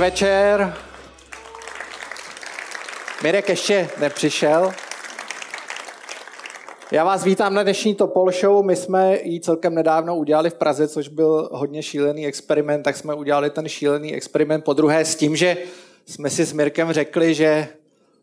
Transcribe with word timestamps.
Večer. 0.00 0.74
Mirek 3.22 3.48
ještě 3.48 3.88
nepřišel. 3.98 4.72
Já 6.90 7.04
vás 7.04 7.24
vítám 7.24 7.54
na 7.54 7.62
dnešní 7.62 7.94
Topol 7.94 8.32
Show. 8.32 8.64
My 8.66 8.76
jsme 8.76 9.18
ji 9.22 9.40
celkem 9.40 9.74
nedávno 9.74 10.16
udělali 10.16 10.50
v 10.50 10.54
Praze, 10.54 10.88
což 10.88 11.08
byl 11.08 11.48
hodně 11.52 11.82
šílený 11.82 12.26
experiment, 12.26 12.84
tak 12.84 12.96
jsme 12.96 13.14
udělali 13.14 13.50
ten 13.50 13.68
šílený 13.68 14.14
experiment 14.14 14.64
po 14.64 14.72
druhé 14.72 15.04
s 15.04 15.16
tím, 15.16 15.36
že 15.36 15.56
jsme 16.06 16.30
si 16.30 16.44
s 16.44 16.52
Mirkem 16.52 16.92
řekli, 16.92 17.34
že 17.34 17.68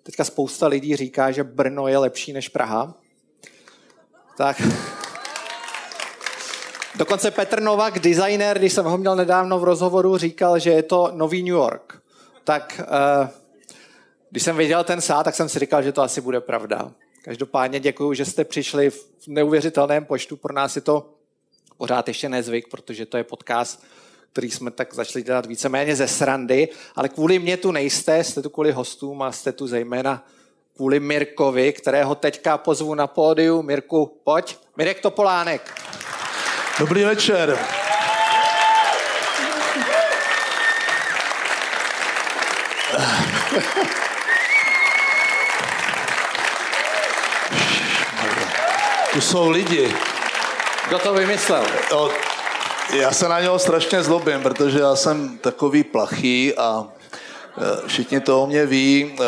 teďka 0.04 0.24
spousta 0.24 0.68
lidí 0.68 0.96
říká, 0.96 1.32
že 1.32 1.44
Brno 1.44 1.88
je 1.88 1.98
lepší 1.98 2.34
než 2.34 2.50
Praha. 2.50 2.94
Tak 4.38 4.62
Dokonce 6.98 7.32
Petr 7.32 7.62
Novak, 7.62 8.00
designer, 8.00 8.60
když 8.60 8.74
jsem 8.74 8.86
ho 8.86 8.98
měl 8.98 9.16
nedávno 9.16 9.60
v 9.60 9.64
rozhovoru, 9.64 10.18
říkal, 10.18 10.60
že 10.60 10.70
je 10.70 10.84
to 10.84 11.12
nový 11.14 11.44
New 11.44 11.54
York. 11.54 12.02
Tak 12.44 12.82
uh, 12.82 13.28
když 14.30 14.44
jsem 14.44 14.58
viděl 14.58 14.84
ten 14.84 15.02
sád, 15.02 15.24
tak 15.24 15.36
jsem 15.36 15.50
si 15.50 15.60
říkal, 15.60 15.84
že 15.84 15.92
to 15.92 16.02
asi 16.02 16.22
bude 16.22 16.42
pravda. 16.42 16.92
Každopádně 17.24 17.80
děkuji, 17.80 18.14
že 18.14 18.26
jste 18.26 18.46
přišli 18.46 18.90
v 18.90 19.28
neuvěřitelném 19.28 20.06
počtu. 20.06 20.38
Pro 20.38 20.54
nás 20.54 20.76
je 20.76 20.82
to 20.82 21.10
pořád 21.78 22.08
ještě 22.08 22.30
nezvyk, 22.30 22.68
protože 22.68 23.06
to 23.06 23.18
je 23.18 23.24
podcast, 23.24 23.84
který 24.32 24.52
jsme 24.52 24.72
tak 24.72 24.94
začali 24.94 25.24
dělat 25.24 25.46
víceméně 25.46 25.96
ze 25.96 26.08
srandy, 26.08 26.70
ale 26.96 27.10
kvůli 27.10 27.40
mě 27.40 27.58
tu 27.58 27.72
nejste, 27.72 28.24
jste 28.24 28.42
tu 28.42 28.50
kvůli 28.50 28.72
hostům 28.72 29.22
a 29.22 29.32
jste 29.32 29.52
tu 29.52 29.68
zejména 29.68 30.26
kvůli 30.76 31.00
Mirkovi, 31.00 31.74
kterého 31.74 32.16
teďka 32.16 32.58
pozvu 32.58 32.96
na 32.96 33.08
pódiu. 33.08 33.62
Mirku, 33.62 34.20
pojď. 34.24 34.58
Mirek 34.78 35.02
Topolánek. 35.02 35.82
Dobrý 36.80 37.04
večer. 37.04 37.60
Tu 49.14 49.22
jsou 49.22 49.50
lidi. 49.50 49.96
Kdo 50.88 51.00
to 51.00 51.14
vymyslel? 51.14 51.66
No, 51.92 52.10
já 52.94 53.12
se 53.12 53.30
na 53.30 53.40
něho 53.40 53.60
strašně 53.60 54.04
zlobím, 54.04 54.42
protože 54.42 54.80
já 54.80 54.96
jsem 54.96 55.38
takový 55.38 55.84
plachý 55.84 56.54
a 56.58 56.86
e, 56.86 57.88
všichni 57.88 58.20
to 58.20 58.44
o 58.44 58.48
mě 58.48 58.66
ví. 58.66 59.16
E, 59.20 59.24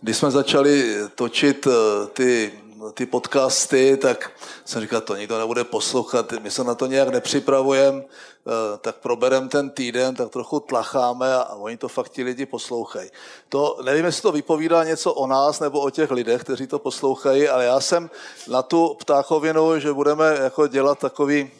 když 0.00 0.16
jsme 0.16 0.30
začali 0.30 0.94
točit 1.14 1.66
e, 1.66 1.70
ty 2.12 2.52
ty 2.94 3.06
podcasty, 3.06 3.96
tak 3.96 4.30
jsem 4.64 4.82
říkal, 4.82 5.00
to 5.00 5.16
nikdo 5.16 5.38
nebude 5.38 5.64
poslouchat, 5.64 6.32
my 6.32 6.50
se 6.50 6.64
na 6.64 6.74
to 6.74 6.86
nějak 6.86 7.08
nepřipravujeme, 7.08 8.02
eh, 8.02 8.78
tak 8.78 8.96
proberem 8.96 9.48
ten 9.48 9.70
týden, 9.70 10.14
tak 10.14 10.30
trochu 10.30 10.60
tlacháme 10.60 11.34
a 11.34 11.54
oni 11.54 11.76
to 11.76 11.88
fakt 11.88 12.08
ti 12.08 12.22
lidi 12.22 12.46
poslouchají. 12.46 13.10
To, 13.48 13.78
nevím, 13.84 14.04
jestli 14.04 14.22
to 14.22 14.32
vypovídá 14.32 14.84
něco 14.84 15.12
o 15.12 15.26
nás 15.26 15.60
nebo 15.60 15.80
o 15.80 15.90
těch 15.90 16.10
lidech, 16.10 16.40
kteří 16.40 16.66
to 16.66 16.78
poslouchají, 16.78 17.48
ale 17.48 17.64
já 17.64 17.80
jsem 17.80 18.10
na 18.48 18.62
tu 18.62 18.96
ptáchovinu, 19.00 19.78
že 19.78 19.92
budeme 19.92 20.36
jako 20.42 20.66
dělat 20.66 20.98
takový 20.98 21.50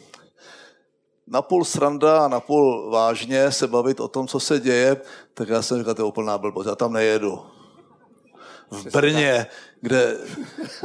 napůl 1.27 1.65
sranda 1.65 2.25
a 2.25 2.27
napůl 2.27 2.91
vážně 2.91 3.51
se 3.51 3.67
bavit 3.67 3.99
o 3.99 4.07
tom, 4.07 4.27
co 4.27 4.39
se 4.39 4.59
děje, 4.59 5.01
tak 5.33 5.49
já 5.49 5.61
jsem 5.61 5.79
říkal, 5.79 5.93
to 5.93 6.01
je 6.01 6.05
úplná 6.05 6.37
blbost, 6.37 6.65
já 6.65 6.75
tam 6.75 6.93
nejedu. 6.93 7.45
V 8.71 8.85
Brně, 8.91 9.47
kde, 9.83 10.17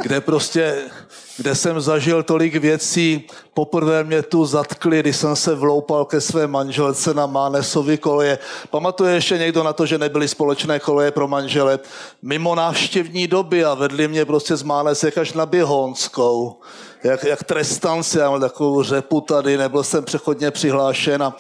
kde 0.02 0.20
prostě, 0.20 0.90
kde 1.36 1.54
jsem 1.54 1.80
zažil 1.80 2.22
tolik 2.22 2.54
věcí. 2.54 3.26
Poprvé 3.54 4.04
mě 4.04 4.22
tu 4.22 4.46
zatkli, 4.46 5.00
když 5.00 5.16
jsem 5.16 5.36
se 5.36 5.54
vloupal 5.54 6.04
ke 6.04 6.20
své 6.20 6.46
manželce 6.46 7.14
na 7.14 7.26
Mánesovi 7.26 7.98
koleje. 7.98 8.38
Pamatuje 8.70 9.14
ještě 9.14 9.38
někdo 9.38 9.62
na 9.62 9.72
to, 9.72 9.86
že 9.86 9.98
nebyly 9.98 10.28
společné 10.28 10.80
koleje 10.80 11.10
pro 11.10 11.28
manžele? 11.28 11.78
Mimo 12.22 12.54
návštěvní 12.54 13.26
doby 13.26 13.64
a 13.64 13.74
vedli 13.74 14.08
mě 14.08 14.24
prostě 14.24 14.56
z 14.56 14.62
Mánesek 14.62 15.18
až 15.18 15.32
na 15.32 15.46
Běhonskou. 15.46 16.60
Jak, 17.04 17.24
jak 17.24 17.44
trestanci, 17.44 18.18
já 18.18 18.30
mám 18.30 18.40
takovou 18.40 18.82
řepu 18.82 19.20
tady, 19.20 19.56
nebyl 19.56 19.84
jsem 19.84 20.04
přechodně 20.04 20.50
přihlášen 20.50 21.22
a 21.22 21.36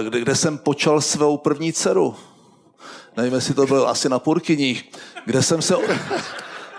e, 0.00 0.04
kde, 0.04 0.20
kde 0.20 0.34
jsem 0.36 0.58
počal 0.58 1.00
svou 1.00 1.36
první 1.36 1.72
dceru 1.72 2.16
nevím, 3.16 3.34
jestli 3.34 3.54
to 3.54 3.66
bylo 3.66 3.88
asi 3.88 4.08
na 4.08 4.18
Purkyních, 4.18 4.90
kde 5.24 5.42
jsem 5.42 5.62
se, 5.62 5.74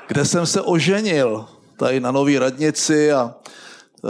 kde 0.08 0.26
jsem 0.26 0.46
se 0.46 0.62
oženil, 0.62 1.46
tady 1.78 2.00
na 2.00 2.12
Nový 2.12 2.40
radnici 2.40 3.12
a 3.12 3.36
uh, 4.02 4.10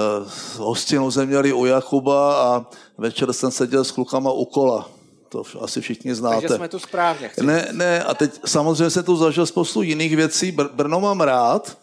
hostinu 0.58 1.12
jsme 1.12 1.26
měli 1.26 1.54
u 1.54 1.66
Jakuba 1.66 2.36
a 2.36 2.66
večer 2.98 3.34
jsem 3.34 3.52
seděl 3.52 3.84
s 3.84 3.92
klukama 3.92 4.32
u 4.32 4.46
kola. 4.46 4.90
To 5.30 5.44
asi 5.62 5.82
všichni 5.82 6.16
znáte. 6.16 6.42
Takže 6.42 6.56
jsme 6.56 6.68
tu 6.68 6.80
správně. 6.80 7.28
Chci. 7.28 7.46
Ne, 7.46 7.68
ne, 7.72 8.04
a 8.04 8.14
teď 8.14 8.40
samozřejmě 8.46 8.90
jsem 8.90 9.04
tu 9.04 9.16
zažil 9.16 9.46
spoustu 9.46 9.82
jiných 9.82 10.16
věcí. 10.16 10.54
Br- 10.54 10.70
Brno 10.74 11.00
mám 11.00 11.22
rád 11.22 11.78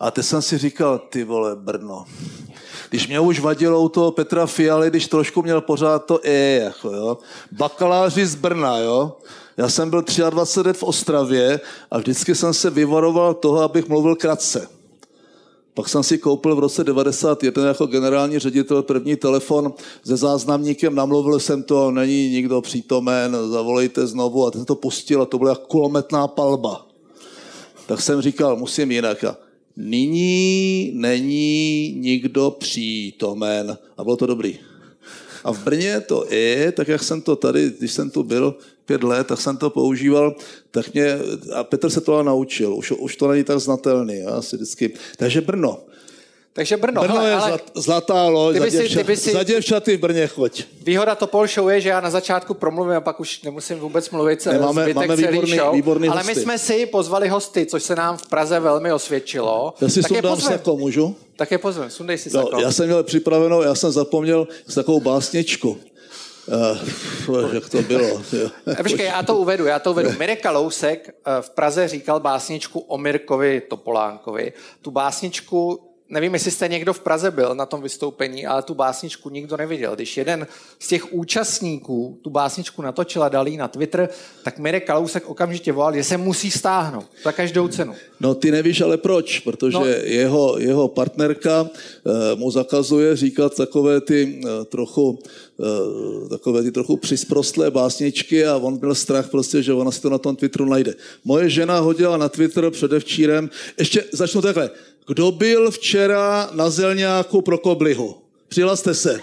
a 0.00 0.10
teď 0.10 0.26
jsem 0.26 0.42
si 0.42 0.58
říkal, 0.58 0.98
ty 0.98 1.24
vole, 1.24 1.56
Brno. 1.56 2.04
Když 2.90 3.08
mě 3.08 3.20
už 3.20 3.40
vadilo 3.40 3.80
u 3.80 3.88
toho 3.88 4.10
Petra 4.10 4.46
Fialy, 4.46 4.90
když 4.90 5.08
trošku 5.08 5.42
měl 5.42 5.60
pořád 5.60 6.04
to 6.04 6.20
E, 6.22 6.60
jako 6.64 6.88
jo. 6.90 7.18
Bakaláři 7.52 8.26
z 8.26 8.34
Brna, 8.34 8.78
jo. 8.78 9.16
Já 9.56 9.68
jsem 9.68 9.90
byl 9.90 10.04
23 10.30 10.68
let 10.68 10.76
v 10.76 10.82
Ostravě 10.82 11.60
a 11.90 11.98
vždycky 11.98 12.34
jsem 12.34 12.54
se 12.54 12.70
vyvaroval 12.70 13.34
toho, 13.34 13.60
abych 13.60 13.88
mluvil 13.88 14.16
kratce. 14.16 14.68
Pak 15.74 15.88
jsem 15.88 16.02
si 16.02 16.18
koupil 16.18 16.56
v 16.56 16.58
roce 16.58 16.84
91 16.84 17.68
jako 17.68 17.86
generální 17.86 18.38
ředitel 18.38 18.82
první 18.82 19.16
telefon 19.16 19.72
se 20.04 20.16
záznamníkem, 20.16 20.94
namluvil 20.94 21.40
jsem 21.40 21.62
to, 21.62 21.90
není 21.90 22.30
nikdo 22.30 22.60
přítomen, 22.60 23.36
zavolejte 23.50 24.06
znovu 24.06 24.46
a 24.46 24.50
ten 24.50 24.64
to 24.64 24.74
pustil 24.74 25.22
a 25.22 25.26
to 25.26 25.38
byla 25.38 25.50
jako 25.50 25.66
kulometná 25.66 26.28
palba. 26.28 26.86
Tak 27.86 28.00
jsem 28.00 28.20
říkal, 28.20 28.56
musím 28.56 28.90
jinak. 28.90 29.24
A 29.24 29.36
nyní 29.76 30.92
není 30.94 31.94
nikdo 31.98 32.50
přítomen. 32.50 33.78
A 33.96 34.04
bylo 34.04 34.16
to 34.16 34.26
dobrý. 34.26 34.58
A 35.44 35.52
v 35.52 35.64
Brně 35.64 36.00
to 36.00 36.26
je, 36.30 36.72
tak 36.72 36.88
jak 36.88 37.02
jsem 37.02 37.22
to 37.22 37.36
tady, 37.36 37.72
když 37.78 37.92
jsem 37.92 38.10
tu 38.10 38.22
byl, 38.22 38.54
pět 38.86 39.02
let, 39.02 39.26
tak 39.26 39.40
jsem 39.40 39.56
to 39.56 39.70
používal, 39.70 40.34
tak 40.70 40.94
mě, 40.94 41.18
a 41.54 41.64
Petr 41.64 41.90
se 41.90 42.00
to 42.00 42.22
naučil, 42.22 42.74
už, 42.74 42.90
už 42.90 43.16
to 43.16 43.28
není 43.28 43.44
tak 43.44 43.58
znatelný, 43.58 44.18
já 44.18 44.30
asi 44.30 44.56
vždycky. 44.56 44.92
Takže 45.16 45.40
Brno. 45.40 45.78
Takže 46.54 46.76
Brno. 46.76 47.00
Brno 47.00 47.14
hele, 47.14 47.30
je 47.30 47.34
ale 47.34 47.60
zlatá 47.74 48.28
loď, 48.28 48.56
za, 48.56 48.68
děvčat, 48.68 49.06
si, 49.06 49.16
si, 49.16 49.32
za 49.32 49.42
děvčaty 49.42 49.96
v 49.96 50.00
Brně 50.00 50.26
choď. 50.26 50.64
Výhoda 50.82 51.14
Topol 51.14 51.46
Show 51.46 51.68
je, 51.70 51.80
že 51.80 51.88
já 51.88 52.00
na 52.00 52.10
začátku 52.10 52.54
promluvím 52.54 52.92
a 52.92 53.00
pak 53.00 53.20
už 53.20 53.42
nemusím 53.42 53.78
vůbec 53.78 54.10
mluvit 54.10 54.46
ne, 54.46 54.58
máme, 54.58 54.82
zbytek 54.82 54.96
máme 54.96 55.16
celý 55.16 55.28
výborný, 55.28 55.56
show. 55.56 55.74
Výborný 55.74 56.08
ale 56.08 56.24
my 56.24 56.34
jsme 56.34 56.58
si 56.58 56.86
pozvali 56.86 57.28
hosty, 57.28 57.66
což 57.66 57.82
se 57.82 57.96
nám 57.96 58.16
v 58.16 58.26
Praze 58.26 58.60
velmi 58.60 58.92
osvědčilo. 58.92 59.74
Já 59.80 59.88
si 59.88 60.02
tak 60.02 60.08
sundám 60.08 60.40
sako, 60.40 60.76
můžu? 60.76 61.16
Tak 61.36 61.50
je 61.50 61.58
pozvem, 61.58 61.90
sundej 61.90 62.18
si 62.18 62.30
no, 62.34 62.48
Já 62.60 62.72
jsem 62.72 62.86
měl 62.86 63.02
připravenou, 63.02 63.62
já 63.62 63.74
jsem 63.74 63.92
zapomněl 63.92 64.48
s 64.66 64.74
takovou 64.74 65.00
básničku. 65.00 65.78
Uh, 66.52 67.54
jak 67.54 67.68
to 67.68 67.82
bylo. 67.82 68.22
Počkej, 68.82 69.06
já 69.06 69.22
to 69.22 69.36
uvedu, 69.36 69.66
já 69.66 69.78
to 69.78 69.90
uvedu. 69.90 70.10
Mirek 70.18 70.42
Kalousek 70.42 71.08
eh, 71.08 71.42
v 71.42 71.50
Praze 71.50 71.88
říkal 71.88 72.20
básničku 72.20 72.80
o 72.80 72.98
Mirkovi 72.98 73.60
Topolánkovi. 73.60 74.52
Tu 74.82 74.90
básničku 74.90 75.91
nevím, 76.12 76.34
jestli 76.34 76.50
jste 76.50 76.68
někdo 76.68 76.92
v 76.92 77.00
Praze 77.00 77.30
byl 77.30 77.54
na 77.54 77.66
tom 77.66 77.82
vystoupení, 77.82 78.46
ale 78.46 78.62
tu 78.62 78.74
básničku 78.74 79.30
nikdo 79.30 79.56
neviděl. 79.56 79.94
Když 79.94 80.16
jeden 80.16 80.46
z 80.78 80.88
těch 80.88 81.12
účastníků 81.12 82.18
tu 82.22 82.30
básničku 82.30 82.82
natočil 82.82 83.22
a 83.22 83.28
dal 83.28 83.46
na 83.56 83.68
Twitter, 83.68 84.08
tak 84.44 84.58
Mirek 84.58 84.86
Kalousek 84.86 85.28
okamžitě 85.28 85.72
volal, 85.72 85.94
že 85.94 86.04
se 86.04 86.16
musí 86.16 86.50
stáhnout 86.50 87.06
za 87.24 87.32
každou 87.32 87.68
cenu. 87.68 87.94
No 88.20 88.34
ty 88.34 88.50
nevíš 88.50 88.80
ale 88.80 88.96
proč, 88.96 89.38
protože 89.38 89.78
no. 89.78 89.86
jeho, 89.86 90.58
jeho 90.58 90.88
partnerka 90.88 91.62
uh, 91.62 91.68
mu 92.38 92.50
zakazuje 92.50 93.16
říkat 93.16 93.56
takové 93.56 94.00
ty 94.00 94.40
uh, 94.44 94.64
trochu 94.64 95.10
uh, 95.10 96.28
takové 96.28 96.62
ty 96.62 96.72
trochu 96.72 96.96
přisprostlé 96.96 97.70
básničky 97.70 98.46
a 98.46 98.56
on 98.56 98.78
byl 98.78 98.94
strach 98.94 99.30
prostě, 99.30 99.62
že 99.62 99.72
ona 99.72 99.90
si 99.90 100.02
to 100.02 100.10
na 100.10 100.18
tom 100.18 100.36
Twitteru 100.36 100.64
najde. 100.64 100.94
Moje 101.24 101.50
žena 101.50 101.78
hodila 101.78 102.16
na 102.16 102.28
Twitter 102.28 102.70
předevčírem, 102.70 103.50
ještě 103.78 104.04
začnu 104.12 104.42
takhle, 104.42 104.70
kdo 105.06 105.30
byl 105.30 105.70
včera 105.70 106.50
na 106.52 106.70
zelňáku 106.70 107.42
pro 107.42 107.58
koblihu? 107.58 108.16
Přihlaste 108.48 108.94
se. 108.94 109.20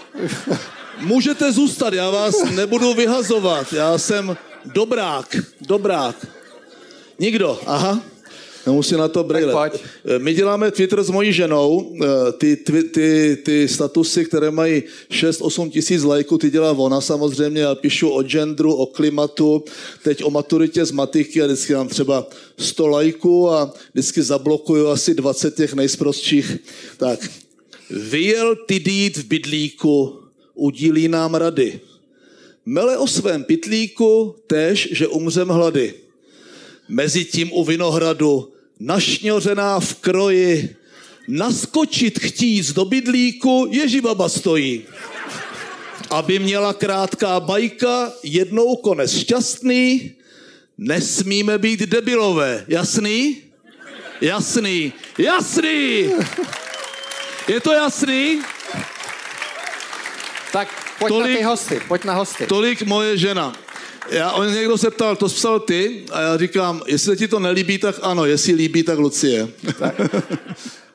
Můžete 1.00 1.52
zůstat, 1.52 1.92
já 1.92 2.10
vás 2.10 2.34
nebudu 2.50 2.94
vyhazovat. 2.94 3.72
Já 3.72 3.98
jsem 3.98 4.36
dobrák, 4.64 5.36
dobrák. 5.60 6.26
Nikdo, 7.18 7.60
aha. 7.66 8.00
Nemusí 8.66 8.94
na 8.94 9.08
to 9.08 9.24
brýle. 9.24 9.70
Eh, 10.04 10.18
my 10.18 10.34
děláme 10.34 10.70
Twitter 10.70 11.02
s 11.02 11.10
mojí 11.10 11.32
ženou. 11.32 11.92
Eh, 12.02 12.32
ty, 12.32 12.56
ty, 12.56 12.82
ty, 12.82 13.38
ty 13.44 13.68
statusy, 13.68 14.24
které 14.24 14.50
mají 14.50 14.82
6-8 15.10 15.70
tisíc 15.70 16.02
lajků, 16.02 16.38
ty 16.38 16.50
dělá 16.50 16.72
ona 16.72 17.00
samozřejmě. 17.00 17.60
Já 17.60 17.74
píšu 17.74 18.08
o 18.08 18.22
genderu, 18.22 18.74
o 18.74 18.86
klimatu, 18.86 19.64
teď 20.02 20.24
o 20.24 20.30
maturitě 20.30 20.84
z 20.84 20.90
matiky 20.90 21.42
a 21.42 21.46
vždycky 21.46 21.74
mám 21.74 21.88
třeba 21.88 22.26
100 22.58 22.86
lajků 22.86 23.50
a 23.50 23.74
vždycky 23.92 24.22
zablokuju 24.22 24.88
asi 24.88 25.14
20 25.14 25.54
těch 25.54 25.74
nejsprostších. 25.74 26.56
Tak, 26.96 27.30
vyjel 27.90 28.56
ty 28.56 28.78
dít 28.78 29.16
v 29.16 29.24
bydlíku, 29.24 30.18
udílí 30.54 31.08
nám 31.08 31.34
rady. 31.34 31.80
Mele 32.66 32.98
o 32.98 33.06
svém 33.06 33.44
pitlíku 33.44 34.34
též, 34.46 34.88
že 34.92 35.08
umřem 35.08 35.48
hlady. 35.48 35.94
Mezitím 36.90 37.52
u 37.52 37.64
vinohradu 37.64 38.52
našňořená 38.80 39.80
v 39.80 39.94
kroji, 39.94 40.76
naskočit 41.28 42.18
chtíc 42.18 42.72
do 42.72 42.84
bydlíku, 42.84 43.68
ježibaba 43.70 44.28
stojí. 44.28 44.84
Aby 46.10 46.38
měla 46.38 46.72
krátká 46.72 47.40
bajka, 47.40 48.12
jednou 48.22 48.76
konec 48.76 49.14
šťastný, 49.14 50.12
nesmíme 50.78 51.58
být 51.58 51.80
debilové. 51.80 52.64
Jasný? 52.68 53.36
Jasný. 54.20 54.92
Jasný! 55.18 56.10
Je 57.48 57.60
to 57.60 57.72
jasný? 57.72 58.42
Tak 60.52 60.68
pojď 60.98 61.08
tolik, 61.12 61.32
na 61.32 61.38
ty 61.38 61.44
hosty, 61.44 61.80
pojď 61.88 62.04
na 62.04 62.14
hosty. 62.14 62.46
Tolik 62.46 62.82
moje 62.82 63.18
žena. 63.18 63.69
Já, 64.08 64.32
on 64.32 64.54
někdo 64.54 64.78
se 64.78 64.90
ptal, 64.90 65.16
to 65.16 65.26
psal 65.26 65.60
ty? 65.60 66.04
A 66.12 66.20
já 66.20 66.36
říkám, 66.38 66.82
jestli 66.86 67.16
ti 67.16 67.28
to 67.28 67.38
nelíbí, 67.38 67.78
tak 67.78 67.96
ano, 68.02 68.24
jestli 68.24 68.52
líbí, 68.52 68.82
tak 68.82 68.98
Lucie. 68.98 69.48
Tak, 69.78 70.00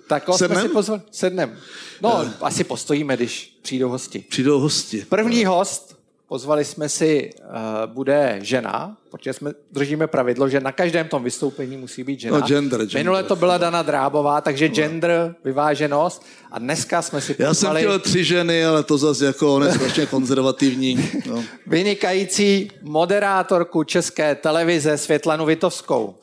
tak 0.07 0.23
jsme 0.35 0.61
si 0.61 0.69
pozvali. 0.69 1.01
Sednem. 1.11 1.57
No, 2.01 2.13
uh, 2.13 2.29
asi 2.41 2.63
postojíme, 2.63 3.17
když 3.17 3.57
přijdou 3.61 3.89
hosti. 3.89 4.25
Přijdou 4.29 4.59
hosti. 4.59 5.05
První 5.09 5.45
host 5.45 5.94
Pozvali 6.27 6.65
jsme 6.65 6.89
si, 6.89 7.29
uh, 7.39 7.45
bude 7.85 8.39
žena, 8.41 8.97
protože 9.11 9.33
jsme 9.33 9.51
držíme 9.71 10.07
pravidlo, 10.07 10.49
že 10.49 10.59
na 10.59 10.71
každém 10.71 11.07
tom 11.07 11.23
vystoupení 11.23 11.77
musí 11.77 12.03
být 12.03 12.19
žena. 12.19 12.39
No, 12.39 12.47
gender, 12.47 12.79
gender. 12.79 12.97
Minule 12.97 13.23
to 13.23 13.35
byla 13.35 13.57
Dana 13.57 13.81
Drábová, 13.81 14.41
takže 14.41 14.67
gender, 14.67 15.35
vyváženost. 15.43 16.25
A 16.51 16.59
dneska 16.59 17.01
jsme 17.01 17.21
si 17.21 17.33
pozvali... 17.33 17.49
Já 17.49 17.53
jsem 17.53 17.75
chtěl 17.75 17.99
tři 17.99 18.23
ženy, 18.23 18.65
ale 18.65 18.83
to 18.83 18.97
zase 18.97 19.25
jako 19.25 19.55
on 19.55 19.63
je 19.63 19.73
strašně 19.73 20.05
konzervativní. 20.05 21.09
No. 21.25 21.43
Vynikající 21.67 22.71
moderátorku 22.81 23.83
České 23.83 24.35
televize 24.35 24.97
Světlanu 24.97 25.45
Vitovskou. 25.45 26.15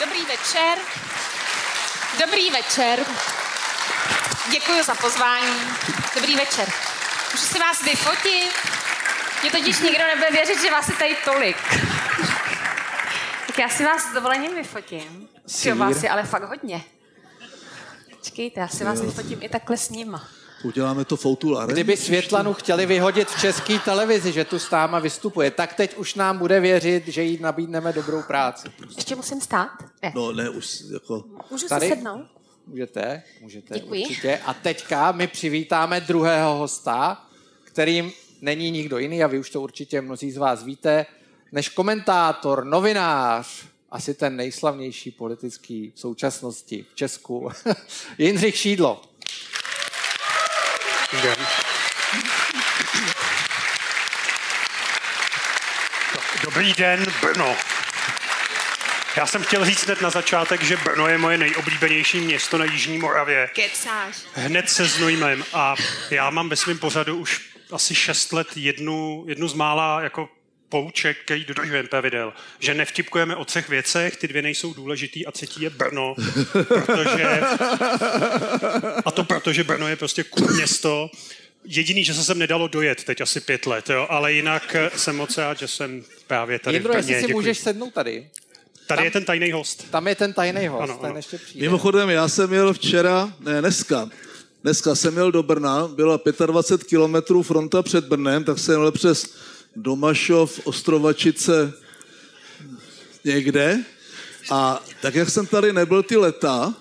Dobrý 0.00 0.20
večer. 0.20 0.78
Dobrý 2.20 2.50
večer. 2.50 3.04
Děkuji 4.52 4.82
za 4.82 4.94
pozvání. 4.94 5.56
Dobrý 6.14 6.36
večer. 6.36 6.68
Můžu 7.32 7.46
si 7.46 7.58
vás 7.58 7.82
vyfotit? 7.84 8.52
Mě 9.42 9.50
totiž 9.50 9.80
nikdo 9.80 10.04
nebude 10.04 10.30
věřit, 10.30 10.62
že 10.62 10.70
vás 10.70 10.88
je 10.88 10.94
tady 10.94 11.16
tolik. 11.24 11.56
tak 13.46 13.58
já 13.58 13.68
si 13.68 13.84
vás 13.84 14.10
s 14.10 14.14
dovolením 14.14 14.54
vyfotím. 14.54 15.28
Jo, 15.64 15.76
vás 15.76 16.02
je 16.02 16.10
ale 16.10 16.22
fakt 16.24 16.48
hodně. 16.48 16.84
Počkejte, 18.10 18.60
já 18.60 18.68
si 18.68 18.84
vás 18.84 19.00
vyfotím 19.00 19.38
i 19.42 19.48
takhle 19.48 19.76
s 19.76 19.90
nima. 19.90 20.28
Uděláme 20.64 21.04
to 21.04 21.16
foutul 21.16 21.66
Kdyby 21.66 21.96
Světlanu 21.96 22.54
chtěli 22.54 22.86
vyhodit 22.86 23.28
v 23.30 23.40
české 23.40 23.78
televizi, 23.78 24.32
že 24.32 24.44
tu 24.44 24.58
s 24.58 24.70
náma 24.70 24.98
vystupuje, 24.98 25.50
tak 25.50 25.74
teď 25.74 25.96
už 25.96 26.14
nám 26.14 26.38
bude 26.38 26.60
věřit, 26.60 27.08
že 27.08 27.22
jí 27.22 27.38
nabídneme 27.40 27.92
dobrou 27.92 28.22
práci. 28.22 28.68
Ještě 28.96 29.16
musím 29.16 29.40
stát? 29.40 29.70
Ne. 30.02 30.12
No 30.14 30.32
ne, 30.32 30.48
už 30.48 30.80
jako... 30.92 31.24
Můžu 31.50 31.68
Tady? 31.68 31.86
si 31.88 31.94
sednout? 31.94 32.43
Můžete, 32.66 33.22
můžete 33.40 33.74
Děkuji. 33.74 34.02
určitě. 34.02 34.38
A 34.38 34.54
teďka 34.54 35.12
my 35.12 35.26
přivítáme 35.26 36.00
druhého 36.00 36.56
hosta, 36.56 37.26
kterým 37.64 38.12
není 38.40 38.70
nikdo 38.70 38.98
jiný, 38.98 39.24
a 39.24 39.26
vy 39.26 39.38
už 39.38 39.50
to 39.50 39.60
určitě 39.60 40.00
mnozí 40.00 40.30
z 40.30 40.36
vás 40.36 40.62
víte, 40.62 41.06
než 41.52 41.68
komentátor, 41.68 42.64
novinář, 42.64 43.64
asi 43.90 44.14
ten 44.14 44.36
nejslavnější 44.36 45.10
politický 45.10 45.92
v 45.94 46.00
současnosti 46.00 46.86
v 46.92 46.94
Česku, 46.94 47.50
Jindřich 48.18 48.56
Šídlo. 48.56 49.02
Dobrý 56.44 56.72
den, 56.72 57.06
Brno. 57.22 57.56
Já 59.16 59.26
jsem 59.26 59.42
chtěl 59.42 59.64
říct 59.64 59.84
hned 59.84 60.00
na 60.00 60.10
začátek, 60.10 60.62
že 60.62 60.76
Brno 60.76 61.08
je 61.08 61.18
moje 61.18 61.38
nejoblíbenější 61.38 62.20
město 62.20 62.58
na 62.58 62.64
Jižní 62.64 62.98
Moravě. 62.98 63.50
Kecáš. 63.54 64.16
Hned 64.32 64.70
se 64.70 64.86
Znojmem 64.86 65.44
a 65.52 65.74
já 66.10 66.30
mám 66.30 66.48
ve 66.48 66.56
svém 66.56 66.78
pořadu 66.78 67.16
už 67.16 67.40
asi 67.70 67.94
šest 67.94 68.32
let 68.32 68.48
jednu, 68.56 69.24
jednu 69.28 69.48
z 69.48 69.54
mála 69.54 70.00
jako 70.02 70.28
pouček, 70.68 71.18
který 71.24 71.44
dodržujeme 71.44 71.88
pravidel, 71.88 72.32
že 72.58 72.74
nevtipkujeme 72.74 73.36
o 73.36 73.44
třech 73.44 73.68
věcech, 73.68 74.16
ty 74.16 74.28
dvě 74.28 74.42
nejsou 74.42 74.74
důležitý 74.74 75.26
a 75.26 75.32
třetí 75.32 75.62
je 75.62 75.70
Brno, 75.70 76.14
protože, 76.86 77.40
a 79.04 79.10
to 79.10 79.24
proto, 79.24 79.52
že 79.52 79.64
Brno 79.64 79.88
je 79.88 79.96
prostě 79.96 80.24
cool 80.24 80.48
město, 80.48 81.10
Jediný, 81.66 82.04
že 82.04 82.14
se 82.14 82.24
sem 82.24 82.38
nedalo 82.38 82.68
dojet 82.68 83.04
teď 83.04 83.20
asi 83.20 83.40
pět 83.40 83.66
let, 83.66 83.90
jo, 83.90 84.06
ale 84.10 84.32
jinak 84.32 84.76
jsem 84.96 85.16
moc 85.16 85.38
rád, 85.38 85.58
že 85.58 85.68
jsem 85.68 86.04
právě 86.26 86.58
tady 86.58 86.76
Jindro, 86.76 86.92
v 86.92 86.96
Brně. 86.96 87.12
jestli 87.12 87.28
si 87.28 87.34
můžeš 87.34 87.58
sednout 87.58 87.94
tady. 87.94 88.28
Tady 88.86 88.98
tam, 88.98 89.04
je 89.04 89.10
ten 89.10 89.24
tajný 89.24 89.52
host. 89.52 89.90
Tam 89.90 90.08
je 90.08 90.14
ten 90.14 90.32
tajný 90.32 90.68
host, 90.68 90.82
ano, 90.82 90.98
ten 90.98 91.06
ano. 91.06 91.16
ještě 91.16 91.38
přijde. 91.38 91.66
Mimochodem, 91.66 92.10
já 92.10 92.28
jsem 92.28 92.52
jel 92.52 92.72
včera, 92.72 93.32
ne, 93.40 93.60
dneska, 93.60 94.08
dneska 94.62 94.94
jsem 94.94 95.16
jel 95.16 95.32
do 95.32 95.42
Brna, 95.42 95.88
byla 95.88 96.20
25 96.46 96.88
kilometrů 96.88 97.42
fronta 97.42 97.82
před 97.82 98.04
Brnem, 98.04 98.44
tak 98.44 98.58
jsem 98.58 98.72
jel 98.72 98.92
přes 98.92 99.34
Domašov, 99.76 100.60
Ostrovačice, 100.64 101.72
někde. 103.24 103.84
A 104.50 104.82
tak, 105.00 105.14
jak 105.14 105.30
jsem 105.30 105.46
tady 105.46 105.72
nebyl 105.72 106.02
ty 106.02 106.16
leta, 106.16 106.74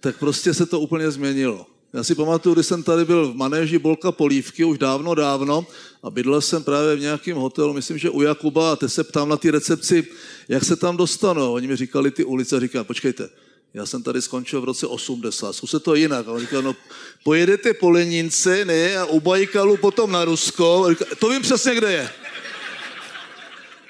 tak 0.00 0.16
prostě 0.16 0.54
se 0.54 0.66
to 0.66 0.80
úplně 0.80 1.10
změnilo. 1.10 1.66
Já 1.92 2.04
si 2.04 2.14
pamatuju, 2.14 2.54
když 2.54 2.66
jsem 2.66 2.82
tady 2.82 3.04
byl 3.04 3.32
v 3.32 3.36
manéži 3.36 3.78
Bolka 3.78 4.12
Polívky 4.12 4.64
už 4.64 4.78
dávno, 4.78 5.14
dávno 5.14 5.66
a 6.02 6.10
bydlel 6.10 6.40
jsem 6.40 6.64
právě 6.64 6.96
v 6.96 7.00
nějakém 7.00 7.36
hotelu, 7.36 7.72
myslím, 7.72 7.98
že 7.98 8.10
u 8.10 8.22
Jakuba 8.22 8.72
a 8.72 8.76
teď 8.76 8.92
se 8.92 9.04
ptám 9.04 9.28
na 9.28 9.36
ty 9.36 9.50
recepci, 9.50 10.06
jak 10.48 10.64
se 10.64 10.76
tam 10.76 10.96
dostanu. 10.96 11.52
Oni 11.52 11.66
mi 11.66 11.76
říkali 11.76 12.10
ty 12.10 12.24
ulice 12.24 12.56
a 12.56 12.60
říkám, 12.60 12.84
počkejte, 12.84 13.28
já 13.74 13.86
jsem 13.86 14.02
tady 14.02 14.22
skončil 14.22 14.60
v 14.60 14.64
roce 14.64 14.86
80, 14.86 15.52
zkuste 15.52 15.80
to 15.80 15.94
jinak. 15.94 16.28
A 16.28 16.32
on 16.32 16.40
říkal, 16.40 16.62
no 16.62 16.76
pojedete 17.24 17.74
po 17.74 17.90
Lenince, 17.90 18.64
ne, 18.64 18.96
a 18.96 19.04
u 19.04 19.20
Bajkalu 19.20 19.76
potom 19.76 20.12
na 20.12 20.24
Rusko. 20.24 20.86
Říkal, 20.90 21.08
to 21.18 21.28
vím 21.28 21.42
přesně, 21.42 21.74
kde 21.74 21.92
je. 21.92 22.10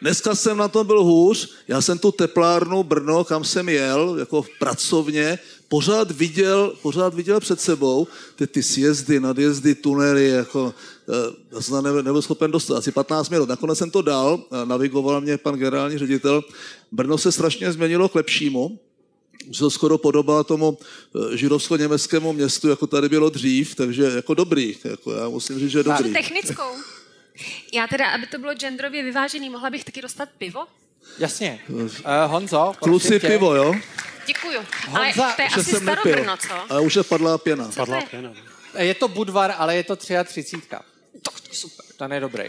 Dneska 0.00 0.35
jsem 0.35 0.57
na 0.57 0.69
tom 0.69 0.87
byl 0.87 1.05
hůř, 1.05 1.50
já 1.69 1.81
jsem 1.81 1.99
tu 1.99 2.12
teplárnu 2.12 2.83
Brno, 2.83 3.25
kam 3.25 3.45
jsem 3.45 3.69
jel, 3.69 4.17
jako 4.19 4.43
v 4.43 4.49
pracovně, 4.59 5.38
pořád 5.69 6.11
viděl, 6.11 6.75
pořád 6.83 7.15
viděl 7.15 7.41
před 7.41 7.61
sebou 7.61 8.07
ty, 8.37 8.47
ty 8.47 8.63
sjezdy, 8.63 9.21
nadjezdy, 9.21 9.75
tunely, 9.75 10.29
jako, 10.29 10.75
eh, 11.09 11.35
já 11.53 11.61
jsem 11.61 11.85
nebyl, 11.85 12.03
nebyl 12.03 12.23
schopen 12.23 12.51
dostat, 12.51 12.77
asi 12.77 12.93
15 12.93 13.29
minut. 13.29 13.49
Nakonec 13.49 13.79
jsem 13.79 13.91
to 13.91 14.03
dal, 14.03 14.45
navigoval 14.65 15.21
mě 15.21 15.39
pan 15.39 15.55
generální 15.55 15.99
ředitel. 15.99 16.43
Brno 16.93 17.19
se 17.19 17.33
strašně 17.33 17.73
změnilo 17.73 18.09
k 18.09 18.15
lepšímu, 18.15 18.79
už 19.49 19.57
se 19.57 19.61
to 19.61 19.71
skoro 19.71 19.99
podobá 19.99 20.45
tomu 20.45 20.79
eh, 20.79 21.37
židovsko-německému 21.37 22.33
městu, 22.33 22.69
jako 22.69 22.87
tady 22.87 23.09
bylo 23.09 23.31
dřív, 23.31 23.75
takže 23.75 24.03
jako 24.03 24.35
dobrý, 24.35 24.77
jako 24.85 25.13
já 25.13 25.29
musím 25.29 25.59
říct, 25.59 25.71
že 25.71 25.83
dobrý. 25.83 26.13
technickou. 26.13 26.73
Já 27.73 27.87
teda, 27.87 28.11
aby 28.11 28.27
to 28.27 28.39
bylo 28.39 28.55
genderově 28.55 29.03
vyvážený, 29.03 29.51
mohla 29.51 29.71
bych 29.71 29.85
taky 29.85 30.03
dostat 30.03 30.29
pivo? 30.39 30.65
Jasně. 31.19 31.61
Uh, 31.69 31.89
Honzo, 32.27 32.73
Kluci 32.81 33.19
pivo, 33.19 33.55
jo? 33.55 33.75
Děkuju. 34.29 34.61
Ale 34.95 35.07
Honza, 35.07 35.33
to 35.37 35.43
je 35.43 35.49
asi 35.49 35.77
starobrno, 35.77 36.37
co? 36.37 36.55
Ale 36.69 36.81
už 36.81 36.95
je 36.95 37.03
padlá 37.03 37.39
pěna. 37.39 37.69
Co 37.69 37.77
padlá 37.77 38.01
pěna. 38.01 38.33
Je 38.79 38.95
to 38.95 39.09
Budvar, 39.09 39.55
ale 39.59 39.77
je 39.77 39.85
to 39.85 39.97
33. 39.97 40.43
To, 40.63 40.81
to 41.23 41.31
super. 41.53 41.87
To 41.97 42.15
je 42.15 42.21
dobrý. 42.21 42.45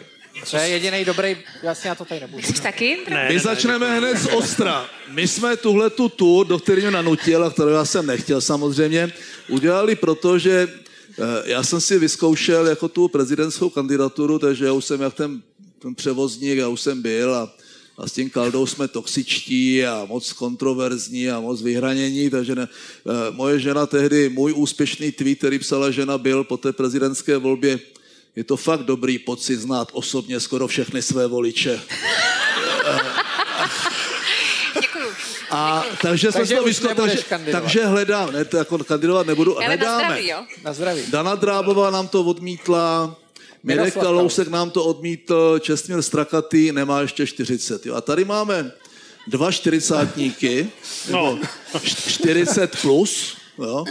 To 0.51 0.57
je 0.57 0.67
jediný 0.67 1.05
dobrý, 1.05 1.37
jasně 1.63 1.89
já 1.89 1.95
to 1.95 2.05
tady 2.05 2.21
nebudu. 2.21 2.43
Jsi 2.43 2.61
taky? 2.61 2.97
Ne, 3.09 3.27
My 3.27 3.33
ne, 3.33 3.39
začneme 3.39 3.89
ne, 3.89 3.97
hned 3.97 4.17
z 4.17 4.25
ostra. 4.25 4.89
My 5.07 5.27
jsme 5.27 5.57
tuhle 5.57 5.89
tu 5.89 6.09
tour, 6.09 6.47
do 6.47 6.59
které 6.59 6.81
mě 6.81 6.91
nanutil, 6.91 7.43
a 7.43 7.49
kterou 7.49 7.69
já 7.69 7.85
jsem 7.85 8.05
nechtěl 8.05 8.41
samozřejmě, 8.41 9.13
udělali 9.49 9.95
proto, 9.95 10.39
že 10.39 10.67
eh, 10.67 11.23
já 11.45 11.63
jsem 11.63 11.81
si 11.81 11.99
vyzkoušel 11.99 12.67
jako 12.67 12.87
tu 12.87 13.07
prezidentskou 13.07 13.69
kandidaturu, 13.69 14.39
takže 14.39 14.65
já 14.65 14.71
už 14.71 14.85
jsem 14.85 15.01
jak 15.01 15.13
ten, 15.13 15.41
ten 15.81 15.95
převozník, 15.95 16.57
já 16.57 16.67
už 16.67 16.81
jsem 16.81 17.01
byl 17.01 17.35
a 17.35 17.53
a 17.99 18.07
s 18.07 18.11
tím 18.11 18.29
Kaldou 18.29 18.65
jsme 18.65 18.87
toxičtí 18.87 19.85
a 19.85 20.05
moc 20.05 20.33
kontroverzní 20.33 21.29
a 21.29 21.39
moc 21.39 21.61
vyhranění, 21.61 22.29
takže 22.29 22.55
ne, 22.55 22.67
eh, 22.67 23.11
moje 23.31 23.59
žena 23.59 23.85
tehdy, 23.85 24.29
můj 24.29 24.53
úspěšný 24.55 25.11
tweet, 25.11 25.37
který 25.37 25.59
psala 25.59 25.91
žena, 25.91 26.17
byl 26.17 26.43
po 26.43 26.57
té 26.57 26.73
prezidentské 26.73 27.37
volbě, 27.37 27.79
je 28.35 28.43
to 28.43 28.57
fakt 28.57 28.83
dobrý 28.83 29.19
pocit 29.19 29.55
znát 29.59 29.89
osobně 29.91 30.39
skoro 30.39 30.67
všechny 30.67 31.01
své 31.01 31.27
voliče. 31.27 31.81
A 35.51 35.83
takže, 36.01 36.31
takže 36.31 36.45
jsme 36.45 36.57
to 36.57 36.63
vysko, 36.63 36.87
takže, 36.95 37.23
takže 37.51 37.85
hledám, 37.85 38.33
ne, 38.33 38.45
to 38.45 38.57
jako 38.57 38.77
kandidovat 38.77 39.27
nebudu, 39.27 39.57
Ale 39.57 39.65
hledáme. 39.65 40.03
Na 40.03 40.09
zdraví, 40.09 40.27
jo? 40.27 40.45
Na 40.63 40.73
zdraví. 40.73 41.01
Dana 41.09 41.35
Drábová 41.35 41.89
nám 41.89 42.07
to 42.07 42.23
odmítla, 42.23 43.15
Mirek 43.63 43.93
Kalousek 43.93 44.47
nám 44.47 44.71
to 44.71 44.85
odmítl, 44.85 45.59
Čestmír 45.59 46.01
Strakatý 46.01 46.71
nemá 46.71 47.01
ještě 47.01 47.27
40. 47.27 47.85
Jo. 47.85 47.95
A 47.95 48.01
tady 48.01 48.25
máme 48.25 48.71
dva 49.27 49.51
čtyřicátníky, 49.51 50.69
no. 51.11 51.39
40 51.83 52.81
plus, 52.81 53.37
Jo? 53.63 53.85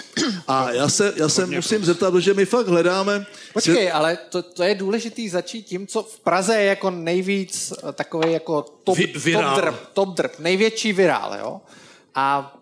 A 0.49 0.71
já 0.73 0.89
se, 0.89 1.13
já 1.17 1.29
se 1.29 1.47
musím 1.47 1.85
zeptat, 1.85 2.11
protože 2.11 2.35
my 2.35 2.47
fakt 2.47 2.69
hledáme... 2.69 3.27
Počkej, 3.53 3.93
ale 3.93 4.19
to, 4.29 4.43
to 4.43 4.63
je 4.63 4.75
důležitý 4.75 5.29
začít 5.29 5.63
tím, 5.63 5.87
co 5.87 6.03
v 6.03 6.21
Praze 6.21 6.57
je 6.57 6.65
jako 6.65 6.91
nejvíc 6.91 7.73
eh, 7.89 7.93
takový 7.93 8.33
jako 8.33 8.63
top, 8.85 8.99
Vi- 8.99 9.33
top, 9.33 9.57
drb, 9.57 9.75
top 9.93 10.09
drb, 10.09 10.31
největší 10.39 10.93
virál, 10.93 11.37
jo? 11.39 11.61
A 12.15 12.57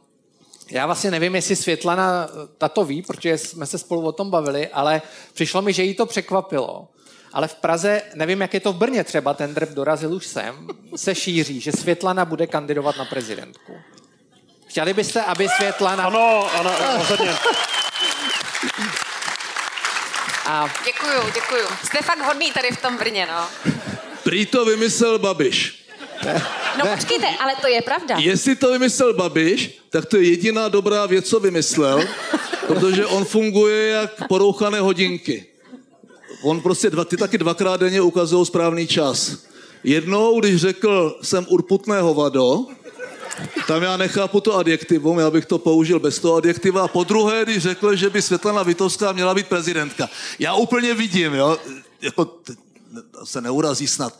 já 0.70 0.86
vlastně 0.86 1.10
nevím, 1.10 1.34
jestli 1.34 1.56
Světlana 1.56 2.28
eh, 2.28 2.48
tato 2.58 2.84
ví, 2.84 3.02
protože 3.02 3.38
jsme 3.38 3.66
se 3.66 3.78
spolu 3.78 4.02
o 4.02 4.12
tom 4.12 4.30
bavili, 4.30 4.68
ale 4.68 5.02
přišlo 5.34 5.62
mi, 5.62 5.72
že 5.72 5.82
jí 5.82 5.94
to 5.94 6.06
překvapilo. 6.06 6.88
Ale 7.36 7.48
v 7.48 7.54
Praze, 7.54 8.02
nevím, 8.14 8.40
jak 8.40 8.54
je 8.54 8.60
to 8.60 8.72
v 8.72 8.76
Brně 8.76 9.04
třeba, 9.04 9.34
ten 9.34 9.54
drb 9.54 9.68
dorazil 9.68 10.14
už 10.14 10.26
sem, 10.26 10.68
se 10.96 11.14
šíří, 11.14 11.60
že 11.60 11.72
Světlana 11.72 12.24
bude 12.24 12.46
kandidovat 12.46 12.96
na 12.96 13.04
prezidentku. 13.04 13.72
Chtěli 14.66 14.94
byste, 14.94 15.22
aby 15.22 15.48
Světlana... 15.48 16.04
Ano, 16.04 16.50
ano, 16.54 16.70
rozhodně. 16.98 17.34
A 20.46 20.68
Děkuju, 20.84 21.30
děkuju. 21.34 21.66
Jste 21.84 21.98
fakt 22.02 22.26
hodný 22.26 22.52
tady 22.52 22.70
v 22.70 22.82
tom 22.82 22.96
Brně, 22.96 23.28
no. 23.32 23.72
Prý 24.22 24.46
to 24.46 24.64
vymyslel 24.64 25.18
Babiš. 25.18 25.84
No 26.78 26.86
počkejte, 26.86 27.26
ale 27.40 27.56
to 27.60 27.68
je 27.68 27.82
pravda. 27.82 28.16
Jestli 28.18 28.56
to 28.56 28.72
vymyslel 28.72 29.14
Babiš, 29.14 29.80
tak 29.90 30.06
to 30.06 30.16
je 30.16 30.30
jediná 30.30 30.68
dobrá 30.68 31.06
věc, 31.06 31.28
co 31.28 31.40
vymyslel, 31.40 32.08
protože 32.66 33.06
on 33.06 33.24
funguje 33.24 33.88
jak 33.88 34.28
porouchané 34.28 34.80
hodinky. 34.80 35.55
On 36.46 36.60
prostě 36.60 36.90
dva, 36.90 37.04
ty 37.04 37.16
taky 37.16 37.38
dvakrát 37.38 37.80
denně 37.80 38.00
ukazují 38.00 38.46
správný 38.46 38.86
čas. 38.86 39.36
Jednou, 39.84 40.40
když 40.40 40.60
řekl, 40.60 41.18
jsem 41.22 41.46
urputné 41.48 42.00
hovado, 42.00 42.66
tam 43.66 43.82
já 43.82 43.96
nechápu 43.96 44.40
to 44.40 44.56
adjektivum, 44.56 45.18
já 45.18 45.30
bych 45.30 45.46
to 45.46 45.58
použil 45.58 46.00
bez 46.00 46.18
toho 46.18 46.36
adjektiva. 46.36 46.82
A 46.82 46.88
po 46.88 47.04
druhé, 47.04 47.44
když 47.44 47.62
řekl, 47.62 47.96
že 47.96 48.10
by 48.10 48.22
Světlana 48.22 48.62
Vitovská 48.62 49.12
měla 49.12 49.34
být 49.34 49.46
prezidentka. 49.46 50.08
Já 50.38 50.54
úplně 50.54 50.94
vidím, 50.94 51.34
jo, 51.34 51.58
jako 52.02 52.34
se 53.24 53.40
neurazí 53.40 53.86
snad. 53.86 54.18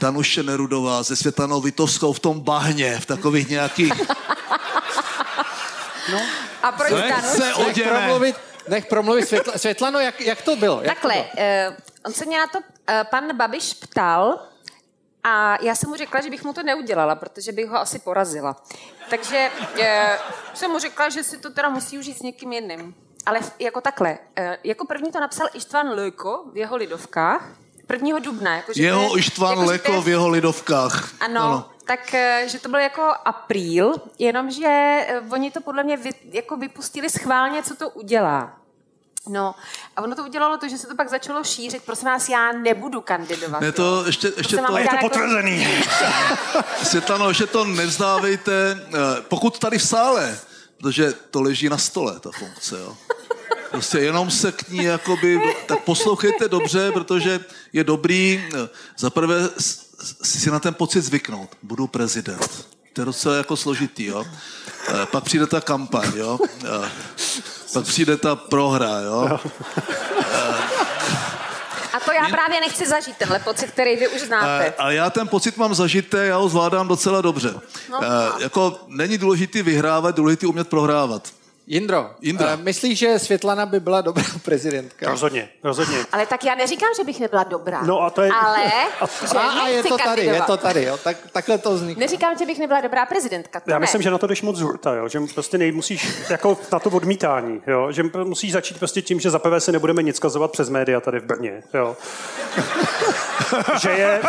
Danuše 0.00 0.42
Nerudová 0.42 1.04
se 1.04 1.16
Světlanou 1.16 1.60
Vitovskou 1.60 2.12
v 2.12 2.20
tom 2.20 2.40
bahně, 2.40 2.98
v 3.00 3.06
takových 3.06 3.48
nějakých... 3.48 3.92
A 6.62 6.72
proč 6.72 6.90
Nech 6.90 7.10
Danuš? 7.10 7.30
se 7.30 7.46
nech 7.46 7.58
oděne. 7.58 7.90
promluvit, 7.90 8.36
nech 8.68 8.86
promluvit 8.86 9.26
Světla, 9.28 9.58
Světlano, 9.58 10.00
jak, 10.00 10.20
jak 10.20 10.42
to 10.42 10.56
bylo? 10.56 10.82
Jak 10.82 10.86
Takhle, 10.86 11.14
to 11.14 11.36
bylo? 11.36 11.70
uh, 11.70 11.76
on 12.06 12.12
se 12.12 12.26
mě 12.26 12.38
na 12.38 12.46
to 12.46 12.58
uh, 12.58 12.64
pan 13.10 13.36
Babiš 13.36 13.74
ptal 13.74 14.40
a 15.24 15.58
já 15.62 15.74
jsem 15.74 15.90
mu 15.90 15.96
řekla, 15.96 16.20
že 16.20 16.30
bych 16.30 16.44
mu 16.44 16.52
to 16.52 16.62
neudělala, 16.62 17.14
protože 17.14 17.52
bych 17.52 17.68
ho 17.68 17.76
asi 17.78 17.98
porazila. 17.98 18.56
Takže 19.10 19.50
uh, 19.78 19.84
jsem 20.54 20.70
mu 20.70 20.78
řekla, 20.78 21.08
že 21.08 21.24
si 21.24 21.38
to 21.38 21.50
teda 21.50 21.68
musí 21.68 21.98
užít 21.98 22.18
s 22.18 22.22
někým 22.22 22.52
jiným. 22.52 22.94
Ale 23.26 23.40
jako 23.58 23.80
takhle, 23.80 24.18
uh, 24.38 24.54
jako 24.64 24.86
první 24.86 25.12
to 25.12 25.20
napsal 25.20 25.48
Ištvan 25.54 25.94
Lojko 25.94 26.44
v 26.52 26.56
jeho 26.56 26.76
lidovkách, 26.76 27.50
1. 27.92 28.18
dubna. 28.18 28.56
Jako, 28.56 28.72
že 28.72 28.80
to 28.80 28.86
Jeho 28.86 29.02
je- 29.16 29.20
Ištván 29.20 29.50
jako, 29.58 29.60
že 29.62 29.66
to 29.66 29.72
je- 29.72 29.92
Leko 29.96 30.02
v 30.02 30.08
jeho 30.08 30.28
lidovkách. 30.28 31.08
ano, 31.20 31.40
ano, 31.42 31.68
tak 31.86 32.14
eh, 32.14 32.44
že 32.46 32.58
to 32.58 32.68
byl 32.68 32.80
jako 32.80 33.02
apríl, 33.24 33.94
jenomže 34.18 34.66
eh, 34.66 35.20
oni 35.30 35.50
to 35.50 35.60
podle 35.60 35.84
mě 35.84 35.96
vy, 35.96 36.10
jako 36.32 36.56
vypustili 36.56 37.10
schválně, 37.10 37.62
co 37.62 37.74
to 37.76 37.90
udělá. 37.90 38.54
No, 39.30 39.54
a 39.96 40.02
ono 40.02 40.14
to 40.16 40.22
udělalo 40.22 40.56
to, 40.56 40.68
že 40.68 40.78
se 40.78 40.86
to 40.86 40.94
pak 40.94 41.08
začalo 41.10 41.44
šířit. 41.44 41.82
Prosím 41.84 42.08
vás, 42.08 42.28
já 42.28 42.52
nebudu 42.52 43.00
kandidovat. 43.00 43.60
Ne, 43.60 43.66
jo. 43.66 43.72
to 43.72 44.06
ještě, 44.06 44.32
ještě 44.36 44.56
jsem 44.56 44.64
vám 44.64 44.72
to... 44.72 44.78
Je 44.78 44.88
to 44.88 44.94
Jako- 44.94 45.08
potvrzený. 45.08 45.66
Světlano, 46.82 47.28
ještě 47.28 47.46
to 47.46 47.64
nevzdávejte, 47.64 48.52
eh, 48.88 48.98
pokud 49.28 49.58
tady 49.58 49.78
v 49.78 49.82
sále, 49.88 50.38
protože 50.80 51.12
to 51.30 51.42
leží 51.42 51.68
na 51.68 51.78
stole, 51.78 52.20
ta 52.20 52.30
funkce, 52.38 52.78
jo. 52.78 52.96
Prostě 53.70 53.98
jenom 53.98 54.30
se 54.30 54.52
k 54.52 54.68
ní 54.68 54.84
jakoby, 54.84 55.40
tak 55.66 55.80
poslouchejte 55.80 56.48
dobře, 56.48 56.92
protože 56.92 57.40
je 57.72 57.84
dobrý 57.84 58.44
eh, 58.54 58.68
zaprvé 58.98 59.48
si 60.22 60.50
na 60.50 60.58
ten 60.58 60.74
pocit 60.74 61.00
zvyknout. 61.00 61.50
Budu 61.62 61.86
prezident. 61.86 62.66
To 62.92 63.00
je 63.00 63.04
docela 63.04 63.36
jako 63.36 63.56
složitý, 63.56 64.04
jo. 64.04 64.26
Eh, 64.88 65.06
Pak 65.06 65.24
přijde 65.24 65.46
ta 65.46 65.60
kampaň, 65.60 66.12
jo. 66.16 66.38
Eh, 66.64 66.90
Pak 67.72 67.84
přijde 67.84 68.16
ta 68.16 68.36
prohra, 68.36 69.00
jo. 69.00 69.38
A 71.92 72.00
to 72.00 72.12
já 72.12 72.28
právě 72.28 72.60
nechci 72.60 72.86
zažít, 72.86 73.16
tenhle 73.16 73.38
pocit, 73.38 73.70
který 73.70 73.96
vy 73.96 74.08
už 74.08 74.20
znáte. 74.20 74.74
Ale 74.78 74.94
já 74.94 75.10
ten 75.10 75.28
pocit 75.28 75.56
mám 75.56 75.74
zažité, 75.74 76.26
já 76.26 76.36
ho 76.36 76.48
zvládám 76.48 76.88
docela 76.88 77.20
dobře. 77.20 77.54
No. 77.90 78.00
Jako 78.38 78.80
není 78.88 79.18
důležitý 79.18 79.62
vyhrávat, 79.62 80.16
důležitý 80.16 80.46
umět 80.46 80.68
prohrávat. 80.68 81.37
Jindro, 81.70 82.10
Jindro. 82.20 82.48
eh, 82.48 82.56
myslíš, 82.56 82.98
že 82.98 83.18
Světlana 83.18 83.66
by 83.66 83.80
byla 83.80 84.00
dobrá 84.00 84.24
prezidentka? 84.42 85.10
Rozhodně, 85.10 85.48
rozhodně. 85.64 85.98
Ale 86.12 86.26
tak 86.26 86.44
já 86.44 86.54
neříkám, 86.54 86.88
že 86.96 87.04
bych 87.04 87.20
nebyla 87.20 87.44
dobrá. 87.44 87.82
No 87.82 88.00
a 88.00 88.10
to 88.10 88.22
je- 88.22 88.30
Ale, 88.32 88.64
a- 89.00 89.06
že 89.32 89.38
A, 89.38 89.40
a 89.40 89.68
je 89.68 89.82
to 89.82 89.98
tady, 89.98 90.20
je 90.22 90.26
kandidovat. 90.26 90.46
to 90.46 90.56
tady, 90.56 90.84
jo. 90.84 90.98
Tak, 91.04 91.16
takhle 91.32 91.58
to 91.58 91.74
vzniklo. 91.74 92.00
Neříkám, 92.00 92.38
že 92.38 92.46
bych 92.46 92.58
nebyla 92.58 92.80
dobrá 92.80 93.06
prezidentka. 93.06 93.60
To 93.60 93.70
Já 93.70 93.76
ne. 93.76 93.80
myslím, 93.80 94.02
že 94.02 94.10
na 94.10 94.18
to 94.18 94.26
jdeš 94.26 94.42
moc 94.42 94.56
z 94.56 94.60
hurta, 94.60 94.94
jo? 94.94 95.08
že 95.08 95.20
prostě 95.34 95.58
nejmusíš 95.58 96.08
jako 96.30 96.58
na 96.72 96.78
to 96.78 96.90
odmítání, 96.90 97.62
jo? 97.66 97.92
že 97.92 98.02
musíš 98.24 98.52
začít 98.52 98.78
prostě 98.78 99.02
tím, 99.02 99.20
že 99.20 99.30
zaprvé 99.30 99.60
se 99.60 99.72
nebudeme 99.72 100.02
nic 100.02 100.18
kazovat 100.18 100.50
přes 100.50 100.68
média 100.68 101.00
tady 101.00 101.20
v 101.20 101.24
Brně. 101.24 101.62
Jo? 101.74 101.96
že 103.80 103.90
je, 103.90 104.20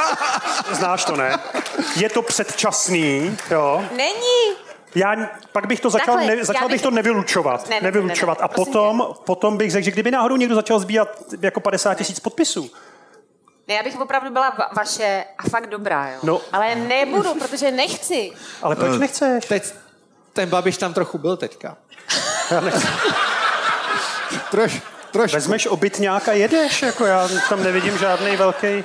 znáš 0.72 1.04
to, 1.04 1.16
ne? 1.16 1.38
Je 1.96 2.08
to 2.08 2.22
předčasný, 2.22 3.36
jo? 3.50 3.84
Není. 3.96 4.56
Já 4.94 5.16
pak 5.52 5.66
bych 5.66 5.80
to 5.80 5.90
začal, 5.90 6.14
Takhle, 6.14 6.36
ne, 6.36 6.44
začal 6.44 6.68
bych- 6.68 6.74
bych 6.74 6.82
to 6.82 6.90
nevylučovat. 6.90 7.68
Ne, 7.68 7.76
ne, 7.76 7.80
ne, 7.80 7.84
nevylučovat. 7.86 8.38
ne, 8.38 8.42
ne, 8.42 8.44
A 8.44 8.48
prosím 8.48 8.72
potom, 8.72 9.14
potom 9.24 9.56
bych 9.56 9.70
řekl, 9.70 9.84
že 9.84 9.90
kdyby 9.90 10.10
náhodou 10.10 10.36
někdo 10.36 10.54
začal 10.54 10.78
sbírat 10.78 11.08
jako 11.42 11.60
50 11.60 11.94
tisíc 11.94 12.20
podpisů, 12.20 12.70
Ne, 13.68 13.74
já 13.74 13.82
bych 13.82 14.00
opravdu 14.00 14.30
byla 14.30 14.50
va- 14.56 14.68
vaše 14.76 15.24
a 15.38 15.48
fakt 15.48 15.66
dobrá, 15.66 16.08
jo. 16.10 16.18
No. 16.22 16.40
Ale 16.52 16.74
nebudu, 16.74 17.34
protože 17.34 17.70
nechci. 17.70 18.32
ale 18.62 18.76
proč 18.76 18.98
nechceš? 18.98 19.44
Teď, 19.46 19.64
ten 20.32 20.48
Babiš 20.48 20.76
tam 20.76 20.94
trochu 20.94 21.18
byl 21.18 21.36
teďka. 21.36 21.76
Já 22.50 22.60
nechci. 22.70 22.86
Troš, 24.50 24.80
trošku. 25.10 25.34
Vezmeš 25.36 25.66
obytňáka, 25.66 26.32
jedeš, 26.32 26.82
jako 26.82 27.06
já 27.06 27.28
tam 27.48 27.62
nevidím 27.62 27.98
žádný 27.98 28.36
velký. 28.36 28.66
Eh, 28.66 28.84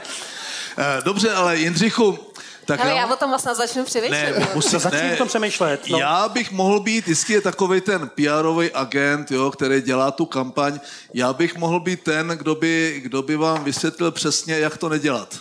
Dobře, 1.04 1.32
ale 1.34 1.58
Jindřichu, 1.58 2.20
tak 2.66 2.80
Hele, 2.80 2.96
já 2.96 3.08
o 3.08 3.16
tom 3.16 3.30
vlastně 3.30 3.56
začnu 3.56 3.84
přemýšlet. 3.86 4.38
ne, 4.40 4.48
musím, 4.54 4.80
Začni 4.80 5.00
ne, 5.00 5.14
o 5.14 5.18
tom 5.18 5.28
přemýšlet. 5.28 5.82
No. 5.90 5.98
Já 6.00 6.30
bych 6.30 6.52
mohl 6.52 6.80
být, 6.80 7.08
jistě 7.08 7.34
je 7.34 7.42
takový 7.42 7.82
ten 7.82 8.10
PR 8.10 8.46
agent, 8.74 9.32
jo, 9.32 9.52
který 9.52 9.82
dělá 9.82 10.12
tu 10.12 10.26
kampaň, 10.26 10.80
já 11.14 11.34
bych 11.34 11.58
mohl 11.58 11.80
být 11.80 12.04
ten, 12.04 12.28
kdo 12.28 12.56
by, 12.56 13.00
kdo 13.04 13.22
by 13.22 13.36
vám 13.36 13.64
vysvětlil 13.64 14.12
přesně, 14.12 14.60
jak 14.60 14.78
to 14.78 14.90
nedělat. 14.90 15.36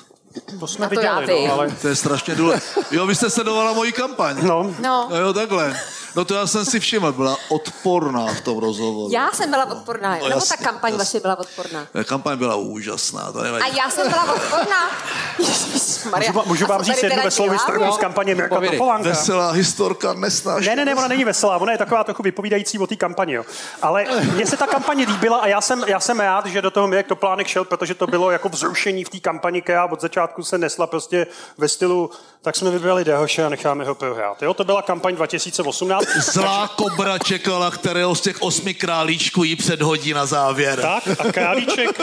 To 0.61 0.67
jsme 0.67 0.89
to 0.89 1.00
já 1.00 1.21
viděli, 1.21 1.47
no, 1.47 1.53
ale... 1.55 1.71
To 1.83 1.89
je 1.89 1.97
strašně 1.97 2.35
důležité. 2.35 2.81
Jo, 2.91 3.07
vy 3.07 3.15
jste 3.15 3.31
sledovala 3.31 3.73
moji 3.73 3.93
kampaň. 3.93 4.37
No, 4.43 4.75
No, 4.81 5.09
No 5.11 5.17
jo, 5.17 5.33
takhle. 5.33 5.81
No 6.17 6.25
to 6.25 6.35
já 6.35 6.47
jsem 6.47 6.64
si 6.64 6.81
všiml, 6.81 7.12
byla 7.12 7.37
odporná 7.49 8.26
v 8.26 8.40
tom 8.40 8.59
rozhovoru. 8.59 9.12
já 9.12 9.31
jsem 9.33 9.50
byla 9.50 9.64
odporná, 9.64 10.17
jo. 10.17 10.23
No, 10.23 10.29
Nebo 10.29 10.40
ta 10.40 10.47
jasně, 10.52 10.67
kampaň 10.67 10.93
jasně. 10.93 10.99
vaše 10.99 11.21
byla 11.21 11.38
odporná. 11.38 11.87
Eh, 11.95 12.05
Kampaň 12.05 12.38
byla 12.38 12.55
úžasná, 12.57 13.33
to 13.33 13.43
nevadí. 13.43 13.64
A 13.64 13.76
já 13.85 13.90
jsem 13.90 14.09
byla 14.09 14.35
odporná. 14.35 14.90
Ježišmarja. 15.38 16.29
můžu, 16.33 16.38
vám- 16.38 16.49
můžu 16.49 16.67
vám 16.67 16.83
říct 16.83 17.02
jednu 17.02 17.23
veselou 17.23 17.50
historku 17.50 17.93
z 17.93 17.97
kampaně 17.99 18.35
Mirka. 18.35 18.61
Topolánka. 18.61 19.09
Veselá 19.09 19.50
historka 19.50 20.12
nesnáš. 20.12 20.67
Ne, 20.67 20.76
ne, 20.76 20.85
ne, 20.85 20.95
ona 20.95 21.09
není 21.09 21.25
veselá, 21.25 21.57
ona 21.59 21.73
je 21.73 21.79
taková 21.79 22.05
trochu 22.05 22.23
vypovídající 22.23 22.79
o 22.79 22.87
té 22.87 22.97
kampani. 22.97 23.33
Jo. 23.33 23.45
Ale 23.83 24.05
mně 24.35 24.47
se 24.47 24.57
ta 24.57 24.67
kampaně 24.67 25.07
líbila 25.07 25.38
a 25.38 25.47
já 25.47 25.61
jsem, 25.61 25.85
já 25.87 26.00
jsem 26.00 26.21
rád, 26.21 26.47
že 26.47 26.62
do 26.62 26.71
toho 26.71 26.87
Mirek 26.88 27.07
Toplánek 27.07 27.47
šel, 27.47 27.64
protože 27.64 27.95
to 27.95 28.07
bylo 28.07 28.31
jako 28.31 28.49
vzrušení 28.49 29.05
v 29.05 29.09
té 29.09 29.21
kampani, 29.21 29.62
která 29.62 29.85
od 29.87 30.00
začátku 30.00 30.43
se 30.43 30.59
nesla 30.59 30.87
prostě 30.87 31.26
ve 31.59 31.69
stylu, 31.69 32.11
tak 32.42 32.56
jsme 32.56 32.70
vybrali 32.70 33.04
Dehoše 33.04 33.44
a 33.44 33.49
necháme 33.49 33.85
ho 33.85 33.94
prohrát. 33.94 34.42
Jo, 34.42 34.54
to 34.54 34.64
byla 34.64 34.82
kampaň 34.82 35.16
2018. 35.16 36.06
Zlá 36.16 36.68
kobra 36.68 37.18
čekala, 37.18 37.70
kterého 37.70 38.14
z 38.14 38.20
těch 38.20 38.42
osmi 38.42 38.75
králíčků 38.75 39.44
jí 39.44 39.56
předhodí 39.56 40.12
na 40.12 40.26
závěr. 40.26 40.80
Tak 40.80 41.20
a 41.20 41.32
Králíček, 41.32 42.00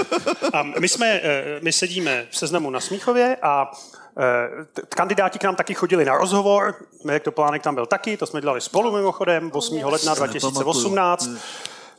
a 0.53 0.63
my, 0.63 0.89
jsme, 0.89 1.08
eh, 1.24 1.60
my 1.62 1.72
sedíme 1.72 2.27
v 2.29 2.38
seznamu 2.38 2.70
na 2.70 2.79
Smíchově 2.79 3.38
a 3.41 3.72
eh, 4.20 4.84
kandidáti 4.89 5.39
k 5.39 5.44
nám 5.44 5.56
taky 5.56 5.74
chodili 5.74 6.06
na 6.06 6.17
rozhovor, 6.17 6.75
Mirek 7.03 7.24
Toplánek 7.24 7.63
tam 7.63 7.75
byl 7.75 7.86
taky, 7.86 8.17
to 8.17 8.25
jsme 8.25 8.41
dělali 8.41 8.62
spolu 8.62 8.91
mimochodem 8.91 9.51
8. 9.53 9.86
ledna 9.86 10.13
2018. 10.13 11.29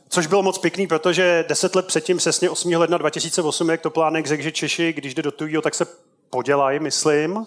Což 0.09 0.27
bylo 0.27 0.43
moc 0.43 0.57
pěkný, 0.57 0.87
protože 0.87 1.45
deset 1.47 1.75
let 1.75 1.87
předtím, 1.87 2.17
přesně 2.17 2.49
8. 2.49 2.77
ledna 2.77 2.97
2008, 2.97 3.69
jak 3.69 3.81
Toplánek 3.81 4.27
řekl, 4.27 4.43
že 4.43 4.51
Češi, 4.51 4.93
když 4.93 5.15
jde 5.15 5.21
do 5.21 5.31
tujího, 5.31 5.61
tak 5.61 5.75
se 5.75 5.85
podělají, 6.29 6.79
myslím. 6.79 7.45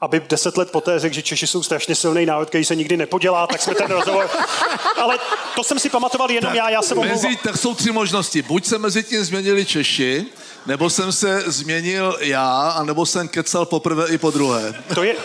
Aby 0.00 0.22
deset 0.28 0.56
let 0.56 0.70
poté 0.70 0.98
řekl, 0.98 1.14
že 1.14 1.22
Češi 1.22 1.46
jsou 1.46 1.62
strašně 1.62 1.94
silný 1.94 2.26
národ, 2.26 2.48
který 2.48 2.64
se 2.64 2.76
nikdy 2.76 2.96
nepodělá, 2.96 3.46
tak 3.46 3.62
jsme 3.62 3.74
ten 3.74 3.86
rozhovor... 3.86 4.30
Ale 5.02 5.18
to 5.54 5.64
jsem 5.64 5.78
si 5.78 5.90
pamatoval 5.90 6.30
jenom 6.30 6.54
já, 6.54 6.70
já 6.70 6.82
jsem 6.82 7.00
mezi, 7.00 7.36
Tak 7.36 7.56
jsou 7.56 7.74
tři 7.74 7.92
možnosti. 7.92 8.42
Buď 8.42 8.66
se 8.66 8.78
mezi 8.78 9.02
tím 9.02 9.24
změnili 9.24 9.66
Češi, 9.66 10.26
nebo 10.66 10.90
jsem 10.90 11.12
se 11.12 11.42
změnil 11.46 12.18
já, 12.20 12.70
anebo 12.70 13.06
jsem 13.06 13.28
kecal 13.28 13.66
poprvé 13.66 14.08
i 14.08 14.18
po 14.18 14.30
druhé. 14.30 14.82
To 14.94 15.02
je, 15.02 15.16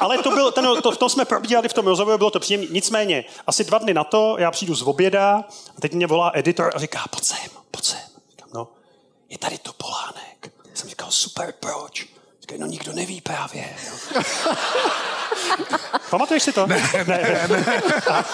ale 0.00 0.18
to 0.18 0.30
bylo, 0.30 0.50
ten, 0.50 0.68
to, 0.82 0.90
v 0.90 0.96
tom 0.96 1.08
jsme 1.08 1.24
probíhali 1.24 1.68
v 1.68 1.72
tom 1.72 1.86
rozhovoru, 1.86 2.18
bylo 2.18 2.30
to 2.30 2.40
příjemné. 2.40 2.66
Nicméně, 2.70 3.24
asi 3.46 3.64
dva 3.64 3.78
dny 3.78 3.94
na 3.94 4.04
to, 4.04 4.36
já 4.38 4.50
přijdu 4.50 4.74
z 4.74 4.82
oběda 4.82 5.44
a 5.76 5.80
teď 5.80 5.92
mě 5.92 6.06
volá 6.06 6.30
editor 6.34 6.70
a 6.74 6.78
říká, 6.78 7.04
pojď 7.10 7.24
sem, 7.24 7.50
pojď 7.70 7.84
sem. 7.84 7.98
Říkám, 8.30 8.48
no, 8.54 8.68
je 9.28 9.38
tady 9.38 9.58
to 9.58 9.72
Polánek. 9.72 10.52
Jsem 10.74 10.88
říkal, 10.88 11.10
super, 11.10 11.54
proč? 11.60 12.06
Říkal, 12.42 12.58
no 12.58 12.66
nikdo 12.66 12.92
neví 12.92 13.20
právě. 13.20 13.64
Pamatuješ 16.10 16.42
si 16.42 16.52
to? 16.52 16.66
Ne, 16.66 16.90
ne, 16.94 17.04
ne. 17.06 17.48
ne. 17.48 17.82
A, 18.10 18.24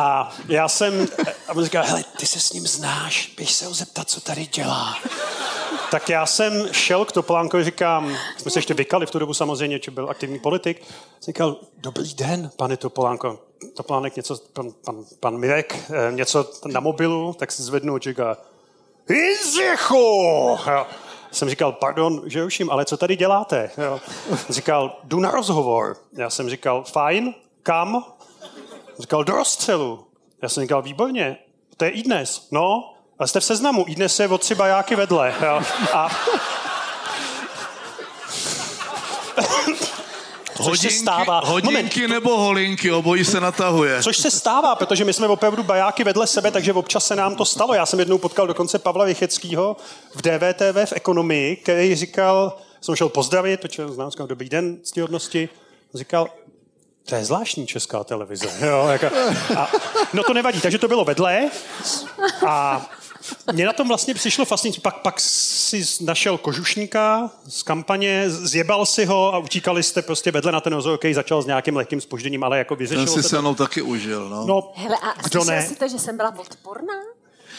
a 0.00 0.32
já 0.48 0.68
jsem, 0.68 1.08
a 1.48 1.52
on 1.52 1.64
říkal, 1.64 1.84
hele, 1.86 2.04
ty 2.18 2.26
se 2.26 2.40
s 2.40 2.52
ním 2.52 2.66
znáš, 2.66 3.32
běž 3.36 3.52
se 3.52 3.66
ho 3.66 3.74
zeptat, 3.74 4.10
co 4.10 4.20
tady 4.20 4.46
dělá. 4.46 4.98
Tak 5.90 6.08
já 6.08 6.26
jsem 6.26 6.68
šel 6.72 7.04
k 7.04 7.12
Topolánkovi, 7.12 7.64
říkám, 7.64 8.16
jsme 8.36 8.50
se 8.50 8.58
ještě 8.58 8.74
vykali 8.74 9.06
v 9.06 9.10
tu 9.10 9.18
dobu 9.18 9.34
samozřejmě, 9.34 9.78
či 9.78 9.90
byl 9.90 10.10
aktivní 10.10 10.38
politik, 10.38 10.82
jsem 11.20 11.32
říkal, 11.32 11.56
dobrý 11.76 12.14
den, 12.14 12.50
pane 12.56 12.76
Topolánko. 12.76 13.38
Topolánek 13.74 14.16
něco, 14.16 14.36
pan, 14.52 14.72
pan, 14.84 15.04
pan 15.20 15.36
Mirek, 15.36 15.76
eh, 15.90 16.12
něco 16.12 16.50
na 16.66 16.80
mobilu, 16.80 17.34
tak 17.38 17.52
se 17.52 17.62
zvednu 17.62 17.94
a 17.94 17.98
říká, 17.98 18.36
Jindřichu! 19.08 20.58
Jsem 21.36 21.48
říkal, 21.48 21.72
pardon, 21.72 22.22
že 22.26 22.44
uším, 22.44 22.70
ale 22.70 22.84
co 22.84 22.96
tady 22.96 23.16
děláte? 23.16 23.70
Jo. 23.78 24.00
Říkal, 24.48 24.98
jdu 25.04 25.20
na 25.20 25.30
rozhovor. 25.30 25.96
Já 26.12 26.30
jsem 26.30 26.50
říkal, 26.50 26.84
fajn, 26.84 27.34
kam? 27.62 28.04
Říkal, 28.98 29.24
do 29.24 29.32
rozstřelu. 29.32 30.06
Já 30.42 30.48
jsem 30.48 30.62
říkal, 30.62 30.82
výborně, 30.82 31.36
to 31.76 31.84
je 31.84 31.90
i 31.90 32.02
dnes. 32.02 32.48
No, 32.50 32.94
a 33.18 33.26
jste 33.26 33.40
v 33.40 33.44
seznamu, 33.44 33.84
i 33.88 33.94
dnes 33.94 34.20
je 34.20 34.28
o 34.28 34.38
tři 34.38 34.54
bajáky 34.54 34.96
vedle. 34.96 35.34
Jo. 35.42 35.62
A 35.92 36.08
Což 40.56 40.66
hodinky, 40.66 40.90
se 40.94 40.98
stává. 40.98 41.40
Hodinky 41.44 42.00
Moment. 42.00 42.08
nebo 42.08 42.36
holinky, 42.36 42.92
obojí 42.92 43.24
se 43.24 43.40
natahuje. 43.40 44.02
Což 44.02 44.16
se 44.16 44.30
stává, 44.30 44.74
protože 44.74 45.04
my 45.04 45.12
jsme 45.12 45.26
opravdu 45.28 45.62
bajáky 45.62 46.04
vedle 46.04 46.26
sebe, 46.26 46.50
takže 46.50 46.72
občas 46.72 47.06
se 47.06 47.16
nám 47.16 47.36
to 47.36 47.44
stalo. 47.44 47.74
Já 47.74 47.86
jsem 47.86 47.98
jednou 47.98 48.18
potkal 48.18 48.46
dokonce 48.46 48.78
Pavla 48.78 49.04
Vycheckýho 49.04 49.76
v 50.14 50.22
DVTV 50.22 50.84
v 50.84 50.92
ekonomii, 50.92 51.56
který 51.56 51.94
říkal, 51.94 52.56
jsem 52.80 52.96
šel 52.96 53.08
pozdravit, 53.08 53.60
to 53.76 53.92
znám, 53.92 54.10
říkal, 54.10 54.26
dobrý 54.26 54.48
den, 54.48 54.76
ctihodnosti, 54.82 55.48
říkal, 55.94 56.28
to 57.06 57.14
je 57.14 57.24
zvláštní 57.24 57.66
česká 57.66 58.04
televize. 58.04 58.46
Jo, 58.66 58.86
jako, 58.86 59.06
a, 59.56 59.70
no 60.12 60.22
to 60.22 60.34
nevadí, 60.34 60.60
takže 60.60 60.78
to 60.78 60.88
bylo 60.88 61.04
vedle 61.04 61.50
a 62.46 62.86
mně 63.52 63.66
na 63.66 63.72
tom 63.72 63.88
vlastně 63.88 64.14
přišlo 64.14 64.44
fascinující. 64.44 64.80
Pak, 64.80 64.96
pak 64.96 65.20
si 65.20 65.84
našel 66.00 66.38
kožušníka 66.38 67.30
z 67.48 67.62
kampaně, 67.62 68.30
zjebal 68.30 68.86
si 68.86 69.04
ho 69.04 69.34
a 69.34 69.38
utíkali 69.38 69.82
jste 69.82 70.02
prostě 70.02 70.30
vedle 70.30 70.52
na 70.52 70.60
ten 70.60 70.78
který 70.98 71.14
začal 71.14 71.42
s 71.42 71.46
nějakým 71.46 71.76
lehkým 71.76 72.00
spožděním, 72.00 72.44
ale 72.44 72.58
jako 72.58 72.76
vyřešil 72.76 73.04
Ten 73.04 73.22
si 73.22 73.28
se 73.28 73.40
mnou 73.40 73.54
taky 73.54 73.82
užil, 73.82 74.28
no. 74.28 74.46
no 74.46 74.72
Hele, 74.74 74.96
a 75.02 75.22
kdo 75.22 75.44
ne? 75.44 75.66
si 75.66 75.76
to, 75.76 75.88
že 75.88 75.98
jsem 75.98 76.16
byla 76.16 76.34
odporná? 76.38 76.94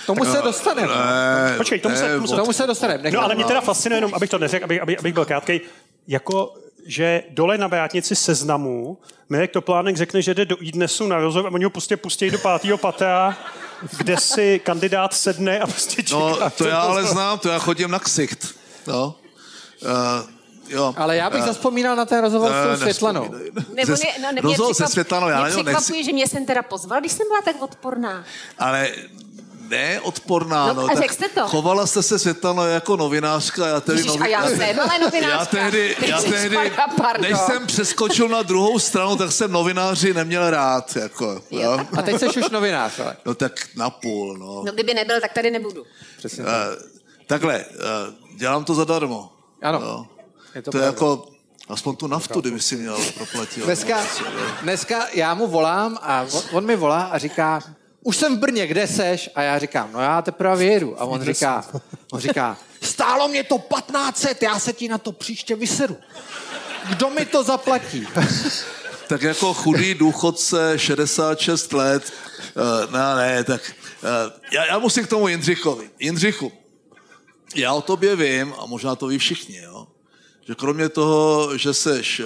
Tomu 0.06 0.26
se 0.26 0.42
dostaneme. 0.42 0.94
Ne, 0.96 1.58
Počkej, 1.58 1.80
tomu, 1.80 1.96
ne, 1.96 2.02
se, 2.02 2.16
tomu, 2.16 2.28
se, 2.28 2.36
tomu 2.36 2.54
se 2.54 2.68
dostaneme. 2.68 3.12
No 3.12 3.24
ale 3.24 3.36
mě 3.36 3.46
teda 3.46 3.62
fascinuje, 3.62 3.98
jenom 3.98 4.14
abych 4.14 4.30
to 4.30 4.38
neřekl, 4.38 4.66
abych, 4.66 4.82
abych, 4.82 5.00
abych 5.00 5.14
byl 5.14 5.26
krátkej, 5.26 5.62
jako 6.08 6.54
že 6.88 7.24
dole 7.30 7.58
na 7.58 7.68
vrátnici 7.68 8.16
seznamu 8.16 8.98
Mirek 9.30 9.52
Toplánek 9.52 9.98
řekne, 9.98 10.22
že 10.22 10.34
jde 10.34 10.46
do 10.46 10.58
Idnesu 10.60 11.08
na 11.08 11.18
rozhovor 11.18 11.52
a 11.52 11.54
oni 11.54 11.64
ho 11.64 11.70
prostě 11.70 11.98
pustí 11.98 12.30
do 12.30 12.40
pátého 12.40 12.78
patra 12.78 13.38
kde 13.98 14.18
si 14.18 14.60
kandidát 14.60 15.14
sedne 15.14 15.60
a 15.60 15.68
prostě 15.68 16.04
čeká. 16.04 16.20
No, 16.20 16.50
to 16.58 16.68
já 16.68 16.80
ale 16.80 17.04
znám, 17.04 17.40
to 17.40 17.50
já 17.50 17.60
chodím 17.60 17.92
na 17.92 18.00
ksicht. 18.00 18.56
No. 18.88 19.16
Uh, 19.82 20.38
Jo. 20.70 20.94
Ale 20.98 21.16
já 21.16 21.30
bych 21.30 21.42
uh, 21.42 21.48
zaspomínal 21.48 21.96
na 21.96 22.06
ten 22.06 22.22
rozhovor 22.22 22.52
s 22.52 22.68
tou 22.68 22.82
Světlanou. 22.82 23.24
Nebo 23.74 23.92
ne, 23.92 23.98
no, 24.22 24.32
ne, 24.32 24.42
rozhovor 24.42 24.74
se 24.74 24.88
Světlanou, 24.88 25.28
já 25.28 25.44
mě 25.44 25.52
překvapuje, 25.52 26.04
že 26.04 26.14
mě 26.14 26.28
jsem 26.28 26.46
teda 26.46 26.62
pozval, 26.62 27.00
když 27.00 27.12
jsem 27.12 27.28
byla 27.28 27.42
tak 27.42 27.62
odporná. 27.62 28.24
Ale 28.60 28.92
ne 29.70 30.02
odporná, 30.02 30.74
no, 30.74 30.88
no, 30.88 30.88
tak 30.88 31.14
jste 31.14 31.30
to. 31.30 31.48
chovala 31.48 31.88
jste 31.88 32.04
se 32.04 32.20
Světlano 32.20 32.68
jako 32.68 32.96
novinářka. 32.96 33.68
Já 33.68 33.82
tedy 33.82 34.00
Ježiš, 34.00 34.12
novi... 34.12 34.24
a 34.24 34.28
já 34.28 34.50
jsem 34.50 34.80
ale 34.80 35.00
novinářka. 35.00 35.38
Já 35.38 35.46
tehdy, 35.46 35.96
já 36.08 36.22
tehdy 36.22 36.58
než 37.20 37.38
jsem 37.38 37.68
přeskočil 37.68 38.30
na 38.30 38.42
druhou 38.42 38.80
stranu, 38.80 39.16
tak 39.16 39.32
jsem 39.32 39.52
novináři 39.52 40.14
neměl 40.14 40.50
rád. 40.50 40.96
Jako, 40.96 41.42
jo, 41.52 41.62
jo. 41.62 41.80
A 41.98 42.02
teď 42.02 42.20
jsi 42.20 42.28
už 42.28 42.50
novinář, 42.50 43.00
ale. 43.00 43.18
No 43.26 43.36
tak 43.36 43.68
napůl, 43.76 44.38
no. 44.38 44.64
No 44.66 44.72
kdyby 44.72 44.94
nebyl, 44.94 45.22
tak 45.22 45.34
tady 45.34 45.52
nebudu. 45.52 45.84
Přesně 46.18 46.44
uh, 46.44 46.50
takhle, 47.28 47.66
uh, 47.66 48.38
dělám 48.38 48.66
to 48.66 48.76
zadarmo. 48.76 49.32
Ano. 49.62 49.80
Jo. 49.82 50.06
Je 50.56 50.62
to, 50.62 50.72
to 50.72 50.78
je 50.78 50.86
jako, 50.86 51.28
Aspoň 51.70 51.96
tu 51.96 52.08
naftu, 52.08 52.42
kdyby 52.42 52.60
si 52.60 52.76
měl 52.76 52.98
proplatit. 53.18 53.64
Dneska, 53.64 54.06
dneska 54.62 55.08
já 55.14 55.34
mu 55.34 55.48
volám 55.48 55.98
a 56.02 56.26
on, 56.34 56.42
on 56.52 56.66
mi 56.66 56.76
volá 56.76 57.02
a 57.02 57.18
říká, 57.18 57.60
už 58.04 58.18
jsem 58.18 58.38
v 58.38 58.40
Brně, 58.40 58.68
kde 58.68 58.88
seš? 58.88 59.30
A 59.36 59.42
já 59.42 59.60
říkám, 59.60 59.90
no 59.94 60.02
já 60.02 60.22
teprve 60.22 60.64
jedu. 60.64 61.02
A 61.02 61.06
on 61.06 61.24
říká, 61.24 61.66
on 62.12 62.20
říká, 62.20 62.58
stálo 62.82 63.28
mě 63.28 63.44
to 63.44 63.58
1500, 63.58 64.42
já 64.42 64.60
se 64.60 64.74
ti 64.74 64.88
na 64.88 64.98
to 64.98 65.12
příště 65.12 65.56
vyseru. 65.56 65.98
Kdo 66.90 67.10
mi 67.10 67.26
to 67.26 67.44
zaplatí? 67.44 68.08
tak 69.08 69.22
jako 69.22 69.54
chudý 69.54 69.94
důchodce, 69.94 70.74
66 70.80 71.74
let, 71.74 72.14
uh, 72.56 72.94
ne, 72.94 73.16
ne, 73.16 73.44
tak 73.44 73.62
uh, 74.04 74.34
já, 74.52 74.66
já 74.66 74.80
musím 74.80 75.06
k 75.06 75.10
tomu 75.10 75.28
Jindřichovi. 75.28 75.90
Jindřichu, 76.00 76.52
já 77.56 77.74
o 77.74 77.82
tobě 77.82 78.16
vím, 78.16 78.54
a 78.60 78.66
možná 78.66 78.96
to 78.96 79.08
ví 79.08 79.18
všichni, 79.18 79.58
jo, 79.58 79.88
že 80.48 80.56
kromě 80.56 80.90
toho, 80.90 81.58
že 81.58 81.74
seš 81.74 82.22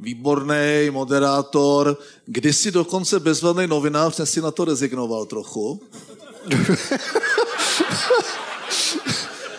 výborný 0.00 0.90
moderátor, 0.90 1.98
kdysi 2.26 2.70
dokonce 2.70 3.20
bezvadný 3.20 3.66
novinář, 3.66 4.20
si 4.24 4.40
na 4.40 4.50
to 4.50 4.64
rezignoval 4.64 5.26
trochu. 5.26 5.80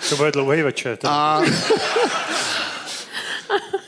To 0.10 0.15
bude 0.15 0.32
dlouhý 0.32 0.62
večer. 0.62 0.97
A 1.03 1.41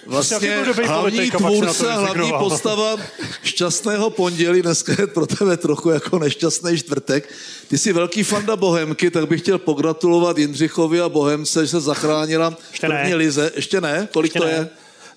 vlastně 0.10 0.65
hlavní 0.86 1.32
tvůrce, 1.32 1.93
hlavní 1.93 2.34
postava 2.39 2.98
šťastného 3.43 4.10
pondělí, 4.10 4.62
dneska 4.62 4.95
je 5.00 5.08
pro 5.08 5.28
tebe 5.28 5.58
trochu 5.58 5.89
jako 5.89 6.19
nešťastný 6.19 6.78
čtvrtek. 6.78 7.34
Ty 7.67 7.78
jsi 7.78 7.93
velký 7.93 8.24
fanda 8.24 8.56
Bohemky, 8.56 9.12
tak 9.12 9.28
bych 9.28 9.41
chtěl 9.41 9.58
pogratulovat 9.58 10.38
Jindřichovi 10.38 11.02
a 11.02 11.10
Bohemce, 11.10 11.65
že 11.65 11.72
se 11.72 11.80
zachránila 11.80 12.58
v 12.72 12.80
první 12.80 13.15
lize. 13.15 13.52
Ještě 13.56 13.82
ne? 13.82 14.08
Kolik 14.13 14.36
Ještě 14.36 14.39
to 14.39 14.45
ne. 14.45 14.52
je? 14.52 14.69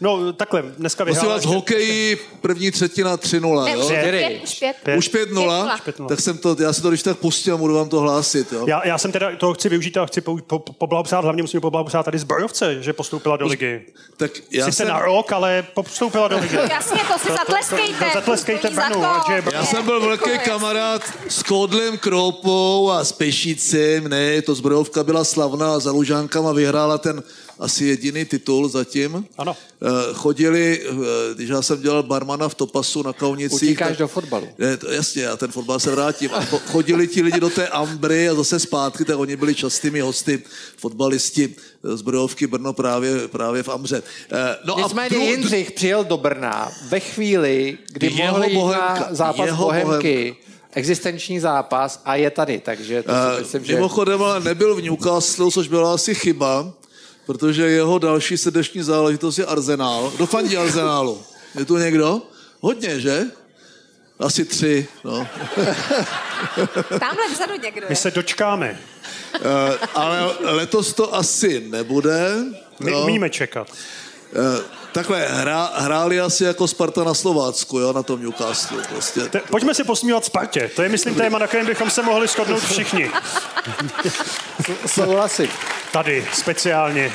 No 0.02 0.32
takhle, 0.32 0.62
dneska 0.62 1.04
vyhrála... 1.04 1.34
Prosím 1.34 1.50
vás, 1.50 1.56
hokeji 1.56 2.16
první 2.40 2.70
třetina 2.70 3.16
3-0, 3.16 3.64
ne, 3.64 3.72
jo? 3.72 3.80
Už 3.80 3.86
pět, 3.88 4.40
už 4.42 4.58
pět. 4.58 4.96
Už 4.96 5.10
5-0? 5.14 6.06
Tak 6.08 6.20
jsem 6.20 6.38
to, 6.38 6.56
já 6.60 6.72
si 6.72 6.82
to 6.82 6.88
když 6.88 7.02
tak 7.02 7.18
pustil, 7.18 7.58
budu 7.58 7.74
vám 7.74 7.88
to 7.88 8.00
hlásit, 8.00 8.52
jo? 8.52 8.64
Já, 8.66 8.86
já 8.86 8.98
jsem 8.98 9.12
teda, 9.12 9.36
to 9.36 9.54
chci 9.54 9.68
využít 9.68 9.96
a 9.96 10.06
chci 10.06 10.20
po, 10.20 10.36
po, 10.46 10.58
poblahopřát, 10.58 11.24
hlavně 11.24 11.42
musím 11.42 11.60
poblahopřát 11.60 12.04
tady 12.04 12.18
zbrojovce, 12.18 12.82
že 12.82 12.92
postoupila 12.92 13.36
do 13.36 13.46
ligy. 13.46 13.80
Tak 14.16 14.30
já 14.50 14.64
Sice 14.64 14.76
jsem... 14.76 14.88
na 14.88 14.98
rok, 14.98 15.32
ale 15.32 15.66
postoupila 15.74 16.28
do 16.28 16.38
ligy. 16.38 16.56
Jasně, 16.70 17.00
to 17.12 17.18
si 17.18 17.32
zatleskejte. 17.32 18.10
zatleskejte 18.14 18.70
Brnu. 18.70 19.02
Já 19.52 19.64
jsem 19.64 19.84
byl 19.84 20.00
velký 20.00 20.38
kamarád 20.38 21.02
s 21.28 21.42
Kodlem 21.42 21.98
Kroupou 21.98 22.90
a 22.90 23.04
s 23.04 23.12
Pešícem, 23.12 24.08
ne, 24.08 24.42
to 24.42 24.54
zbrojovka 24.54 25.04
byla 25.04 25.24
slavná 25.24 25.74
a 25.74 25.78
za 25.78 25.90
Lužánkama 25.90 26.52
vyhrála 26.52 26.98
ten 26.98 27.22
asi 27.58 27.84
jediný 27.84 28.24
titul 28.24 28.68
zatím. 28.68 29.26
Ano. 29.38 29.56
Eh, 29.82 29.86
chodili, 30.14 30.82
eh, 30.84 31.34
když 31.34 31.48
já 31.48 31.62
jsem 31.62 31.82
dělal 31.82 32.02
barmana 32.02 32.48
v 32.48 32.54
Topasu 32.54 33.02
na 33.02 33.12
Kaunicích. 33.12 33.62
Utíkáš 33.62 33.88
tak, 33.88 33.98
do 33.98 34.08
fotbalu. 34.08 34.48
Ne, 34.58 34.76
to, 34.76 34.90
jasně, 34.90 35.22
já 35.22 35.36
ten 35.36 35.52
fotbal 35.52 35.80
se 35.80 35.90
vrátím. 35.90 36.30
A 36.34 36.44
chodili 36.44 37.08
ti 37.08 37.22
lidi 37.22 37.40
do 37.40 37.50
té 37.50 37.68
Ambry 37.68 38.28
a 38.28 38.34
zase 38.34 38.60
zpátky, 38.60 39.04
tak 39.04 39.18
oni 39.18 39.36
byli 39.36 39.54
častými 39.54 40.00
hosty, 40.00 40.42
fotbalisti 40.76 41.54
z 41.82 42.02
Brodovky 42.02 42.46
Brno 42.46 42.72
právě, 42.72 43.28
právě 43.28 43.62
v 43.62 43.68
Amře. 43.68 44.02
Eh, 44.32 44.56
no 44.64 44.76
Nicméně 44.78 45.06
a 45.06 45.18
dru... 45.18 45.20
Jindřich 45.20 45.72
přijel 45.72 46.04
do 46.04 46.16
Brna 46.16 46.72
ve 46.88 47.00
chvíli, 47.00 47.78
kdy 47.92 48.06
jeho 48.06 48.38
mohl 48.38 48.44
jít 48.44 48.80
na 48.80 49.08
zápas 49.10 49.46
jeho 49.46 49.64
Bohemky. 49.64 50.18
Bohemka 50.18 50.52
existenční 50.72 51.40
zápas 51.40 52.00
a 52.04 52.16
je 52.16 52.30
tady, 52.30 52.58
takže 52.58 53.02
to 53.02 53.12
si 53.12 53.40
myslím, 53.40 53.64
že... 53.64 53.74
Mimochodem, 53.74 54.22
ale 54.22 54.40
nebyl 54.40 54.74
v 54.74 54.82
Newcastle, 54.82 55.50
což 55.50 55.68
byla 55.68 55.94
asi 55.94 56.14
chyba, 56.14 56.72
protože 57.26 57.62
jeho 57.62 57.98
další 57.98 58.38
srdeční 58.38 58.82
záležitost 58.82 59.38
je 59.38 59.46
Arzenál. 59.46 60.12
Kdo 60.16 60.26
fandí 60.26 60.56
Arzenálu? 60.56 61.22
Je 61.58 61.64
tu 61.64 61.76
někdo? 61.76 62.22
Hodně, 62.60 63.00
že? 63.00 63.24
Asi 64.18 64.44
tři, 64.44 64.88
no. 65.04 65.12
Tamhle 66.88 67.28
vzadu 67.32 67.54
někdo 67.62 67.80
je. 67.80 67.86
My 67.88 67.96
se 67.96 68.10
dočkáme. 68.10 68.78
Uh, 69.34 69.48
ale 69.94 70.34
letos 70.40 70.92
to 70.92 71.14
asi 71.14 71.60
nebude. 71.60 72.34
My 72.80 72.90
no. 72.90 73.02
umíme 73.02 73.30
čekat. 73.30 73.70
Uh, 73.70 74.81
Takhle, 74.92 75.26
hra, 75.28 75.72
hráli 75.74 76.20
asi 76.20 76.44
jako 76.44 76.68
Sparta 76.68 77.04
na 77.04 77.14
Slovácku, 77.14 77.78
jo, 77.78 77.92
na 77.92 78.02
tom 78.02 78.22
Newcastle. 78.22 78.82
Prostě. 78.88 79.20
Te, 79.20 79.40
pojďme 79.50 79.74
si 79.74 79.84
posmívat 79.84 80.24
Spartě. 80.24 80.70
To 80.76 80.82
je, 80.82 80.88
myslím, 80.88 81.14
téma, 81.14 81.38
na 81.38 81.46
kterém 81.46 81.66
bychom 81.66 81.90
se 81.90 82.02
mohli 82.02 82.26
shodnout 82.26 82.62
všichni. 82.62 83.10
Souhlasím. 84.86 85.48
Tady, 85.92 86.26
speciálně. 86.32 87.12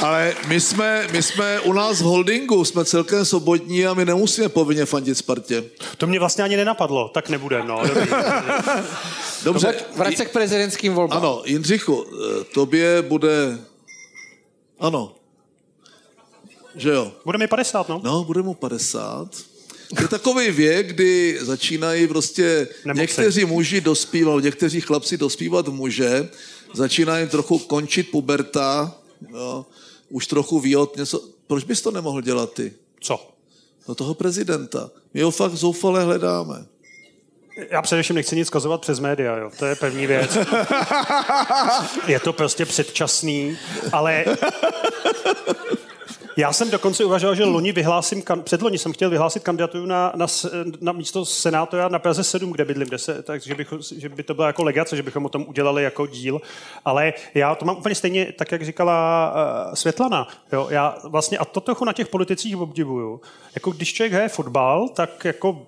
Ale 0.00 0.34
my 0.46 0.60
jsme, 0.60 1.06
my 1.12 1.22
jsme 1.22 1.60
u 1.60 1.72
nás 1.72 2.00
v 2.00 2.04
holdingu, 2.04 2.64
jsme 2.64 2.84
celkem 2.84 3.24
svobodní 3.24 3.86
a 3.86 3.94
my 3.94 4.04
nemusíme 4.04 4.48
povinně 4.48 4.84
fandit 4.84 5.18
Spartě. 5.18 5.64
To 5.96 6.06
mě 6.06 6.18
vlastně 6.18 6.44
ani 6.44 6.56
nenapadlo, 6.56 7.08
tak 7.08 7.28
nebude, 7.28 7.62
no. 7.64 7.82
Dobrý. 7.88 8.08
Dobře. 9.44 9.74
Vrať 9.96 10.16
se 10.16 10.24
k 10.24 10.32
prezidentským 10.32 10.94
volbám. 10.94 11.18
Ano, 11.18 11.42
Jindřichu, 11.44 12.06
eh, 12.06 12.44
tobě 12.44 13.02
bude... 13.02 13.58
Ano. 14.80 15.19
Že 16.74 16.90
jo? 16.90 17.12
Bude 17.24 17.38
mi 17.38 17.46
50, 17.46 17.88
no. 17.88 18.00
No, 18.04 18.24
bude 18.24 18.42
mu 18.42 18.54
50. 18.54 19.28
Je 20.00 20.08
takový 20.08 20.50
věk, 20.50 20.86
kdy 20.86 21.38
začínají 21.40 22.08
prostě 22.08 22.68
Nemoci. 22.84 23.00
někteří 23.00 23.44
muži 23.44 23.80
dospívat, 23.80 24.44
někteří 24.44 24.80
chlapci 24.80 25.16
dospívat 25.16 25.68
muže, 25.68 26.28
začínají 26.74 27.28
trochu 27.28 27.58
končit 27.58 28.10
puberta, 28.10 28.94
jo, 29.32 29.66
už 30.10 30.26
trochu 30.26 30.60
ví 30.60 30.76
od 30.76 30.96
něco. 30.96 31.24
Proč 31.46 31.64
bys 31.64 31.82
to 31.82 31.90
nemohl 31.90 32.20
dělat 32.22 32.52
ty? 32.52 32.72
Co? 33.00 33.30
No 33.88 33.94
toho 33.94 34.14
prezidenta. 34.14 34.90
My 35.14 35.22
ho 35.22 35.30
fakt 35.30 35.52
zoufale 35.52 36.04
hledáme. 36.04 36.66
Já 37.70 37.82
především 37.82 38.16
nechci 38.16 38.36
nic 38.36 38.50
kazovat 38.50 38.80
přes 38.80 39.00
média, 39.00 39.36
jo. 39.36 39.50
To 39.58 39.66
je 39.66 39.74
první 39.74 40.06
věc. 40.06 40.38
Je 42.06 42.20
to 42.20 42.32
prostě 42.32 42.64
předčasný, 42.66 43.58
ale 43.92 44.24
já 46.36 46.52
jsem 46.52 46.70
dokonce 46.70 47.04
uvažoval, 47.04 47.34
že 47.34 47.44
loni 47.44 47.72
vyhlásím, 47.72 48.22
předloni 48.42 48.78
jsem 48.78 48.92
chtěl 48.92 49.10
vyhlásit 49.10 49.42
kandidaturu 49.42 49.86
na, 49.86 50.12
na, 50.16 50.26
na 50.80 50.92
místo 50.92 51.24
senátora 51.24 51.88
na 51.88 51.98
Praze 51.98 52.24
7, 52.24 52.52
kde 52.52 52.64
bydlím, 52.64 52.88
kde 52.88 52.98
se, 52.98 53.22
takže 53.22 53.54
bych, 53.54 53.72
že 53.96 54.08
by 54.08 54.22
to 54.22 54.34
byla 54.34 54.46
jako 54.46 54.64
legace, 54.64 54.96
že 54.96 55.02
bychom 55.02 55.26
o 55.26 55.28
tom 55.28 55.44
udělali 55.48 55.82
jako 55.82 56.06
díl, 56.06 56.40
ale 56.84 57.12
já 57.34 57.54
to 57.54 57.64
mám 57.64 57.76
úplně 57.76 57.94
stejně, 57.94 58.32
tak 58.38 58.52
jak 58.52 58.64
říkala 58.64 59.32
uh, 59.32 59.74
Světlana, 59.74 60.28
jo, 60.52 60.68
já 60.70 60.98
vlastně, 61.04 61.38
a 61.38 61.44
to 61.44 61.60
trochu 61.60 61.84
na 61.84 61.92
těch 61.92 62.08
politicích 62.08 62.56
obdivuju, 62.56 63.20
jako 63.54 63.70
když 63.70 63.94
člověk 63.94 64.12
hraje 64.12 64.28
fotbal, 64.28 64.88
tak 64.88 65.24
jako 65.24 65.66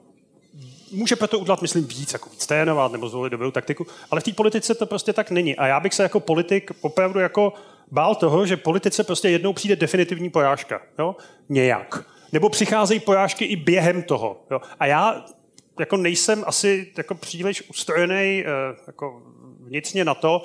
může 0.92 1.16
proto 1.16 1.38
udělat, 1.38 1.62
myslím, 1.62 1.85
víc, 1.85 2.12
jako 2.12 2.31
víc 2.31 2.46
trénovat 2.46 2.92
nebo 2.92 3.09
zvolit 3.09 3.31
dobrou 3.31 3.51
taktiku, 3.51 3.87
ale 4.11 4.20
v 4.20 4.25
té 4.25 4.33
politice 4.33 4.75
to 4.75 4.87
prostě 4.87 5.12
tak 5.12 5.31
není. 5.31 5.57
A 5.57 5.66
já 5.66 5.81
bych 5.81 5.94
se 5.94 6.03
jako 6.03 6.20
politik 6.20 6.70
opravdu 6.81 7.20
jako 7.20 7.53
bál 7.93 8.15
toho, 8.15 8.47
že 8.47 8.57
politice 8.57 9.05
prostě 9.05 9.29
jednou 9.29 9.53
přijde 9.53 9.77
definitivní 9.77 10.31
porážka. 10.31 10.83
Jo? 10.99 11.17
Nějak. 11.49 12.05
Nebo 12.33 12.49
přicházejí 12.49 13.01
porážky 13.01 13.45
i 13.45 13.57
během 13.57 14.03
toho. 14.03 14.45
Jo? 14.51 14.61
A 14.81 14.87
já 14.87 15.25
jako 15.81 15.97
nejsem 15.97 16.45
asi 16.47 16.93
jako 16.97 17.15
příliš 17.15 17.63
ustrojený 17.71 18.45
eh, 18.47 18.47
jako 18.87 19.23
vnitřně 19.61 20.05
na 20.05 20.15
to, 20.15 20.45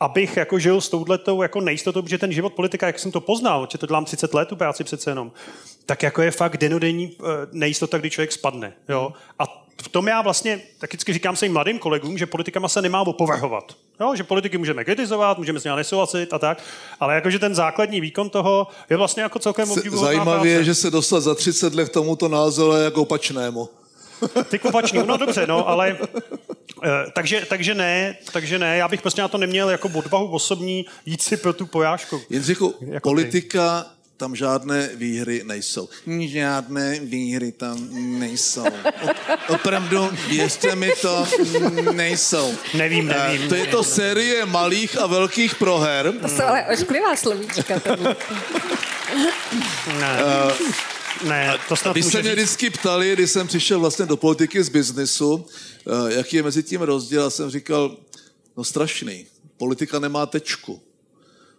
abych 0.00 0.36
jako 0.36 0.58
žil 0.58 0.80
s 0.80 0.88
touhletou 0.88 1.42
jako 1.42 1.60
nejistotou, 1.60 2.02
protože 2.02 2.18
ten 2.18 2.32
život 2.32 2.54
politika, 2.54 2.86
jak 2.86 2.98
jsem 2.98 3.12
to 3.12 3.20
poznal, 3.20 3.68
že 3.72 3.78
to 3.78 3.86
dělám 3.86 4.04
30 4.04 4.34
let, 4.34 4.48
tu 4.48 4.56
práci 4.56 4.84
přece 4.84 5.10
jenom, 5.10 5.32
tak 5.86 6.02
jako 6.02 6.22
je 6.22 6.30
fakt 6.30 6.56
denodenní 6.56 7.16
eh, 7.20 7.24
nejistota, 7.52 7.98
kdy 7.98 8.10
člověk 8.10 8.32
spadne. 8.32 8.72
Jo? 8.88 9.12
A 9.38 9.65
v 9.82 9.88
tom 9.88 10.08
já 10.08 10.22
vlastně 10.22 10.60
tak 10.78 10.90
vždycky 10.90 11.12
říkám 11.12 11.36
svým 11.36 11.52
mladým 11.52 11.78
kolegům, 11.78 12.18
že 12.18 12.26
politikama 12.26 12.68
se 12.68 12.82
nemá 12.82 13.00
opovrhovat. 13.00 13.76
Jo? 14.00 14.16
Že 14.16 14.24
politiky 14.24 14.58
můžeme 14.58 14.84
kritizovat, 14.84 15.38
můžeme 15.38 15.60
s 15.60 15.64
nimi 15.64 15.76
nesouhlasit 15.76 16.32
a 16.32 16.38
tak, 16.38 16.62
ale 17.00 17.14
jakože 17.14 17.38
ten 17.38 17.54
základní 17.54 18.00
výkon 18.00 18.30
toho 18.30 18.66
je 18.90 18.96
vlastně 18.96 19.22
jako 19.22 19.38
celkem 19.38 19.70
obdivuhodná 19.70 20.06
Zajímavé 20.06 20.48
je, 20.48 20.64
že 20.64 20.74
se 20.74 20.90
dostat 20.90 21.20
za 21.20 21.34
30 21.34 21.74
let 21.74 21.88
k 21.88 21.92
tomuto 21.92 22.28
názoru 22.28 22.72
jako 22.72 23.02
opačnému. 23.02 23.68
Ty 24.48 24.58
kupační, 24.58 25.02
no 25.06 25.16
dobře, 25.16 25.46
no, 25.46 25.68
ale 25.68 25.98
eh, 26.84 26.88
takže, 27.12 27.46
takže 27.48 27.74
ne, 27.74 28.16
takže 28.32 28.58
ne, 28.58 28.76
já 28.76 28.88
bych 28.88 29.02
prostě 29.02 29.22
na 29.22 29.28
to 29.28 29.38
neměl 29.38 29.70
jako 29.70 29.88
odvahu 29.94 30.28
osobní 30.28 30.86
jít 31.06 31.22
si 31.22 31.36
pro 31.36 31.52
tu 31.52 31.66
pojážku. 31.66 32.20
Jindřichu, 32.30 32.74
Jako 32.80 33.14
ty. 33.14 33.42
Tam 34.16 34.36
žádné 34.36 34.90
výhry 34.94 35.42
nejsou. 35.44 35.88
Žádné 36.26 36.98
výhry 37.00 37.52
tam 37.52 37.88
nejsou. 38.18 38.64
O- 39.02 39.54
Opravdu, 39.54 40.08
věřte 40.28 40.76
mi 40.76 40.92
to, 41.02 41.26
nejsou. 41.92 42.54
Nevím, 42.74 43.10
Eh, 43.10 43.14
nevím. 43.32 43.48
To 43.48 43.54
je 43.54 43.66
to 43.66 43.84
série 43.84 44.46
malých 44.46 44.98
a 45.00 45.06
velkých 45.06 45.54
proher. 45.54 46.12
To 46.22 46.28
jsou 46.28 46.42
ale 46.42 46.66
ošklivá 46.72 47.16
slovíčka. 47.16 47.80
tohle. 47.80 48.16
Ne, 50.00 50.18
ne 51.24 51.58
to 51.68 51.76
snad 51.76 51.92
Vy 51.94 52.02
se 52.02 52.08
mě 52.22 52.22
říct. 52.30 52.32
vždycky 52.32 52.70
ptali, 52.70 53.12
když 53.12 53.30
jsem 53.30 53.46
přišel 53.46 53.80
vlastně 53.80 54.06
do 54.06 54.16
politiky 54.16 54.62
z 54.62 54.68
biznisu, 54.68 55.46
eh, 56.08 56.14
jaký 56.16 56.36
je 56.36 56.42
mezi 56.42 56.62
tím 56.62 56.82
rozdíl, 56.82 57.24
a 57.24 57.30
jsem 57.30 57.50
říkal, 57.50 57.96
no 58.56 58.64
strašný, 58.64 59.26
politika 59.56 59.98
nemá 59.98 60.26
tečku. 60.26 60.80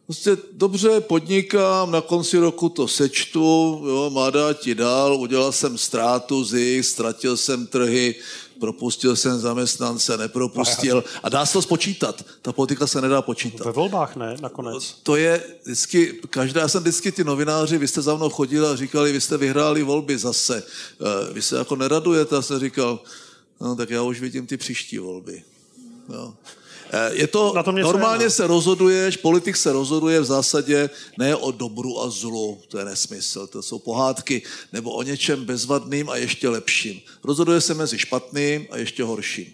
Prostě 0.08 0.38
dobře, 0.52 1.00
podnikám, 1.00 1.92
na 1.92 2.02
konci 2.02 2.38
roku 2.38 2.70
to 2.70 2.88
sečtu, 2.88 3.40
jo, 3.88 4.10
má 4.14 4.30
dát 4.30 4.60
ti 4.60 4.76
dál, 4.76 5.16
udělal 5.16 5.52
jsem 5.52 5.78
ztrátu, 5.78 6.44
zisk, 6.44 6.90
ztratil 6.90 7.38
jsem 7.38 7.68
trhy, 7.68 8.16
propustil 8.60 9.16
jsem 9.16 9.40
zaměstnance, 9.40 10.18
nepropustil. 10.18 11.04
A 11.24 11.30
dá 11.30 11.46
se 11.46 11.54
to 11.54 11.62
spočítat. 11.62 12.26
Ta 12.42 12.54
politika 12.54 12.88
se 12.88 13.02
nedá 13.02 13.22
počítat. 13.22 13.66
Ve 13.66 13.72
volbách 13.72 14.16
ne, 14.16 14.36
nakonec. 14.42 14.96
To 15.04 15.16
je 15.16 15.44
vždycky, 15.64 16.20
každá, 16.30 16.62
já 16.62 16.68
jsem 16.68 16.82
vždycky 16.82 17.12
ty 17.12 17.24
novináři, 17.24 17.78
vy 17.78 17.88
jste 17.88 18.02
za 18.02 18.16
mnou 18.16 18.30
chodili 18.30 18.68
a 18.68 18.76
říkali, 18.76 19.12
vy 19.12 19.22
jste 19.22 19.38
vyhráli 19.38 19.84
volby 19.84 20.18
zase. 20.18 20.64
Eh, 21.02 21.34
Vy 21.34 21.42
se 21.42 21.58
jako 21.58 21.76
neradujete, 21.76 22.38
a 22.38 22.42
jsem 22.42 22.60
říkal, 22.60 23.00
no 23.62 23.76
tak 23.76 23.90
já 23.90 24.02
už 24.02 24.20
vidím 24.22 24.48
ty 24.48 24.58
příští 24.58 24.98
volby. 24.98 25.44
Jo. 26.14 26.34
Eh, 26.92 27.10
Je 27.14 27.28
to, 27.28 27.54
Na 27.56 27.64
tom 27.64 27.76
normálně 27.76 28.26
no. 28.26 28.32
se 28.32 28.48
rozhoduješ, 28.48 29.18
politik 29.18 29.58
se 29.58 29.72
rozhoduje 29.74 30.20
v 30.22 30.26
zásadě 30.26 30.90
ne 31.18 31.36
o 31.36 31.52
dobru 31.52 32.02
a 32.02 32.10
zlu, 32.10 32.58
to 32.68 32.80
je 32.80 32.86
nesmysl, 32.86 33.48
to 33.48 33.62
jsou 33.62 33.80
pohádky, 33.80 34.42
nebo 34.74 34.92
o 34.92 35.04
něčem 35.04 35.46
bezvadným 35.46 36.10
a 36.10 36.16
ještě 36.16 36.50
lepším. 36.50 37.02
Rozhoduje 37.24 37.62
se 37.62 37.74
mezi 37.74 37.98
špatným 38.00 38.68
a 38.72 38.78
ještě 38.78 39.04
horším. 39.04 39.54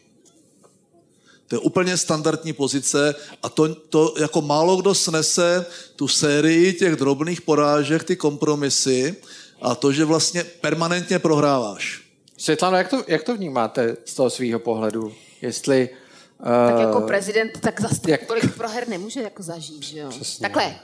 To 1.48 1.56
je 1.56 1.60
úplně 1.60 1.98
standardní 1.98 2.54
pozice 2.54 3.16
a 3.44 3.50
to, 3.50 3.76
to 3.76 4.14
jako 4.20 4.42
málo 4.42 4.78
kdo 4.78 4.96
snese 4.96 5.66
tu 5.96 6.08
sérii 6.08 6.74
těch 6.74 6.96
drobných 6.96 7.42
porážek, 7.42 8.04
ty 8.04 8.16
kompromisy 8.16 9.16
a 9.62 9.76
to, 9.76 9.92
že 9.92 10.06
vlastně 10.06 10.44
permanentně 10.44 11.20
prohráváš. 11.20 12.02
Světlano, 12.38 12.78
jak 12.78 12.90
to, 12.90 13.04
jak 13.08 13.24
to 13.24 13.38
vnímáte 13.38 13.98
z 14.06 14.14
toho 14.14 14.30
svého 14.30 14.60
pohledu? 14.60 15.14
Jestli... 15.42 15.90
Tak 16.44 16.76
eh, 16.78 16.82
jako 16.82 17.02
prezident 17.02 17.52
tak 17.60 17.82
zase 17.82 17.96
jak- 18.08 18.26
tolik 18.26 18.56
proher 18.56 18.88
nemůže 18.88 19.22
jako 19.22 19.44
zažít, 19.44 19.84
že 19.84 20.00
jo? 20.00 20.12
Takhle, 20.42 20.64
eh, 20.66 20.76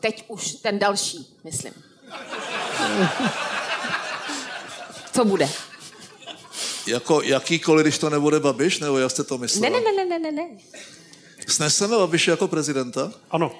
teď 0.00 0.24
už 0.28 0.52
ten 0.52 0.78
další, 0.78 1.36
myslím. 1.44 1.72
Co 5.12 5.24
bude? 5.24 5.48
Jako 6.86 7.22
jakýkoliv, 7.22 7.84
když 7.84 7.98
to 7.98 8.10
nebude 8.10 8.40
Babiš, 8.40 8.78
nebo 8.80 8.98
jak 8.98 9.10
jste 9.10 9.24
to 9.24 9.38
myslel? 9.38 9.70
ne, 9.70 9.80
ne, 9.80 9.92
ne, 9.96 10.04
ne, 10.04 10.18
ne, 10.18 10.32
ne. 10.32 10.42
Sneseme 11.48 11.96
Babiše 11.96 12.30
jako 12.30 12.48
prezidenta? 12.48 13.12
Ano, 13.30 13.52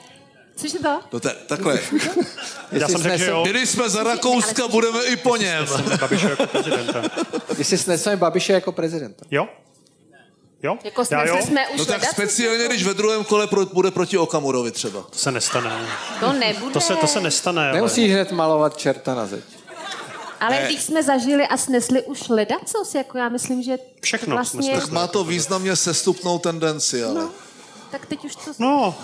Cože 0.57 0.79
to? 0.79 1.01
No 1.13 1.21
te, 1.21 1.31
takhle. 1.47 1.81
já 2.73 2.89
jsem 2.89 3.03
řekl, 3.03 3.19
že 3.19 3.27
jo. 3.27 3.43
Byli 3.45 3.67
jsme 3.67 3.89
za 3.91 4.03
Rakouska, 4.03 4.69
budeme 4.69 5.05
i 5.05 5.17
po 5.17 5.37
něm. 5.37 5.67
Babiše 6.01 6.27
jako 6.31 6.47
prezidenta. 6.47 7.03
Jestli 7.59 7.79
sneseme 7.79 8.17
Babiše 8.17 8.53
jako 8.53 8.73
prezidenta. 8.73 9.25
Jo? 9.31 9.49
Jo? 10.63 10.77
Jako 10.85 11.01
Já 11.01 11.07
jsme, 11.07 11.29
jo? 11.29 11.39
jsme 11.47 11.69
už 11.69 11.79
No 11.79 11.85
tak 11.85 12.05
speciálně, 12.05 12.65
když 12.69 12.83
ve 12.87 12.95
druhém 12.95 13.25
kole 13.25 13.47
pro, 13.47 13.67
bude 13.67 13.91
proti 13.91 14.19
Okamurovi 14.19 14.71
třeba. 14.71 15.01
To 15.11 15.19
se 15.19 15.31
nestane. 15.33 15.87
To 16.21 16.33
nebude. 16.33 16.73
To 16.73 16.81
se, 16.81 16.97
to 16.97 17.07
se 17.07 17.21
nestane. 17.21 17.63
ale- 17.65 17.73
Nemusíš 17.73 18.13
hned 18.13 18.33
malovat 18.33 18.77
čerta 18.77 19.15
na 19.15 19.27
zeď. 19.27 19.45
Ale 20.41 20.63
když 20.67 20.83
jsme 20.83 21.03
zažili 21.03 21.47
a 21.47 21.57
snesli 21.57 22.03
už 22.03 22.29
ledacos, 22.29 22.95
jako 22.95 23.19
já 23.19 23.29
myslím, 23.29 23.63
že 23.63 23.79
Všechno 24.03 24.37
vlastně... 24.37 24.63
jsme 24.73 24.81
Tak 24.81 24.91
má 24.91 25.07
to 25.07 25.25
významně 25.25 25.77
sestupnou 25.77 26.39
tendenci, 26.39 27.05
ale... 27.05 27.15
No, 27.15 27.31
tak 27.91 28.07
teď 28.07 28.25
už 28.25 28.37
to... 28.37 28.51
No. 28.59 28.95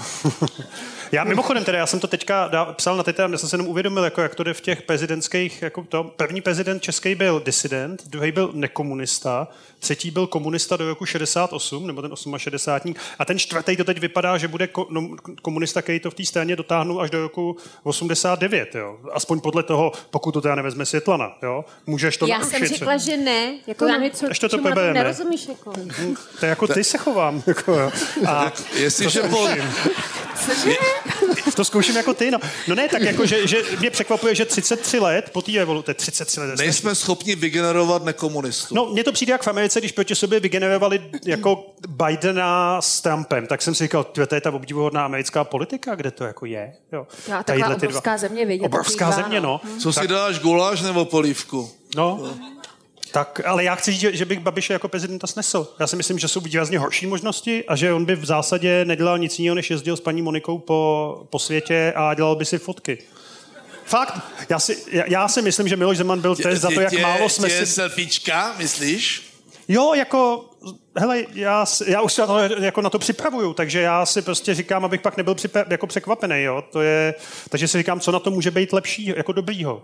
Já 1.12 1.24
mimochodem 1.24 1.64
teda, 1.64 1.78
já 1.78 1.86
jsem 1.86 2.00
to 2.00 2.06
teďka 2.06 2.48
dá, 2.48 2.64
psal 2.64 2.96
na 2.96 3.02
Twitter, 3.02 3.30
já 3.32 3.38
jsem 3.38 3.48
se 3.48 3.54
jenom 3.54 3.68
uvědomil, 3.68 4.04
jako, 4.04 4.22
jak 4.22 4.34
to 4.34 4.42
jde 4.42 4.54
v 4.54 4.60
těch 4.60 4.82
prezidentských, 4.82 5.62
jako 5.62 5.84
to, 5.88 6.04
první 6.04 6.40
prezident 6.40 6.82
český 6.82 7.14
byl 7.14 7.40
disident, 7.44 8.06
druhý 8.06 8.32
byl 8.32 8.50
nekomunista, 8.52 9.48
třetí 9.78 10.10
byl 10.10 10.26
komunista 10.26 10.76
do 10.76 10.88
roku 10.88 11.06
68, 11.06 11.86
nebo 11.86 12.02
ten 12.02 12.10
68. 12.36 12.94
A 13.18 13.24
ten 13.24 13.38
čtvrtý 13.38 13.76
to 13.76 13.84
teď 13.84 13.98
vypadá, 14.00 14.38
že 14.38 14.48
bude 14.48 14.66
ko, 14.66 14.86
no, 14.90 15.08
komunista, 15.42 15.82
který 15.82 16.00
to 16.00 16.10
v 16.10 16.14
té 16.14 16.24
straně 16.24 16.56
dotáhnul 16.56 17.00
až 17.00 17.10
do 17.10 17.22
roku 17.22 17.56
89, 17.82 18.74
jo. 18.74 18.98
Aspoň 19.12 19.40
podle 19.40 19.62
toho, 19.62 19.92
pokud 20.10 20.32
to 20.32 20.40
teda 20.40 20.54
nevezme 20.54 20.86
Světlana, 20.86 21.36
jo. 21.42 21.64
Můžeš 21.86 22.16
to 22.16 22.26
Já 22.26 22.38
narušit. 22.38 22.58
jsem 22.58 22.68
řekla, 22.68 22.96
že 22.96 23.16
ne. 23.16 23.54
Jako 23.66 23.84
No, 23.84 23.90
já 23.90 23.98
nevím, 23.98 24.12
co, 24.12 24.26
ještě 24.26 24.48
to 24.48 24.56
čemu 24.56 24.74
nerozumíš. 24.74 25.48
Jako. 25.48 25.72
To 26.40 26.46
je 26.46 26.50
jako 26.50 26.66
ty 26.66 26.84
se 26.84 26.98
chovám. 26.98 27.42
Jako, 27.46 27.72
jo. 27.72 27.90
A 28.26 28.52
Jestliže 28.74 29.22
po, 29.22 29.48
Cože? 30.46 30.70
To 31.56 31.64
zkouším 31.64 31.96
jako 31.96 32.14
ty, 32.14 32.30
no. 32.30 32.38
No 32.68 32.74
ne, 32.74 32.88
tak 32.88 33.02
jako, 33.02 33.26
že, 33.26 33.46
že 33.46 33.62
mě 33.80 33.90
překvapuje, 33.90 34.34
že 34.34 34.44
33 34.44 34.98
let 34.98 35.30
po 35.32 35.42
té 35.42 35.52
evoluci, 35.52 35.94
33 35.94 36.40
let. 36.40 36.58
Nejsme 36.58 36.94
schopni 36.94 37.34
vygenerovat 37.34 38.04
nekomunistů. 38.04 38.74
No, 38.74 38.86
mně 38.86 39.04
to 39.04 39.12
přijde 39.12 39.32
jak 39.32 39.42
v 39.42 39.48
Americe, 39.48 39.80
když 39.80 39.92
proti 39.92 40.14
sobě 40.14 40.40
vygenerovali 40.40 41.10
jako 41.26 41.66
Bidena 41.88 42.82
s 42.82 43.00
Trumpem, 43.00 43.46
tak 43.46 43.62
jsem 43.62 43.74
si 43.74 43.84
říkal, 43.84 44.04
to 44.04 44.34
je 44.34 44.40
ta 44.40 44.50
obdivuhodná 44.50 45.04
americká 45.04 45.44
politika, 45.44 45.94
kde 45.94 46.10
to 46.10 46.24
jako 46.24 46.46
je. 46.46 46.72
Jo. 46.92 47.06
Já, 47.28 47.42
taková 47.42 47.74
obrovská 47.74 48.18
země, 48.18 48.46
vidět. 48.46 48.66
Obrovská 48.66 49.10
země, 49.10 49.40
no. 49.40 49.60
Co 49.82 49.92
si 49.92 50.08
dáš, 50.08 50.38
guláš 50.38 50.82
nebo 50.82 51.04
polívku? 51.04 51.70
No, 51.96 52.36
tak, 53.16 53.40
ale 53.44 53.64
já 53.64 53.74
chci 53.74 53.92
říct, 53.92 54.00
že, 54.00 54.16
že 54.16 54.24
bych 54.24 54.40
Babiše 54.40 54.72
jako 54.72 54.88
prezidenta 54.88 55.26
snesl. 55.26 55.74
Já 55.80 55.86
si 55.86 55.96
myslím, 55.96 56.18
že 56.18 56.28
jsou 56.28 56.40
výrazně 56.40 56.78
horší 56.78 57.06
možnosti 57.06 57.64
a 57.68 57.76
že 57.76 57.92
on 57.92 58.04
by 58.04 58.16
v 58.16 58.24
zásadě 58.24 58.84
nedělal 58.84 59.18
nic 59.18 59.38
jiného, 59.38 59.54
než 59.54 59.70
jezdil 59.70 59.96
s 59.96 60.00
paní 60.00 60.22
Monikou 60.22 60.58
po, 60.58 61.26
po 61.30 61.38
světě 61.38 61.92
a 61.96 62.14
dělal 62.14 62.36
by 62.36 62.44
si 62.44 62.58
fotky. 62.58 62.98
Fakt, 63.84 64.20
já 64.48 64.58
si, 64.58 64.78
já, 64.90 65.04
já 65.08 65.28
si 65.28 65.42
myslím, 65.42 65.68
že 65.68 65.76
Miloš 65.76 65.96
Zeman 65.96 66.20
byl 66.20 66.36
test 66.36 66.60
za 66.60 66.70
to, 66.70 66.80
jak 66.80 66.92
Tě- 66.92 67.02
málo 67.02 67.28
jsme 67.28 67.48
tě 67.48 67.66
si... 67.66 67.72
selfiečka, 67.72 68.54
myslíš? 68.58 69.22
Jo, 69.68 69.94
jako, 69.94 70.44
hele, 70.96 71.24
já, 71.34 71.64
já 71.86 72.00
už 72.00 72.12
se 72.12 72.20
na 72.20 72.26
to, 72.26 72.38
jako 72.38 72.82
na 72.82 72.90
to 72.90 72.98
připravuju, 72.98 73.54
takže 73.54 73.80
já 73.80 74.06
si 74.06 74.22
prostě 74.22 74.54
říkám, 74.54 74.84
abych 74.84 75.00
pak 75.00 75.16
nebyl 75.16 75.34
připra- 75.34 75.64
jako 75.68 75.86
překvapený, 75.86 76.42
jo, 76.42 76.64
to 76.72 76.80
je, 76.80 77.14
takže 77.48 77.68
si 77.68 77.78
říkám, 77.78 78.00
co 78.00 78.12
na 78.12 78.18
to 78.18 78.30
může 78.30 78.50
být 78.50 78.72
lepší, 78.72 79.06
jako 79.16 79.32
dobrýho. 79.32 79.82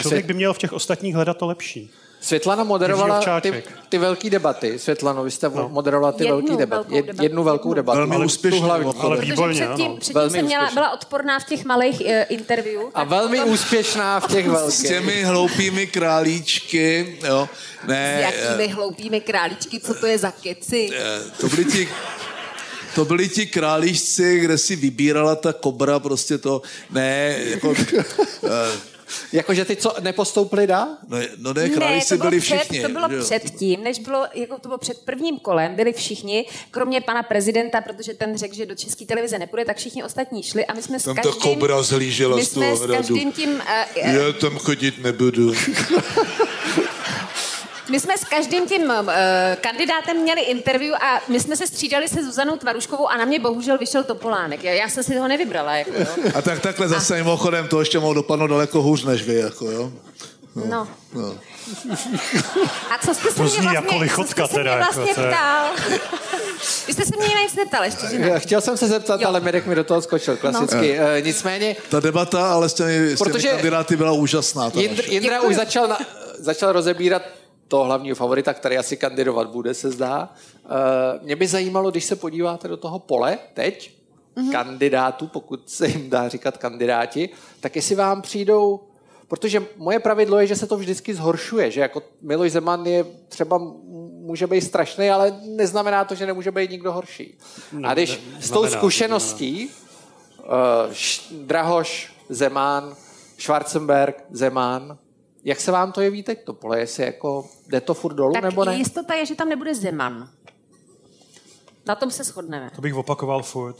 Člověk 0.00 0.26
by 0.26 0.34
měl 0.34 0.54
v 0.54 0.58
těch 0.58 0.72
ostatních 0.72 1.14
hledat 1.14 1.36
to 1.36 1.46
lepší. 1.46 1.90
Světlana 2.20 2.64
moderovala 2.64 3.40
ty, 3.40 3.64
ty 3.88 3.98
velké 3.98 4.30
debaty. 4.30 4.78
Světlano, 4.78 5.24
vy 5.24 5.30
jste 5.30 5.48
no. 5.48 5.68
moderovala 5.68 6.12
ty 6.12 6.24
Jednu 6.24 6.36
velké 6.36 6.56
debaty. 6.56 6.70
velkou 6.90 6.94
Jed, 6.94 7.06
debatu. 7.06 7.22
jednu 7.22 7.44
velkou 7.44 7.68
Jednu. 7.68 7.74
debatu. 7.74 7.98
Velmi 7.98 8.16
hlavní. 8.60 8.78
mimochodem. 8.78 9.06
Ale 9.06 9.16
Protože 9.16 9.32
výborně, 9.32 9.54
předtím, 9.66 9.84
ano. 9.86 9.96
předtím 9.96 10.14
Velmi 10.14 10.30
jsem 10.30 10.44
měla, 10.44 10.70
byla 10.74 10.90
odporná 10.90 11.38
v 11.38 11.44
těch 11.44 11.64
malých 11.64 12.00
uh, 12.00 12.06
interview. 12.28 12.80
A 12.94 13.04
velmi 13.04 13.40
úspěšná 13.44 14.20
v 14.20 14.26
těch 14.28 14.46
S 14.48 14.50
velkých. 14.52 14.88
těmi 14.88 15.22
hloupými 15.22 15.86
králíčky, 15.86 17.18
jo. 17.26 17.48
Ne, 17.86 18.18
S 18.18 18.34
jakými 18.34 18.68
hloupými 18.68 19.20
králíčky, 19.20 19.80
co 19.80 19.94
to 19.94 20.06
je 20.06 20.18
za 20.18 20.30
keci? 20.30 20.90
eh, 20.96 21.20
to 21.40 21.48
byli 21.48 21.64
ti 21.64 21.88
to 22.94 23.04
byli 23.04 23.28
ti 23.28 23.46
králíčci, 23.46 24.38
kde 24.40 24.58
si 24.58 24.76
vybírala 24.76 25.34
ta 25.36 25.52
kobra, 25.52 25.98
prostě 26.00 26.38
to, 26.38 26.62
ne, 26.90 27.36
jako, 27.44 27.74
eh, 28.46 28.76
Jakože 29.32 29.64
ty, 29.64 29.76
co 29.76 29.94
nepostoupili 30.00 30.66
dál? 30.66 30.88
no, 31.08 31.18
no 31.38 31.52
ne, 31.52 31.68
králíčci 31.68 32.16
bylo 32.16 32.30
byli 32.30 32.40
před, 32.40 32.58
všichni. 32.58 32.82
To 32.82 32.88
bylo 32.88 33.08
jo. 33.12 33.24
předtím, 33.24 33.84
než 33.84 33.98
bylo, 33.98 34.26
jako 34.34 34.58
to 34.58 34.68
bylo 34.68 34.78
před 34.78 34.98
prvním 35.04 35.38
kolem, 35.38 35.74
byli 35.74 35.92
všichni, 35.92 36.46
kromě 36.70 37.00
pana 37.00 37.22
prezidenta, 37.22 37.80
protože 37.80 38.14
ten 38.14 38.38
řekl, 38.38 38.54
že 38.54 38.66
do 38.66 38.74
české 38.74 39.04
televize 39.04 39.38
nepůjde, 39.38 39.64
tak 39.64 39.76
všichni 39.76 40.04
ostatní 40.04 40.42
šli 40.42 40.66
a 40.66 40.74
my 40.74 40.82
jsme 40.82 41.00
Tam 41.00 41.14
s 41.14 41.16
ta 41.16 41.22
každým... 41.22 41.42
kobra 41.42 41.82
zhlížela 41.82 42.36
my 42.36 42.44
z 42.44 42.50
toho 42.50 42.66
jsme 42.66 42.76
s 42.76 42.80
hradu. 42.80 42.96
každým 42.98 43.32
tím... 43.32 43.50
Uh, 43.50 44.12
Já 44.14 44.32
tam 44.32 44.58
chodit 44.58 45.02
nebudu. 45.02 45.52
My 47.90 48.00
jsme 48.00 48.18
s 48.18 48.24
každým 48.24 48.66
tím 48.68 48.82
uh, 48.82 49.06
kandidátem 49.60 50.16
měli 50.16 50.40
interview 50.40 50.94
a 50.94 51.20
my 51.28 51.40
jsme 51.40 51.56
se 51.56 51.66
střídali 51.66 52.08
se 52.08 52.24
Zuzanou 52.24 52.56
Tvaruškovou 52.56 53.08
a 53.08 53.16
na 53.16 53.24
mě 53.24 53.40
bohužel 53.40 53.78
vyšel 53.78 54.04
Topolánek. 54.04 54.64
Já, 54.64 54.72
já 54.72 54.88
jsem 54.88 55.04
si 55.04 55.14
toho 55.14 55.28
nevybrala. 55.28 55.76
Jako, 55.76 55.90
jo. 55.98 56.06
A 56.34 56.42
tak 56.42 56.60
takhle 56.60 56.88
zase 56.88 57.16
mimochodem 57.16 57.68
to 57.68 57.80
ještě 57.80 57.98
mohlo 57.98 58.14
dopadnout 58.14 58.46
daleko 58.46 58.82
hůř 58.82 59.04
než 59.04 59.22
vy, 59.22 59.34
jako 59.34 59.70
jo. 59.70 59.92
No. 60.54 60.88
No. 61.14 61.34
A 62.90 62.98
co 63.06 63.14
jste 63.14 63.28
se 63.28 63.34
To 63.34 63.42
mě 63.42 63.50
zní 63.50 63.60
vlastně, 63.62 63.76
jako 63.78 63.96
lichotka 63.98 64.42
co 64.42 64.48
jste 64.48 64.54
se 64.54 64.60
mě 64.62 64.76
vlastně 64.76 65.02
jako 65.08 65.20
ptal? 65.20 65.66
Vy 66.86 66.92
jste 66.92 67.04
se 67.04 67.16
mě 67.18 67.28
na 67.34 67.40
nic 67.42 67.54
neptal 67.54 67.84
ještě, 67.84 68.06
že 68.10 68.18
ne? 68.18 68.40
Chtěl 68.40 68.60
jsem 68.60 68.76
se 68.76 68.86
zeptat, 68.88 69.20
Jo. 69.20 69.28
ale 69.28 69.40
Mirek 69.40 69.66
mi 69.66 69.74
do 69.74 69.84
toho 69.84 70.02
skočil, 70.02 70.36
klasicky. 70.36 70.98
No. 70.98 71.06
E, 71.08 71.22
nicméně, 71.22 71.76
Ta 71.88 72.00
debata 72.00 72.52
ale 72.52 72.68
s 72.68 72.74
těmi, 72.74 73.16
s 73.16 73.18
těmi 73.18 73.32
Protože- 73.32 73.48
kandidáty 73.48 73.96
byla 73.96 74.12
úžasná. 74.12 74.70
Jindr. 74.74 75.04
Jindra 75.12 75.40
už 75.40 75.54
začal, 75.56 75.88
na, 75.88 75.98
začal 76.38 76.72
rozebírat 76.72 77.22
toho 77.68 77.84
hlavního 77.84 78.16
favorita, 78.16 78.54
který 78.54 78.78
asi 78.78 78.96
kandidovat 78.96 79.50
bude, 79.50 79.74
se 79.74 79.90
zdá. 79.90 80.32
E, 80.64 81.24
mě 81.24 81.36
by 81.36 81.46
zajímalo, 81.46 81.90
když 81.90 82.04
se 82.04 82.16
podíváte 82.16 82.68
do 82.68 82.76
toho 82.76 82.98
pole 82.98 83.38
teď, 83.54 83.94
mm-hmm. 84.36 84.52
kandidátů, 84.52 85.26
pokud 85.26 85.70
se 85.70 85.88
jim 85.88 86.10
dá 86.10 86.28
říkat 86.28 86.58
kandidáti, 86.58 87.28
tak 87.60 87.76
jestli 87.76 87.94
vám 87.94 88.22
přijdou 88.22 88.80
Protože 89.28 89.66
moje 89.76 89.98
pravidlo 89.98 90.40
je, 90.40 90.46
že 90.46 90.56
se 90.56 90.66
to 90.66 90.76
vždycky 90.76 91.14
zhoršuje, 91.14 91.70
že 91.70 91.80
jako 91.80 92.02
Miloš 92.22 92.52
Zeman 92.52 92.86
je 92.86 93.04
třeba 93.28 93.58
může 94.12 94.46
být 94.46 94.60
strašný, 94.60 95.10
ale 95.10 95.40
neznamená 95.42 96.04
to, 96.04 96.14
že 96.14 96.26
nemůže 96.26 96.50
být 96.50 96.70
nikdo 96.70 96.92
horší. 96.92 97.38
A 97.84 97.94
když 97.94 98.10
ne- 98.10 98.42
s 98.42 98.50
tou 98.50 98.60
znamená, 98.60 98.78
zkušeností 98.78 99.70
uh, 100.38 101.44
Drahoš, 101.46 102.12
Zeman, 102.28 102.96
Schwarzenberg, 103.38 104.24
Zeman, 104.30 104.98
jak 105.44 105.60
se 105.60 105.72
vám 105.72 105.92
to 105.92 106.00
jeví 106.00 106.22
teď 106.22 106.44
to 106.44 106.52
pole? 106.52 106.80
Jestli 106.80 107.04
jako 107.04 107.48
jde 107.66 107.80
to 107.80 107.94
furt 107.94 108.14
dolů, 108.14 108.32
Tak 108.32 108.42
nebo 108.42 108.64
ne? 108.64 108.74
jistota 108.74 109.14
je, 109.14 109.26
že 109.26 109.34
tam 109.34 109.48
nebude 109.48 109.74
Zeman. 109.74 110.28
Na 111.86 111.94
tom 111.94 112.10
se 112.10 112.24
shodneme. 112.24 112.70
To 112.76 112.82
bych 112.82 112.94
opakoval 112.94 113.42
furt. 113.42 113.76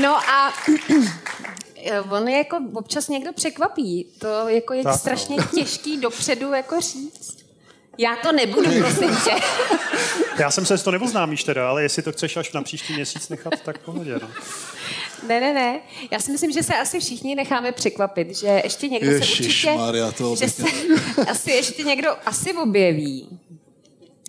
No 0.00 0.16
a 0.30 0.52
on 2.10 2.28
je 2.28 2.36
jako 2.38 2.56
občas 2.74 3.08
někdo 3.08 3.32
překvapí. 3.32 4.06
To 4.18 4.48
jako 4.48 4.74
je 4.74 4.82
Tak, 4.82 4.92
no. 4.92 4.98
strašně 4.98 5.36
těžký 5.54 5.96
dopředu 6.00 6.52
jako 6.52 6.80
říct. 6.80 7.45
Já 7.98 8.16
to 8.16 8.32
nebudu, 8.32 8.70
prosím 8.80 9.16
tě. 9.24 9.30
Já 10.38 10.50
jsem 10.50 10.66
se 10.66 10.78
to 10.78 10.90
neoznámíš 10.90 11.44
teda, 11.44 11.68
ale 11.68 11.82
jestli 11.82 12.02
to 12.02 12.12
chceš 12.12 12.36
až 12.36 12.52
na 12.52 12.62
příští 12.62 12.92
měsíc 12.92 13.28
nechat, 13.28 13.60
tak 13.64 13.78
pohodě. 13.78 14.18
No. 14.22 14.28
Ne, 15.28 15.40
ne, 15.40 15.54
ne. 15.54 15.80
Já 16.10 16.18
si 16.18 16.32
myslím, 16.32 16.52
že 16.52 16.62
se 16.62 16.76
asi 16.76 17.00
všichni 17.00 17.34
necháme 17.34 17.72
překvapit, 17.72 18.36
že 18.36 18.60
ještě 18.64 18.88
někdo 18.88 19.10
se 19.10 19.16
určitě... 19.16 19.44
Ježišmarja, 19.44 20.12
to 20.12 20.36
že 20.36 20.48
se 20.48 20.62
asi 21.28 21.50
ještě 21.50 21.82
někdo 21.82 22.10
asi 22.26 22.52
objeví. 22.52 23.38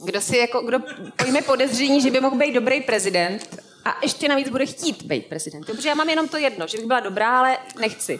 Kdo 0.03 0.21
si 0.21 0.38
jako, 0.38 0.62
kdo 0.62 0.80
pojme 1.15 1.41
podezření, 1.41 2.01
že 2.01 2.12
by 2.12 2.21
mohl 2.21 2.38
být 2.38 2.53
dobrý 2.53 2.82
prezident 2.82 3.66
a 3.88 3.97
ještě 4.02 4.28
navíc 4.28 4.50
bude 4.50 4.65
chtít 4.65 5.04
být 5.04 5.26
prezident. 5.26 5.65
Protože 5.65 5.89
já 5.89 5.95
mám 5.95 6.10
jenom 6.10 6.28
to 6.28 6.38
jedno, 6.38 6.67
že 6.67 6.78
bych 6.78 6.88
byla 6.88 7.00
dobrá, 7.00 7.39
ale 7.39 7.58
nechci. 7.80 8.19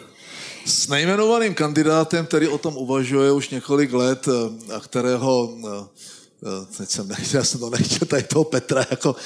S 0.64 0.88
nejmenovaným 0.88 1.54
kandidátem, 1.54 2.26
který 2.26 2.48
o 2.48 2.58
tom 2.58 2.76
uvažuje 2.76 3.32
už 3.32 3.50
několik 3.50 3.92
let 3.92 4.28
eh, 4.28 4.74
a 4.74 4.80
kterého, 4.80 5.56
eh, 5.64 5.86
eh, 6.42 6.76
teď 6.76 6.88
jsem 6.88 7.08
nechtěl, 7.08 7.40
já 7.40 7.44
jsem 7.44 7.60
to 7.60 7.70
nechtěl, 7.70 8.08
tady 8.08 8.22
toho 8.22 8.44
Petra, 8.44 8.84
jako, 8.90 9.16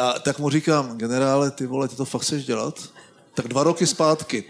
a, 0.00 0.18
tak 0.18 0.38
mu 0.38 0.50
říkám, 0.50 0.98
generále, 0.98 1.50
ty 1.50 1.66
vole, 1.66 1.88
ty 1.88 1.96
to 1.96 2.04
fakt 2.04 2.22
chceš 2.22 2.44
dělat? 2.44 2.80
Tak 3.34 3.48
dva 3.48 3.64
roky 3.64 3.86
zpátky. 3.86 4.44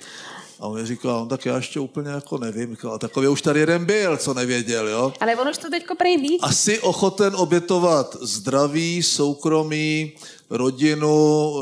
A 0.62 0.66
on 0.66 0.74
mi 0.80 0.86
říkal, 0.86 1.16
on 1.16 1.28
tak 1.28 1.46
já 1.46 1.56
ještě 1.56 1.80
úplně 1.80 2.10
jako 2.10 2.38
nevím. 2.38 2.70
Říkal, 2.70 2.98
takový 2.98 3.28
už 3.28 3.42
tady 3.42 3.60
jeden 3.60 3.84
byl, 3.84 4.16
co 4.16 4.34
nevěděl, 4.34 4.88
jo? 4.88 5.12
Ale 5.20 5.36
on 5.36 5.48
už 5.48 5.58
to 5.58 5.70
teďko 5.70 5.94
prej 5.94 6.16
ví. 6.16 6.40
Asi 6.40 6.80
ochoten 6.80 7.36
obětovat 7.36 8.16
zdraví, 8.20 9.02
soukromí, 9.02 10.12
rodinu, 10.50 11.54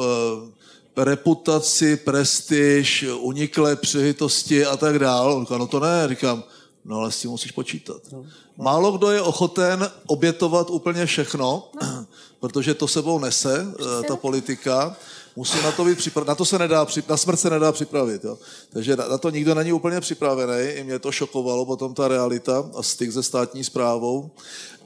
eh, 0.97 1.05
reputaci, 1.05 1.97
prestiž, 1.97 3.05
uniklé 3.21 3.77
příležitosti 3.77 4.67
a 4.67 4.77
tak 4.77 4.99
dál. 4.99 5.33
On 5.33 5.45
říká, 5.45 5.59
no 5.59 5.67
to 5.67 5.81
ne, 5.81 6.09
říkám, 6.09 6.45
no 6.85 6.97
ale 6.97 7.13
s 7.13 7.21
tím 7.21 7.31
musíš 7.31 7.53
počítat. 7.53 8.03
Málo 8.57 8.93
kdo 8.93 9.11
je 9.11 9.23
ochoten 9.23 9.91
obětovat 10.07 10.71
úplně 10.71 11.07
všechno, 11.07 11.69
protože 12.41 12.75
to 12.75 12.89
sebou 12.89 13.19
nese, 13.19 13.67
eh, 13.81 14.03
ta 14.09 14.17
politika. 14.17 14.97
Musí 15.37 15.63
na 15.63 15.73
to 15.73 15.85
být 15.85 15.99
připraven. 15.99 16.29
Na 16.29 16.35
to 16.35 16.45
se 16.45 16.59
nedá, 16.59 16.87
na 17.09 17.17
smrt 17.17 17.41
se 17.41 17.51
nedá 17.51 17.73
připravit. 17.73 18.25
Jo. 18.25 18.39
Takže 18.73 18.97
na, 18.97 19.09
na 19.09 19.19
to 19.19 19.31
nikdo 19.31 19.55
není 19.55 19.73
úplně 19.73 20.01
připravený. 20.01 20.69
I 20.69 20.85
mě 20.85 20.99
to 20.99 21.13
šokovalo 21.13 21.67
potom 21.67 21.95
ta 21.95 22.09
realita 22.09 22.71
a 22.77 22.83
styk 22.83 23.13
se 23.13 23.23
státní 23.23 23.65
zprávou. 23.65 24.31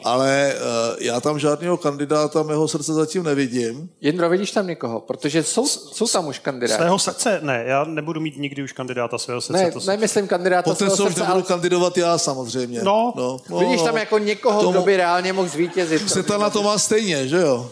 Ale 0.04 0.54
uh, 0.54 1.02
já 1.02 1.20
tam 1.20 1.38
žádného 1.38 1.76
kandidáta 1.76 2.42
mého 2.42 2.68
srdce 2.68 2.92
zatím 2.92 3.22
nevidím. 3.22 3.90
Jindro, 4.00 4.28
vidíš 4.28 4.50
tam 4.50 4.66
někoho? 4.66 5.00
Protože 5.00 5.42
jsou, 5.42 5.66
jsou 5.66 6.06
tam 6.06 6.26
už 6.26 6.38
kandidáti. 6.38 6.82
Svého 6.82 6.98
srdce? 6.98 7.38
Ne, 7.42 7.64
já 7.66 7.84
nebudu 7.84 8.20
mít 8.20 8.38
nikdy 8.38 8.62
už 8.62 8.72
kandidáta 8.72 9.18
svého 9.18 9.40
srdce. 9.40 9.62
Ne, 9.62 9.72
to 9.72 9.80
nemyslím 9.86 10.28
kandidáta 10.28 10.70
Poté 10.70 10.76
svého 10.76 10.96
se 10.96 11.02
už 11.02 11.08
srdce, 11.08 11.20
nebudu 11.20 11.34
ale 11.34 11.42
kandidovat 11.42 11.98
já 11.98 12.18
samozřejmě. 12.18 12.82
No. 12.82 13.12
no, 13.16 13.38
no 13.50 13.58
vidíš 13.58 13.82
tam 13.82 13.96
jako 13.96 14.18
někoho, 14.18 14.60
Tomu- 14.60 14.72
kdo 14.72 14.82
by 14.82 14.96
reálně 14.96 15.32
mohl 15.32 15.48
zvítězit. 15.48 16.10
Světa 16.10 16.38
na 16.38 16.50
to 16.50 16.62
má 16.62 16.78
stejně, 16.78 17.28
že 17.28 17.36
jo? 17.36 17.70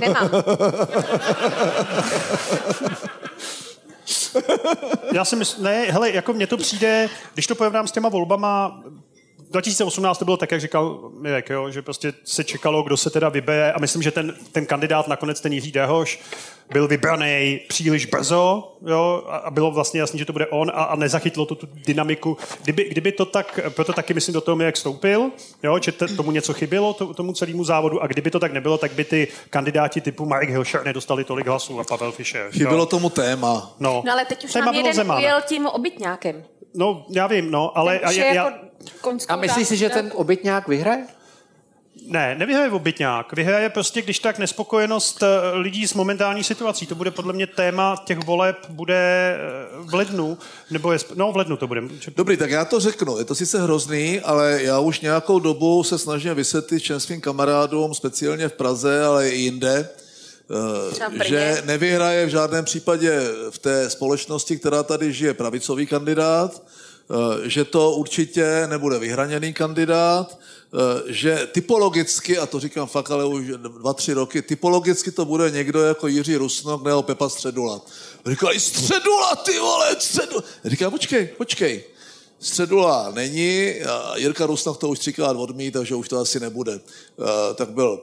Nemám. 0.00 0.30
Já 5.12 5.24
si 5.24 5.36
myslím, 5.36 5.64
ne, 5.64 5.82
hele, 5.82 6.10
jako 6.10 6.32
mně 6.32 6.46
to 6.46 6.56
přijde, 6.56 7.08
když 7.34 7.46
to 7.46 7.54
porovnám 7.54 7.88
s 7.88 7.92
těma 7.92 8.08
volbama 8.08 8.82
2018 9.52 10.18
to 10.18 10.24
bylo 10.24 10.36
tak, 10.36 10.50
jak 10.50 10.60
říkal 10.60 11.10
Mirek, 11.18 11.50
jo, 11.50 11.70
že 11.70 11.82
prostě 11.82 12.12
se 12.24 12.44
čekalo, 12.44 12.82
kdo 12.82 12.96
se 12.96 13.10
teda 13.10 13.28
vybere 13.28 13.72
a 13.72 13.78
myslím, 13.78 14.02
že 14.02 14.10
ten, 14.10 14.34
ten 14.52 14.66
kandidát 14.66 15.08
nakonec, 15.08 15.40
ten 15.40 15.52
Jiří 15.52 15.72
Dehoš, 15.72 16.20
byl 16.72 16.88
vybraný 16.88 17.60
příliš 17.68 18.06
brzo 18.06 18.76
jo, 18.86 19.24
a 19.28 19.50
bylo 19.50 19.70
vlastně 19.70 20.00
jasné, 20.00 20.18
že 20.18 20.24
to 20.24 20.32
bude 20.32 20.46
on 20.46 20.70
a, 20.74 20.82
a 20.82 20.96
nezachytilo 20.96 21.46
to 21.46 21.54
tu 21.54 21.68
dynamiku. 21.86 22.36
Kdyby, 22.62 22.84
kdyby 22.84 23.12
to 23.12 23.24
tak, 23.24 23.60
proto 23.68 23.92
taky 23.92 24.14
myslím 24.14 24.32
do 24.32 24.40
toho 24.40 24.62
jak 24.62 24.74
vstoupil, 24.74 25.30
jo, 25.62 25.78
že 25.82 25.92
te, 25.92 26.08
tomu 26.08 26.30
něco 26.30 26.52
chybělo, 26.52 26.92
to, 26.92 27.14
tomu 27.14 27.32
celému 27.32 27.64
závodu 27.64 28.02
a 28.02 28.06
kdyby 28.06 28.30
to 28.30 28.40
tak 28.40 28.52
nebylo, 28.52 28.78
tak 28.78 28.92
by 28.92 29.04
ty 29.04 29.28
kandidáti 29.50 30.00
typu 30.00 30.26
Marek 30.26 30.50
Hilšer 30.50 30.84
nedostali 30.84 31.24
tolik 31.24 31.46
hlasů 31.46 31.80
a 31.80 31.84
Pavel 31.84 32.12
Fischer. 32.12 32.50
Chybělo 32.50 32.82
jo. 32.82 32.86
tomu 32.86 33.10
téma. 33.10 33.74
No. 33.80 34.02
no 34.06 34.12
ale 34.12 34.24
teď 34.24 34.44
už 34.44 34.52
téma 34.52 34.66
nám 34.66 34.74
jeden 34.74 34.94
Zeman. 34.94 35.18
ujel 35.18 35.40
tím 35.46 35.66
obytňákem. 35.66 36.44
No, 36.74 37.06
já 37.10 37.26
vím, 37.26 37.50
no, 37.50 37.78
ale... 37.78 37.98
a, 37.98 38.10
já, 38.10 38.24
jako 38.34 38.50
a 39.28 39.36
myslíš 39.36 39.68
si, 39.68 39.76
že 39.76 39.88
ten 39.88 40.12
obytňák 40.14 40.68
vyhraje? 40.68 41.06
Ne, 42.06 42.34
nevyhraje 42.38 42.70
obytňák. 42.70 43.32
Vyhraje 43.32 43.68
prostě, 43.68 44.02
když 44.02 44.18
tak, 44.18 44.38
nespokojenost 44.38 45.22
eh, 45.22 45.26
lidí 45.56 45.88
s 45.88 45.94
momentální 45.94 46.44
situací. 46.44 46.86
To 46.86 46.94
bude 46.94 47.10
podle 47.10 47.32
mě 47.32 47.46
téma 47.46 47.96
těch 48.04 48.18
voleb, 48.18 48.56
bude 48.68 49.34
eh, 49.34 49.90
v 49.90 49.94
lednu, 49.94 50.38
nebo 50.70 50.92
je, 50.92 50.98
no 51.14 51.32
v 51.32 51.36
lednu 51.36 51.56
to 51.56 51.66
bude. 51.66 51.82
Dobrý, 52.16 52.36
tak 52.36 52.50
já 52.50 52.64
to 52.64 52.80
řeknu. 52.80 53.18
Je 53.18 53.24
to 53.24 53.34
sice 53.34 53.62
hrozný, 53.62 54.20
ale 54.20 54.62
já 54.62 54.78
už 54.78 55.00
nějakou 55.00 55.38
dobu 55.38 55.84
se 55.84 55.98
snažím 55.98 56.34
vysvětlit 56.34 56.78
všem 56.78 57.00
svým 57.00 57.20
kamarádům, 57.20 57.94
speciálně 57.94 58.48
v 58.48 58.52
Praze, 58.52 59.04
ale 59.04 59.30
i 59.30 59.38
jinde, 59.38 59.88
eh, 61.20 61.24
že 61.24 61.62
nevyhraje 61.64 62.26
v 62.26 62.28
žádném 62.28 62.64
případě 62.64 63.20
v 63.50 63.58
té 63.58 63.90
společnosti, 63.90 64.58
která 64.58 64.82
tady 64.82 65.12
žije, 65.12 65.34
pravicový 65.34 65.86
kandidát, 65.86 66.62
že 67.44 67.64
to 67.64 67.90
určitě 67.90 68.66
nebude 68.66 68.98
vyhraněný 68.98 69.52
kandidát, 69.52 70.38
Eh, 70.74 71.12
že 71.12 71.48
typologicky, 71.52 72.38
a 72.38 72.46
to 72.46 72.60
říkám 72.60 72.86
fakt, 72.86 73.10
ale 73.10 73.24
už 73.24 73.46
dva, 73.56 73.94
tři 73.94 74.12
roky, 74.12 74.42
typologicky 74.42 75.10
to 75.10 75.24
bude 75.24 75.50
někdo 75.50 75.82
jako 75.82 76.06
Jiří 76.06 76.36
Rusnok 76.36 76.84
nebo 76.84 77.02
Pepa 77.02 77.28
Středula. 77.28 77.80
Říkali, 78.26 78.60
Středula, 78.60 79.36
ty 79.36 79.58
vole, 79.58 79.96
Středula. 79.98 80.42
Říkám, 80.64 80.90
počkej, 80.90 81.26
počkej. 81.26 81.84
Středula 82.42 83.12
není, 83.14 83.74
Jirka 84.16 84.46
Rusnok 84.46 84.78
to 84.78 84.88
už 84.88 84.98
třikrát 84.98 85.36
odmí, 85.36 85.70
takže 85.70 85.94
už 85.94 86.08
to 86.08 86.18
asi 86.18 86.40
nebude. 86.40 86.72
Eh, 86.72 87.54
tak 87.54 87.70
byl 87.70 88.00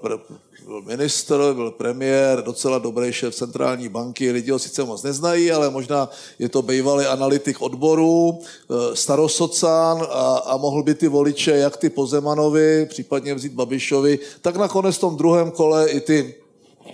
byl 0.66 0.82
ministr, 0.82 1.54
byl 1.54 1.72
premiér, 1.72 2.44
docela 2.44 2.78
dobrý 2.78 3.14
šéf 3.14 3.36
centrální 3.36 3.90
banky, 3.90 4.32
lidi 4.32 4.52
ho 4.52 4.60
sice 4.60 4.84
moc 4.84 5.04
neznají, 5.04 5.52
ale 5.52 5.70
možná 5.70 6.10
je 6.40 6.50
to 6.50 6.62
bývalý 6.62 7.06
analytik 7.06 7.62
odboru, 7.62 8.40
eh, 8.40 8.96
starosocán 8.96 10.08
a, 10.10 10.38
a 10.38 10.58
mohl 10.58 10.84
by 10.84 10.96
ty 10.96 11.08
voliče, 11.08 11.52
jak 11.52 11.78
ty 11.78 11.90
Pozemanovi, 11.90 12.86
případně 12.86 13.34
vzít 13.34 13.54
Babišovi, 13.54 14.20
tak 14.42 14.56
nakonec 14.56 14.96
v 14.96 15.00
tom 15.00 15.18
druhém 15.18 15.52
kole 15.52 15.90
i 15.90 16.00
ty 16.00 16.36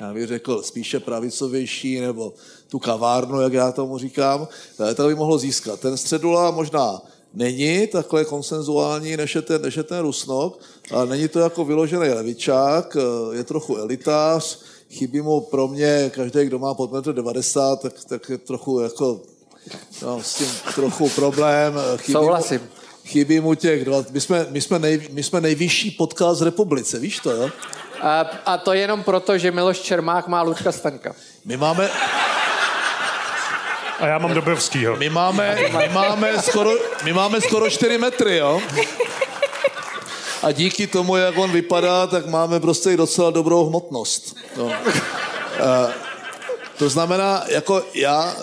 já 0.01 0.13
bych 0.13 0.27
řekl, 0.27 0.63
spíše 0.63 0.99
pravicovější, 0.99 1.99
nebo 1.99 2.33
tu 2.67 2.79
kavárnu, 2.79 3.41
jak 3.41 3.53
já 3.53 3.71
tomu 3.71 3.97
říkám, 3.97 4.47
eh, 4.91 4.93
tak 4.93 5.07
by 5.07 5.15
mohlo 5.15 5.37
získat. 5.37 5.79
Ten 5.79 5.97
středula 5.97 6.51
možná 6.51 7.01
není 7.35 7.87
takhle 7.87 8.25
konsenzuální, 8.25 9.17
než 9.17 9.35
je 9.35 9.41
ten, 9.41 9.61
než 9.61 9.75
je 9.75 9.83
ten 9.83 9.99
Rusnok, 9.99 10.59
ale 10.91 11.05
není 11.07 11.27
to 11.27 11.39
jako 11.39 11.65
vyložený 11.65 12.09
levičák, 12.09 12.97
eh, 12.99 13.35
je 13.35 13.43
trochu 13.43 13.75
elitář, 13.75 14.59
chybí 14.89 15.21
mu 15.21 15.41
pro 15.41 15.67
mě, 15.67 16.11
každý, 16.15 16.45
kdo 16.45 16.59
má 16.59 16.73
pod 16.73 16.91
1,90 16.91 17.71
m, 17.71 17.77
tak, 17.77 17.93
tak 18.07 18.29
je 18.29 18.37
trochu 18.37 18.79
jako, 18.79 19.21
no, 20.01 20.23
s 20.23 20.35
tím 20.35 20.47
trochu 20.75 21.09
problém. 21.09 21.73
Eh, 21.77 21.97
chybí 21.97 22.13
Souhlasím. 22.13 22.61
Mu, 22.61 22.67
chybí 23.05 23.39
mu 23.39 23.55
těch 23.55 23.85
dva, 23.85 24.05
my 24.11 24.21
jsme, 24.21 24.47
my, 24.49 24.61
jsme 24.61 24.79
nej, 24.79 25.07
my 25.11 25.23
jsme 25.23 25.41
nejvyšší 25.41 25.91
podcast 25.91 26.41
republice, 26.41 26.99
víš 26.99 27.19
to, 27.19 27.31
jo? 27.31 27.49
A, 28.01 28.19
a 28.45 28.57
to 28.57 28.73
jenom 28.73 29.03
proto, 29.03 29.37
že 29.37 29.51
Miloš 29.51 29.79
Čermák 29.79 30.27
má 30.27 30.41
Lučka 30.41 30.71
Stanka. 30.71 31.15
My 31.45 31.57
máme, 31.57 31.89
a 33.99 34.07
já 34.07 34.17
mám 34.17 34.33
Dobrovskýho. 34.33 34.95
My 34.95 35.09
máme, 35.09 35.57
my 35.77 35.89
máme, 35.93 36.41
skoro, 36.41 36.71
my 37.03 37.13
máme 37.13 37.41
skoro 37.41 37.69
4 37.69 37.97
metry, 37.97 38.37
jo? 38.37 38.61
A 40.43 40.51
díky 40.51 40.87
tomu, 40.87 41.15
jak 41.15 41.37
on 41.37 41.51
vypadá, 41.51 42.07
tak 42.07 42.25
máme 42.25 42.59
prostě 42.59 42.91
i 42.91 42.97
docela 42.97 43.31
dobrou 43.31 43.65
hmotnost. 43.65 44.35
No. 44.57 44.65
Uh, 44.65 44.71
to 46.77 46.89
znamená, 46.89 47.43
jako 47.47 47.83
já, 47.93 48.35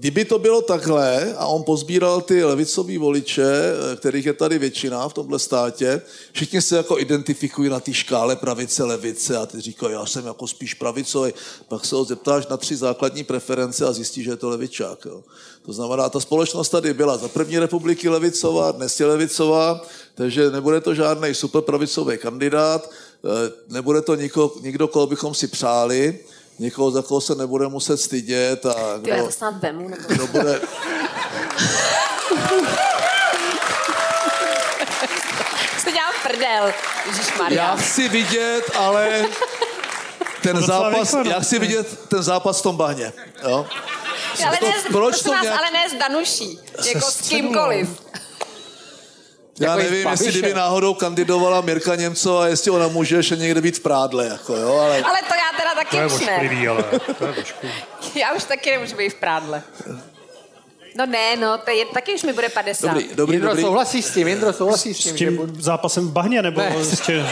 Kdyby 0.00 0.24
to 0.24 0.38
bylo 0.38 0.62
takhle 0.62 1.34
a 1.34 1.46
on 1.46 1.62
pozbíral 1.62 2.20
ty 2.20 2.44
levicový 2.44 2.98
voliče, 2.98 3.44
eh, 3.44 3.96
kterých 3.96 4.26
je 4.26 4.32
tady 4.32 4.58
většina 4.58 5.08
v 5.08 5.14
tomhle 5.14 5.38
státě, 5.38 6.02
všichni 6.32 6.62
se 6.62 6.76
jako 6.76 6.98
identifikují 6.98 7.70
na 7.70 7.80
té 7.80 7.94
škále 7.94 8.36
pravice, 8.36 8.84
levice 8.84 9.36
a 9.36 9.46
ty 9.46 9.60
říkají, 9.60 9.92
já 9.92 10.06
jsem 10.06 10.26
jako 10.26 10.46
spíš 10.46 10.74
pravicový, 10.74 11.32
pak 11.68 11.84
se 11.84 11.94
ho 11.94 12.04
zeptáš 12.04 12.46
na 12.46 12.56
tři 12.56 12.76
základní 12.76 13.24
preference 13.24 13.86
a 13.86 13.92
zjistíš, 13.92 14.24
že 14.24 14.30
je 14.30 14.36
to 14.36 14.48
levičák. 14.48 15.04
Jo. 15.04 15.22
To 15.62 15.72
znamená, 15.72 16.08
ta 16.08 16.20
společnost 16.20 16.68
tady 16.68 16.94
byla 16.94 17.16
za 17.16 17.28
první 17.28 17.58
republiky 17.58 18.08
levicová, 18.08 18.72
dnes 18.72 19.00
je 19.00 19.06
levicová, 19.06 19.82
takže 20.14 20.50
nebude 20.50 20.80
to 20.80 20.94
žádný 20.94 21.34
superpravicový 21.34 22.18
kandidát, 22.18 22.90
eh, 22.90 23.52
nebude 23.68 24.00
to 24.00 24.14
nikdo, 24.14 24.52
nikdo 24.62 24.88
koho 24.88 25.06
bychom 25.06 25.34
si 25.34 25.48
přáli, 25.48 26.18
někoho, 26.60 26.90
za 26.90 27.02
koho 27.02 27.20
se 27.20 27.34
nebude 27.34 27.68
muset 27.68 27.96
stydět. 27.96 28.66
A 28.66 28.74
kdo, 28.98 29.14
já 29.14 29.24
to 29.24 29.32
snad 29.32 29.54
vemu. 29.62 29.88
Nebo... 29.88 30.02
Kdo 30.08 30.26
bude... 30.26 30.60
Jste 35.78 35.92
dělal 35.92 36.12
prdel, 36.22 36.72
Já 37.48 37.76
chci 37.76 38.08
vidět, 38.08 38.62
ale 38.74 39.24
ten 40.42 40.62
zápas, 40.62 41.14
já 41.24 41.40
chci 41.40 41.58
vidět 41.58 42.08
ten 42.08 42.22
zápas 42.22 42.60
v 42.60 42.62
tom 42.62 42.76
bahně. 42.76 43.12
Jo? 43.48 43.66
Ale 44.46 44.58
ne, 44.62 44.74
proč 44.92 45.22
to 45.22 45.30
nějak... 45.30 45.58
ale 45.58 45.70
ne 45.70 45.90
s 45.90 45.94
Danuší, 45.94 46.60
jako 46.84 47.10
s 47.10 47.28
kýmkoliv. 47.28 48.09
Já 49.60 49.70
jako 49.70 49.82
nevím, 49.82 50.08
jestli 50.08 50.30
kdyby 50.30 50.54
náhodou 50.54 50.94
kandidovala 50.94 51.60
Mirka 51.60 51.94
Němcová, 51.94 52.46
jestli 52.46 52.70
ona 52.70 52.88
může 52.88 53.16
ještě 53.16 53.36
někde 53.36 53.60
být 53.60 53.76
v 53.76 53.80
prádle, 53.80 54.26
jako 54.26 54.56
jo, 54.56 54.76
ale... 54.76 55.02
Ale 55.02 55.18
to 55.28 55.34
já 55.34 55.58
teda 55.58 55.74
taky 55.74 55.96
to 55.96 56.14
už 56.14 56.26
ne. 56.26 56.68
ale 56.68 56.82
to 57.18 57.24
je 57.24 57.34
Já 58.14 58.32
už 58.32 58.44
taky 58.44 58.70
nemůžu 58.70 58.96
být 58.96 59.10
v 59.10 59.14
prádle. 59.14 59.62
No 60.98 61.06
ne, 61.06 61.36
no, 61.36 61.58
to 61.58 61.70
je, 61.70 61.84
taky 61.84 62.14
už 62.14 62.22
mi 62.22 62.32
bude 62.32 62.48
50. 62.48 62.86
Dobrý, 62.86 63.08
dobrý, 63.14 63.34
Jindro, 63.34 63.50
dobrý. 63.50 63.62
souhlasí 63.62 64.02
s 64.02 64.14
tím, 64.14 64.28
Jindro, 64.28 64.52
souhlasí 64.52 64.94
s 64.94 64.98
tím. 64.98 65.12
S 65.12 65.16
tím 65.16 65.36
že... 65.36 65.62
zápasem 65.62 66.08
v 66.08 66.12
bahně, 66.12 66.42
nebo, 66.42 66.62
s, 66.82 67.00
tě, 67.00 67.26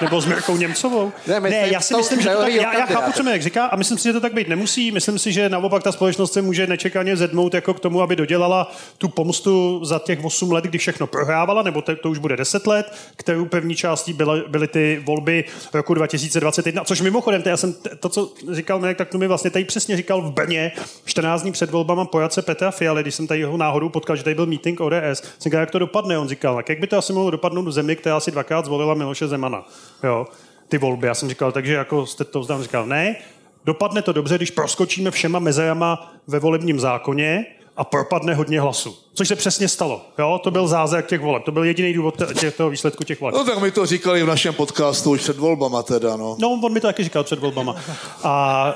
nebo 0.00 0.20
s 0.20 0.26
Mirkou 0.26 0.56
Němcovou? 0.56 1.12
Ne, 1.26 1.40
ne 1.40 1.68
já 1.72 1.80
si 1.80 1.96
myslím, 1.96 2.20
že 2.20 2.28
to 2.28 2.38
tak, 2.38 2.52
já, 2.52 2.78
já 2.78 2.86
chápu, 2.86 3.12
co 3.12 3.22
mi 3.22 3.30
jak 3.30 3.42
říká 3.42 3.66
a 3.66 3.76
myslím 3.76 3.98
si, 3.98 4.04
že 4.04 4.12
to 4.12 4.20
tak 4.20 4.34
být 4.34 4.48
nemusí. 4.48 4.90
Myslím 4.90 5.18
si, 5.18 5.32
že 5.32 5.48
naopak 5.48 5.82
ta 5.82 5.92
společnost 5.92 6.32
se 6.32 6.42
může 6.42 6.66
nečekaně 6.66 7.16
zedmout 7.16 7.54
jako 7.54 7.74
k 7.74 7.80
tomu, 7.80 8.02
aby 8.02 8.16
dodělala 8.16 8.72
tu 8.98 9.08
pomstu 9.08 9.84
za 9.84 9.98
těch 9.98 10.24
8 10.24 10.52
let, 10.52 10.64
kdy 10.64 10.78
všechno 10.78 11.06
prohrávala, 11.06 11.62
nebo 11.62 11.82
to, 11.82 11.96
to 11.96 12.10
už 12.10 12.18
bude 12.18 12.36
10 12.36 12.66
let, 12.66 12.92
kterou 13.16 13.44
pevní 13.44 13.76
částí 13.76 14.12
byly, 14.12 14.42
byly 14.48 14.68
ty 14.68 15.02
volby 15.06 15.44
roku 15.74 15.94
2021. 15.94 16.84
Což 16.84 17.00
mimochodem, 17.00 17.42
to, 17.42 17.48
já 17.48 17.56
jsem 17.56 17.74
to, 18.00 18.08
co 18.08 18.32
říkal 18.52 18.78
Mirek, 18.78 18.96
tak 18.96 19.08
to 19.08 19.18
mi 19.18 19.26
vlastně 19.26 19.50
tady 19.50 19.64
přesně 19.64 19.96
říkal 19.96 20.22
v 20.22 20.32
Brně 20.32 20.72
14 21.04 21.42
dní 21.42 21.52
před 21.52 21.70
volbama 21.70 22.04
pojace 22.04 22.42
Petra 22.42 22.70
Fialy, 22.94 23.02
když 23.02 23.14
jsem 23.14 23.26
tady 23.26 23.40
jeho 23.40 23.56
náhodou 23.56 23.88
potkal, 23.88 24.16
že 24.16 24.24
tady 24.24 24.34
byl 24.34 24.46
meeting 24.46 24.80
ODS. 24.80 25.22
Jsem 25.22 25.40
říkal, 25.40 25.60
jak 25.60 25.70
to 25.70 25.78
dopadne. 25.78 26.18
On 26.18 26.28
říkal, 26.28 26.62
jak 26.68 26.78
by 26.80 26.86
to 26.86 26.98
asi 26.98 27.12
mohlo 27.12 27.30
dopadnout 27.30 27.62
v 27.62 27.72
zemi, 27.72 27.96
která 27.96 28.16
asi 28.16 28.30
dvakrát 28.30 28.64
zvolila 28.64 28.94
Miloše 28.94 29.28
Zemana. 29.28 29.66
Jo, 30.04 30.26
ty 30.68 30.78
volby. 30.78 31.06
Já 31.06 31.14
jsem 31.14 31.28
říkal, 31.28 31.52
takže 31.52 31.72
jako 31.72 32.06
jste 32.06 32.24
to 32.24 32.40
vzdám. 32.40 32.62
Říkal, 32.62 32.86
ne, 32.86 33.16
dopadne 33.64 34.02
to 34.02 34.12
dobře, 34.12 34.36
když 34.36 34.50
proskočíme 34.50 35.10
všema 35.10 35.38
mezejama 35.38 36.12
ve 36.26 36.38
volebním 36.38 36.80
zákoně 36.80 37.46
a 37.76 37.84
propadne 37.84 38.34
hodně 38.34 38.60
hlasů. 38.60 38.96
Což 39.14 39.28
se 39.28 39.36
přesně 39.36 39.68
stalo. 39.68 40.06
Jo? 40.18 40.40
To 40.44 40.50
byl 40.50 40.68
zázrak 40.68 41.06
těch 41.06 41.20
voleb. 41.20 41.44
To 41.44 41.52
byl 41.52 41.64
jediný 41.64 41.92
důvod 41.92 42.22
těch, 42.40 42.56
toho 42.56 42.70
výsledku 42.70 43.04
těch 43.04 43.20
voleb. 43.20 43.34
No 43.34 43.44
tak 43.44 43.62
mi 43.62 43.70
to 43.70 43.86
říkali 43.86 44.22
v 44.22 44.26
našem 44.26 44.54
podcastu 44.54 45.10
už 45.10 45.20
před 45.20 45.38
volbama 45.38 45.82
teda. 45.82 46.16
No, 46.16 46.36
no 46.38 46.50
on 46.50 46.72
mi 46.72 46.80
to 46.80 46.86
taky 46.86 47.04
říkal 47.04 47.24
před 47.24 47.38
volbama. 47.38 47.76
A 48.22 48.74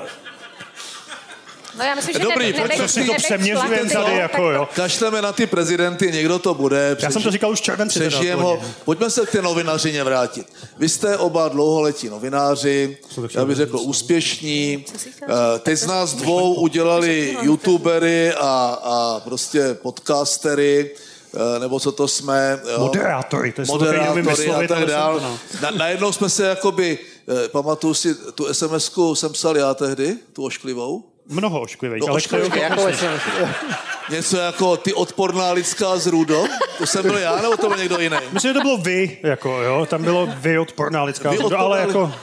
No 1.79 1.85
já 1.85 1.95
myslím, 1.95 2.13
že 2.13 2.19
Dobrý, 2.19 2.53
ne, 2.53 2.69
proč 2.77 2.91
si 2.91 3.03
to 3.03 3.13
přeměřujeme 3.13 3.89
tady, 3.89 4.17
jako 4.17 4.51
jo. 4.51 4.69
Kašleme 4.75 5.21
na 5.21 5.33
ty 5.33 5.47
prezidenty, 5.47 6.11
někdo 6.11 6.39
to 6.39 6.53
bude. 6.53 6.95
Přeži... 6.95 7.05
Já 7.05 7.11
jsem 7.11 7.23
to 7.23 7.31
říkal 7.31 7.51
už 7.51 7.61
červenci. 7.61 7.99
Přežijem 7.99 8.39
ho. 8.39 8.61
Pojďme 8.85 9.09
se 9.09 9.25
k 9.25 9.31
té 9.31 9.41
novinařině 9.41 10.03
vrátit. 10.03 10.47
Vy 10.77 10.89
jste 10.89 11.17
oba 11.17 11.47
dlouholetí 11.47 12.09
novináři, 12.09 12.97
já 13.35 13.45
bych 13.45 13.55
řekl 13.55 13.77
úspěšní. 13.77 14.85
Eh, 15.21 15.59
teď 15.59 15.77
z 15.77 15.85
nás 15.85 16.13
dvou 16.13 16.53
udělali 16.53 17.37
youtubery 17.41 18.33
a, 18.33 18.79
a 18.83 19.19
prostě 19.19 19.73
podcastery 19.73 20.91
eh, 21.35 21.59
nebo 21.59 21.79
co 21.79 21.91
to 21.91 22.07
jsme. 22.07 22.61
Jo. 22.71 22.79
Moderátory, 22.79 23.51
to 23.51 23.61
je 23.61 23.65
Moderátory 23.67 24.49
a 24.49 24.67
tak 24.67 24.85
dál. 24.85 25.39
Na, 25.61 25.71
najednou 25.71 26.11
jsme 26.11 26.29
se 26.29 26.45
jakoby, 26.45 26.99
eh, 27.45 27.47
pamatuju 27.47 27.93
si, 27.93 28.15
tu 28.15 28.45
SMS-ku 28.45 29.15
jsem 29.15 29.31
psal 29.33 29.57
já 29.57 29.73
tehdy, 29.73 30.17
tu 30.33 30.45
ošklivou, 30.45 31.03
mnoho 31.29 31.61
ošklivých. 31.61 32.01
No, 32.01 32.07
ale 32.07 32.17
ošklivých, 32.17 32.49
to 32.53 32.55
je 32.57 32.63
Jako 32.63 32.87
Něco 34.09 34.37
jako 34.37 34.77
ty 34.77 34.93
odporná 34.93 35.51
lidská 35.51 35.97
z 35.97 36.07
Rudo? 36.07 36.43
To 36.77 36.85
jsem 36.85 37.01
byl 37.03 37.17
já, 37.17 37.35
nebo 37.41 37.57
to 37.57 37.67
byl 37.67 37.77
někdo 37.77 37.99
jiný? 37.99 38.17
Myslím, 38.31 38.49
že 38.49 38.53
to 38.53 38.61
bylo 38.61 38.77
vy, 38.77 39.17
jako, 39.23 39.49
jo, 39.61 39.85
tam 39.89 40.03
bylo 40.03 40.29
vy 40.35 40.59
odporná 40.59 41.03
lidská, 41.03 41.29
Vy 41.29 41.37
vy 41.37 41.43
odporná 41.43 41.63
ale 41.65 41.81
li- 41.81 41.87
jako, 41.87 42.13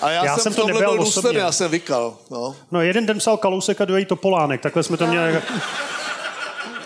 A 0.00 0.10
já, 0.10 0.24
Já 0.24 0.36
jsem, 0.36 0.54
to 0.54 0.60
tomhle 0.60 0.74
nebral 0.74 0.92
byl 0.94 1.02
osobně. 1.02 1.16
důsledný, 1.20 1.40
já 1.40 1.52
jsem 1.52 1.70
vykal. 1.70 2.16
No. 2.30 2.54
no 2.72 2.80
jeden 2.82 3.06
den 3.06 3.18
psal 3.18 3.36
Kalousek 3.36 3.80
a 3.80 3.84
druhý 3.84 4.04
Topolánek, 4.04 4.60
takhle 4.60 4.82
jsme 4.82 4.96
to 4.96 5.06
měli. 5.06 5.40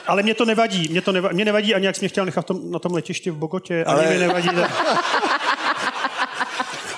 Ale 0.07 0.23
mě 0.23 0.35
to 0.35 0.45
nevadí, 0.45 0.89
mě 0.91 1.01
to 1.01 1.13
nevadí, 1.13 1.35
mě 1.35 1.45
nevadí 1.45 1.75
ani 1.75 1.87
jak 1.87 1.97
jsi 1.97 2.01
mě 2.01 2.09
chtěl 2.09 2.25
nechat 2.25 2.47
tom, 2.47 2.71
na 2.71 2.79
tom 2.79 2.95
letišti 2.95 3.31
v 3.31 3.35
Bogotě, 3.37 3.85
ani 3.85 4.01
Ale- 4.01 4.11
mi 4.11 4.19
nevadí. 4.19 4.49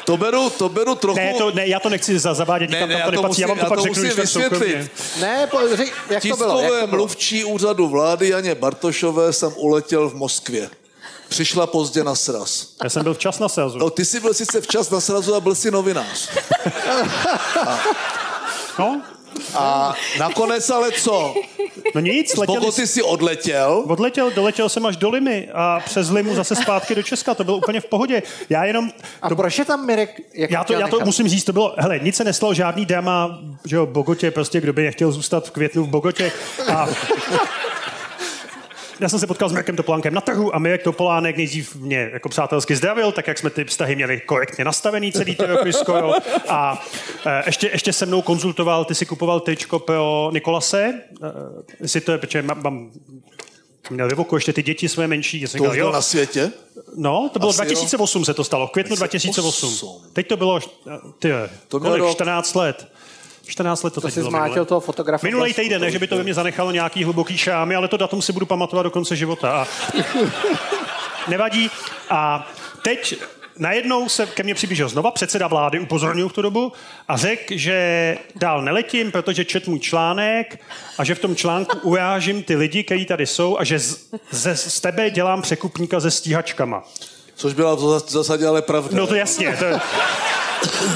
To 0.05 0.17
beru, 0.17 0.51
to 0.51 0.69
beru 0.69 0.95
trochu... 0.95 1.17
Ne, 1.19 1.35
to, 1.39 1.51
ne, 1.51 1.67
já 1.69 1.81
to 1.81 1.89
nechci 1.89 2.19
za- 2.19 2.35
zavádět, 2.35 2.71
Ne, 2.71 2.77
nikam 2.77 2.89
ne, 2.89 2.95
tam 2.95 3.01
já 3.01 3.07
to 3.07 3.13
to 3.17 3.23
nepatří, 3.23 3.43
já 3.43 3.49
vám 3.49 3.57
musím- 3.57 3.61
to 3.61 3.65
já 3.65 3.69
pak 3.69 3.79
to 3.79 3.83
řeknu, 3.95 4.03
když 4.03 4.17
vysvětlit. 4.17 4.91
Ne, 5.21 5.47
po, 5.51 5.59
řek, 5.77 5.93
jak 6.11 6.23
to 6.23 6.37
bylo? 6.37 6.61
Jak 6.61 6.69
Tiskové 6.69 6.81
to 6.81 6.87
bylo? 6.87 6.87
mluvčí 6.87 7.45
úřadu 7.45 7.89
vlády 7.89 8.29
Janě 8.29 8.55
Bartošové 8.55 9.33
jsem 9.33 9.53
uletěl 9.57 10.09
v 10.11 10.15
Moskvě. 10.15 10.71
Přišla 11.29 11.67
pozdě 11.67 12.05
na 12.05 12.15
sraz. 12.15 12.67
Já 12.85 12.91
jsem 12.91 13.03
byl 13.03 13.15
včas 13.15 13.39
na 13.39 13.49
srazu. 13.49 13.79
No, 13.79 13.91
ty 13.91 14.05
jsi 14.05 14.21
byl 14.21 14.35
sice 14.35 14.61
včas 14.61 14.91
na 14.91 15.01
srazu 15.01 15.35
a 15.35 15.41
byl 15.41 15.55
jsi 15.55 15.71
novinář. 15.71 16.29
No, 18.79 19.03
A 19.55 19.95
nakonec 20.19 20.71
ale 20.71 20.93
co? 20.93 21.35
no 21.95 22.01
nic, 22.01 22.31
Z 22.31 22.37
letěli, 22.37 22.59
Bogoty 22.59 22.87
si 22.87 23.03
odletěl, 23.03 23.85
odletěl, 23.89 24.31
doletěl 24.31 24.69
jsem 24.69 24.87
až 24.87 24.97
do 24.97 25.11
Limy 25.11 25.49
a 25.55 25.81
přes 25.85 26.11
Limu 26.11 26.35
zase 26.35 26.57
zpátky 26.57 26.95
do 26.95 27.03
Česka, 27.03 27.35
to 27.35 27.45
bylo 27.45 27.57
úplně 27.57 27.81
v 27.81 27.85
pohodě. 27.87 28.23
Já 28.51 28.65
jenom, 28.65 28.91
A 29.23 29.35
proč 29.35 29.59
je 29.59 29.65
tam 29.65 29.87
Mirek? 29.87 30.21
Jako 30.35 30.55
já 30.55 30.65
to, 30.65 30.73
já 30.73 30.89
to 30.89 30.97
nechat? 30.97 31.07
musím 31.07 31.29
říct, 31.29 31.45
to 31.45 31.53
bylo, 31.53 31.75
hele, 31.79 31.99
nic 31.99 32.17
se 32.17 32.25
nestalo, 32.25 32.55
žádný 32.55 32.87
drama, 32.87 33.39
že 33.65 33.77
jo, 33.77 33.87
v 33.87 33.91
Bogotě, 33.91 34.31
prostě 34.31 34.61
kdo 34.61 34.73
by 34.73 34.83
nechtěl 34.83 35.13
zůstat 35.13 35.47
v 35.47 35.51
květnu 35.51 35.85
v 35.85 35.89
Bogotě. 35.89 36.33
A 36.75 36.89
já 39.03 39.09
jsem 39.09 39.19
se 39.19 39.27
potkal 39.27 39.49
s 39.49 39.53
Mirkem 39.53 39.77
Topolánkem 39.77 40.15
na 40.15 40.21
trhu 40.21 40.55
a 40.55 40.59
Mirek 40.59 40.83
Topolánek 40.83 41.37
nejdřív 41.37 41.77
mě 41.77 42.11
jako 42.13 42.29
přátelsky 42.29 42.77
zdravil, 42.77 43.13
tak 43.13 43.27
jak 43.27 43.39
jsme 43.39 43.51
ty 43.51 43.65
vztahy 43.65 43.97
měli 43.97 44.21
korektně 44.21 44.65
nastavený 44.65 45.13
celý 45.13 45.35
ty 45.35 45.47
roky 45.47 45.73
skoro. 45.73 46.13
A 46.49 46.87
e, 47.27 47.43
ještě, 47.47 47.71
ještě 47.73 47.93
se 47.93 48.07
mnou 48.07 48.23
konzultoval, 48.23 48.85
ty 48.85 48.95
si 48.95 49.07
kupoval 49.07 49.41
tričko 49.41 49.79
pro 49.79 50.31
Nikolase, 50.33 50.83
e, 50.85 51.03
jestli 51.81 52.01
to 52.01 52.13
je, 52.13 52.19
protože 52.19 52.43
mám, 52.43 52.63
mám 52.63 52.91
měl 53.91 54.09
ve 54.09 54.15
voku 54.15 54.37
ještě 54.37 54.53
ty 54.53 54.63
děti 54.63 54.89
své 54.89 55.07
menší. 55.07 55.41
Já 55.41 55.49
jsem 55.49 55.59
to 55.59 55.65
už 55.65 55.71
říkal, 55.71 55.85
byl 55.85 55.87
jo, 55.87 55.93
na 55.93 56.03
světě. 56.03 56.51
No, 56.97 57.31
to 57.33 57.39
bylo 57.39 57.51
Asi 57.51 57.65
2008 57.65 58.25
se 58.25 58.35
to 58.35 58.45
stalo, 58.45 58.67
v 58.67 58.71
květnu 58.71 58.97
2008. 58.97 59.69
2008. 59.69 60.13
Teď 60.13 60.29
to 60.29 60.37
bylo, 60.37 60.61
ty, 61.19 61.29
To 61.29 61.49
to 61.69 61.81
byl 61.81 61.91
kolik, 61.91 62.03
rok. 62.03 62.11
14 62.11 62.55
let. 62.55 62.89
14 63.47 63.83
let 63.83 63.95
to, 63.95 64.01
To 64.01 64.07
teď 64.07 64.15
si 64.15 64.23
zmátil 64.23 64.65
toho 64.65 64.81
fotografa. 64.81 65.27
Minulý 65.27 65.55
týden, 65.55 65.81
ne, 65.81 65.91
že 65.91 65.99
by 65.99 66.07
to 66.07 66.17
ve 66.17 66.23
mně 66.23 66.35
zanechalo 66.35 66.71
nějaký 66.71 67.05
hluboký 67.05 67.39
šámy, 67.39 67.77
ale 67.77 67.89
to 67.89 67.97
datum 67.97 68.23
si 68.23 68.33
budu 68.33 68.47
pamatovat 68.47 68.85
do 68.85 68.91
konce 68.91 69.17
života. 69.17 69.51
A 69.53 69.67
nevadí. 71.29 71.71
A 72.11 72.51
teď 72.83 73.15
najednou 73.59 74.09
se 74.09 74.27
ke 74.27 74.43
mně 74.43 74.55
přiblížil 74.55 74.89
znova 74.89 75.11
předseda 75.11 75.47
vlády, 75.47 75.81
upozornil 75.81 76.29
v 76.29 76.33
tu 76.33 76.43
dobu, 76.43 76.73
a 77.09 77.17
řekl, 77.17 77.55
že 77.57 78.19
dál 78.35 78.63
neletím, 78.63 79.13
protože 79.13 79.45
čet 79.45 79.69
můj 79.69 79.81
článek 79.81 80.61
a 80.99 81.05
že 81.05 81.15
v 81.15 81.19
tom 81.19 81.37
článku 81.37 81.79
urážím 81.79 82.43
ty 82.43 82.57
lidi, 82.57 82.85
kteří 82.85 83.07
tady 83.07 83.27
jsou 83.27 83.59
a 83.59 83.65
že 83.65 83.79
z, 83.79 84.09
ze, 84.31 84.57
z 84.57 84.81
tebe 84.81 85.11
dělám 85.11 85.43
překupníka 85.43 86.01
se 86.01 86.11
stíhačkama. 86.11 86.85
Což 87.43 87.55
byla 87.55 87.75
v 87.75 87.81
zásadě 88.09 88.47
ale 88.47 88.63
pravda. 88.63 88.97
No 88.97 89.07
to 89.07 89.15
jasně. 89.15 89.57
To. 89.59 89.65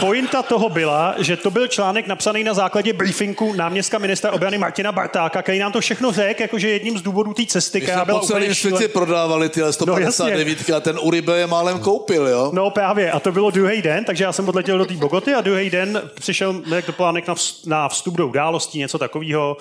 Pointa 0.00 0.42
toho 0.42 0.68
byla, 0.68 1.14
že 1.18 1.36
to 1.36 1.50
byl 1.50 1.66
článek 1.68 2.06
napsaný 2.06 2.44
na 2.44 2.54
základě 2.54 2.92
briefingu 2.92 3.52
náměstka 3.52 3.98
ministra 3.98 4.32
obrany 4.32 4.58
Martina 4.58 4.92
Bartáka, 4.92 5.42
který 5.42 5.58
nám 5.58 5.72
to 5.72 5.80
všechno 5.80 6.12
řekl, 6.12 6.42
jakože 6.42 6.68
jedním 6.68 6.98
z 6.98 7.02
důvodů 7.02 7.32
té 7.34 7.46
cesty, 7.46 7.80
která 7.80 8.04
byla 8.04 8.20
po 8.20 8.26
celém 8.26 8.42
světě 8.54 8.76
šílená. 8.78 8.88
prodávali 8.92 9.48
tyhle 9.48 9.72
159 9.72 10.70
a 10.70 10.80
ten 10.80 10.98
Uribe 11.02 11.38
je 11.38 11.46
málem 11.46 11.78
koupil, 11.78 12.28
jo? 12.28 12.50
No 12.54 12.70
právě, 12.70 13.10
a 13.10 13.20
to 13.20 13.32
bylo 13.32 13.50
druhý 13.50 13.82
den, 13.82 14.04
takže 14.04 14.24
já 14.24 14.32
jsem 14.32 14.48
odletěl 14.48 14.78
do 14.78 14.84
té 14.84 14.94
Bogoty 14.94 15.34
a 15.34 15.40
druhý 15.40 15.70
den 15.70 16.02
přišel 16.14 16.62
Topolánek 16.86 17.28
na, 17.28 17.34
vst- 17.34 17.68
na 17.68 17.88
vstup 17.88 18.14
do 18.14 18.26
událostí, 18.26 18.78
něco 18.78 18.98
takového. 18.98 19.56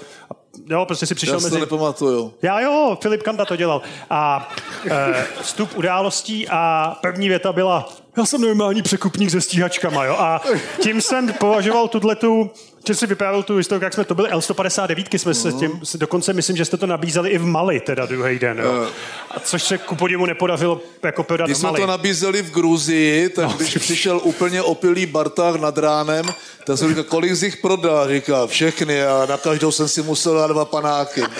Jo, 0.69 0.85
prostě 0.85 1.05
si 1.05 1.15
přišel 1.15 1.35
Já 1.35 1.39
si 1.39 1.43
to 1.43 1.49
mezi... 1.49 1.59
nepamatuju. 1.59 2.33
Já 2.41 2.59
jo, 2.59 2.97
Filip 3.01 3.23
Kanda 3.23 3.45
to 3.45 3.55
dělal. 3.55 3.81
A 4.09 4.49
e, 4.89 5.25
vstup 5.41 5.77
událostí 5.77 6.47
a 6.49 6.95
první 7.01 7.29
věta 7.29 7.53
byla, 7.53 7.89
já 8.17 8.25
jsem 8.25 8.41
normální 8.41 8.81
překupník 8.81 9.31
se 9.31 9.41
stíhačkama, 9.41 10.05
jo. 10.05 10.15
A 10.19 10.41
tím 10.81 11.01
jsem 11.01 11.33
považoval 11.33 11.87
tuhletu, 11.87 12.51
že 12.87 12.95
si 12.95 13.07
vyprávěl 13.07 13.43
tu 13.43 13.57
historii, 13.57 13.83
jak 13.83 13.93
jsme 13.93 14.05
to 14.05 14.15
byli 14.15 14.29
L159, 14.29 15.17
jsme 15.17 15.33
se 15.33 15.51
s 15.51 15.55
tím, 15.55 15.81
dokonce 15.95 16.33
myslím, 16.33 16.57
že 16.57 16.65
jste 16.65 16.77
to 16.77 16.85
nabízeli 16.87 17.29
i 17.29 17.37
v 17.37 17.45
Mali, 17.45 17.79
teda 17.79 18.05
druhý 18.05 18.39
den, 18.39 18.59
jo. 18.59 18.87
A 19.31 19.39
což 19.39 19.63
se 19.63 19.77
ku 19.77 19.95
podivu 19.95 20.25
nepodařilo 20.25 20.81
jako 21.03 21.23
prodat 21.23 21.45
Když 21.45 21.57
jsme 21.57 21.71
to 21.71 21.85
nabízeli 21.87 22.41
v 22.41 22.51
Gruzii, 22.51 23.29
tak 23.29 23.45
No. 23.45 23.53
když 23.57 23.77
přišel 23.77 24.19
úplně 24.23 24.61
opilý 24.61 25.05
Barták 25.05 25.55
nad 25.55 25.77
ránem, 25.77 26.25
tak 26.63 26.77
jsem 26.77 26.89
říkal, 26.89 27.03
kolik 27.03 27.33
z 27.33 27.41
nich 27.41 27.57
prodá? 27.57 28.07
Říká, 28.07 28.47
všechny 28.47 29.03
a 29.03 29.25
na 29.29 29.37
každou 29.37 29.71
jsem 29.71 29.87
si 29.87 30.01
musel 30.01 30.35
dát 30.35 30.47
dva 30.47 30.65
panáky. 30.65 31.23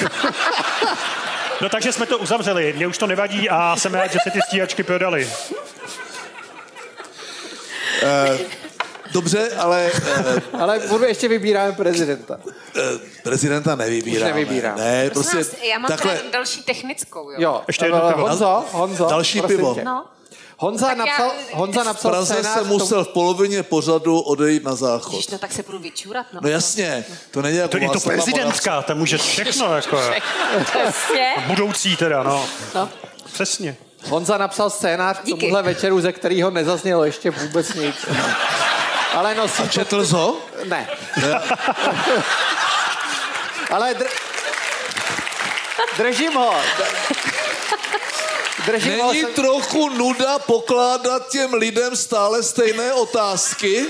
No 1.62 1.70
takže 1.70 1.92
jsme 1.92 2.06
to 2.06 2.18
uzavřeli, 2.18 2.74
mě 2.76 2.88
už 2.88 2.98
to 2.98 3.08
nevadí 3.08 3.50
a 3.50 3.76
jsem 3.76 3.94
rád, 3.94 4.12
že 4.12 4.20
se 4.24 4.32
ty 4.32 4.40
stíhačky 4.48 4.84
prodaly. 4.84 5.28
Dobře, 9.16 9.50
ale 9.58 9.92
eh, 10.06 10.42
Ale 10.60 10.80
budu 10.80 11.04
ještě 11.04 11.28
vybíráme 11.28 11.72
prezidenta. 11.72 12.38
eh, 12.78 12.82
prezidenta 13.24 13.76
nevybíráme. 13.76 14.32
Už 14.32 14.36
nevybíráme. 14.36 14.82
Ne, 14.84 15.10
Prosím 15.10 15.32
prostě 15.32 15.38
vás, 15.58 15.64
já 15.72 15.80
mám 15.80 15.88
takhle, 15.88 16.20
další 16.32 16.64
technickou, 16.64 17.30
jo. 17.32 17.36
Jo, 17.40 17.62
Ještě 17.68 17.86
jedno 17.86 18.10
eh, 18.10 18.14
pivo. 18.14 18.28
Honzo, 18.28 18.66
Honzo. 18.72 19.06
Další 19.10 19.42
pivo. 19.42 19.76
tě. 19.76 19.84
No. 19.84 20.06
Honza 20.58 20.86
Tak 20.88 20.98
já- 20.98 21.06
napsal, 21.06 21.32
Honza 21.54 21.84
v 21.84 21.86
napsal 21.86 22.12
Praze 22.12 22.34
scénář 22.34 22.60
tomu- 22.60 22.74
musel 22.74 23.04
v 23.06 23.08
polovině 23.08 23.64
pořadu 23.64 24.20
odejít 24.20 24.64
na 24.64 24.76
záchod. 24.76 25.14
Když 25.14 25.28
no 25.28 25.38
tak 25.38 25.52
se 25.52 25.64
budu 25.64 25.80
vyčurat, 25.80 26.26
no. 26.34 26.40
No 26.44 26.50
jasně, 26.50 27.06
to 27.32 27.42
není 27.42 27.58
jako 27.58 27.70
To 27.72 27.78
je 27.78 27.88
to 27.88 27.94
Václava 27.94 28.16
prezidentka, 28.24 28.82
ta 28.82 28.94
může 28.94 29.18
všechno, 29.18 29.76
jako 29.76 30.00
Přesně. 30.64 31.34
budoucí 31.48 31.96
teda, 31.96 32.24
no. 32.24 32.46
No. 32.76 32.90
Přesně. 33.34 33.78
Honza 34.10 34.38
napsal 34.38 34.70
scénář 34.70 35.20
k 35.20 35.30
tomuhle 35.30 35.64
večeru, 35.64 36.02
ze 36.02 36.12
kterého 36.12 36.52
nezaznělo 36.52 37.06
ještě 37.06 37.32
vůbec 37.32 37.74
nic. 37.74 37.96
Ale 39.16 39.36
nosí 39.36 39.64
to... 39.64 39.68
Četl 39.70 40.06
jsi 40.06 40.14
ho? 40.14 40.38
Ne. 40.64 40.88
Ale 43.72 43.94
dr... 43.94 44.06
držím 45.98 46.34
ho. 46.34 46.56
Držím 48.66 49.00
ho. 49.00 49.08
Není 49.08 49.22
jsem- 49.22 49.34
trochu 49.34 49.90
nuda 49.90 50.40
pokládat 50.40 51.30
těm 51.30 51.54
lidem 51.54 51.96
stále 51.96 52.44
stejné 52.44 52.94
otázky? 52.94 53.86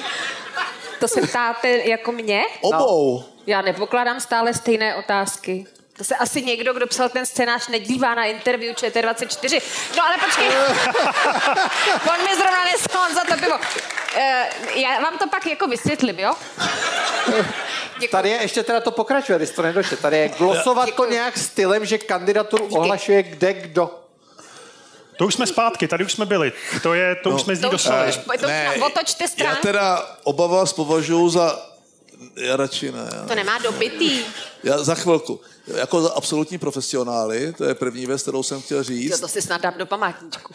To 0.99 1.07
se 1.07 1.21
ptáte 1.21 1.69
jako 1.69 2.11
mě? 2.11 2.41
Obou. 2.61 3.23
Já 3.47 3.61
nepokládám 3.61 4.19
stále 4.19 4.53
stejné 4.53 4.95
otázky. 4.95 5.65
To 5.97 6.03
se 6.03 6.15
asi 6.15 6.41
někdo, 6.41 6.73
kdo 6.73 6.87
psal 6.87 7.09
ten 7.09 7.25
scénář, 7.25 7.67
nedívá 7.67 8.15
na 8.15 8.25
interview 8.25 8.75
ČT24. 8.75 9.61
No 9.97 10.03
ale 10.05 10.17
počkej. 10.25 10.47
On 12.09 12.23
mi 12.23 12.35
zrovna 12.35 12.63
neschon 12.71 13.13
za 13.15 13.21
to 13.23 13.41
pivo. 13.41 13.55
Eh, 14.17 14.49
já 14.75 14.99
vám 14.99 15.17
to 15.17 15.27
pak 15.29 15.45
jako 15.47 15.67
vysvětlím, 15.67 16.19
jo? 16.19 16.33
Děkuji. 17.99 18.07
Tady 18.11 18.29
je 18.29 18.41
ještě 18.41 18.63
teda 18.63 18.79
to 18.79 18.91
pokračuje, 18.91 19.37
když 19.37 19.49
to 19.49 19.61
nedošlo. 19.61 19.97
Tady 19.97 20.17
je 20.17 20.29
glosovat 20.29 20.85
to 20.85 20.91
Děkuju. 20.91 21.09
nějak 21.11 21.37
stylem, 21.37 21.85
že 21.85 21.97
kandidaturu 21.97 22.65
ohlašuje 22.75 23.23
kde 23.23 23.53
kdo. 23.53 23.99
To 25.17 25.25
už 25.25 25.33
jsme 25.33 25.47
zpátky, 25.47 25.87
tady 25.87 26.05
už 26.05 26.11
jsme 26.13 26.25
byli. 26.25 26.51
To, 26.83 26.93
je, 26.93 27.15
to 27.15 27.29
už 27.29 27.41
jsme 27.41 27.55
z 27.55 27.59
ní 27.59 27.61
To 27.61 27.67
už, 27.67 27.71
dostali. 27.71 28.11
to 28.13 28.33
už 28.33 28.41
nám 28.41 28.81
otočte 28.83 29.23
Já 29.23 29.27
stránku. 29.27 29.61
teda 29.61 30.05
oba 30.23 30.47
vás 30.47 30.73
považuji 30.73 31.29
za... 31.29 31.74
Já 32.35 32.55
radši 32.55 32.91
ne. 32.91 33.09
Já, 33.15 33.25
To 33.27 33.35
nemá 33.35 33.57
dobitý. 33.57 34.19
já 34.63 34.83
za 34.83 34.95
chvilku. 34.95 35.39
Jako 35.67 36.01
za 36.01 36.09
absolutní 36.13 36.57
profesionály, 36.57 37.53
to 37.57 37.63
je 37.65 37.73
první 37.75 38.05
věc, 38.05 38.21
kterou 38.21 38.43
jsem 38.43 38.61
chtěl 38.61 38.77
Jo, 38.77 38.83
říct. 38.83 39.19
to 39.19 39.27
si 39.27 39.41
snad 39.41 39.61
dám 39.61 39.73
do 39.77 39.85
památníčku. 39.85 40.53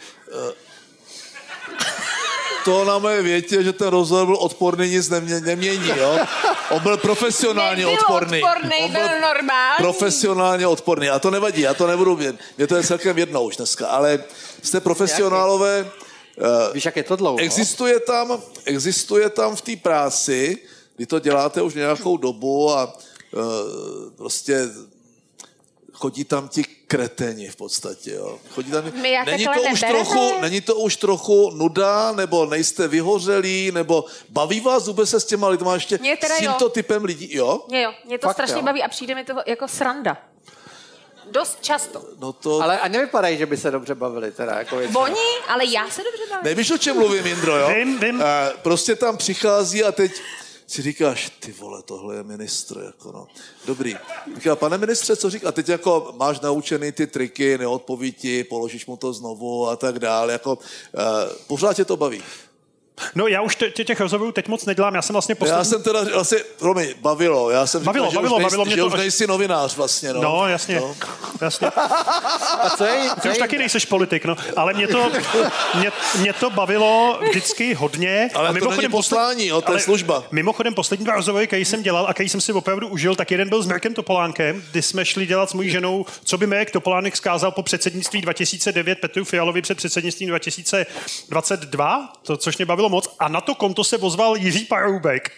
To 2.65 2.85
na 2.85 2.99
mé 2.99 3.21
větě, 3.21 3.63
že 3.63 3.73
ten 3.73 3.87
rozhovor 3.87 4.25
byl 4.25 4.35
odporný, 4.35 4.89
nic 4.89 5.09
nemě, 5.09 5.39
nemění, 5.41 5.87
jo? 5.97 6.19
On 6.69 6.79
byl 6.81 6.97
profesionálně 6.97 7.85
Nebyl 7.85 7.93
odporný. 7.99 8.43
odporný, 8.43 8.75
On 8.85 8.91
byl 8.91 9.09
normální. 9.21 9.75
Profesionálně 9.77 10.67
odporný. 10.67 11.09
A 11.09 11.19
to 11.19 11.31
nevadí, 11.31 11.61
já 11.61 11.73
to 11.73 11.87
nebudu 11.87 12.15
vědět. 12.15 12.39
Mě 12.57 12.67
to 12.67 12.75
je 12.75 12.83
celkem 12.83 13.17
jedno 13.17 13.43
už 13.43 13.57
dneska, 13.57 13.87
ale 13.87 14.23
jste 14.63 14.79
profesionálové, 14.79 15.91
Víš, 16.73 16.85
jak 16.85 16.95
je 16.97 17.03
to 17.03 17.15
dlouho? 17.15 17.37
Existuje 17.39 17.99
tam, 17.99 18.41
existuje 18.65 19.29
tam 19.29 19.55
v 19.55 19.61
té 19.61 19.75
práci, 19.75 20.57
kdy 20.95 21.05
to 21.05 21.19
děláte 21.19 21.61
už 21.61 21.73
nějakou 21.73 22.17
dobu 22.17 22.69
a 22.69 22.93
uh, 23.33 23.41
prostě 24.15 24.69
chodí 25.93 26.23
tam 26.23 26.47
ti 26.47 26.63
kreteni 26.63 27.49
v 27.49 27.55
podstatě, 27.55 28.11
jo. 28.11 28.39
Chodí 28.49 28.71
tam... 28.71 28.91
My 29.01 29.11
jak 29.11 29.25
není, 29.25 29.45
to 29.45 29.61
už 29.73 29.79
trochu, 29.79 30.41
není 30.41 30.61
to 30.61 30.75
už 30.75 30.95
trochu 30.95 31.49
nuda, 31.49 32.11
nebo 32.11 32.45
nejste 32.45 32.87
vyhořelí, 32.87 33.71
nebo 33.71 34.05
baví 34.29 34.59
vás 34.59 34.87
vůbec 34.87 35.09
se 35.09 35.19
s 35.19 35.25
těma 35.25 35.47
lidma 35.47 35.73
ještě, 35.73 35.97
Mě 35.97 36.17
teda 36.17 36.35
s 36.35 36.41
jo. 36.41 36.51
tímto 36.51 36.69
typem 36.69 37.05
lidí, 37.05 37.35
jo? 37.35 37.61
Mě 37.67 37.81
jo, 37.81 37.93
mě 38.05 38.17
to 38.17 38.27
Fakt, 38.27 38.35
strašně 38.35 38.55
jo? 38.55 38.61
baví 38.61 38.83
a 38.83 38.87
přijde 38.87 39.15
mi 39.15 39.23
to 39.23 39.33
jako 39.45 39.67
sranda. 39.67 40.17
Dost 41.31 41.57
často. 41.61 42.03
No 42.19 42.33
to... 42.33 42.61
Ale 42.61 42.79
a 42.79 42.87
nevypadají, 42.87 43.37
že 43.37 43.45
by 43.45 43.57
se 43.57 43.71
dobře 43.71 43.95
bavili 43.95 44.31
teda. 44.31 44.57
Jako. 44.57 44.77
Oni, 44.95 45.15
ale 45.47 45.65
já 45.65 45.89
se 45.89 46.01
dobře 46.03 46.23
bavím. 46.29 46.43
Nevíš, 46.43 46.71
o 46.71 46.77
čem 46.77 46.97
mluvím, 46.97 47.27
Indro, 47.27 47.57
jo? 47.57 47.69
Vím, 47.75 47.99
vím. 47.99 48.21
Eh, 48.21 48.53
prostě 48.61 48.95
tam 48.95 49.17
přichází 49.17 49.83
a 49.83 49.91
teď 49.91 50.11
si 50.71 50.81
říkáš, 50.81 51.31
ty 51.39 51.51
vole, 51.51 51.81
tohle 51.81 52.15
je 52.15 52.23
ministr, 52.23 52.83
jako 52.85 53.11
no. 53.11 53.27
Dobrý. 53.65 53.97
Říká, 54.35 54.55
pane 54.55 54.77
ministře, 54.77 55.15
co 55.15 55.29
říká? 55.29 55.47
A 55.47 55.51
teď 55.51 55.69
jako 55.69 56.13
máš 56.17 56.39
naučený 56.39 56.91
ty 56.91 57.07
triky, 57.07 57.57
neodpoví 57.57 58.11
ti, 58.11 58.43
položíš 58.43 58.85
mu 58.85 58.97
to 58.97 59.13
znovu 59.13 59.67
a 59.67 59.75
tak 59.75 59.99
dále, 59.99 60.33
jako 60.33 60.53
uh, 60.53 60.61
pořád 61.47 61.73
tě 61.73 61.85
to 61.85 61.97
baví. 61.97 62.23
No 63.15 63.27
já 63.27 63.41
už 63.41 63.55
tě, 63.55 63.83
těch 63.83 63.99
rozhovorů 63.99 64.31
teď 64.31 64.47
moc 64.47 64.65
nedělám, 64.65 64.95
já 64.95 65.01
jsem 65.01 65.13
vlastně 65.13 65.35
poslední... 65.35 65.59
Já 65.59 65.63
jsem 65.63 65.83
teda, 65.83 65.99
vlastně, 66.13 66.37
promiň, 66.59 66.87
bavilo, 67.01 67.49
já 67.49 67.67
jsem 67.67 67.83
Bavilo, 67.83 68.09
říkal, 68.09 68.23
že 68.23 68.29
bavilo, 68.29 68.37
už, 68.37 68.43
bavilo 68.43 68.65
nejsi, 68.65 68.69
mě 68.69 68.75
že 68.75 68.81
to 68.81 68.87
už 68.87 68.93
nejsi 68.93 69.27
novinář 69.27 69.75
vlastně, 69.75 70.13
no. 70.13 70.21
No, 70.21 70.47
jasně, 70.47 70.75
No. 70.79 70.95
jasně. 71.41 71.67
A 71.67 72.69
co 72.77 72.85
je, 72.85 73.09
co 73.09 73.21
Ty 73.21 73.27
je 73.27 73.31
už 73.31 73.37
taky 73.37 73.57
nejseš 73.57 73.85
politik, 73.85 74.25
no. 74.25 74.35
Ale 74.55 74.73
mě 74.73 74.87
to, 74.87 75.11
mě, 75.75 75.91
mě 76.19 76.33
to 76.33 76.49
bavilo 76.49 77.19
vždycky 77.29 77.73
hodně. 77.73 78.29
Ale 78.33 78.49
A 78.49 78.53
to 78.53 78.71
není 78.71 78.89
poslání, 78.89 79.47
jo, 79.47 79.61
to 79.61 79.73
je 79.73 79.79
služba. 79.79 80.23
Mimochodem, 80.31 80.73
poslední 80.73 81.05
dva 81.05 81.15
rozhovory, 81.15 81.47
který 81.47 81.65
jsem 81.65 81.83
dělal 81.83 82.05
a 82.07 82.13
který 82.13 82.29
jsem 82.29 82.41
si 82.41 82.53
opravdu 82.53 82.87
užil, 82.87 83.15
tak 83.15 83.31
jeden 83.31 83.49
byl 83.49 83.61
s 83.63 83.67
Mirkem 83.67 83.93
Topolánkem, 83.93 84.63
kdy 84.71 84.81
jsme 84.81 85.05
šli 85.05 85.25
dělat 85.25 85.49
s 85.49 85.53
mojí 85.53 85.69
ženou, 85.69 86.05
co 86.23 86.37
by 86.37 86.47
Mirek 86.47 86.71
Topolánek 86.71 87.17
zkázal 87.17 87.51
po 87.51 87.63
předsednictví 87.63 88.21
2009 88.21 88.99
Petru 88.99 89.25
Fialovi 89.25 89.61
před 89.61 89.77
předsednictvím 89.77 90.29
2022, 90.29 92.13
to, 92.23 92.37
což 92.37 92.57
mě 92.57 92.65
bavilo 92.65 92.89
moc. 92.91 93.15
A 93.19 93.27
na 93.27 93.41
to 93.41 93.55
konto 93.55 93.83
se 93.83 93.97
ozval 93.97 94.35
Jiří 94.37 94.65
Paroubek. 94.65 95.31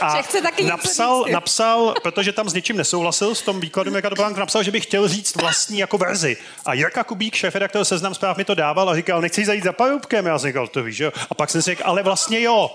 A 0.00 0.16
Že 0.16 0.22
chce 0.22 0.42
taky 0.42 0.64
napsal, 0.64 1.24
říct. 1.24 1.32
napsal, 1.32 1.94
protože 2.02 2.32
tam 2.32 2.48
s 2.48 2.52
něčím 2.54 2.76
nesouhlasil, 2.76 3.34
s 3.34 3.42
tom 3.42 3.60
výkladem 3.60 3.92
Mirka 3.92 4.08
Topolánka, 4.10 4.40
napsal, 4.40 4.62
že 4.62 4.70
by 4.70 4.80
chtěl 4.80 5.08
říct 5.08 5.36
vlastní 5.36 5.78
jako 5.78 5.98
verzi. 5.98 6.36
A 6.66 6.74
Jirka 6.74 7.04
Kubík, 7.04 7.34
šéf-redaktor 7.34 7.84
Seznam 7.84 8.14
zpráv, 8.14 8.36
mi 8.36 8.44
to 8.44 8.54
dával 8.54 8.90
a 8.90 8.94
říkal, 8.96 9.20
nechci 9.20 9.44
zajít 9.44 9.64
za 9.64 9.72
Paroubkem. 9.72 10.26
Já 10.26 10.38
jsem 10.38 10.48
říkal, 10.50 10.68
to 10.68 10.82
víš, 10.82 10.98
jo. 10.98 11.12
A 11.30 11.34
pak 11.34 11.50
jsem 11.50 11.62
si 11.62 11.70
řekl, 11.70 11.82
ale 11.84 12.02
vlastně 12.02 12.40
jo. 12.40 12.70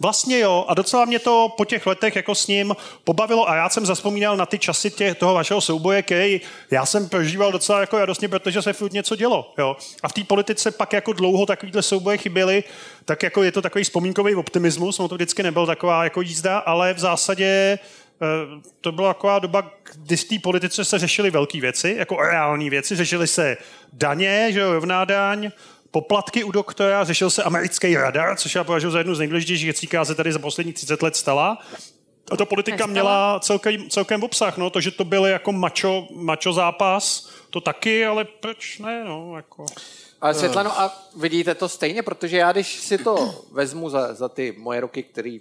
Vlastně 0.00 0.38
jo, 0.38 0.64
a 0.68 0.74
docela 0.74 1.04
mě 1.04 1.18
to 1.18 1.54
po 1.56 1.64
těch 1.64 1.86
letech 1.86 2.16
jako 2.16 2.34
s 2.34 2.46
ním 2.46 2.76
pobavilo 3.04 3.50
a 3.50 3.56
já 3.56 3.68
jsem 3.68 3.86
zaspomínal 3.86 4.36
na 4.36 4.46
ty 4.46 4.58
časy 4.58 4.90
tě, 4.90 5.14
toho 5.14 5.34
vašeho 5.34 5.60
souboje, 5.60 6.02
který 6.02 6.40
já 6.70 6.86
jsem 6.86 7.08
prožíval 7.08 7.52
docela 7.52 7.80
jako 7.80 7.98
radostně, 7.98 8.28
protože 8.28 8.62
se 8.62 8.72
furt 8.72 8.92
něco 8.92 9.16
dělo. 9.16 9.54
Jo. 9.58 9.76
A 10.02 10.08
v 10.08 10.12
té 10.12 10.24
politice 10.24 10.70
pak 10.70 10.92
jako 10.92 11.12
dlouho 11.12 11.46
takovýhle 11.46 11.82
souboje 11.82 12.18
chyběly, 12.18 12.64
tak 13.04 13.22
jako 13.22 13.42
je 13.42 13.52
to 13.52 13.62
takový 13.62 13.84
vzpomínkový 13.84 14.34
optimismus, 14.34 14.98
no 14.98 15.08
to 15.08 15.14
vždycky 15.14 15.42
nebyl 15.42 15.66
taková 15.66 16.04
jako 16.04 16.20
jízda, 16.20 16.58
ale 16.58 16.94
v 16.94 16.98
zásadě 16.98 17.46
eh, 17.46 18.26
to 18.80 18.92
byla 18.92 19.14
taková 19.14 19.38
doba, 19.38 19.70
kdy 19.94 20.16
v 20.16 20.24
té 20.24 20.38
politice 20.38 20.84
se 20.84 20.98
řešily 20.98 21.30
velké 21.30 21.60
věci, 21.60 21.94
jako 21.98 22.16
reální 22.16 22.70
věci, 22.70 22.96
řešily 22.96 23.26
se 23.26 23.56
daně, 23.92 24.52
že 24.52 24.60
jo, 24.60 24.72
rovná 24.72 25.04
daň, 25.04 25.50
poplatky 26.00 26.44
u 26.44 26.50
doktora, 26.50 27.04
řešil 27.04 27.30
se 27.30 27.42
americký 27.42 27.96
radar, 27.96 28.36
což 28.36 28.54
já 28.54 28.64
považuji 28.64 28.90
za 28.90 28.98
jednu 28.98 29.14
z 29.14 29.18
nejdůležitějších 29.18 29.64
věcí, 29.64 29.86
která 29.86 30.04
se 30.04 30.14
tady 30.14 30.32
za 30.32 30.38
poslední 30.38 30.72
30 30.72 31.02
let 31.02 31.16
stala. 31.16 31.58
A 32.30 32.36
ta 32.36 32.44
politika 32.44 32.76
Nestala? 32.76 32.92
měla 32.92 33.40
celkem, 33.40 33.90
celkem 33.90 34.22
obsah, 34.22 34.56
no, 34.56 34.70
to, 34.70 34.80
že 34.80 34.90
to 34.90 35.04
byl 35.04 35.26
jako 35.26 35.52
mačo, 35.52 36.08
mačo 36.14 36.52
zápas, 36.52 37.28
to 37.50 37.60
taky, 37.60 38.06
ale 38.06 38.24
proč 38.24 38.78
ne, 38.78 39.04
no, 39.04 39.36
jako. 39.36 39.66
Ale 40.20 40.34
Světlano, 40.34 40.80
a 40.80 41.02
vidíte 41.16 41.54
to 41.54 41.68
stejně, 41.68 42.02
protože 42.02 42.36
já 42.36 42.52
když 42.52 42.80
si 42.80 42.98
to 42.98 43.44
vezmu 43.52 43.90
za, 43.90 44.14
za 44.14 44.28
ty 44.28 44.54
moje 44.58 44.80
roky, 44.80 45.02
který 45.02 45.40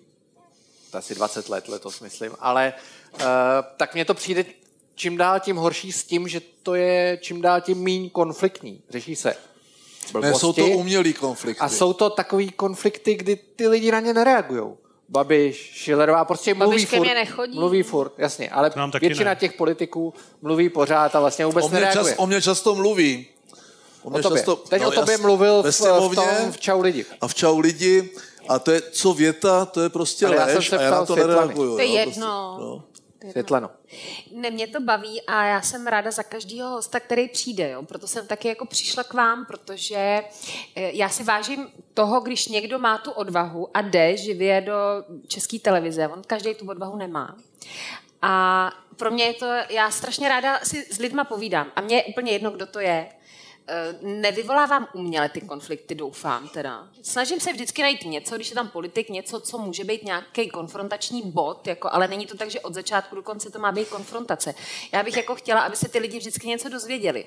to 0.91 0.97
asi 0.97 1.16
20 1.16 1.49
let 1.49 1.68
letos 1.68 2.01
myslím, 2.01 2.32
ale 2.39 2.74
uh, 3.14 3.22
tak 3.78 3.93
mně 3.93 4.06
to 4.06 4.14
přijde 4.14 4.45
čím 4.95 5.18
dál 5.18 5.39
tím 5.39 5.56
horší 5.56 5.91
s 5.91 6.03
tím, 6.03 6.28
že 6.28 6.41
to 6.64 6.76
je 6.76 7.18
čím 7.22 7.41
dál 7.41 7.62
tím 7.62 7.78
míň 7.78 8.10
konfliktní. 8.10 8.82
Řeší 8.89 9.16
se 9.16 9.36
Ne, 10.22 10.34
jsou 10.34 10.53
to 10.53 10.62
blbosti 10.62 10.76
umělý 10.76 11.14
konflikty. 11.14 11.60
a 11.62 11.70
jsou 11.70 11.93
to 11.93 12.10
takový 12.10 12.51
konflikty, 12.51 13.16
kdy 13.16 13.36
ty 13.56 13.68
lidi 13.68 13.91
na 13.91 13.99
ně 13.99 14.14
nereagují. 14.14 14.64
Babiš, 15.10 15.72
Schillerová, 15.84 16.26
prostě 16.26 16.53
mluví 16.53 16.70
Babiš 16.72 16.89
ke 16.89 16.97
furt. 16.97 17.06
nechodí. 17.08 17.60
Mluví 17.60 17.84
furt, 17.84 18.14
jasně, 18.18 18.49
ale 18.49 18.72
většina 19.01 19.30
ne. 19.32 19.36
těch 19.36 19.53
politiků 19.53 20.14
mluví 20.41 20.70
pořád 20.70 21.16
a 21.16 21.20
vlastně 21.20 21.45
vůbec 21.45 21.66
o, 21.66 21.70
mě 21.70 21.80
čas, 21.80 21.88
nereaguje. 21.88 22.16
o 22.16 22.28
mě 22.28 22.41
často 22.41 22.76
mluví. 22.76 23.28
O, 24.03 24.10
mě 24.10 24.20
O 24.20 24.24
tobě. 24.24 24.38
Často, 24.39 24.56
Teď 24.56 24.82
o 24.86 24.91
já 24.91 24.99
tobě 24.99 25.18
mluvil 25.18 25.64
v, 25.64 25.72
v, 26.12 26.16
tom 26.16 26.51
v 26.51 26.58
Čau 26.58 26.82
lidi. 26.82 27.06
a 27.22 27.28
v 27.28 27.34
čau 27.36 27.60
lidi 27.60 28.10
a 28.49 28.60
to 28.60 28.72
je, 28.72 28.82
co 28.82 29.14
věta, 29.14 29.66
to 29.66 29.82
je 29.82 29.89
prostě 29.89 30.26
Ale 30.26 30.36
já 30.36 30.45
jsem 30.47 30.56
lež 30.56 30.70
se 30.70 30.78
a 30.78 30.82
já 30.82 30.89
ptal 30.89 30.99
na 30.99 31.06
to 31.06 31.16
nereaguju. 31.16 31.76
To 31.76 31.80
je 31.82 31.86
jedno. 31.88 32.03
Prostě, 32.58 32.66
no. 32.66 32.84
Světlano. 33.32 33.69
Ne, 34.32 34.51
mě 34.51 34.67
to 34.67 34.80
baví 34.80 35.21
a 35.21 35.45
já 35.45 35.61
jsem 35.61 35.88
ráda 35.88 36.11
za 36.11 36.23
každého 36.23 36.69
hosta, 36.69 36.99
který 36.99 37.30
přijde, 37.30 37.69
jo? 37.69 37.84
proto 37.84 38.07
jsem 38.07 38.28
taky 38.28 38.47
jako 38.47 38.65
přišla 38.65 39.03
k 39.03 39.13
vám, 39.13 39.45
protože 39.45 40.23
eh, 40.76 40.91
já 40.93 41.09
si 41.09 41.23
vážím 41.23 41.67
toho, 41.93 42.19
když 42.19 42.47
někdo 42.47 42.80
má 42.80 42.97
tu 42.97 43.11
odvahu 43.11 43.69
a 43.73 43.82
jde 43.82 44.17
živě 44.17 44.61
do 44.61 44.73
české 45.28 45.59
televize, 45.59 46.07
on 46.07 46.21
každý 46.28 46.55
tu 46.55 46.69
odvahu 46.69 46.97
nemá. 46.97 47.36
A 48.21 48.71
pro 48.95 49.11
mě 49.11 49.23
je 49.23 49.34
to, 49.34 49.45
já 49.69 49.91
strašně 49.91 50.30
ráda 50.30 50.59
si 50.63 50.86
s 50.93 50.97
lidma 50.97 51.23
povídám 51.23 51.71
a 51.76 51.82
mně 51.82 51.95
je 51.95 52.03
úplně 52.03 52.32
jedno, 52.32 52.51
kdo 52.51 52.65
to 52.65 52.80
je. 52.80 53.09
Eh, 53.68 53.95
Nevyvolávám 54.01 54.88
uměle 54.93 55.30
ty 55.30 55.41
konflikty, 55.41 55.95
doufám 55.95 56.47
teda. 56.47 56.88
Snažím 57.01 57.39
se 57.39 57.53
vždycky 57.53 57.82
najít 57.82 58.05
něco, 58.05 58.36
když 58.36 58.49
je 58.49 58.55
tam 58.55 58.68
politik, 58.70 59.09
něco, 59.09 59.39
co 59.39 59.57
může 59.57 59.84
být 59.84 60.03
nějaký 60.03 60.49
konfrontační 60.49 61.22
bod, 61.32 61.68
jako, 61.68 61.89
ale 61.91 62.07
není 62.07 62.26
to 62.26 62.38
tak, 62.38 62.51
že 62.51 62.59
od 62.59 62.74
začátku 62.74 63.16
do 63.16 63.24
konce 63.24 63.49
to 63.49 63.59
má 63.59 63.72
být 63.72 63.89
konfrontace. 63.89 64.53
Já 64.91 65.03
bych 65.03 65.18
jako 65.18 65.36
chtěla, 65.36 65.61
aby 65.61 65.76
se 65.76 65.89
ty 65.89 65.99
lidi 65.99 66.18
vždycky 66.18 66.47
něco 66.47 66.70
dozvěděli. 66.70 67.26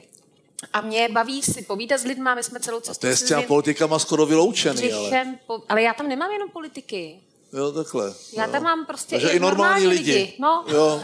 A 0.72 0.80
mě 0.80 1.08
baví 1.08 1.42
si 1.42 1.62
povídat 1.62 2.00
s 2.00 2.04
lidma, 2.04 2.34
my 2.34 2.42
jsme 2.42 2.60
celou 2.60 2.80
cestu 2.80 3.00
To 3.00 3.06
je 3.06 3.16
s 3.16 3.24
těma 3.24 3.42
politikama 3.42 3.98
skoro 3.98 4.26
vyloučený, 4.26 4.92
ale. 4.92 5.38
po... 5.46 5.62
Ale 5.68 5.82
já 5.82 5.94
tam 5.94 6.08
nemám 6.08 6.30
jenom 6.30 6.50
politiky. 6.50 7.20
Jo, 7.52 7.72
takhle. 7.72 8.14
Já 8.32 8.46
jo. 8.46 8.52
tam 8.52 8.62
mám 8.62 8.86
prostě 8.86 9.16
Takže 9.16 9.28
i 9.28 9.40
normální 9.40 9.86
lidi. 9.86 10.34
No. 10.38 10.64
Jo. 10.68 11.02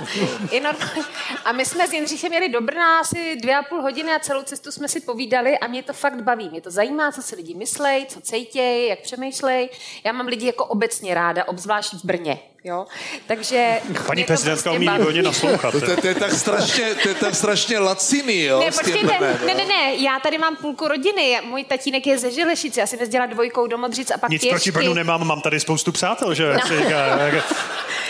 I 0.51 0.61
normální. 0.61 1.03
A 1.45 1.53
my 1.53 1.65
jsme 1.67 1.89
s 1.89 1.93
Jindřichem 1.93 2.33
jeli 2.33 2.49
do 2.49 2.61
Brna 2.61 2.99
asi 2.99 3.37
dvě 3.37 3.57
a 3.57 3.63
půl 3.63 3.83
hodiny 3.83 4.13
a 4.13 4.19
celou 4.19 4.43
cestu 4.43 4.73
jsme 4.73 4.89
si 4.89 5.01
povídali 5.01 5.59
a 5.59 5.67
mě 5.67 5.83
to 5.83 5.93
fakt 5.93 6.23
baví. 6.23 6.49
Mě 6.49 6.61
to 6.61 6.71
zajímá, 6.71 7.13
co 7.13 7.23
si 7.23 7.37
lidi 7.37 7.55
myslej, 7.55 8.07
co 8.09 8.21
cejtěj, 8.21 8.89
jak 8.89 9.01
přemýšlej. 9.01 9.69
Já 10.05 10.13
mám 10.13 10.27
lidi 10.27 10.47
jako 10.47 10.65
obecně 10.65 11.15
ráda, 11.15 11.49
obzvlášť 11.49 11.95
v 11.95 12.05
Brně. 12.05 12.39
Jo? 12.67 12.87
Takže 13.27 13.81
Paní 14.07 14.25
prezidentka 14.25 14.71
prostě 14.71 14.91
umí 14.91 15.03
hodně 15.05 15.23
naslouchat. 15.23 15.73
To, 15.73 15.81
to, 15.81 15.97
to, 16.01 16.07
je 16.07 16.15
tak 16.15 16.33
strašně, 16.33 16.95
to 16.95 17.09
je 17.09 17.15
tak 17.15 17.35
strašně 17.35 17.79
laciný, 17.79 18.43
jo? 18.43 18.61
Ne, 18.61 18.67
počkejte, 18.73 19.19
ne, 19.47 19.55
ne, 19.55 19.65
ne, 19.65 19.95
já 19.97 20.19
tady 20.21 20.39
mám 20.39 20.57
půlku 20.57 20.89
rodiny, 20.89 21.41
můj 21.45 21.65
tatínek 21.65 22.07
je 22.07 22.19
ze 22.19 22.31
Želešice, 22.31 22.81
já 22.81 22.87
si 22.87 22.97
nezdělala 22.97 23.33
dvojkou 23.33 23.67
do 23.67 23.79
Modřic 23.79 24.11
a 24.11 24.19
pak 24.19 24.31
Nic 24.31 24.41
pěšky. 24.43 24.51
proti 24.55 24.71
Brnu 24.73 24.95
nemám, 24.95 25.27
mám 25.27 25.41
tady 25.41 25.61
spoustu 25.61 25.93
přátel, 25.93 26.35
že? 26.35 26.57
Se 26.67 26.79
říká, 26.83 27.07
jak- 27.07 27.45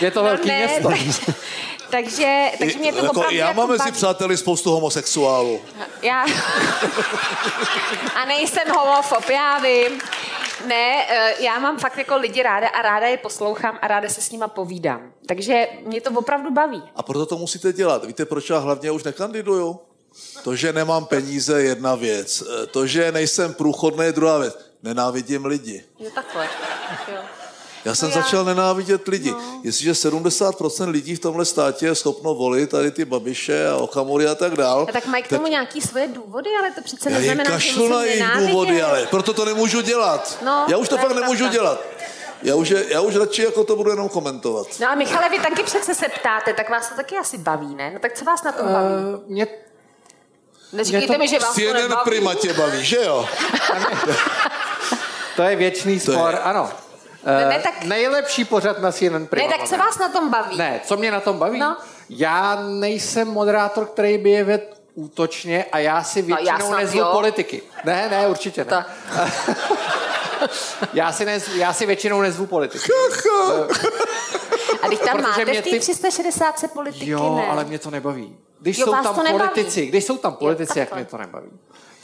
Je 0.01 0.11
to 0.11 0.23
velký 0.23 0.47
No 0.49 0.53
ne, 0.55 0.67
město. 0.67 0.89
tak- 0.89 1.35
takže, 1.89 2.51
takže 2.59 2.77
mě 2.79 2.91
to 2.91 2.97
jako, 2.97 3.09
opravdu 3.11 3.35
já 3.35 3.47
jako 3.47 3.59
mám 3.59 3.69
mezi 3.69 3.91
přáteli 3.91 4.37
spoustu 4.37 4.71
homosexuálů. 4.71 5.61
Já... 6.01 6.25
A 8.15 8.25
nejsem 8.25 8.63
homofob, 8.77 9.29
já 9.29 9.59
vím. 9.59 10.01
Ne, 10.65 11.05
eh, 11.09 11.33
já 11.43 11.59
mám 11.59 11.77
fakt 11.79 11.97
jako 11.97 12.17
lidi 12.17 12.43
ráda 12.43 12.67
a 12.67 12.81
ráda 12.81 13.07
je 13.07 13.17
poslouchám 13.17 13.79
a 13.81 13.87
ráda 13.87 14.09
se 14.09 14.21
s 14.21 14.31
nima 14.31 14.47
povídám. 14.47 15.11
Takže 15.27 15.67
mě 15.85 16.01
to 16.01 16.09
opravdu 16.11 16.51
baví. 16.51 16.83
A 16.95 17.03
proto 17.03 17.25
to 17.25 17.37
musíte 17.37 17.73
dělat. 17.73 18.05
Víte, 18.05 18.25
proč 18.25 18.49
já 18.49 18.57
hlavně 18.57 18.91
už 18.91 19.03
nekandiduju? 19.03 19.79
To, 20.43 20.55
že 20.55 20.73
nemám 20.73 21.05
peníze, 21.05 21.61
je 21.61 21.69
jedna 21.69 21.95
věc. 21.95 22.41
E, 22.63 22.67
To, 22.67 22.87
že 22.87 23.11
nejsem 23.11 23.53
průchodný, 23.53 24.05
je 24.05 24.11
druhá 24.11 24.37
věc. 24.37 24.59
Nenávidím 24.83 25.45
lidi. 25.45 25.85
Jo, 25.99 26.09
takhle. 26.15 26.47
Jo. 27.11 27.21
Já 27.85 27.95
jsem 27.95 28.09
No 28.09 28.15
já- 28.15 28.21
začal 28.21 28.45
nenávidět 28.45 29.07
lidi. 29.07 29.31
No. 29.31 29.59
Jestliže 29.63 29.91
70% 29.95 30.89
lidí 30.89 31.15
v 31.15 31.19
tomhle 31.19 31.45
státě 31.45 31.85
je 31.85 31.95
schopno 31.95 32.33
volit 32.33 32.69
tady 32.69 32.91
ty 32.91 33.05
babiše 33.05 33.69
a 33.69 33.75
okamury 33.75 34.27
a 34.27 34.35
tak 34.35 34.55
dál, 34.55 34.85
A 34.89 34.91
tak 34.91 35.05
mají 35.05 35.23
k 35.23 35.27
tomu 35.27 35.47
nějaký 35.47 35.81
svoje 35.81 36.07
důvody, 36.07 36.49
ale 36.59 36.71
to 36.71 36.81
přece 36.81 37.09
já 37.11 37.17
neznamená, 37.17 37.43
že 37.43 37.49
kašlu 37.55 37.83
musím 37.83 37.91
na 37.91 38.03
jejich 38.03 38.47
důvody, 38.47 38.81
ale 38.81 39.05
proto 39.09 39.33
to 39.33 39.45
nemůžu 39.45 39.81
dělat. 39.81 40.37
No, 40.45 40.65
já 40.69 40.77
už 40.77 40.89
to 40.89 40.95
to 40.97 41.01
fakt 41.01 41.15
nemůžu 41.15 41.37
pravda. 41.43 41.53
dělat. 41.53 41.81
Já 42.43 42.55
už, 42.55 42.69
je, 42.69 42.85
já 42.89 43.01
už 43.01 43.15
radši 43.15 43.41
jako 43.43 43.63
to 43.63 43.75
budu 43.75 43.89
jenom 43.89 44.09
komentovat. 44.09 44.67
No 44.81 44.87
a 44.89 44.95
Michale, 44.95 45.29
vy 45.29 45.39
taky 45.39 45.63
přece 45.63 45.95
se 45.95 46.05
ptáte, 46.19 46.53
tak 46.53 46.69
vás 46.69 46.89
to 46.89 46.95
taky 46.95 47.17
asi 47.17 47.37
baví, 47.37 47.75
ne? 47.75 47.91
No 47.93 47.99
tak 47.99 48.13
co 48.13 48.25
vás 48.25 48.43
na 48.43 48.51
tom 48.51 48.67
baví? 48.67 48.87
Uh, 49.15 49.19
mě, 49.31 49.47
Neříkejte 50.73 51.13
to 51.13 51.19
mi, 51.19 51.27
že 51.27 51.39
vás 51.39 51.55
to 51.55 51.61
CNN 51.61 51.73
nebaví. 51.81 52.01
Prima 52.03 52.35
tě 52.35 52.53
baví, 52.53 52.85
že 52.85 52.97
jo? 53.05 53.29
to 55.35 55.43
je 55.43 55.55
věčný 55.55 55.99
To 55.99 56.11
je- 56.11 56.17
spor, 56.17 56.39
ano. 56.43 56.69
Ne, 57.25 57.45
ne, 57.45 57.55
Eh, 57.57 57.61
tak- 57.63 57.83
Nejlepší 57.83 58.45
pořad 58.45 58.79
na 58.79 58.91
CNN 58.91 59.25
Prima. 59.27 59.47
Ne, 59.47 59.57
tak 59.57 59.67
co 59.67 59.77
vás 59.77 59.97
na 59.99 60.09
tom 60.09 60.29
baví? 60.29 60.57
Ne, 60.57 60.81
co 60.85 60.97
mě 60.97 61.11
na 61.11 61.19
tom 61.19 61.37
baví? 61.39 61.59
No. 61.59 61.77
Já 62.09 62.63
nejsem 62.69 63.27
moderátor, 63.27 63.85
který 63.85 64.17
by 64.17 64.29
je 64.29 64.43
vedl 64.43 64.63
útočně 64.95 65.65
a 65.71 65.79
já 65.79 66.03
si 66.03 66.21
No, 66.21 66.27
většinou 66.27 66.67
snad 66.67 66.77
nezvu 66.79 66.99
jo. 66.99 67.09
politiky. 67.11 67.61
Ne, 67.83 68.07
ne, 68.09 68.27
určitě 68.27 68.65
ne. 68.65 68.85
Já, 70.93 71.11
si 71.11 71.25
nez, 71.25 71.47
já 71.55 71.73
si 71.73 71.85
většinou 71.85 72.21
nezvu 72.21 72.45
politiky. 72.45 72.89
A 74.81 74.87
když 74.87 74.99
tam 74.99 75.17
Protože 75.17 75.21
máte 75.23 75.45
v 75.45 75.55
té 75.55 75.61
ty- 75.61 75.79
360 75.79 76.55
politiky, 76.73 77.09
Jo, 77.09 77.35
ne? 77.35 77.47
ale 77.47 77.63
mě 77.63 77.79
to 77.79 77.91
nebaví. 77.91 78.37
Když 78.59 78.77
Jo, 78.77 78.85
jsou 78.85 78.91
vás 78.91 79.03
tam 79.03 79.15
to 79.15 79.23
nebaví. 79.23 79.49
politici, 79.49 79.85
když 79.85 80.03
jsou 80.05 80.17
tam 80.17 80.33
politici, 80.33 80.79
jak 80.79 80.89
takhle. 80.89 81.01
mě 81.03 81.05
to 81.11 81.17
nebaví. 81.17 81.47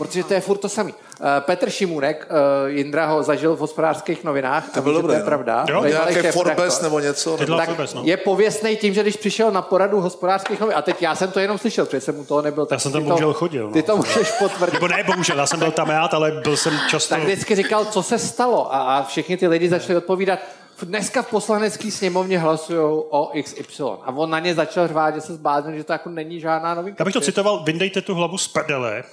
Protože 0.02 0.24
to 0.24 0.34
je 0.34 0.42
furt 0.42 0.58
to 0.58 0.70
samý. 0.70 0.94
Uh, 0.94 1.28
Petr 1.40 1.70
Šimunek, 1.70 2.28
uh, 2.30 2.70
Jindra 2.70 3.06
ho 3.06 3.24
zažil 3.24 3.56
v 3.56 3.60
hospodářských 3.60 4.24
novinách. 4.24 4.70
To 4.74 4.82
bylo 4.82 4.96
to 4.96 5.02
dobré, 5.02 5.16
je 5.16 5.20
no. 5.20 5.26
pravda. 5.26 5.66
Jo, 5.70 5.84
Nějaké. 5.86 6.32
Forbes 6.32 6.82
nebo 6.82 7.00
něco. 7.00 7.38
Nebo... 7.38 7.58
tak 7.58 7.66
Forbes, 7.66 7.94
no. 7.94 8.02
je 8.06 8.18
pověstný 8.18 8.78
tím, 8.78 8.94
že 8.94 9.02
když 9.02 9.18
přišel 9.18 9.52
na 9.52 9.62
poradu 9.62 10.02
hospodářských 10.02 10.60
novin, 10.60 10.76
a 10.78 10.82
teď 10.82 11.02
já 11.02 11.16
jsem 11.16 11.32
to 11.32 11.40
jenom 11.40 11.58
slyšel, 11.58 11.86
protože 11.86 12.02
jsem 12.02 12.20
u 12.20 12.26
toho 12.26 12.42
nebyl. 12.42 12.66
tak 12.66 12.82
jsem 12.82 12.92
tam 12.92 13.02
ty 13.02 13.06
to- 13.06 13.10
bohužel 13.10 13.34
chodil, 13.34 13.68
no. 13.68 13.74
Ty 13.74 13.84
to 13.84 13.98
můžeš 13.98 14.32
potvrdit. 14.40 14.74
Nebo 14.74 14.88
ne, 14.88 15.04
bohužel, 15.04 15.38
já 15.38 15.46
jsem 15.46 15.60
byl 15.60 15.72
tam 15.72 15.90
já, 15.90 16.10
ale 16.12 16.32
byl 16.32 16.58
jsem 16.58 16.80
často... 16.90 17.16
Tak 17.16 17.24
vždycky 17.24 17.56
říkal, 17.56 17.86
co 17.86 18.04
se 18.04 18.20
stalo 18.20 18.74
a, 18.74 18.98
a 18.98 19.04
všichni 19.04 19.38
ty 19.38 19.48
lidi 19.48 19.70
začali 19.70 19.98
odpovídat, 19.98 20.40
dneska 20.86 21.22
v 21.22 21.30
poslanecké 21.30 21.92
sněmovně 21.92 22.40
hlasují 22.40 23.04
o 23.10 23.32
XY. 23.44 23.84
A 23.84 24.12
on 24.16 24.30
na 24.30 24.40
ně 24.40 24.56
začal 24.56 24.88
řvát, 24.88 25.16
že 25.16 25.22
se 25.22 25.34
zbláznil, 25.34 25.78
že 25.78 25.84
to 25.84 25.94
jako 25.94 26.10
není 26.10 26.40
žádná 26.40 26.74
novinka. 26.74 27.02
Já 27.02 27.06
bych 27.06 27.14
to 27.14 27.22
citoval, 27.22 27.64
vyndejte 27.64 28.02
tu 28.02 28.16
hlavu 28.16 28.38
z 28.38 28.48
prdele 28.48 29.04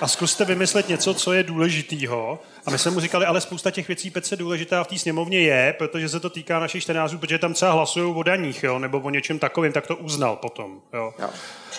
a 0.00 0.08
zkuste 0.08 0.44
vymyslet 0.44 0.88
něco, 0.88 1.14
co 1.14 1.32
je 1.32 1.42
důležitýho. 1.42 2.38
A 2.66 2.70
my 2.70 2.78
jsme 2.78 2.90
mu 2.90 3.00
říkali, 3.00 3.26
ale 3.26 3.40
spousta 3.40 3.70
těch 3.70 3.88
věcí 3.88 4.10
pece 4.10 4.36
důležitá 4.36 4.84
v 4.84 4.86
té 4.86 4.98
sněmovně 4.98 5.40
je, 5.40 5.74
protože 5.78 6.08
se 6.08 6.20
to 6.20 6.30
týká 6.30 6.58
našich 6.58 6.82
čtenářů, 6.82 7.18
protože 7.18 7.38
tam 7.38 7.54
třeba 7.54 7.72
hlasují 7.72 8.14
o 8.14 8.22
daních, 8.22 8.62
jo, 8.62 8.78
nebo 8.78 9.00
o 9.00 9.10
něčem 9.10 9.38
takovým, 9.38 9.72
tak 9.72 9.86
to 9.86 9.96
uznal 9.96 10.36
potom. 10.36 10.80
Jo. 10.92 11.12
Jo. 11.18 11.28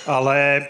Ale, 0.08 0.68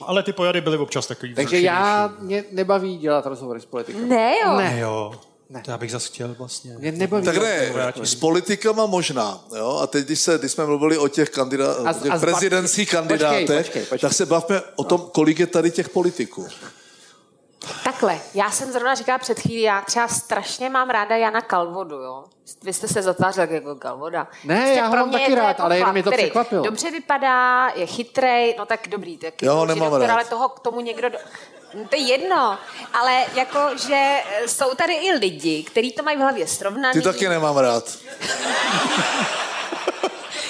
ale 0.00 0.22
ty 0.22 0.32
pojady 0.32 0.60
byly 0.60 0.78
občas 0.78 1.06
takový 1.06 1.34
Takže 1.34 1.60
já, 1.60 2.12
mě 2.20 2.44
nebaví 2.52 2.98
dělat 2.98 3.26
rozhovory 3.26 3.60
s 3.60 3.66
politikem. 3.66 4.08
Ne, 4.08 4.34
jo. 4.44 4.56
Ne. 4.56 4.78
Jo, 4.78 5.12
ne. 5.50 5.62
to 5.64 5.70
já 5.70 5.78
bych 5.78 5.90
zase 5.92 6.08
chtěl 6.08 6.34
vlastně. 6.38 6.74
Mě 6.78 6.92
nebaví 6.92 7.24
Tak 7.24 7.36
ne, 7.36 7.68
rozhovory. 7.68 8.06
s 8.06 8.14
politikama 8.14 8.86
možná. 8.86 9.44
Jo? 9.56 9.78
A 9.82 9.86
teď, 9.86 10.04
když, 10.04 10.20
se, 10.20 10.38
když 10.38 10.52
jsme 10.52 10.66
mluvili 10.66 10.98
o 10.98 11.08
těch, 11.08 11.30
kandidá, 11.30 11.74
A 11.86 11.92
těch 11.92 12.12
a 12.12 12.18
prezidentských 12.18 12.88
Počkej, 12.88 12.98
kandidátech, 13.00 13.66
počkej, 13.66 13.82
počkej. 13.82 13.98
tak 13.98 14.12
se 14.12 14.26
bavme 14.26 14.62
o 14.76 14.84
tom, 14.84 15.00
kolik 15.12 15.38
je 15.40 15.46
tady 15.46 15.70
těch 15.70 15.88
politiků. 15.88 16.46
Takhle, 17.84 18.18
já 18.34 18.50
jsem 18.50 18.72
zrovna 18.72 18.94
říkala 18.94 19.18
před 19.18 19.40
chvílí, 19.40 19.62
já 19.62 19.80
třeba 19.80 20.08
strašně 20.08 20.70
mám 20.70 20.90
ráda 20.90 21.16
Jana 21.16 21.40
Kalvodu, 21.40 21.96
jo. 21.96 22.24
Vy 22.62 22.72
jste 22.72 22.88
se 22.88 23.02
zatvářil 23.02 23.42
jako 23.50 23.74
Kalvoda. 23.74 24.28
Ne, 24.44 24.74
já 24.76 24.86
ho 24.86 24.96
mám 24.96 25.10
taky 25.10 25.34
rád, 25.34 25.48
jako 25.48 25.62
ale 25.62 25.78
jenom 25.78 25.92
mě 25.92 26.02
to 26.02 26.10
překvapilo. 26.10 26.64
Dobře 26.64 26.90
vypadá, 26.90 27.68
je 27.74 27.86
chytrej, 27.86 28.54
no 28.58 28.66
tak 28.66 28.88
dobrý. 28.88 29.18
Tak 29.18 29.42
Já 29.42 29.52
ho 29.52 29.62
určitě 29.62 29.74
nemám 29.74 29.90
doktor, 29.90 30.08
rád. 30.08 30.14
Ale 30.14 30.24
toho 30.24 30.48
k 30.48 30.60
tomu 30.60 30.80
někdo... 30.80 31.08
Do... 31.08 31.18
No, 31.74 31.84
To 31.88 31.96
je 31.96 32.02
jedno, 32.02 32.58
ale 32.92 33.24
jako, 33.34 33.58
že 33.86 33.94
e, 33.94 34.48
jsou 34.48 34.74
tady 34.74 34.94
i 34.94 35.12
lidi, 35.12 35.62
kteří 35.62 35.92
to 35.92 36.02
mají 36.02 36.16
v 36.16 36.20
hlavě 36.20 36.46
srovnaný. 36.46 36.92
Ty 36.92 37.02
taky 37.02 37.28
nemám 37.28 37.56
rád. 37.56 37.98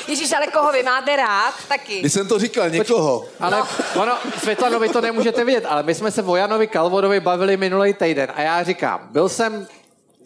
Ježíš, 0.09 0.33
ale 0.33 0.47
koho 0.47 0.73
vy 0.73 0.83
máte 0.83 1.17
rád, 1.17 1.55
taky. 1.69 2.01
Když 2.01 2.13
jsem 2.13 2.29
to 2.29 2.39
říkal 2.39 2.71
někoho, 2.71 3.25
Ale 3.41 3.59
no. 3.59 3.67
ono, 4.03 4.19
Světlano, 4.39 4.79
vy 4.81 4.89
to 4.89 5.01
nemůžete 5.01 5.45
vidět, 5.45 5.65
ale 5.69 5.83
my 5.83 5.95
jsme 5.95 6.11
se 6.11 6.23
o 6.23 6.37
Janovi 6.37 6.67
Kalvodovi 6.67 7.21
bavili 7.21 7.57
minulý 7.57 7.95
týden 7.95 8.33
a 8.35 8.43
já 8.43 8.63
říkám, 8.63 9.09
byl 9.11 9.29
jsem 9.29 9.67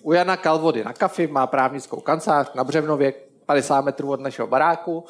u 0.02 0.12
Jana 0.12 0.36
Kalvody 0.36 0.84
na 0.84 0.92
kafi, 0.92 1.26
má 1.26 1.46
právnickou 1.46 2.00
kancelář 2.00 2.50
na 2.54 2.64
Břevnově, 2.64 3.14
50 3.46 3.80
metrů 3.80 4.10
od 4.10 4.20
našeho 4.20 4.48
baráku. 4.48 5.04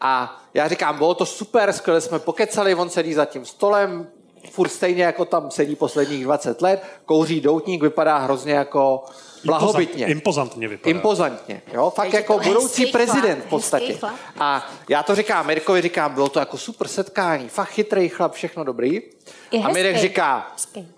A 0.00 0.42
já 0.54 0.68
říkám, 0.68 0.98
bylo 0.98 1.14
to 1.14 1.26
super, 1.26 1.72
skvěle 1.72 2.00
jsme 2.00 2.18
pokecali, 2.18 2.74
on 2.74 2.90
sedí 2.90 3.14
za 3.14 3.24
tím 3.24 3.44
stolem, 3.44 4.06
furt 4.50 4.68
stejně 4.68 5.04
jako 5.04 5.24
tam 5.24 5.50
sedí 5.50 5.76
posledních 5.76 6.24
20 6.24 6.62
let, 6.62 6.82
kouří 7.06 7.40
doutník, 7.40 7.82
vypadá 7.82 8.18
hrozně 8.18 8.52
jako 8.52 9.04
blahobytně. 9.44 10.06
Impozantně 10.06 10.68
vypadá. 10.68 10.90
Impozantně, 10.90 11.62
jo, 11.72 11.90
fakt 11.90 12.04
Takže 12.04 12.16
jako 12.16 12.38
budoucí 12.38 12.82
chlap, 12.82 12.92
prezident 12.92 13.44
v 13.44 13.48
podstatě. 13.48 13.98
A 14.38 14.70
já 14.88 15.02
to 15.02 15.14
říkám, 15.14 15.46
Mirkovi 15.46 15.82
říkám, 15.82 16.14
bylo 16.14 16.28
to 16.28 16.38
jako 16.38 16.58
super 16.58 16.88
setkání, 16.88 17.48
fakt 17.48 17.68
chytrý 17.68 18.08
chlap, 18.08 18.32
všechno 18.32 18.64
dobrý. 18.64 19.02
Je 19.50 19.60
a 19.62 19.68
Mirek 19.68 19.94
hezký. 19.94 20.08
říká, 20.08 20.50
Hezký. 20.52 20.88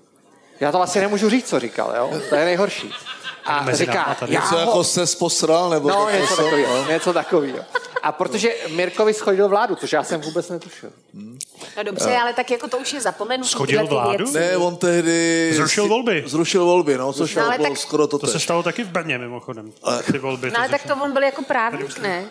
já 0.60 0.72
to 0.72 0.78
vlastně 0.78 1.00
nemůžu 1.00 1.30
říct, 1.30 1.48
co 1.48 1.60
říkal, 1.60 1.94
jo, 1.96 2.20
to 2.28 2.34
je 2.34 2.44
nejhorší. 2.44 2.92
A 3.48 3.62
Mezi 3.62 3.84
říká, 3.84 4.16
tady. 4.20 4.34
já 4.34 4.40
co 4.42 4.54
ho... 4.54 4.60
jako 4.60 4.84
se 4.84 5.04
posral, 5.18 5.70
nebo 5.70 5.88
No, 5.88 5.94
jako 6.08 6.12
něco 6.22 6.36
co? 6.36 6.42
takového, 6.42 6.84
něco 6.88 7.12
takového. 7.12 7.58
A 8.02 8.12
protože 8.12 8.54
Mirkovi 8.74 9.14
schodil 9.14 9.48
vládu, 9.48 9.74
což 9.74 9.92
já 9.92 10.04
jsem 10.04 10.20
vůbec 10.20 10.48
netušil. 10.48 10.90
No 11.76 11.82
dobře, 11.82 12.16
ale 12.16 12.32
tak 12.32 12.50
jako 12.50 12.68
to 12.68 12.78
už 12.78 12.92
je 12.92 13.00
zapomenutý. 13.00 13.48
Schodil 13.50 13.86
vládu? 13.86 14.24
věci. 14.24 14.38
Ne, 14.38 14.56
on 14.56 14.76
tehdy... 14.76 15.50
Zrušil 15.54 15.88
volby. 15.88 16.22
Zrušil 16.26 16.64
volby, 16.64 16.98
no, 16.98 17.12
což 17.12 17.34
No, 17.34 17.44
ale 17.44 17.56
bylo 17.56 17.68
tak- 17.68 17.78
skoro 17.78 18.06
to, 18.06 18.18
To 18.18 18.26
se 18.26 18.40
stalo 18.40 18.62
taky 18.62 18.84
v 18.84 18.88
Brně, 18.88 19.18
mimochodem. 19.18 19.72
Ty 20.12 20.18
volby. 20.18 20.50
No 20.50 20.58
ale 20.58 20.66
to 20.68 20.72
tak 20.72 20.82
to 20.86 20.96
on 21.04 21.12
byl 21.12 21.22
jako 21.22 21.42
právník, 21.42 21.98
ne? 21.98 22.24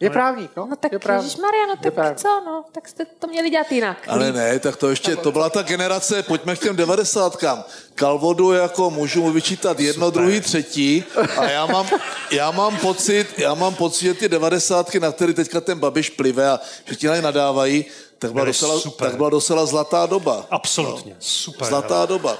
Je 0.00 0.10
právník, 0.10 0.50
no. 0.56 0.66
No 0.70 0.76
tak 0.76 0.92
je 0.92 0.98
právník. 0.98 1.24
Ježišmarja, 1.24 1.66
no 1.66 1.76
tak 1.82 1.94
právník. 1.94 2.18
co, 2.18 2.28
no, 2.46 2.64
tak 2.72 2.88
jste 2.88 3.04
to 3.04 3.26
měli 3.26 3.50
dělat 3.50 3.72
jinak. 3.72 3.98
Ale 4.08 4.32
ne, 4.32 4.58
tak 4.58 4.76
to 4.76 4.90
ještě, 4.90 5.16
to 5.16 5.32
byla 5.32 5.50
ta 5.50 5.62
generace, 5.62 6.22
pojďme 6.22 6.56
k 6.56 6.58
těm 6.58 6.76
devadesátkám. 6.76 7.64
Kalvodu 7.94 8.52
jako 8.52 8.90
můžu 8.90 9.22
mu 9.22 9.32
vyčítat 9.32 9.80
jedno, 9.80 10.06
Super. 10.06 10.22
druhý, 10.22 10.40
třetí 10.40 11.04
a 11.36 11.44
já 11.44 11.66
mám, 11.66 11.86
já 12.30 12.50
mám 12.50 12.76
pocit, 12.76 13.26
já 13.36 13.54
mám 13.54 13.74
pocit, 13.74 14.04
že 14.04 14.14
ty 14.14 14.28
devadesátky, 14.28 15.00
na 15.00 15.12
které 15.12 15.32
teďka 15.32 15.60
ten 15.60 15.78
Babiš 15.78 16.10
plive 16.10 16.50
a 16.50 16.60
na 17.02 17.16
ně 17.16 17.22
nadávají, 17.22 17.84
tak 18.18 18.32
byla, 18.32 18.44
docela, 18.44 18.80
super. 18.80 19.06
tak 19.08 19.16
byla 19.16 19.30
docela 19.30 19.66
zlatá 19.66 20.06
doba. 20.06 20.46
Absolutně, 20.50 21.16
super. 21.18 21.68
Zlatá 21.68 22.06
doba. 22.06 22.38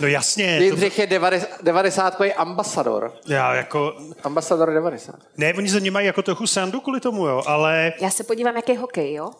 No 0.00 0.08
jasně, 0.08 0.56
to, 0.58 0.62
Jindřich 0.64 0.98
je 0.98 1.06
90 1.62 2.14
ambasador. 2.36 3.12
já 3.26 3.54
jako, 3.54 3.94
Ambasador 4.24 4.72
90. 4.74 5.14
ne, 5.36 5.54
oni 5.54 5.68
ze 5.68 5.80
mě 5.80 5.90
mají 5.90 6.06
jako 6.06 6.22
trochu 6.22 6.46
sandu 6.46 6.80
kvůli 6.80 7.00
tomu, 7.00 7.26
jo, 7.26 7.42
ale 7.46 7.92
Já 8.00 8.10
se 8.10 8.24
podívám, 8.24 8.56
jaký 8.56 8.72
je 8.72 8.78
hokej, 8.78 9.14
jo? 9.14 9.30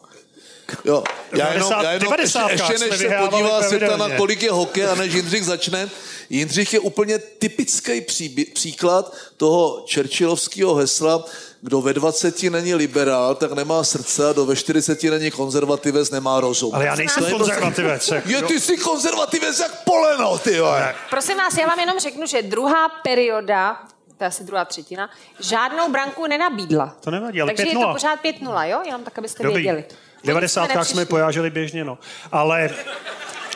Jo, 0.85 1.05
já 1.33 1.53
jenom, 1.53 1.69
90 1.71 1.83
já 1.83 1.93
jenom 1.93 2.13
90 2.13 2.51
ještě, 2.51 2.73
ještě 2.73 2.89
než 2.89 2.99
se 2.99 3.09
podívá 3.31 3.63
světa 3.63 3.97
na 3.97 4.17
kolik 4.17 4.43
je 4.43 4.51
hokej 4.51 4.87
a 4.87 4.95
než 4.95 5.15
Jindřich 5.15 5.45
začne, 5.45 5.89
Jindřich 6.31 6.75
je 6.75 6.81
úplně 6.81 7.19
typický 7.19 8.01
příbě- 8.01 8.53
příklad 8.55 9.15
toho 9.37 9.85
Churchillovského 9.95 10.75
hesla, 10.75 11.25
kdo 11.61 11.81
ve 11.81 11.93
20 11.93 12.51
není 12.51 12.75
liberál, 12.75 13.35
tak 13.35 13.53
nemá 13.53 13.85
srdce 13.85 14.29
a 14.29 14.33
kdo 14.33 14.47
ve 14.47 14.57
40 14.57 15.11
není 15.11 15.31
konzervativec, 15.31 16.11
nemá 16.11 16.41
rozum. 16.41 16.75
ale 16.75 16.85
já 16.87 16.95
nejsem 16.95 17.23
To 17.23 17.29
je 17.29 17.35
prostě- 17.35 17.55
konzervativec. 17.55 18.09
jak- 18.09 18.27
Je, 18.27 18.43
ty 18.43 18.61
jsi 18.61 18.77
konzervativec 18.77 19.59
jak 19.59 19.85
poleno, 19.85 20.39
ty. 20.39 20.51
Ne. 20.61 20.95
Prosím 21.11 21.37
vás, 21.37 21.57
já 21.59 21.67
vám 21.67 21.81
jenom 21.81 21.99
řeknu, 21.99 22.27
že 22.27 22.43
druhá 22.43 22.89
perioda, 22.89 23.83
to 24.19 24.25
je 24.25 24.29
asi 24.29 24.45
druhá 24.45 24.65
třetina, 24.65 25.11
žádnou 25.41 25.91
branku 25.93 26.27
nenabídla. 26.27 26.97
To 27.01 27.11
nevadí, 27.11 27.41
ale 27.41 27.51
Takže 27.55 27.63
je 27.63 27.75
5:0. 27.75 27.87
to 27.87 27.93
pořád 27.93 28.19
5-0, 28.23 28.65
jo? 28.65 28.81
Jenom 28.87 29.05
tak, 29.05 29.19
abyste 29.19 29.43
Dobrý. 29.43 29.63
věděli. 29.63 29.85
V 30.25 30.27
90. 30.27 30.71
jsme 30.83 31.07
pojáželi 31.07 31.51
běžně, 31.51 31.85
no. 31.85 31.99
Ale 32.33 32.71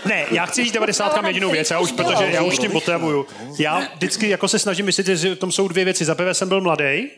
ne, 0.05 0.27
já 0.31 0.47
chci 0.47 0.65
říct 0.65 0.73
90. 0.73 1.23
No, 1.23 1.29
jedinou 1.29 1.51
věc, 1.51 1.71
já 1.71 1.79
už, 1.79 1.93
protože 1.93 2.25
já 2.25 2.43
už 2.43 2.59
tím 2.59 2.77
otravuju. 2.77 3.27
Já 3.59 3.89
vždycky 3.95 4.29
jako 4.29 4.49
se 4.49 4.59
snažím 4.59 4.87
myslet, 4.87 5.07
že 5.07 5.35
v 5.35 5.39
tom 5.39 5.53
jsou 5.53 5.69
dvě 5.69 5.85
věci. 5.85 6.05
Za 6.05 6.15
prvé 6.15 6.35
jsem 6.35 6.49
byl 6.49 6.61
mladý, 6.61 7.11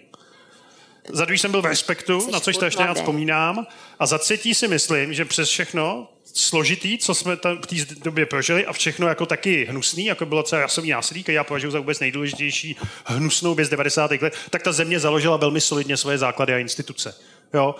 za 1.12 1.24
druhý 1.24 1.38
jsem 1.38 1.50
byl 1.50 1.62
v 1.62 1.66
respektu, 1.66 2.20
Jsi 2.20 2.30
na 2.30 2.40
což 2.40 2.56
strašně 2.56 2.86
rád 2.86 2.94
vzpomínám. 2.94 3.66
A 3.98 4.06
za 4.06 4.18
třetí 4.18 4.54
si 4.54 4.68
myslím, 4.68 5.14
že 5.14 5.24
přes 5.24 5.48
všechno 5.48 6.08
složitý, 6.34 6.98
co 6.98 7.14
jsme 7.14 7.36
tam 7.36 7.58
v 7.62 7.66
té 7.66 7.94
době 8.02 8.26
prožili 8.26 8.66
a 8.66 8.72
všechno 8.72 9.08
jako 9.08 9.26
taky 9.26 9.64
hnusný, 9.64 10.06
jako 10.06 10.26
bylo 10.26 10.42
třeba 10.42 10.62
rasový 10.62 10.90
násilí, 10.90 11.22
který 11.22 11.36
já 11.36 11.44
považuji 11.44 11.70
za 11.70 11.78
vůbec 11.78 12.00
nejdůležitější 12.00 12.76
hnusnou 13.04 13.54
věc 13.54 13.68
90. 13.68 14.10
let, 14.10 14.34
tak 14.50 14.62
ta 14.62 14.72
země 14.72 15.00
založila 15.00 15.36
velmi 15.36 15.60
solidně 15.60 15.96
svoje 15.96 16.18
základy 16.18 16.54
a 16.54 16.58
instituce. 16.58 17.14
Jo? 17.54 17.74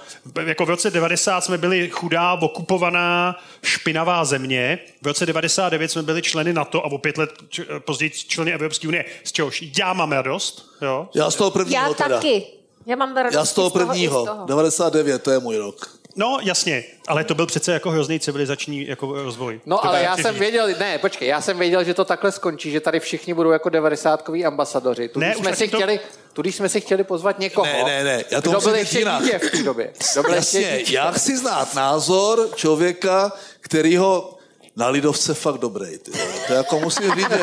Jako 0.47 0.67
v 0.67 0.71
roce 0.71 0.91
90 0.91 1.41
jsme 1.45 1.59
byli 1.59 1.91
chudá, 1.91 2.33
okupovaná, 2.33 3.37
špinavá 3.63 4.25
země. 4.25 4.79
V 5.03 5.07
roce 5.07 5.27
99 5.27 5.91
jsme 5.91 6.03
byli 6.03 6.23
členy 6.23 6.53
NATO 6.53 6.81
a 6.87 6.93
o 6.93 6.99
pět 6.99 7.19
let 7.19 7.31
č- 7.49 7.65
později 7.79 8.11
členy 8.11 8.53
Evropské 8.53 8.89
unie. 8.89 9.05
Z 9.25 9.33
čehož 9.33 9.65
já 9.79 9.93
mám 9.93 10.13
radost. 10.13 10.77
Jo? 10.83 11.09
Já 11.15 11.31
z 11.31 11.35
toho 11.35 11.51
prvního 11.51 11.83
Já 11.89 11.95
teda. 11.95 12.17
taky. 12.17 12.47
Já 12.87 12.97
mám 12.97 13.17
radost 13.17 13.35
Já 13.35 13.45
z 13.45 13.53
toho 13.55 13.69
i 13.69 13.71
z 13.71 13.73
prvního. 13.73 14.27
toho. 14.27 14.47
99, 14.47 15.23
to 15.23 15.31
je 15.31 15.39
můj 15.39 15.57
rok. 15.57 16.00
No, 16.21 16.39
jasně, 16.43 16.85
ale 17.09 17.25
to 17.25 17.35
byl 17.35 17.47
přece 17.47 17.73
jako 17.73 17.91
hrozný 17.91 18.21
civilizační 18.21 18.87
jako 18.87 19.23
rozvoj. 19.23 19.61
No 19.67 19.79
To 19.79 19.87
ale 19.87 20.03
já 20.03 20.17
jsem 20.17 20.33
říct. 20.33 20.41
věděl, 20.41 20.69
ne, 20.79 20.99
počkej, 20.99 21.29
já 21.29 21.41
jsem 21.41 21.59
věděl, 21.59 21.85
že 21.85 21.95
to 21.95 22.05
takhle 22.05 22.33
skončí, 22.33 22.71
že 22.71 22.81
tady 22.81 23.01
všichni 23.01 23.35
budou 23.35 23.51
jako 23.51 23.69
90 23.69 24.29
ambasadoři. 24.47 25.09
Tu, 25.09 25.21
Ne, 25.21 25.35
jsme 25.35 25.57
si 25.57 25.69
to- 25.69 25.77
chtěli, 25.77 26.01
tu, 26.33 26.43
když 26.43 26.55
jsme 26.57 26.69
si 26.69 26.81
chtěli 26.81 27.05
pozvat 27.05 27.39
někoho, 27.39 27.67
Ne, 27.67 27.85
ne, 27.85 28.05
ne, 28.05 28.25
já 28.31 28.41
to 28.41 28.51
kdo 28.51 28.61
byl 28.61 28.75
ještě 28.75 28.99
jinak. 28.99 29.23
dítě 29.23 29.39
v 29.39 29.51
té 29.51 29.63
době. 29.63 29.91
Ještě 30.01 30.35
Jasně, 30.35 30.79
dítě. 30.79 30.95
já 30.95 31.11
chci 31.11 31.37
znát 31.37 31.75
názor 31.75 32.49
člověka, 32.55 33.33
kterýho 33.61 34.39
na 34.77 34.89
Lidovce 34.89 35.35
fakt 35.35 35.59
dobrý. 35.59 35.99
Ty. 35.99 36.11
To 36.47 36.53
jako 36.53 36.81
musím 36.81 37.15
říct, 37.15 37.31
že 37.31 37.41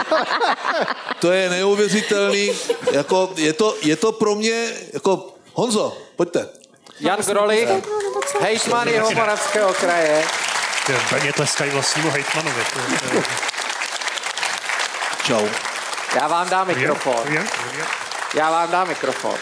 to 1.22 1.32
je 1.32 1.50
neuvěřitelný. 1.50 2.52
Jako, 2.92 3.32
je, 3.36 3.54
to, 3.54 3.76
je 3.84 3.96
to 3.96 4.12
pro 4.12 4.36
mě, 4.36 4.74
jako 4.94 5.28
Honzo, 5.54 5.98
pojďte. 6.16 6.50
Jan 7.00 7.20
Grolich, 7.20 7.70
Hejtman 8.42 8.88
jeho 8.88 9.12
moravského 9.12 9.74
kraje. 9.74 10.26
Brně 11.12 11.34
tleskají 11.34 11.72
vlastnímu 11.72 12.10
hejtmanovi. 12.12 12.62
To 12.74 13.16
je- 13.18 13.24
Čau. 15.26 15.48
Já 16.16 16.28
vám 16.28 16.50
dám 16.50 16.68
mikrofon. 16.68 17.16
Já 18.34 18.52
vám 18.52 18.72
dám 18.72 18.88
mikrofon. 18.88 19.36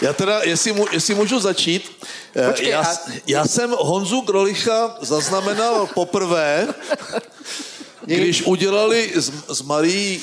Já 0.00 0.12
teda, 0.12 0.40
jestli, 0.42 0.72
mu, 0.72 0.86
jestli 0.92 1.14
můžu 1.14 1.40
začít, 1.40 2.06
eh, 2.36 2.46
Počkej, 2.50 2.68
já, 2.68 2.80
a- 2.80 2.96
já 3.26 3.44
jsem 3.44 3.70
Honzu 3.78 4.20
Grolicha 4.20 4.96
zaznamenal 5.00 5.86
poprvé, 5.94 6.66
když 8.00 8.42
udělali 8.42 9.12
s, 9.14 9.32
s 9.48 9.62
Marí 9.62 10.22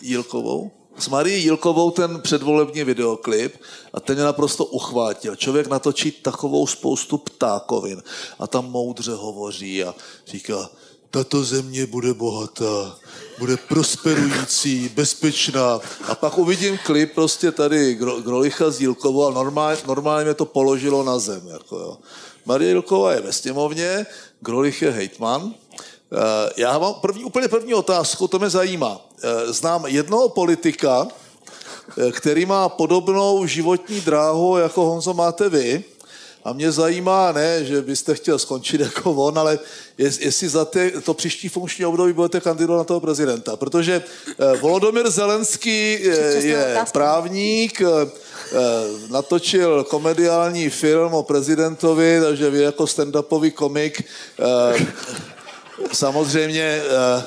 Jílkovou, 0.00 0.70
s 0.98 1.08
Marí 1.08 1.42
Jílkovou 1.42 1.90
ten 1.90 2.20
předvolební 2.20 2.84
videoklip 2.84 3.54
a 3.94 4.00
ten 4.00 4.16
mě 4.16 4.24
naprosto 4.24 4.64
uchvátil. 4.64 5.36
Člověk 5.36 5.66
natočí 5.66 6.10
takovou 6.10 6.66
spoustu 6.66 7.18
ptákovin 7.18 8.02
a 8.38 8.46
tam 8.46 8.70
moudře 8.70 9.12
hovoří 9.12 9.84
a 9.84 9.94
říká, 10.26 10.70
tato 11.10 11.44
země 11.44 11.86
bude 11.86 12.14
bohatá, 12.14 12.98
bude 13.38 13.56
prosperující, 13.56 14.88
bezpečná. 14.88 15.80
A 16.08 16.14
pak 16.14 16.38
uvidím 16.38 16.78
klip 16.78 17.14
prostě 17.14 17.52
tady 17.52 17.98
Gro- 18.00 18.22
Grolicha 18.22 18.70
s 18.70 18.80
Jílkovou 18.80 19.26
a 19.26 19.30
normálně, 19.30 19.80
normálně 19.86 20.24
mě 20.24 20.34
to 20.34 20.44
položilo 20.44 21.02
na 21.02 21.18
zem. 21.18 21.48
Jako 21.48 21.76
jo. 21.76 21.98
Marie 22.46 22.70
Jílková 22.70 23.12
je 23.12 23.20
ve 23.20 23.32
sněmovně, 23.32 24.06
Grolich 24.40 24.82
je 24.82 24.90
hejtman. 24.90 25.54
Eh, 26.12 26.50
Já 26.56 26.78
mám 26.78 26.94
první, 26.94 27.24
úplně 27.24 27.48
první 27.48 27.74
otázku, 27.74 28.28
to 28.28 28.38
mě 28.38 28.50
zajímá. 28.50 29.00
Eh, 29.22 29.52
Znám 29.52 29.86
jednoho 29.86 30.28
politika, 30.28 31.06
eh, 32.08 32.12
který 32.12 32.46
má 32.46 32.68
podobnou 32.68 33.46
životní 33.46 34.00
dráhu, 34.00 34.56
jako 34.56 34.84
Honzo 34.84 35.14
máte 35.14 35.48
vy. 35.48 35.84
A 36.44 36.52
mě 36.52 36.72
zajímá, 36.72 37.32
ne, 37.32 37.64
že 37.64 37.82
byste 37.82 38.14
chtěl 38.14 38.38
skončit 38.38 38.80
jako 38.80 39.12
on, 39.12 39.38
ale 39.38 39.58
jest, 39.98 40.20
jestli 40.20 40.48
za 40.48 40.64
ty, 40.64 40.92
to 41.04 41.14
příští 41.14 41.48
funkční 41.48 41.84
období 41.84 42.12
budete 42.12 42.40
kandidovat 42.40 42.78
na 42.78 42.84
toho 42.84 43.00
prezidenta. 43.00 43.56
Protože 43.56 44.02
eh, 44.38 44.56
Volodymyr 44.56 45.10
Zelenský 45.10 45.96
eh, 45.96 46.46
je 46.46 46.70
otázka. 46.72 46.92
právník, 46.92 47.80
eh, 47.82 47.86
natočil 49.10 49.84
komediální 49.84 50.70
film 50.70 51.14
o 51.14 51.22
prezidentovi, 51.22 52.20
takže 52.22 52.50
vy 52.50 52.62
jako 52.62 52.84
stand-upový 52.84 53.50
komik 53.50 54.02
eh, 54.38 54.86
samozřejmě 55.92 56.62
eh, 56.62 57.24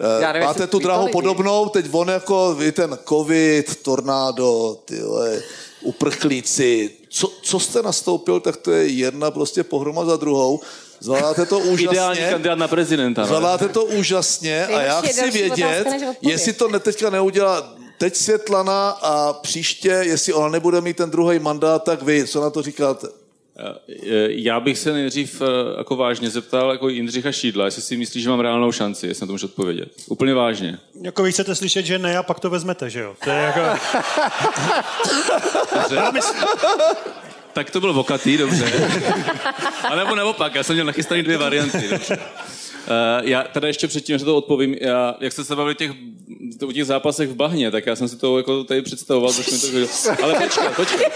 eh, 0.00 0.22
Já 0.22 0.32
nevím, 0.32 0.46
máte 0.46 0.66
tu 0.66 0.78
lidi. 0.78 1.12
podobnou, 1.12 1.68
teď 1.68 1.86
on 1.92 2.08
jako, 2.08 2.54
vy 2.54 2.72
ten 2.72 2.98
covid, 3.08 3.82
tornádo, 3.82 4.78
tyhle, 4.84 5.42
uprchlíci, 5.82 6.90
co, 7.08 7.32
co 7.42 7.60
jste 7.60 7.82
nastoupil, 7.82 8.40
tak 8.40 8.56
to 8.56 8.72
je 8.72 8.86
jedna 8.86 9.30
prostě 9.30 9.64
pohroma 9.64 10.04
za 10.04 10.16
druhou. 10.16 10.60
Zvládáte 11.00 11.46
to 11.46 11.58
úžasně. 11.58 11.84
Ideální 11.84 12.20
kandidát 12.30 12.58
na 12.58 12.68
prezidenta. 12.68 13.26
Zvládáte 13.26 13.68
to 13.68 13.84
úžasně 13.84 14.66
a 14.66 14.80
já 14.80 15.00
chci 15.00 15.30
vědět, 15.30 15.86
jestli 16.20 16.52
to 16.52 16.68
ne, 16.68 16.78
teďka 16.78 17.10
neudělá 17.10 17.74
teď 17.98 18.16
Světlana 18.16 18.90
a 18.90 19.32
příště, 19.32 19.88
jestli 19.88 20.32
ona 20.32 20.48
nebude 20.48 20.80
mít 20.80 20.96
ten 20.96 21.10
druhý 21.10 21.38
mandát, 21.38 21.84
tak 21.84 22.02
vy, 22.02 22.26
co 22.26 22.40
na 22.40 22.50
to 22.50 22.62
říkáte? 22.62 23.06
Eh, 23.58 23.74
Já 24.28 24.60
bych 24.60 24.78
se 24.78 24.92
nejdřív 24.92 25.42
eh, 25.42 25.78
jako 25.78 25.96
vážně 25.96 26.30
zeptal 26.30 26.70
jako 26.72 26.88
Jindřicha 26.88 27.32
Šídla, 27.32 27.64
jestli 27.64 27.82
si 27.82 27.96
myslí, 27.96 28.20
že 28.22 28.28
mám 28.28 28.40
reálnou 28.40 28.72
šanci, 28.72 29.06
jestli 29.06 29.22
na 29.22 29.26
to 29.26 29.32
můžu 29.32 29.46
odpovědět. 29.46 29.88
Úplně 30.08 30.34
vážně. 30.34 30.78
Jako 31.02 31.22
vy 31.22 31.32
chcete 31.32 31.54
slyšet, 31.54 31.86
že 31.86 31.98
ne 31.98 32.18
a 32.18 32.22
pak 32.22 32.40
to 32.40 32.50
vezmete, 32.50 32.90
že 32.90 33.00
jo? 33.00 33.14
To 33.24 33.30
je 33.30 33.36
jako... 33.36 33.60
Tak 37.52 37.70
to 37.70 37.80
byl 37.80 37.92
vokatý, 37.92 38.36
dobře. 38.36 38.72
A 39.88 39.96
nebo 39.96 40.14
naopak, 40.14 40.54
já 40.54 40.62
jsem 40.62 40.74
měl 40.76 40.86
nachystaný 40.86 41.22
dvě 41.22 41.38
varianty. 41.38 41.88
Dobře. 41.90 42.16
Uh, 42.16 43.28
já 43.28 43.42
teda 43.42 43.68
ještě 43.68 43.88
předtím, 43.88 44.12
než 44.12 44.22
to 44.22 44.36
odpovím, 44.36 44.76
já, 44.80 45.14
jak 45.20 45.32
jste 45.32 45.44
se 45.44 45.56
bavili 45.56 45.74
těch, 45.74 45.90
o 46.66 46.72
těch 46.72 46.84
zápasech 46.86 47.28
v 47.28 47.34
bahně, 47.34 47.70
tak 47.70 47.86
já 47.86 47.96
jsem 47.96 48.08
si 48.08 48.16
to 48.16 48.38
jako 48.38 48.64
tady 48.64 48.82
představoval, 48.82 49.32
to 49.32 49.42
viděl. 49.66 49.88
Ale 50.22 50.34
počkej, 50.34 50.68
počkej. 50.76 51.06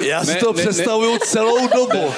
Já 0.00 0.24
si 0.24 0.30
Ne, 0.30 0.36
to 0.36 0.52
ne, 0.52 0.62
ne. 0.64 0.70
představuju 0.70 1.18
celou 1.18 1.68
dobu. 1.68 2.14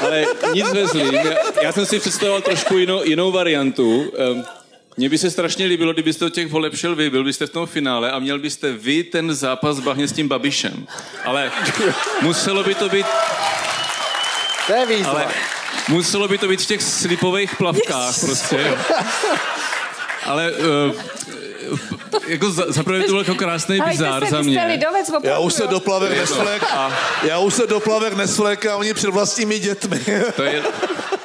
Ale 0.00 0.24
nic 0.54 0.72
nezlým. 0.72 1.14
Já, 1.14 1.34
já 1.62 1.72
jsem 1.72 1.86
si 1.86 1.98
představoval 2.00 2.40
trošku 2.42 2.76
jinou, 2.76 3.04
jinou 3.04 3.32
variantu. 3.32 4.00
Um, 4.32 4.44
mně 4.96 5.08
by 5.08 5.18
se 5.18 5.30
strašně 5.30 5.66
líbilo, 5.66 5.92
kdybyste 5.92 6.24
do 6.24 6.28
těch 6.30 6.46
voleb 6.48 6.76
šel 6.76 6.94
vy, 6.94 7.10
byl 7.10 7.24
byste 7.24 7.46
v 7.46 7.50
tom 7.50 7.66
finále 7.66 8.10
a 8.10 8.18
měl 8.18 8.38
byste 8.38 8.72
vy 8.72 9.02
ten 9.04 9.34
zápas 9.34 9.78
v 9.78 9.82
bahně 9.82 10.08
s 10.08 10.12
tím 10.12 10.28
Babišem. 10.28 10.86
Ale 11.24 11.52
muselo 12.22 12.64
by 12.64 12.74
to 12.74 12.88
být 12.88 13.06
To 14.66 14.72
je 14.72 14.86
výzva. 14.86 15.10
Ale 15.10 15.26
muselo 15.88 16.28
by 16.28 16.38
to 16.38 16.48
být 16.48 16.62
v 16.62 16.66
těch 16.66 16.82
slipových 16.82 17.56
plavkách 17.56 18.20
prostě. 18.20 18.56
jo. 18.68 18.76
Ale 20.26 20.52
uh, 20.52 20.92
jako 22.26 22.50
za, 22.50 22.64
za 22.68 22.82
prvé 22.82 23.00
to 23.02 23.08
byl 23.08 23.18
jako 23.18 23.34
krásný 23.34 23.80
Ale 23.80 23.90
bizár 23.90 24.26
za 24.26 24.42
mě. 24.42 24.64
lidovec 24.66 25.08
opravdu. 25.08 25.28
Já 25.28 25.38
už 25.38 25.52
se 25.52 25.66
doplavek 25.66 26.18
nesvlek, 26.18 26.62
já 27.22 27.38
už 27.38 27.54
se 27.54 27.66
doplavek 27.66 28.16
nesvlek 28.16 28.66
a 28.66 28.76
oni 28.76 28.94
před 28.94 29.10
vlastními 29.10 29.58
dětmi. 29.58 30.00
To 30.36 30.42
je, 30.42 30.62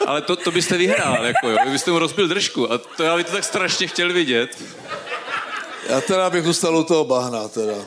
ale 0.07 0.21
to, 0.21 0.35
to 0.35 0.51
byste 0.51 0.77
vyhrál, 0.77 1.25
jako 1.25 1.49
jo. 1.49 1.57
Vy 1.65 1.71
byste 1.71 1.91
mu 1.91 1.99
rozbil 1.99 2.27
držku 2.27 2.71
a 2.73 2.77
to 2.77 3.03
já 3.03 3.15
bych 3.15 3.25
to 3.25 3.31
tak 3.31 3.43
strašně 3.43 3.87
chtěl 3.87 4.13
vidět. 4.13 4.63
Já 5.89 6.01
teda 6.01 6.29
bych 6.29 6.43
zůstal 6.43 6.77
u 6.77 6.83
toho 6.83 7.03
bahna 7.03 7.47
teda. 7.47 7.73
Uh, 7.73 7.81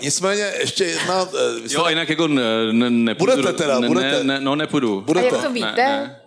nicméně 0.00 0.52
ještě 0.60 0.84
jedna... 0.84 1.22
Uh, 1.22 1.30
Jo, 1.70 1.84
a 1.84 1.90
jinak 1.90 2.08
jako 2.08 2.28
ne, 2.28 2.42
ne, 2.72 2.90
nepůjdu. 2.90 3.32
Budete 3.36 3.52
teda, 3.52 3.78
ne, 3.80 3.88
budete. 3.88 4.24
Ne, 4.24 4.24
ne, 4.24 4.40
no 4.40 4.56
nepůjdu. 4.56 4.98
A 4.98 5.00
Budete. 5.00 5.26
jak 5.26 5.44
to 5.44 5.50
víte? 5.52 5.72
Ne, 5.76 5.84
ne. 5.86 6.20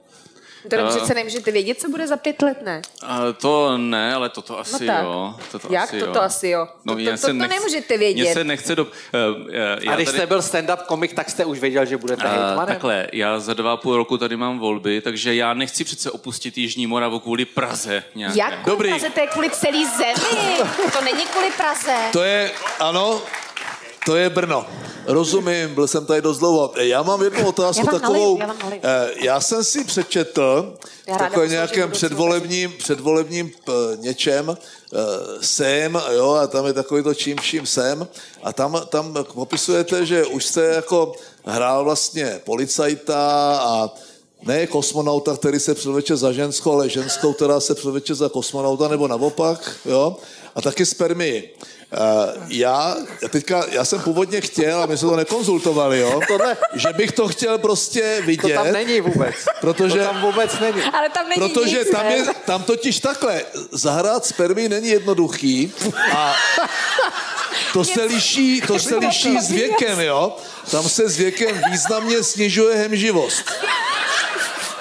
To 0.69 0.75
Jo. 0.75 0.87
přece 0.89 1.13
nemůžete 1.13 1.51
vědět, 1.51 1.79
co 1.79 1.89
bude 1.89 2.07
za 2.07 2.17
pět 2.17 2.41
let, 2.41 2.61
ne? 2.61 2.81
A 3.05 3.19
to 3.33 3.77
ne, 3.77 4.13
ale 4.15 4.29
toto 4.29 4.59
asi 4.59 4.85
No 4.85 4.93
tak. 4.93 5.03
jo. 5.03 5.35
Toto 5.51 5.67
Jak 5.73 5.83
asi 5.83 5.99
toto 5.99 6.21
asi 6.21 6.49
jo? 6.49 6.67
To- 6.87 6.93
to- 6.93 6.99
já 6.99 7.11
to- 7.11 7.17
se 7.17 7.27
to 7.27 7.33
nechci- 7.33 7.55
nemůžete 7.55 7.97
vědět. 7.97 8.23
Mně 8.23 8.33
se 8.33 8.43
nechce 8.43 8.75
do... 8.75 8.83
Uh, 8.83 8.89
uh, 9.85 9.91
A 9.91 9.95
když 9.95 10.09
jste 10.09 10.25
byl 10.27 10.39
stand-up 10.39 10.77
komik, 10.87 11.13
tak 11.13 11.29
jste 11.29 11.45
už 11.45 11.59
věděl, 11.59 11.85
že 11.85 11.97
budete 11.97 12.23
Uh, 12.23 12.29
hejtmanem? 12.29 12.67
takhle, 12.67 13.07
já 13.13 13.39
za 13.39 13.53
dva 13.53 13.73
a 13.73 13.77
půl 13.77 13.97
roku 13.97 14.17
tady 14.17 14.37
mám 14.37 14.59
volby, 14.59 15.01
takže 15.01 15.35
já 15.35 15.53
nechci 15.53 15.83
přece 15.83 16.11
opustit 16.11 16.57
Jižní 16.57 16.87
Moravu 16.87 17.19
kvůli 17.19 17.45
Praze 17.45 18.03
nějaké. 18.15 18.39
Jak 18.39 18.49
kvůli 18.53 18.65
Dobrý. 18.65 18.89
Praze? 18.89 19.09
To 19.09 19.19
je 19.19 19.27
kvůli 19.27 19.49
celý 19.49 19.85
zemi. 19.85 20.57
To 20.93 21.01
není 21.01 21.21
kvůli 21.25 21.51
Praze. 21.57 21.95
To 22.13 22.23
je, 22.23 22.51
ano, 22.79 23.21
to 24.09 24.15
je 24.15 24.29
Brno. 24.29 24.65
Rozumím, 25.05 25.75
byl 25.75 25.87
jsem 25.87 26.05
tady 26.05 26.21
dost 26.21 26.37
dlouho. 26.39 26.73
Já 26.77 27.03
mám 27.03 27.21
jednu 27.23 27.47
otázku 27.47 27.85
Já 27.85 27.91
vám 27.91 28.01
takovou. 28.01 28.37
naliju, 28.37 28.57
já 28.57 28.63
naliju. 28.63 28.81
eh, 28.83 29.09
Já 29.25 29.41
jsem 29.41 29.63
si 29.63 29.83
přečetl 29.83 30.73
v 31.13 31.17
takovém 31.17 31.49
nějakém 31.49 31.91
předvolebním, 31.91 32.73
předvolebním 32.77 33.49
p, 33.65 33.71
něčem 33.97 34.57
sem, 35.41 36.01
jo, 36.11 36.31
a 36.33 36.47
tam 36.47 36.65
je 36.65 36.73
takový 36.73 37.03
to 37.03 37.13
čím 37.13 37.37
vším 37.37 37.65
sem. 37.65 38.07
A 38.43 38.53
tam, 38.53 38.81
tam 38.89 39.15
popisujete, 39.33 40.05
že 40.05 40.25
už 40.25 40.45
jste 40.45 40.61
jako 40.63 41.13
hrál 41.45 41.83
vlastně 41.83 42.41
policajta 42.45 43.17
a 43.63 43.89
ne 44.43 44.67
kosmonauta, 44.67 45.35
který 45.37 45.59
se 45.59 45.75
předveče 45.75 46.15
za 46.17 46.31
ženskou, 46.31 46.71
ale 46.71 46.89
ženskou, 46.89 47.33
která 47.33 47.59
se 47.59 47.75
předveče 47.75 48.15
za 48.15 48.29
kosmonauta, 48.29 48.87
nebo 48.87 49.07
naopak, 49.07 49.71
jo, 49.85 50.17
a 50.55 50.61
taky 50.61 50.85
spermii. 50.85 51.55
Uh, 51.97 52.43
já, 52.47 52.95
já 53.21 53.27
teďka, 53.27 53.65
já 53.71 53.85
jsem 53.85 54.01
původně 54.01 54.41
chtěl, 54.41 54.81
a 54.81 54.85
my 54.85 54.97
jsme 54.97 55.09
to 55.09 55.15
nekonzultovali, 55.15 55.99
jo, 55.99 56.19
Tohle- 56.27 56.57
že 56.73 56.87
bych 56.93 57.11
to 57.11 57.27
chtěl 57.27 57.57
prostě 57.57 58.15
To 58.19 58.25
vidět. 58.25 58.53
tam 58.53 58.71
není 58.71 59.01
vůbec. 59.01 59.35
Protože- 59.61 59.97
To 59.99 60.03
tam 60.05 60.21
vůbec 60.21 60.59
není. 60.59 60.81
Ale 60.83 61.09
tam 61.09 61.29
není 61.29 61.49
Protože 61.49 61.79
nic, 61.79 61.89
tam, 61.89 62.05
ne? 62.05 62.15
je, 62.15 62.25
tam 62.45 62.63
totiž 62.63 62.99
takhle, 62.99 63.41
zahrát 63.71 64.25
spermii 64.25 64.69
není 64.69 64.87
jednoduchý 64.89 65.73
a 66.15 66.35
to 67.73 67.83
se 67.85 68.03
liší, 68.03 68.61
to 68.61 68.79
se 68.79 68.95
liší 68.95 69.39
s 69.41 69.49
věkem, 69.51 69.99
jo. 69.99 70.37
Tam 70.71 70.89
se 70.89 71.09
s 71.09 71.17
věkem 71.17 71.61
významně 71.71 72.23
snižuje 72.23 72.75
hemživost. 72.75 73.43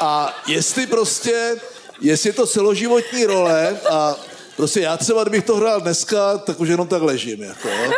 A 0.00 0.36
jestli 0.46 0.86
prostě, 0.86 1.56
jestli 2.00 2.28
je 2.28 2.32
to 2.32 2.46
celoživotní 2.46 3.24
role 3.26 3.78
a 3.90 4.16
prostě 4.58 4.80
já 4.80 4.96
třeba, 4.96 5.22
kdybych 5.22 5.44
to 5.44 5.56
hrál 5.56 5.80
dneska, 5.80 6.38
tak 6.38 6.60
už 6.60 6.68
jenom 6.68 6.88
tak 6.88 7.02
ležím, 7.02 7.42
jako, 7.42 7.68
jo. 7.68 7.92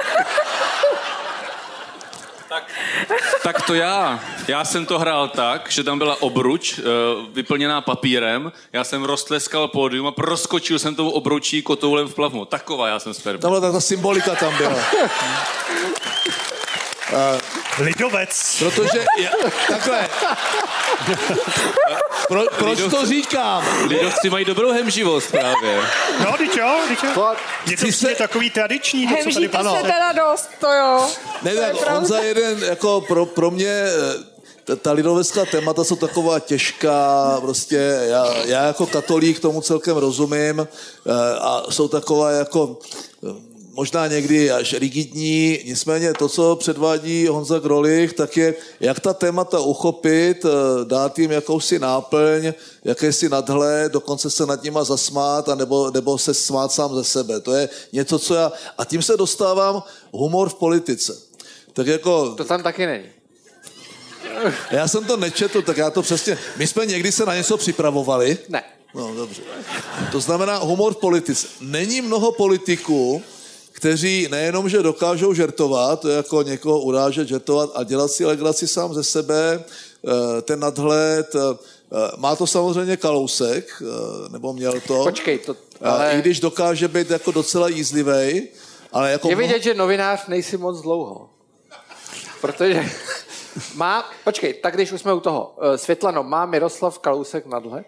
Tak 3.42 3.62
to 3.62 3.74
já. 3.74 4.20
Já 4.48 4.64
jsem 4.64 4.86
to 4.86 4.98
hrál 4.98 5.28
tak, 5.28 5.70
že 5.70 5.84
tam 5.84 5.98
byla 5.98 6.22
obruč 6.22 6.78
uh, 6.78 6.84
vyplněná 7.32 7.80
papírem, 7.80 8.52
já 8.72 8.84
jsem 8.84 9.04
roztleskal 9.04 9.68
pódium 9.68 10.06
a 10.06 10.12
proskočil 10.12 10.78
jsem 10.78 10.94
tou 10.94 11.08
obručí 11.08 11.62
kotoulem 11.62 12.08
v 12.08 12.14
plavmu. 12.14 12.44
Taková 12.44 12.88
já 12.88 12.98
jsem 12.98 13.14
sperma. 13.14 13.40
Tam 13.40 13.50
byla 13.50 13.72
ta 13.72 13.80
symbolika 13.80 14.34
tam 14.34 14.56
byla. 14.56 14.78
lidovec. 17.78 18.56
Protože, 18.58 19.04
já, 19.18 19.30
takhle, 19.68 20.08
Pro, 22.28 22.42
proč 22.58 22.78
to 22.90 23.06
říkám? 23.06 23.64
Lidovci 23.88 24.30
mají 24.30 24.44
dobrou 24.44 24.72
hemživost 24.72 25.30
právě. 25.30 25.80
No, 26.24 26.32
teď 26.38 26.56
jo, 26.56 26.78
teď 26.88 26.98
jo. 27.16 27.34
Je 27.66 27.76
to 27.76 27.92
se- 27.92 28.14
takový 28.14 28.50
tradiční, 28.50 29.06
to, 29.08 29.14
co 29.14 29.16
tady 29.22 29.34
Hemžíte 29.34 29.58
Ano. 29.58 29.76
se 29.76 29.82
teda 29.82 30.12
dost, 30.12 30.48
to 30.60 30.66
jo. 30.72 31.06
Ne, 31.42 31.50
To 31.54 31.60
je 31.60 31.66
tak 31.66 31.78
pravda. 31.78 31.98
on 31.98 32.06
za 32.06 32.18
jeden, 32.18 32.62
jako 32.64 33.00
pro, 33.00 33.26
pro 33.26 33.50
mě, 33.50 33.84
eh, 34.72 34.76
ta, 34.76 34.92
lidovecká 34.92 35.44
témata 35.44 35.84
jsou 35.84 35.96
taková 35.96 36.40
těžká, 36.40 37.36
prostě 37.40 37.76
já, 38.02 38.26
já 38.44 38.62
jako 38.64 38.86
katolík 38.86 39.40
tomu 39.40 39.60
celkem 39.60 39.96
rozumím 39.96 40.60
eh, 41.06 41.12
a 41.40 41.62
jsou 41.70 41.88
taková 41.88 42.30
jako 42.30 42.78
možná 43.72 44.06
někdy 44.06 44.50
až 44.50 44.72
rigidní, 44.72 45.58
nicméně 45.64 46.12
to, 46.14 46.28
co 46.28 46.56
předvádí 46.56 47.26
Honza 47.26 47.58
Grolich, 47.58 48.12
tak 48.12 48.36
je, 48.36 48.54
jak 48.80 49.00
ta 49.00 49.14
témata 49.14 49.60
uchopit, 49.60 50.44
eh, 50.44 50.84
dát 50.84 51.18
jim 51.18 51.30
jakousi 51.30 51.78
náplň, 51.78 52.52
jakési 52.84 53.28
nadhled, 53.28 53.92
dokonce 53.92 54.30
se 54.30 54.46
nad 54.46 54.62
nima 54.62 54.84
zasmát, 54.84 55.48
a 55.48 55.54
nebo, 55.54 55.90
nebo 55.90 56.18
se 56.18 56.34
smát 56.34 56.72
sám 56.72 56.94
ze 56.94 57.04
sebe. 57.04 57.40
To 57.40 57.52
je 57.52 57.68
něco, 57.92 58.18
co 58.18 58.34
já... 58.34 58.52
A 58.78 58.84
tím 58.84 59.02
se 59.02 59.16
dostávám 59.16 59.82
humor 60.12 60.48
v 60.48 60.54
politice. 60.54 61.16
Tak 61.72 61.86
jako, 61.86 62.34
to 62.34 62.44
tam 62.44 62.62
taky 62.62 62.86
není. 62.86 63.04
já 64.70 64.88
jsem 64.88 65.04
to 65.04 65.16
nečetl, 65.16 65.62
tak 65.62 65.76
já 65.76 65.90
to 65.90 66.02
přesně... 66.02 66.38
My 66.56 66.66
jsme 66.66 66.86
někdy 66.86 67.12
se 67.12 67.26
na 67.26 67.34
něco 67.34 67.56
připravovali. 67.56 68.38
Ne. 68.48 68.62
No, 68.94 69.14
dobře. 69.14 69.42
To 70.12 70.20
znamená 70.20 70.56
humor 70.58 70.94
v 70.94 70.96
politice. 70.96 71.46
Není 71.60 72.00
mnoho 72.00 72.32
politiků, 72.32 73.22
kteří 73.80 74.28
nejenom, 74.30 74.68
že 74.68 74.82
dokážou 74.82 75.34
žertovat, 75.34 76.00
to 76.00 76.08
je 76.08 76.16
jako 76.16 76.42
někoho 76.42 76.80
urážet, 76.80 77.28
žertovat 77.28 77.70
a 77.74 77.84
dělat 77.84 78.10
si 78.10 78.24
legraci 78.24 78.68
sám 78.68 78.94
ze 78.94 79.04
sebe, 79.04 79.64
eh, 79.64 80.42
ten 80.42 80.60
nadhled, 80.60 81.34
eh, 81.34 81.56
má 82.16 82.36
to 82.36 82.46
samozřejmě 82.46 82.96
Kalousek, 82.96 83.82
eh, 83.82 84.28
nebo 84.28 84.52
měl 84.52 84.72
to. 84.86 85.04
Počkej, 85.04 85.38
to, 85.38 85.56
Ale... 85.80 86.12
I 86.12 86.18
když 86.18 86.40
dokáže 86.40 86.88
být 86.88 87.10
jako 87.10 87.30
docela 87.30 87.68
jízlivej, 87.68 88.48
ale 88.92 89.12
jako 89.12 89.28
je 89.28 89.36
mnoho- 89.36 89.48
vidět, 89.48 89.62
že 89.62 89.74
novinář 89.74 90.26
nejsi 90.28 90.56
moc 90.56 90.82
dlouho. 90.82 91.30
Protože 92.40 92.84
má, 93.74 94.10
počkej, 94.24 94.54
tak 94.54 94.74
když 94.74 94.92
už 94.92 95.00
jsme 95.00 95.12
u 95.12 95.20
toho, 95.20 95.56
Světlano, 95.76 96.22
má 96.22 96.46
Miroslav 96.46 96.98
Kalousek 96.98 97.46
nadhled? 97.46 97.86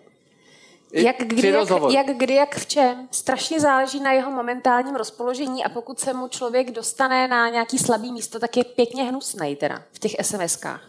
Jak 0.92 1.16
kdy, 1.18 1.48
jak, 1.48 1.68
jak 1.90 2.16
kdy, 2.16 2.34
jak 2.34 2.56
v 2.56 2.66
čem. 2.66 3.08
Strašně 3.10 3.60
záleží 3.60 4.00
na 4.00 4.12
jeho 4.12 4.30
momentálním 4.30 4.96
rozpoložení 4.96 5.64
a 5.64 5.68
pokud 5.68 6.00
se 6.00 6.14
mu 6.14 6.28
člověk 6.28 6.70
dostane 6.70 7.28
na 7.28 7.48
nějaký 7.48 7.78
slabý 7.78 8.12
místo, 8.12 8.38
tak 8.38 8.56
je 8.56 8.64
pěkně 8.64 9.04
hnusnej 9.04 9.56
teda 9.56 9.82
v 9.92 9.98
těch 9.98 10.12
SMS-kách. 10.12 10.80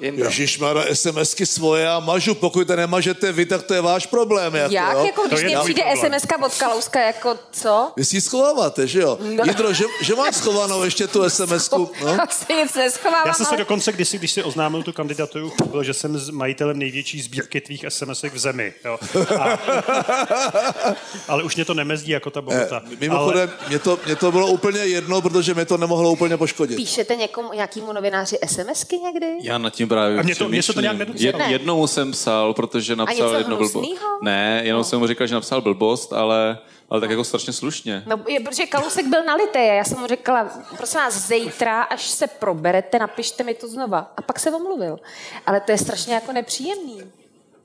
Jindro. 0.00 0.24
Ježíš 0.24 0.58
má 0.58 0.68
SMSky 0.92 1.46
svoje 1.46 1.88
a 1.88 2.00
mažu, 2.00 2.34
pokud 2.34 2.66
to 2.66 2.76
nemažete 2.76 3.32
vy, 3.32 3.46
tak 3.46 3.62
to 3.62 3.74
je 3.74 3.80
váš 3.80 4.06
problém. 4.06 4.54
Jako, 4.54 4.74
Jak? 4.74 4.92
jo? 4.92 5.04
Jako, 5.06 5.22
když 5.28 5.42
mě 5.42 5.56
přijde 5.62 5.82
problém. 5.82 6.12
SMS-ka 6.12 6.44
od 6.46 6.54
Kalouska, 6.54 7.00
jako 7.00 7.38
co? 7.52 7.92
Vy 7.96 8.04
si 8.04 8.16
ji 8.16 8.20
schováváte, 8.20 8.86
že 8.86 9.00
jo? 9.00 9.18
No. 9.20 9.44
Jindro, 9.44 9.72
že, 9.72 9.84
že 10.02 10.14
máš 10.14 10.36
schovanou 10.36 10.84
ještě 10.84 11.06
tu 11.06 11.30
SMSku? 11.30 11.90
No? 12.04 12.16
Nic 12.62 12.74
neschovávám, 12.74 13.26
Já 13.26 13.34
jsem 13.34 13.46
se 13.46 13.50
ale... 13.50 13.58
dokonce, 13.58 13.92
když 13.92 14.08
si, 14.08 14.18
když 14.18 14.30
si 14.30 14.42
oznámil 14.42 14.82
tu 14.82 14.92
kandidaturu, 14.92 15.50
chlubil, 15.50 15.82
že 15.84 15.94
jsem 15.94 16.18
s 16.18 16.30
majitelem 16.30 16.78
největší 16.78 17.20
sbírky 17.22 17.60
tvých 17.60 17.84
SMSek 17.88 18.34
v 18.34 18.38
zemi. 18.38 18.74
Jo. 18.84 18.98
A, 19.38 19.58
ale 21.28 21.42
už 21.42 21.56
mě 21.56 21.64
to 21.64 21.74
nemezdí 21.74 22.10
jako 22.12 22.30
ta 22.30 22.40
Bogota. 22.40 22.82
Eh, 22.92 22.96
Mimochodem, 23.00 23.50
ale, 23.58 23.68
mě, 23.68 23.78
to, 23.78 23.98
mě 24.06 24.16
to 24.16 24.32
bylo 24.32 24.46
úplně 24.46 24.80
jedno, 24.80 25.20
protože 25.22 25.54
mě 25.54 25.64
to 25.64 25.76
nemohlo 25.76 26.12
úplně 26.12 26.36
poškodit. 26.36 26.76
Píšete 26.76 27.16
někomu, 27.16 27.52
nějakému 27.52 27.92
novináři 27.92 28.38
SMSky 28.46 28.98
někdy? 28.98 29.26
Já 29.42 29.58
nad 29.58 29.70
tím 29.70 29.87
právě 29.88 30.18
A 30.18 30.22
mě 30.22 30.34
to- 30.36 30.48
mě 30.48 30.62
se 30.62 30.72
to 30.72 30.80
nějak. 30.80 30.96
Jed, 31.14 31.38
Ne. 31.38 31.44
jednomu 31.52 31.86
jsem 31.86 32.12
psal, 32.12 32.54
protože 32.54 32.96
napsal 32.96 33.34
jedno 33.36 33.56
blbost. 33.56 33.88
Ne, 34.22 34.60
jenom 34.64 34.84
jsem 34.84 34.98
mu 34.98 35.06
říkal, 35.06 35.26
že 35.26 35.34
napsal 35.34 35.60
blbost, 35.60 36.12
ale, 36.12 36.58
ale 36.90 37.00
tak 37.00 37.10
jako 37.10 37.24
strašně 37.24 37.52
slušně. 37.52 38.02
No, 38.06 38.20
je, 38.28 38.40
protože 38.40 38.66
Kalousek 38.66 39.06
byl 39.06 39.24
nalité. 39.24 39.58
Já 39.64 39.84
jsem 39.84 39.98
mu 39.98 40.06
řekla, 40.06 40.50
prosím 40.76 41.00
vás, 41.00 41.28
zítra, 41.28 41.82
až 41.82 42.08
se 42.08 42.26
proberete, 42.26 42.98
napište 42.98 43.44
mi 43.44 43.54
to 43.54 43.68
znova. 43.68 44.12
A 44.16 44.22
pak 44.22 44.38
se 44.40 44.50
omluvil. 44.50 44.98
Ale 45.46 45.60
to 45.60 45.72
je 45.72 45.78
strašně 45.78 46.14
jako 46.14 46.32
nepříjemný. 46.32 47.02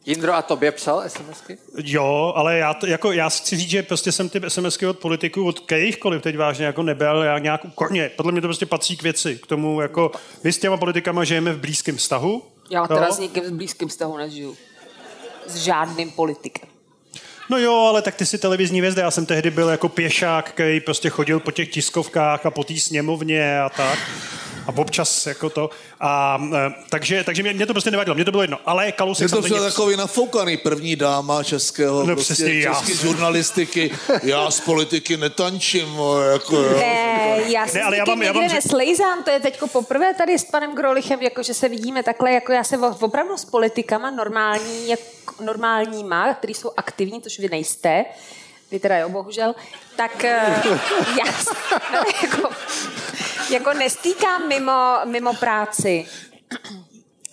Jindro, 0.05 0.33
a 0.33 0.41
tobě 0.41 0.71
psal 0.71 1.03
SMSky? 1.07 1.57
jo, 1.77 2.33
ale 2.35 2.57
já, 2.57 2.73
to, 2.73 2.87
jako, 2.87 3.11
já 3.11 3.29
chci 3.29 3.57
říct, 3.57 3.69
že 3.69 3.83
prostě 3.83 4.11
jsem 4.11 4.29
ty 4.29 4.41
SMSky 4.47 4.87
od 4.87 4.99
politiků, 4.99 5.47
od 5.47 5.59
kterýchkoliv 5.59 6.21
teď 6.21 6.37
vážně 6.37 6.65
jako 6.65 6.83
nebyl, 6.83 7.23
já 7.23 7.39
nějak 7.39 7.61
korně. 7.75 8.11
Podle 8.17 8.31
mě 8.31 8.41
to 8.41 8.47
prostě 8.47 8.65
patří 8.65 8.97
k 8.97 9.03
věci, 9.03 9.39
k 9.43 9.47
tomu, 9.47 9.81
jako 9.81 10.11
my 10.43 10.53
s 10.53 10.59
těma 10.59 10.77
politikama 10.77 11.23
žijeme 11.23 11.53
v 11.53 11.59
blízkém 11.59 11.97
vztahu. 11.97 12.43
Já 12.69 12.87
teda 12.87 13.11
s 13.11 13.19
nikým 13.19 13.43
v 13.43 13.51
blízkém 13.51 13.87
vztahu 13.87 14.17
nežiju. 14.17 14.57
S 15.47 15.55
žádným 15.55 16.11
politikem. 16.11 16.69
No 17.49 17.57
jo, 17.57 17.75
ale 17.75 18.01
tak 18.01 18.15
ty 18.15 18.25
jsi 18.25 18.37
televizní 18.37 18.79
hvězda. 18.79 19.03
Já 19.03 19.11
jsem 19.11 19.25
tehdy 19.25 19.51
byl 19.51 19.69
jako 19.69 19.89
pěšák, 19.89 20.51
který 20.51 20.79
prostě 20.79 21.09
chodil 21.09 21.39
po 21.39 21.51
těch 21.51 21.69
tiskovkách 21.69 22.45
a 22.45 22.51
po 22.51 22.63
té 22.63 22.77
sněmovně 22.79 23.61
a 23.61 23.69
tak. 23.69 23.99
A 24.68 24.78
občas 24.78 25.28
jako 25.28 25.49
to. 25.49 25.70
A, 25.99 26.41
e, 26.55 26.74
takže, 26.89 27.24
takže 27.24 27.43
mě, 27.43 27.53
mě, 27.53 27.66
to 27.66 27.74
prostě 27.74 27.91
nevadilo, 27.91 28.16
mě 28.16 28.26
to 28.26 28.32
bylo 28.32 28.43
jedno. 28.43 28.57
Ale 28.66 28.91
Kalousek 28.91 29.24
Je 29.24 29.30
to 29.30 29.36
samozřejmě... 29.36 29.53
třeba 29.55 29.70
takový 29.70 29.95
nafoukaný 29.97 30.57
první 30.57 30.95
dáma 30.95 31.43
českého, 31.43 31.99
No 32.05 32.16
prostě 32.16 32.34
přesně, 32.34 32.59
já. 32.59 32.74
český 32.74 32.93
žurnalistiky. 32.97 33.91
Já 34.24 34.51
z 34.51 34.59
politiky 34.59 35.18
netančím, 35.18 35.88
jako 36.34 36.55
jo. 36.55 36.78
Ne, 36.78 37.38
já 37.47 37.68
se 37.68 37.78
Ne, 37.78 37.84
ale 37.84 37.97
já 37.97 38.03
vám- 38.05 38.22
já 38.22 38.32
vám 38.32 38.47
neslejzám, 38.47 39.24
to 39.24 39.30
je 39.30 39.39
teďko 39.39 39.68
poprvé 39.68 40.14
tady 40.14 40.39
s 40.39 40.43
panem 40.45 40.76
Grolichem, 40.76 41.22
jako 41.22 41.43
že 41.43 41.53
se 41.53 41.70
vidíme 41.70 42.03
takhle, 42.03 42.32
jako 42.32 42.51
já 42.51 42.64
se 42.64 42.78
opravdu 42.78 43.38
s 43.38 43.45
politikama 43.45 44.11
normální, 44.11 44.89
jak, 44.89 44.99
normálníma, 45.39 46.34
který 46.34 46.53
jsou 46.53 46.72
aktivní, 46.78 47.22
což 47.22 47.39
vy 47.39 47.49
nejste, 47.49 48.05
vy 48.74 48.80
teda 48.80 48.97
jo, 48.97 49.09
bohužel, 49.09 49.55
tak 49.95 50.24
eh, 50.24 50.63
já 51.26 51.34
se 51.34 51.49
jako, 52.24 52.49
jako 53.49 53.74
nestýkám 53.74 54.47
mimo, 54.47 54.95
mimo 55.05 55.34
práci. 55.34 56.05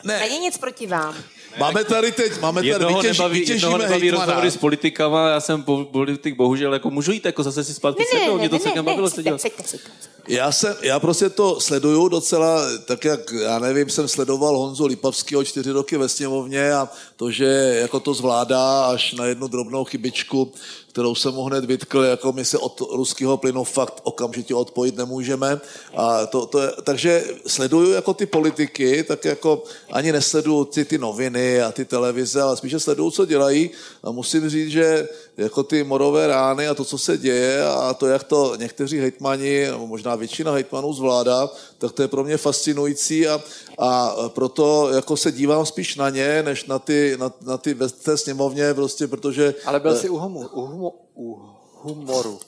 Ne, 0.05 0.19
Není 0.19 0.39
nic 0.39 0.59
proti 0.59 0.87
vám. 0.87 1.15
máme 1.59 1.85
tady 1.85 2.13
teď, 2.13 2.41
máme 2.41 2.61
tady, 2.61 2.69
Jednoho 2.69 3.01
vytěž, 3.01 3.19
nebaví, 3.19 3.41
vytěžíme 3.41 3.73
jednoho 3.73 3.79
nebaví 3.79 4.11
rozhovory 4.11 4.51
s 4.51 4.57
politikama, 4.57 5.29
já 5.29 5.41
jsem 5.41 5.63
po- 5.63 5.85
politik, 5.85 6.37
bohužel, 6.37 6.73
jako 6.73 6.91
můžu 6.91 7.13
jít 7.13 7.25
jako 7.25 7.43
zase 7.43 7.65
si 7.65 7.75
zpátky 7.75 8.05
sednout, 8.11 8.39
mě 8.39 8.49
to 8.49 8.59
celkem 8.59 8.85
bavilo 8.85 9.09
se 9.11 9.15
seďte, 9.15 9.29
dělat. 9.29 9.41
seďte, 9.41 9.63
seďte. 9.63 9.91
Já, 10.29 10.53
jsem, 10.53 10.77
já 10.83 11.01
prostě 11.01 11.31
to 11.31 11.61
sleduju 11.61 12.09
docela, 12.09 12.63
tak 12.85 13.05
jak, 13.05 13.21
já 13.43 13.59
nevím, 13.59 13.91
jsem 13.91 14.09
sledoval 14.09 14.59
Honzu 14.59 14.87
Lipavského 14.87 15.45
čtyři 15.45 15.71
roky 15.71 15.97
ve 15.97 16.09
sněmovně 16.09 16.73
a 16.73 16.89
to, 17.17 17.31
že 17.31 17.45
jako 17.81 18.01
to 18.01 18.15
zvládá 18.15 18.85
až 18.85 19.13
na 19.13 19.27
jednu 19.27 19.49
drobnou 19.49 19.85
chybičku, 19.85 20.53
kterou 20.93 21.15
jsem 21.15 21.35
mu 21.35 21.45
hned 21.45 21.65
vytkl, 21.65 22.03
jako 22.03 22.33
my 22.33 22.45
se 22.45 22.59
od 22.59 22.81
ruského 22.93 23.37
plynu 23.37 23.65
fakt 23.65 24.01
okamžitě 24.03 24.55
odpojit 24.55 24.97
nemůžeme. 24.97 25.61
A 25.97 26.27
to, 26.27 26.47
to 26.47 26.63
je, 26.63 26.71
takže 26.83 27.25
sleduju 27.47 27.91
jako 27.91 28.15
ty 28.15 28.27
politiky, 28.27 29.03
tak 29.03 29.25
jako 29.25 29.63
ani 29.93 30.13
nesleduju 30.13 30.65
ty, 30.65 30.85
ty 30.85 30.99
noviny 30.99 31.63
a 31.63 31.73
ty 31.73 31.85
televize, 31.85 32.43
ale 32.43 32.57
spíše 32.57 32.81
sleduju, 32.81 33.11
co 33.11 33.27
dělají 33.27 33.71
a 34.03 34.11
musím 34.11 34.49
říct, 34.49 34.71
že 34.71 35.09
jako 35.37 35.63
ty 35.63 35.85
morové 35.85 36.27
rány 36.27 36.69
a 36.69 36.75
to, 36.75 36.85
co 36.85 36.99
se 36.99 37.19
děje 37.19 37.65
a 37.65 37.95
to, 37.95 38.07
jak 38.07 38.25
to 38.25 38.57
někteří 38.57 38.99
hejtmani, 38.99 39.67
možná 39.77 40.15
většina 40.15 40.53
hejtmanů 40.53 40.93
zvládá, 40.93 41.51
tak 41.81 41.93
to 41.93 42.03
je 42.03 42.09
pro 42.09 42.25
mě 42.25 42.37
fascinující 42.37 43.29
a, 43.29 43.41
a 43.79 44.15
proto 44.29 44.91
jako 44.93 45.17
se 45.17 45.33
dívám 45.33 45.67
spíš 45.67 45.97
na 45.97 46.11
ně, 46.11 46.43
než 46.43 46.65
na 46.65 46.79
ty, 46.79 47.17
na, 47.21 47.33
na 47.41 47.59
ty 47.59 47.75
ve 47.75 47.89
té 47.89 48.17
sněmovně, 48.17 48.75
prostě 48.75 49.07
protože... 49.07 49.55
Ale 49.65 49.81
byl 49.81 49.97
jsi 49.97 50.09
u, 50.09 50.17
humu, 50.19 50.41
u, 50.41 50.61
humu, 50.61 50.95
u 51.17 51.43
humoru. 51.75 52.41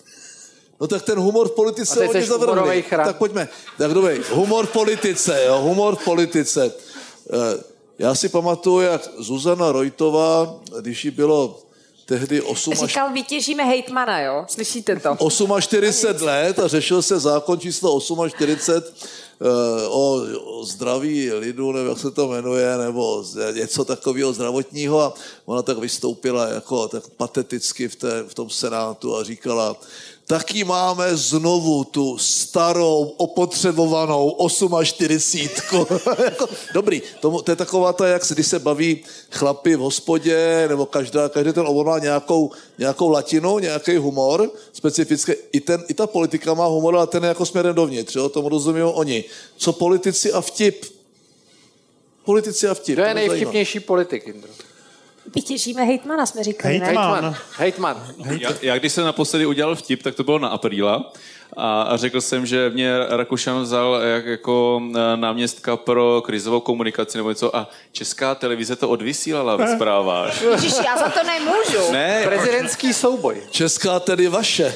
No 0.80 0.86
tak 0.86 1.02
ten 1.02 1.18
humor 1.18 1.48
v 1.48 1.52
politice 1.52 2.08
oni 2.08 2.26
zavrhli. 2.26 2.84
Tak 2.90 3.16
pojďme. 3.16 3.48
Tak 3.78 3.90
dobrý, 3.90 4.20
humor 4.30 4.66
v 4.66 4.72
politice, 4.72 5.44
jo, 5.46 5.60
humor 5.60 5.96
v 5.96 6.04
politice. 6.04 6.72
Eh, 7.32 7.62
Já 7.98 8.14
si 8.14 8.28
pamatuju, 8.28 8.80
jak 8.80 9.08
Zuzana 9.18 9.72
Rojtová, 9.72 10.60
když 10.80 11.04
jí 11.04 11.10
bylo 11.10 11.62
tehdy 12.12 12.42
8 12.42 12.72
až 12.72 12.78
Říkal, 12.78 13.12
vytěžíme 13.12 13.64
hejtmana, 13.64 14.20
jo? 14.20 14.44
Slyšíte 14.48 14.96
to? 14.96 15.16
48 15.60 16.26
let 16.26 16.58
a 16.58 16.68
řešil 16.68 17.02
se 17.02 17.20
zákon 17.20 17.60
číslo 17.60 18.00
48 18.28 18.94
eh, 19.40 19.86
o, 19.88 20.20
o 20.44 20.64
zdraví 20.64 21.32
lidu, 21.32 21.72
nebo 21.72 21.88
jak 21.88 21.98
se 21.98 22.10
to 22.10 22.28
jmenuje, 22.28 22.78
nebo 22.78 23.24
něco 23.54 23.84
takového 23.84 24.32
zdravotního 24.32 25.00
a 25.00 25.14
ona 25.46 25.62
tak 25.62 25.78
vystoupila 25.78 26.48
jako 26.48 26.88
tak 26.88 27.08
pateticky 27.16 27.88
v, 27.88 27.96
té, 27.96 28.22
v 28.28 28.34
tom 28.34 28.50
senátu 28.50 29.16
a 29.16 29.24
říkala, 29.24 29.76
taky 30.26 30.64
máme 30.64 31.16
znovu 31.16 31.84
tu 31.84 32.18
starou, 32.18 33.12
opotřebovanou 33.16 34.36
48. 34.82 35.86
Jako, 36.24 36.48
Dobrý, 36.74 37.02
to, 37.20 37.42
to 37.42 37.52
je 37.52 37.56
taková 37.56 37.92
ta, 37.92 38.06
jak 38.06 38.24
se, 38.24 38.34
když 38.34 38.46
se 38.46 38.58
baví 38.58 39.04
chlapi 39.30 39.76
v 39.76 39.80
hospodě, 39.80 40.66
nebo 40.68 40.86
každá, 40.86 41.28
každý 41.28 41.52
ten 41.52 41.66
obor 41.66 41.86
má 41.86 41.98
nějakou, 41.98 42.50
nějakou 42.78 43.08
latinu, 43.08 43.58
nějaký 43.58 43.96
humor 43.96 44.50
specifický. 44.72 45.32
I, 45.52 45.60
ten, 45.60 45.84
I 45.88 45.94
ta 45.94 46.06
politika 46.06 46.54
má 46.54 46.66
humor, 46.66 46.96
ale 46.96 47.06
ten 47.06 47.22
je 47.22 47.28
jako 47.28 47.46
směrem 47.46 47.74
dovnitř, 47.74 48.16
jo? 48.16 48.28
tomu 48.28 48.48
rozumí 48.48 48.82
oni. 48.82 49.24
Co 49.56 49.72
politici 49.72 50.32
a 50.32 50.40
vtip? 50.40 50.84
Politici 52.24 52.68
a 52.68 52.74
vtip. 52.74 52.94
Kdo 52.94 53.04
je 53.04 53.14
nejvtipnější 53.14 53.80
politik, 53.80 54.28
Indro? 54.28 54.50
Vytěžíme 55.34 55.84
hejtmana, 55.84 56.26
jsme 56.26 56.44
říkali, 56.44 56.78
ne? 56.78 56.86
Hejtman. 56.86 57.36
Hejtman. 57.56 57.96
Hejtman. 58.06 58.38
Já, 58.40 58.50
já 58.62 58.78
když 58.78 58.92
jsem 58.92 59.04
naposledy 59.04 59.46
udělal 59.46 59.74
vtip, 59.76 60.02
tak 60.02 60.14
to 60.14 60.24
bylo 60.24 60.38
na 60.38 60.48
apríla. 60.48 61.12
A, 61.56 61.82
a 61.82 61.96
řekl 61.96 62.20
jsem, 62.20 62.46
že 62.46 62.70
mě 62.70 62.92
Rakušan 63.08 63.62
vzal 63.62 64.00
jak, 64.02 64.26
jako 64.26 64.82
eh, 64.96 65.16
náměstka 65.16 65.76
pro 65.76 66.22
krizovou 66.24 66.60
komunikaci 66.60 67.18
nebo 67.18 67.28
něco 67.28 67.56
a 67.56 67.68
česká 67.92 68.34
televize 68.34 68.76
to 68.76 68.88
odvysílala 68.88 69.56
ve 69.56 69.74
zprávách. 69.76 70.42
Ježiš, 70.52 70.74
já 70.86 70.96
za 70.98 71.08
to 71.08 71.20
nemůžu. 71.26 71.92
Ne, 71.92 72.22
Prezidentský 72.24 72.92
souboj. 72.94 73.42
Česká 73.50 74.00
tedy 74.00 74.28
vaše. 74.28 74.74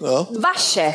Jo? 0.00 0.26
Vaše. 0.40 0.94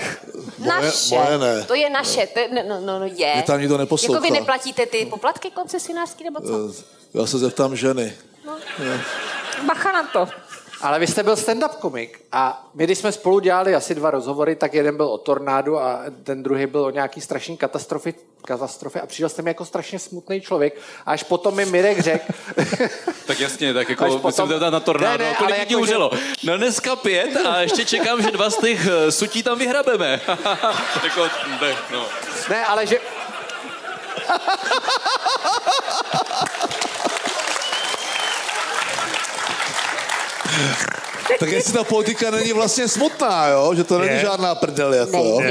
Naše. 0.68 1.16
moje 1.16 1.38
ne. 1.38 1.64
To 1.64 1.76
je 1.76 1.90
naše. 1.90 2.28
To 2.28 2.40
je, 2.40 2.50
no, 2.70 2.80
no, 2.86 3.00
no 3.00 3.06
je. 3.06 3.34
Mě 3.34 3.44
tam 3.44 3.60
nikdo 3.60 3.78
neposlouchá. 3.78 4.14
Jako 4.14 4.34
vy 4.34 4.40
neplatíte 4.40 4.86
ty 4.86 5.06
poplatky 5.06 5.52
koncesionářský 5.52 6.24
nebo 6.24 6.42
co? 6.42 6.70
Eh, 6.70 7.20
Já 7.20 7.26
se 7.26 7.38
zeptám 7.38 7.76
ženy. 7.76 8.14
Bacha 9.66 9.92
na 9.92 10.04
to. 10.04 10.28
Ale 10.82 11.00
vy 11.00 11.08
jste 11.08 11.24
byl 11.24 11.36
stand-up 11.36 11.70
komik 11.80 12.22
a 12.32 12.70
my, 12.74 12.84
když 12.84 12.98
jsme 12.98 13.12
spolu 13.12 13.40
dělali 13.40 13.76
asi 13.76 13.96
dva 13.96 14.12
rozhovory, 14.12 14.56
tak 14.56 14.74
jeden 14.74 14.98
byl 14.98 15.06
o 15.06 15.18
tornádu 15.18 15.80
a 15.80 16.00
ten 16.24 16.44
druhý 16.44 16.66
byl 16.66 16.82
o 16.86 16.90
nějaký 16.90 17.22
strašný 17.22 17.58
katastrofy, 17.58 18.14
katastrofy 18.46 19.00
a 19.00 19.06
přišel 19.06 19.30
jste 19.30 19.42
mi 19.42 19.50
jako 19.50 19.66
strašně 19.66 20.00
smutný 20.00 20.42
člověk 20.42 20.78
a 21.06 21.12
až 21.12 21.24
potom 21.24 21.56
mi 21.56 21.66
Mirek 21.66 22.00
řekl, 22.00 22.26
tak 23.26 23.40
jasně, 23.40 23.74
tak 23.74 23.86
Až 23.86 23.90
jako 23.90 24.06
potom- 24.06 24.22
musím 24.22 24.48
zeptat 24.48 24.70
na 24.70 24.80
tornádo. 24.80 25.24
Ne, 25.24 25.30
ne, 25.30 25.36
Kolik 25.36 25.52
ale 25.52 25.66
jako, 25.70 25.86
že-? 25.86 25.96
No 26.44 26.58
dneska 26.58 26.96
pět 26.96 27.36
a 27.46 27.62
ještě 27.62 27.86
čekám, 27.86 28.22
že 28.22 28.32
dva 28.32 28.50
z 28.50 28.58
těch 28.58 28.88
eh, 28.88 29.12
sutí 29.12 29.44
tam 29.44 29.58
vyhrabeme. 29.58 30.22
jako, 31.04 31.24
ne, 31.62 31.76
no. 31.92 32.06
ne, 32.50 32.66
ale 32.66 32.88
že, 32.88 33.00
Tak 41.40 41.52
jestli 41.52 41.74
ta 41.74 41.84
politika 41.84 42.32
není 42.32 42.54
vlastně 42.54 42.88
smutná, 42.88 43.48
jo? 43.48 43.74
Že 43.76 43.84
to 43.84 44.00
není 44.00 44.14
Je. 44.14 44.20
žádná 44.20 44.56
prdel, 44.56 44.94
jako, 44.94 45.18
jo? 45.18 45.42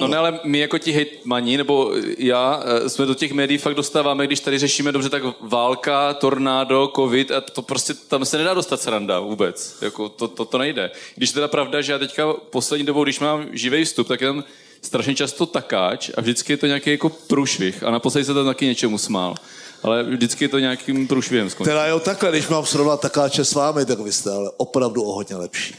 No 0.00 0.08
ne, 0.08 0.16
ale 0.16 0.40
my 0.44 0.58
jako 0.58 0.78
ti 0.78 0.92
hejtmani, 0.92 1.56
nebo 1.56 1.92
já, 2.18 2.62
eh, 2.84 2.88
jsme 2.88 3.06
do 3.06 3.14
těch 3.14 3.32
médií 3.32 3.58
fakt 3.58 3.74
dostáváme, 3.74 4.26
když 4.26 4.40
tady 4.40 4.58
řešíme 4.58 4.92
dobře, 4.92 5.08
tak 5.08 5.22
válka, 5.40 6.14
tornádo, 6.14 6.92
covid 6.96 7.30
a 7.30 7.40
to 7.40 7.62
prostě 7.62 7.94
tam 7.94 8.24
se 8.24 8.38
nedá 8.38 8.54
dostat 8.54 8.80
sranda 8.80 9.20
vůbec. 9.20 9.76
Jako 9.82 10.08
to, 10.08 10.28
to, 10.28 10.44
to 10.44 10.58
nejde. 10.58 10.90
Když 11.14 11.30
teda 11.30 11.48
pravda, 11.48 11.80
že 11.80 11.92
já 11.92 11.98
teďka 11.98 12.32
poslední 12.32 12.86
dobou, 12.86 13.04
když 13.04 13.20
mám 13.20 13.46
živý 13.52 13.84
vstup, 13.84 14.08
tak 14.08 14.20
je 14.20 14.26
tam 14.26 14.44
strašně 14.82 15.14
často 15.14 15.46
takáč 15.46 16.10
a 16.16 16.20
vždycky 16.20 16.52
je 16.52 16.56
to 16.56 16.66
nějaký 16.66 16.90
jako 16.90 17.08
průšvih 17.08 17.82
a 17.84 17.90
naposledy 17.90 18.24
se 18.24 18.34
tam 18.34 18.46
taky 18.46 18.66
něčemu 18.66 18.98
smál. 18.98 19.34
Ale 19.82 20.02
vždycky 20.02 20.44
je 20.44 20.48
to 20.48 20.58
nějakým 20.58 21.08
průšvihem 21.08 21.50
skončí. 21.50 21.68
Teda 21.68 21.86
jo, 21.86 22.00
takhle, 22.00 22.30
když 22.30 22.48
mám 22.48 22.66
srovnat 22.66 23.00
takáče 23.00 23.44
s 23.44 23.52
vámi, 23.52 23.84
tak 23.84 23.98
vy 23.98 24.12
jste 24.12 24.30
ale 24.32 24.50
opravdu 24.56 25.02
o 25.02 25.12
hodně 25.12 25.36
lepší. 25.36 25.74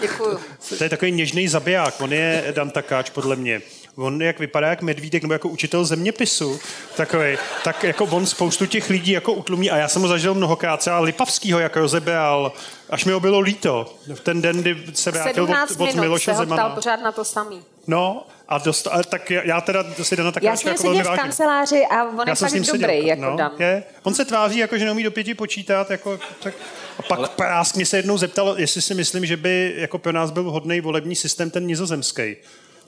Děkuju. 0.00 0.38
To 0.78 0.84
je 0.84 0.90
takový 0.90 1.12
něžný 1.12 1.48
zabiják, 1.48 2.00
on 2.00 2.12
je 2.12 2.52
Dan 2.56 2.70
Takáč 2.70 3.10
podle 3.10 3.36
mě. 3.36 3.60
On 3.96 4.22
jak 4.22 4.38
vypadá 4.38 4.68
jak 4.68 4.82
medvídek 4.82 5.22
nebo 5.22 5.32
jako 5.32 5.48
učitel 5.48 5.84
zeměpisu, 5.84 6.60
takový, 6.96 7.38
tak 7.64 7.84
jako 7.84 8.04
on 8.04 8.26
spoustu 8.26 8.66
těch 8.66 8.90
lidí 8.90 9.12
jako 9.12 9.32
utlumí 9.32 9.70
a 9.70 9.76
já 9.76 9.88
jsem 9.88 10.02
ho 10.02 10.08
zažil 10.08 10.34
mnohokrát, 10.34 10.76
třeba 10.76 11.00
Lipavskýho 11.00 11.58
jako 11.58 11.78
rozebral, 11.78 12.52
až 12.90 13.04
mi 13.04 13.12
ho 13.12 13.20
bylo 13.20 13.40
líto. 13.40 13.94
V 14.14 14.20
ten 14.20 14.42
den, 14.42 14.56
kdy 14.56 14.76
se 14.94 15.10
vrátil 15.10 15.46
17 15.46 15.70
od, 15.70 15.80
od 15.80 15.86
minut 15.86 16.00
Miloše 16.00 16.24
se 16.24 16.32
ho 16.32 16.46
ptal 16.46 16.56
Zemana. 16.56 16.74
pořád 16.74 16.96
na 16.96 17.12
to 17.12 17.24
samý. 17.24 17.62
No, 17.86 18.26
a, 18.48 18.58
dost, 18.58 18.86
a 18.86 19.02
tak 19.02 19.30
já, 19.30 19.42
já 19.44 19.60
teda 19.60 19.84
si 20.02 20.16
Dana 20.16 20.28
Já 20.28 20.32
Takáčka 20.32 20.56
s 20.56 20.64
ním 20.64 20.70
jako 20.72 20.82
velmi 20.82 21.04
sedím 21.04 21.12
v 21.12 21.16
kanceláři 21.16 21.86
a 21.90 22.04
on 22.04 22.18
je 22.20 22.24
Já 22.26 22.34
jsem 22.34 22.48
fakt 22.48 22.54
ním 22.54 22.64
seděl. 22.64 22.80
dobrý, 22.80 23.06
jako 23.06 23.22
no, 23.22 23.36
Dan. 23.36 23.52
Je. 23.58 23.82
On 24.02 24.14
se 24.14 24.24
tváří, 24.24 24.58
jako, 24.58 24.78
že 24.78 24.84
neumí 24.84 25.02
do 25.02 25.10
pěti 25.10 25.34
počítat. 25.34 25.90
Jako, 25.90 26.18
tak, 26.42 26.54
a 26.98 27.02
pak 27.02 27.18
Ale... 27.18 27.28
Prásk 27.28 27.76
mě 27.76 27.86
se 27.86 27.96
jednou 27.96 28.18
zeptal, 28.18 28.54
jestli 28.58 28.82
si 28.82 28.94
myslím, 28.94 29.26
že 29.26 29.36
by 29.36 29.74
jako 29.76 29.98
pro 29.98 30.12
nás 30.12 30.30
byl 30.30 30.42
vhodný 30.42 30.80
volební 30.80 31.16
systém 31.16 31.50
ten 31.50 31.66
nizozemský. 31.66 32.36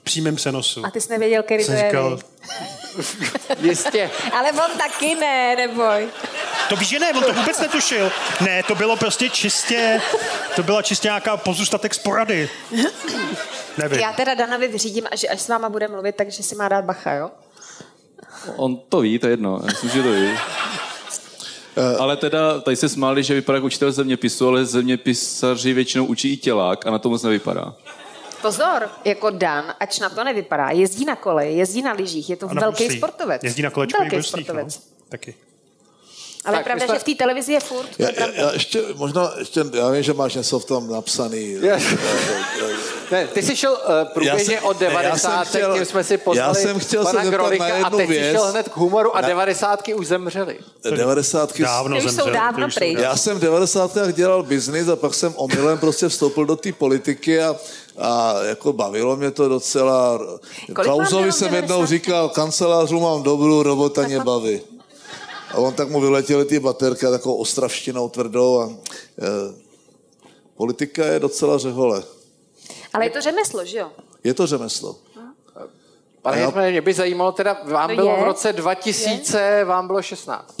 Přímém 0.05 0.35
přenosu. 0.35 0.85
A 0.85 0.91
ty 0.91 1.01
jsi 1.01 1.09
nevěděl, 1.11 1.43
který 1.43 1.63
to 1.63 1.71
jsem 1.71 1.77
je. 1.77 1.85
říkal, 1.85 2.19
jistě, 3.61 4.11
Ale 4.33 4.51
on 4.51 4.77
taky 4.77 5.15
ne, 5.15 5.55
neboj. 5.55 6.07
to 6.69 6.75
víš, 6.75 6.87
že 6.89 6.99
ne, 6.99 7.13
on 7.13 7.23
to 7.23 7.33
vůbec 7.33 7.59
netušil. 7.59 8.11
Ne, 8.41 8.63
to 8.63 8.75
bylo 8.75 8.95
prostě 8.97 9.29
čistě, 9.29 10.01
to 10.55 10.63
byla 10.63 10.81
čistě 10.81 11.07
nějaká 11.07 11.37
pozůstatek 11.37 11.93
z 11.93 11.99
porady. 11.99 12.49
Nevím. 13.77 13.99
Já 13.99 14.13
teda 14.13 14.33
Danovi 14.33 14.67
vyřídím, 14.67 15.03
až, 15.11 15.25
až 15.31 15.41
s 15.41 15.47
váma 15.47 15.69
bude 15.69 15.87
mluvit, 15.87 16.15
takže 16.15 16.43
si 16.43 16.55
má 16.55 16.67
dát 16.69 16.85
bacha, 16.85 17.13
jo? 17.13 17.31
On 18.55 18.77
to 18.89 18.99
ví, 18.99 19.19
to 19.19 19.27
je 19.27 19.33
jedno. 19.33 19.59
Já 19.61 19.65
myslím, 19.65 19.89
že 19.89 20.03
to 20.03 20.11
ví. 20.11 20.29
Ale 21.99 22.17
teda, 22.17 22.59
tady 22.61 22.75
se 22.75 22.89
smáli, 22.89 23.23
že 23.23 23.33
vypadá 23.33 23.55
jako 23.57 23.65
učitel 23.65 23.91
zeměpisu, 23.91 24.47
ale 24.47 24.65
zeměpisaři 24.65 25.73
většinou 25.73 26.05
učí 26.05 26.33
i 26.33 26.37
tělák 26.37 26.87
a 26.87 26.91
na 26.91 26.99
to 26.99 27.09
moc 27.09 27.23
nevypadá. 27.23 27.75
Pozor, 28.45 28.89
jako 29.05 29.29
Dan, 29.29 29.73
ač 29.79 29.99
na 29.99 30.09
to 30.09 30.23
nevypadá, 30.23 30.69
jezdí 30.69 31.05
na 31.05 31.15
kole, 31.15 31.45
jezdí 31.47 31.81
na 31.81 31.93
lyžích, 31.93 32.29
je 32.29 32.35
to 32.35 32.49
A 32.49 32.53
na 32.53 32.61
velký 32.61 32.83
bruslích. 32.83 32.99
sportovec. 32.99 33.43
Jezdí 33.43 33.61
na 33.61 33.69
kolečku 33.69 34.01
Velký 34.01 34.15
bruslích, 34.15 34.45
sportovec. 34.45 34.75
no. 34.75 34.81
Taky. 35.09 35.35
Ale 36.45 36.53
Tak, 36.57 36.59
je 36.59 36.63
pravda, 36.63 36.85
jsme- 36.85 36.95
že 36.95 36.99
v 36.99 37.03
té 37.03 37.15
televizi 37.15 37.53
je 37.53 37.59
furt. 37.59 37.87
to 37.87 38.03
Já, 38.03 38.07
je 38.09 38.13
já, 38.19 38.25
pravda. 38.25 38.41
já 38.41 38.51
ještě, 38.53 38.83
možná, 38.95 39.31
ještě, 39.39 39.63
já 39.73 39.89
vím, 39.89 40.03
že 40.03 40.13
máš 40.13 40.33
něco 40.35 40.59
v 40.59 40.65
tom 40.65 40.91
napsaný. 40.91 41.55
ne, 43.11 43.27
ty 43.27 43.41
jsi 43.41 43.55
šel 43.55 43.71
uh, 43.71 44.07
průběžně 44.13 44.61
od 44.61 44.79
ne, 44.81 44.85
já 44.87 45.01
90. 45.01 45.45
jsem 45.45 45.59
chtěl- 45.61 45.73
tím 45.75 45.85
jsme 45.85 46.03
si 46.03 46.17
pozvali 46.17 46.47
já 46.47 46.53
jsem 46.53 46.79
chtěl 46.79 47.05
se 47.05 47.11
pana 47.11 47.23
zeptat 47.23 47.37
Grolika 47.41 47.79
na 47.79 47.87
a 47.87 47.89
teď 47.89 47.99
jsi 47.99 48.13
věc. 48.13 48.31
šel 48.31 48.45
hned 48.51 48.69
k 48.69 48.77
humoru 48.77 49.15
a 49.17 49.21
Na- 49.21 49.27
90. 49.27 49.93
už 49.95 50.07
zemřeli. 50.07 50.59
90. 50.95 51.59
Dávno 51.61 51.99
Ty 51.99 52.05
už 52.05 52.11
jsou 52.11 52.29
dávno 52.29 52.67
pryč. 52.75 52.93
dávno. 52.95 53.09
Já 53.09 53.15
jsem 53.15 53.37
v 53.37 53.41
90. 53.41 54.11
dělal 54.11 54.43
biznis 54.43 54.87
a 54.87 54.95
pak 54.95 55.13
jsem 55.13 55.33
omylem 55.37 55.77
prostě 55.77 56.07
vstoupil 56.09 56.45
do 56.45 56.55
té 56.55 56.71
politiky 56.71 57.41
a, 57.41 57.55
a 57.97 58.33
jako 58.43 58.73
bavilo 58.73 59.15
mě 59.15 59.31
to 59.31 59.49
docela. 59.49 60.17
vám 60.17 60.37
Klausovi 60.73 61.31
jsem 61.31 61.53
jednou 61.53 61.75
90? 61.75 61.89
říkal, 61.89 62.29
kancelářů 62.29 62.99
mám 62.99 63.23
dobrou, 63.23 63.63
robota 63.63 64.01
mě 64.01 64.19
baví. 64.19 64.61
A 65.51 65.57
on 65.57 65.73
tak 65.73 65.89
mu 65.89 66.01
vyletěly 66.01 66.45
ty 66.45 66.59
baterka 66.59 67.11
takovou 67.11 67.35
ostravštinou 67.37 68.09
tvrdou 68.09 68.59
a 68.59 68.69
e, 68.69 68.73
politika 70.57 71.05
je 71.05 71.19
docela 71.19 71.57
řehole. 71.57 72.03
Ale 72.93 73.05
je 73.05 73.09
to 73.09 73.21
řemeslo, 73.21 73.65
že 73.65 73.77
jo? 73.77 73.91
Je 74.23 74.33
to 74.33 74.47
řemeslo. 74.47 74.95
Pane 76.21 76.37
A 76.37 76.39
já- 76.39 76.45
Hitmane, 76.45 76.71
mě 76.71 76.81
by 76.81 76.93
zajímalo 76.93 77.31
teda, 77.31 77.57
vám 77.65 77.89
No 77.89 77.95
bylo 77.95 78.15
je. 78.15 78.21
v 78.21 78.23
roce 78.23 78.53
2000, 78.53 79.63
vám 79.63 79.87
bylo 79.87 80.01
16. 80.01 80.55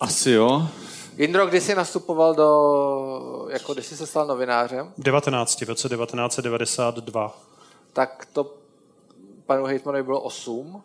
Asi 0.00 0.30
jo. 0.30 0.68
Indro, 1.16 1.46
kdy 1.46 1.60
jsi 1.60 1.74
nastupoval 1.74 2.34
do, 2.34 3.48
jako 3.50 3.74
kdy 3.74 3.82
jsi 3.82 3.96
se 3.96 4.06
stal 4.06 4.26
novinářem, 4.26 4.92
19, 4.98 5.60
v 5.60 5.68
roce 5.68 5.88
1992. 5.88 7.40
tak 7.92 8.28
to 8.32 8.54
panu 9.46 9.64
Hejtmanovi 9.64 10.02
bylo 10.02 10.20
8. 10.20 10.82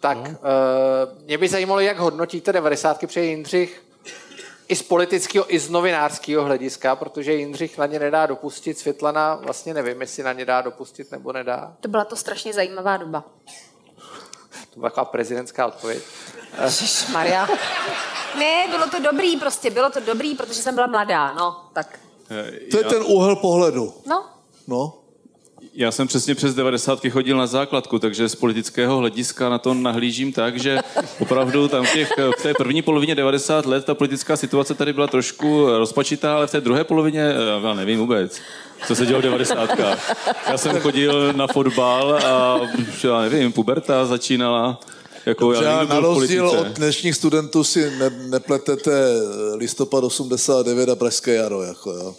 Tak 0.00 0.18
no. 0.18 0.24
uh, 0.24 1.22
mě 1.24 1.38
by 1.38 1.48
zajímalo, 1.48 1.80
jak 1.80 1.98
hodnotíte 1.98 2.52
90. 2.52 2.98
protože 2.98 3.24
Jindřich 3.24 3.82
i 4.68 4.76
z 4.76 4.82
politického, 4.82 5.54
i 5.54 5.58
z 5.58 5.70
novinářského 5.70 6.44
hlediska, 6.44 6.96
protože 6.96 7.32
Jindřich 7.32 7.78
na 7.78 7.86
ně 7.86 7.98
nedá 7.98 8.26
dopustit, 8.26 8.78
Světlana 8.78 9.34
vlastně 9.34 9.74
nevím, 9.74 10.00
jestli 10.00 10.22
na 10.22 10.32
ně 10.32 10.44
dá 10.44 10.62
dopustit 10.62 11.12
nebo 11.12 11.32
nedá. 11.32 11.76
To 11.80 11.88
byla 11.88 12.04
to 12.04 12.16
strašně 12.16 12.52
zajímavá 12.52 12.96
doba. 12.96 13.24
To 14.74 14.80
byla 14.80 14.90
taková 14.90 15.04
prezidentská 15.04 15.66
odpověď. 15.66 16.02
Maria. 17.12 17.48
Ne, 18.38 18.68
bylo 18.70 18.86
to 18.86 19.00
dobrý 19.00 19.36
prostě, 19.36 19.70
bylo 19.70 19.90
to 19.90 20.00
dobrý, 20.00 20.34
protože 20.34 20.62
jsem 20.62 20.74
byla 20.74 20.86
mladá, 20.86 21.32
no, 21.34 21.56
tak. 21.72 21.98
To 22.70 22.78
je 22.78 22.84
ten 22.84 23.02
úhel 23.06 23.36
pohledu. 23.36 23.94
No, 24.06 24.24
No. 24.70 24.94
Já 25.74 25.90
jsem 25.90 26.06
přesně 26.06 26.34
přes 26.34 26.54
90. 26.54 27.00
chodil 27.10 27.36
na 27.36 27.46
základku, 27.46 27.98
takže 27.98 28.28
z 28.28 28.34
politického 28.34 28.96
hlediska 28.96 29.48
na 29.48 29.58
to 29.58 29.74
nahlížím 29.74 30.32
tak, 30.32 30.58
že 30.58 30.78
opravdu 31.20 31.68
tam 31.68 31.84
v, 31.84 31.92
těch, 31.92 32.12
v 32.38 32.42
té 32.42 32.54
první 32.54 32.82
polovině 32.82 33.14
90 33.14 33.66
let 33.66 33.84
ta 33.84 33.94
politická 33.94 34.36
situace 34.36 34.74
tady 34.74 34.92
byla 34.92 35.06
trošku 35.06 35.66
rozpačitá, 35.78 36.36
ale 36.36 36.46
v 36.46 36.50
té 36.50 36.60
druhé 36.60 36.84
polovině, 36.84 37.22
eh, 37.22 37.66
já 37.66 37.74
nevím 37.74 37.98
vůbec, 37.98 38.40
co 38.86 38.96
se 38.96 39.06
dělo 39.06 39.18
v 39.20 39.22
90. 39.22 39.70
Já 40.48 40.58
jsem 40.58 40.80
chodil 40.80 41.32
na 41.32 41.46
fotbal 41.46 42.18
a 42.26 42.60
já 43.04 43.20
nevím, 43.20 43.52
puberta 43.52 44.06
začínala. 44.06 44.80
Jako 45.30 45.54
Že 45.54 45.64
já 45.64 45.84
na 45.84 46.00
rozdíl 46.00 46.48
od 46.48 46.66
dnešních 46.66 47.14
studentů 47.14 47.64
si 47.64 47.90
ne, 47.98 48.10
nepletete 48.10 48.90
listopad 49.54 50.04
89 50.04 50.88
a 50.88 50.96
Pražské 50.96 51.34
jaro. 51.34 51.62
Jako, 51.62 51.90
jo. 51.90 52.14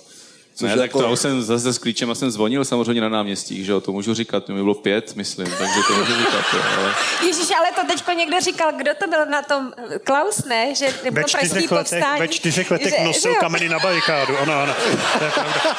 Což 0.56 0.70
ne, 0.70 0.76
tak 0.76 0.82
jako- 0.82 0.97
to 0.99 1.04
já 1.06 1.10
už 1.12 1.20
jsem 1.20 1.41
zase 1.41 1.74
s 1.74 1.78
klíčem 1.78 2.12
a 2.12 2.16
jsem 2.16 2.32
zvonil 2.32 2.66
samozřejmě 2.66 3.02
na 3.02 3.10
náměstích, 3.10 3.66
že 3.66 3.72
jo, 3.72 3.82
to 3.82 3.91
můžu 3.91 4.14
říkat, 4.14 4.45
to 4.45 4.52
mi 4.54 4.62
bylo 4.64 4.74
pět, 4.76 5.16
myslím, 5.16 5.47
takže 5.47 5.74
to 5.88 5.93
můžu 5.93 6.16
říkat, 6.16 6.45
jo, 6.54 6.60
ale... 6.80 6.93
Ježíš, 7.28 7.47
ale 7.60 7.68
to 7.76 7.88
teďko 7.93 8.12
někdo 8.12 8.39
říkal, 8.39 8.72
kdo 8.78 8.91
to 8.99 9.08
byl 9.08 9.26
na 9.26 9.41
tom, 9.41 9.74
Klaus, 10.04 10.43
ne? 10.45 10.76
Že 10.76 10.86
Ve 10.86 10.93
nebylo 11.04 11.14
pražský 11.14 11.38
čtyřech, 11.49 11.72
letech, 11.72 11.89
povstání. 11.99 12.20
ve 12.20 12.28
čtyřech 12.28 12.72
letech 12.72 12.93
že- 12.97 13.04
nosil 13.04 13.34
že 13.34 13.39
kameny 13.39 13.70
na 13.70 13.80
barikádu. 13.80 14.38
Ano, 14.38 14.54
ano. 14.54 14.74
To 15.20 15.24
je 15.24 15.32
pravda. 15.32 15.76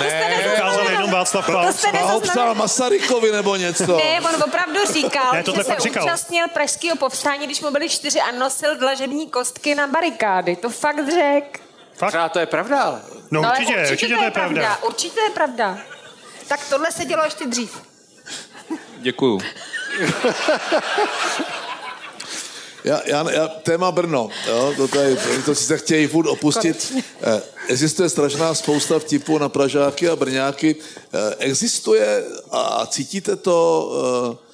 Ne, 0.00 0.52
Ukázal 0.56 0.90
jenom 0.90 1.10
Václav 1.10 1.46
To 1.46 1.52
Klaus. 1.52 1.66
nezaznamenali. 1.66 2.20
psal 2.20 2.54
Masarykovi 2.54 3.32
nebo 3.32 3.56
něco. 3.56 3.96
Ne, 3.96 4.20
on 4.20 4.42
opravdu 4.44 4.78
říkal, 4.92 5.32
Ne, 5.32 5.42
že 5.56 5.64
se 5.64 5.74
říkal. 5.80 6.04
účastnil 6.04 6.48
pražského 6.48 6.96
povstání, 6.96 7.46
když 7.46 7.60
mu 7.60 7.70
byli 7.70 7.88
čtyři 7.88 8.20
a 8.20 8.32
nosil 8.32 8.76
dlažební 8.78 9.28
kostky 9.30 9.74
na 9.74 9.86
barikády. 9.86 10.56
To 10.56 10.70
fakt 10.70 11.04
řek. 12.00 12.08
Třeba 12.08 12.28
to 12.28 12.38
je 12.38 12.46
pravda, 12.46 12.82
ale. 12.82 13.00
No 13.30 13.40
ale 13.40 13.58
určitě, 13.58 13.88
určitě 13.90 14.14
to 14.14 14.22
je 14.24 14.30
pravda. 14.30 14.78
Určitě 14.82 15.20
je 15.20 15.30
pravda. 15.30 15.78
Tak 16.48 16.60
tohle 16.70 16.92
se 16.92 17.04
dělo 17.04 17.24
ještě 17.24 17.46
dřív. 17.46 17.82
Děkuju. 18.98 19.40
Já, 22.84 23.00
já, 23.06 23.30
já, 23.30 23.48
téma 23.48 23.92
Brno, 23.92 24.28
jo, 24.48 24.74
to, 24.76 24.88
tady, 24.88 25.16
to 25.44 25.54
si 25.54 25.64
se 25.64 25.78
chtějí 25.78 26.06
furt 26.06 26.26
opustit. 26.26 26.92
Eh, 27.22 27.42
Existuje 27.68 28.08
strašná 28.08 28.54
spousta 28.54 28.98
vtipů 28.98 29.38
na 29.38 29.48
Pražáky 29.48 30.08
a 30.08 30.16
Brňáky. 30.16 30.76
Eh, 31.12 31.34
Existuje 31.38 32.24
a 32.50 32.86
cítíte 32.86 33.36
to 33.36 33.90
eh, 34.32 34.51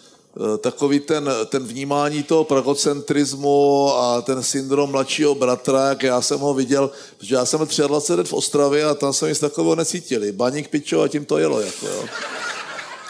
takový 0.61 1.01
ten, 1.01 1.31
ten 1.47 1.65
vnímání 1.65 2.23
toho 2.23 2.45
pragocentrismu 2.45 3.89
a 3.95 4.23
ten 4.23 4.43
syndrom 4.43 4.91
mladšího 4.91 5.35
bratra, 5.35 5.89
jak 5.89 6.03
já 6.03 6.21
jsem 6.21 6.41
ho 6.41 6.55
viděl, 6.55 6.91
protože 7.19 7.35
já 7.35 7.45
jsem 7.45 7.59
byl 7.59 7.89
23 7.89 8.15
let 8.15 8.29
v 8.29 8.33
Ostravě 8.33 8.85
a 8.85 8.95
tam 8.95 9.13
jsem 9.13 9.29
nic 9.29 9.39
takového 9.39 9.75
necítili. 9.75 10.33
Baník, 10.33 10.69
pičo 10.69 11.03
a 11.03 11.09
tím 11.09 11.25
to 11.25 11.39
jelo. 11.39 11.61
Jako, 11.61 11.87
jo. 11.87 12.05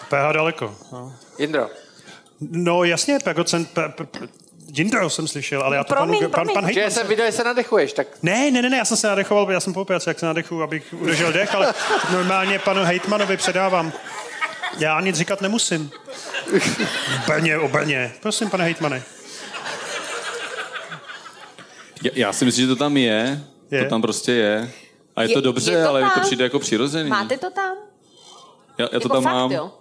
PH 0.09 0.33
daleko. 0.33 0.75
No, 0.93 1.13
Jindro. 1.39 1.69
no 2.41 2.85
jasně, 2.85 3.19
pe, 3.25 3.35
pe, 3.75 3.89
Jindro 4.73 5.11
jsem 5.11 5.29
slyšel, 5.29 5.63
ale 5.63 5.77
já 5.77 5.85
to 5.85 5.95
Promiň, 5.95 6.19
panu, 6.19 6.31
pan, 6.31 6.47
promiň. 6.47 6.55
pan 6.55 6.65
Že 6.65 6.81
Hejtman 6.81 6.91
jsem 6.91 7.07
viděl, 7.07 7.27
že 7.27 7.33
se 7.33 7.45
nadechuješ, 7.45 7.93
tak 7.93 8.07
Ne, 8.23 8.51
ne, 8.51 8.63
ne, 8.63 8.71
ne, 8.71 8.77
já 8.77 8.85
jsem 8.85 8.97
se 8.97 9.09
nadechoval, 9.09 9.53
já 9.53 9.61
jsem 9.61 9.73
poupěc, 9.73 10.07
jak 10.07 10.19
se 10.19 10.27
nadechu, 10.27 10.63
abych 10.63 10.95
udržel 11.01 11.33
dech, 11.33 11.55
ale 11.55 11.75
normálně 12.13 12.59
panu 12.59 12.85
Hejtmanovi 12.85 13.37
předávám. 13.37 13.93
Já 14.79 15.01
nic 15.01 15.17
říkat 15.17 15.41
nemusím. 15.41 15.91
Brně 17.27 17.59
o 17.59 17.69
Brně. 17.69 18.13
Prosím, 18.23 18.51
pane 18.51 18.65
Hejtmane. 18.65 19.03
Já, 22.03 22.11
já 22.15 22.33
si 22.33 22.45
myslím, 22.45 22.63
že 22.67 22.69
to 22.69 22.77
tam 22.77 22.97
je, 22.97 23.45
Je? 23.71 23.85
to 23.85 23.91
tam 23.91 24.03
prostě 24.03 24.33
je. 24.33 24.71
A 25.17 25.23
je, 25.23 25.29
Je- 25.29 25.35
to 25.35 25.41
dobře, 25.41 25.73
je 25.73 25.83
to 25.83 25.89
ale 25.89 26.03
mi 26.03 26.09
to 26.09 26.15
tam? 26.15 26.23
přijde 26.25 26.45
jako 26.45 26.59
přirozený. 26.59 27.11
Máte 27.11 27.39
to 27.39 27.51
tam? 27.51 27.77
Já, 28.79 28.83
já 28.83 28.89
to 28.89 28.95
jako 28.97 29.09
tam 29.09 29.23
fakt, 29.23 29.33
mám. 29.33 29.53
jo? 29.53 29.75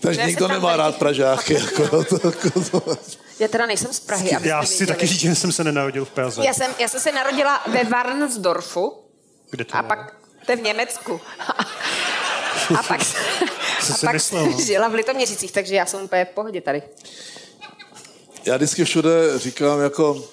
Takže 0.00 0.20
Já 0.20 0.26
nikdo 0.26 0.48
tam 0.48 0.56
nemá 0.56 0.68
tady- 0.68 0.78
rád 0.78 0.96
Pražáky. 0.98 1.54
Jako, 1.54 2.04
to, 2.04 2.18
jako, 2.28 2.60
to. 2.80 2.96
Já 3.38 3.48
teda 3.48 3.66
nejsem 3.66 3.92
z 3.92 4.00
Prahy, 4.00 4.30
Já 4.42 4.64
si 4.64 4.86
taky 4.86 5.06
říct, 5.06 5.20
že 5.20 5.34
jsem 5.34 5.52
se 5.52 5.64
nenarodil 5.64 6.04
v 6.04 6.10
Praze. 6.10 6.42
Já 6.46 6.54
jsem, 6.54 6.70
já 6.78 6.88
jsem 6.88 7.00
se 7.00 7.12
narodila 7.12 7.62
ve 7.66 7.84
Warnsdorfu 7.84 8.98
Kde 9.50 9.64
to 9.64 9.74
a 9.76 9.78
je? 9.78 9.82
pak 9.88 10.14
to 10.46 10.52
je 10.52 10.56
v 10.56 10.60
Německu. 10.62 11.20
A 12.78 12.82
pak, 12.82 13.00
Co 13.86 13.92
a 13.92 13.96
pak 14.00 14.12
myslel, 14.12 14.46
no? 14.46 14.60
žila 14.64 14.88
v 14.88 14.94
Litoměřicích, 14.94 15.52
takže 15.52 15.74
já 15.74 15.86
jsem 15.86 16.00
úplně 16.02 16.24
v 16.24 16.28
pohodě 16.28 16.60
tady. 16.60 16.82
Já 18.44 18.56
vždycky 18.56 18.84
všude 18.84 19.38
říkám 19.38 19.80
jako, 19.80 20.24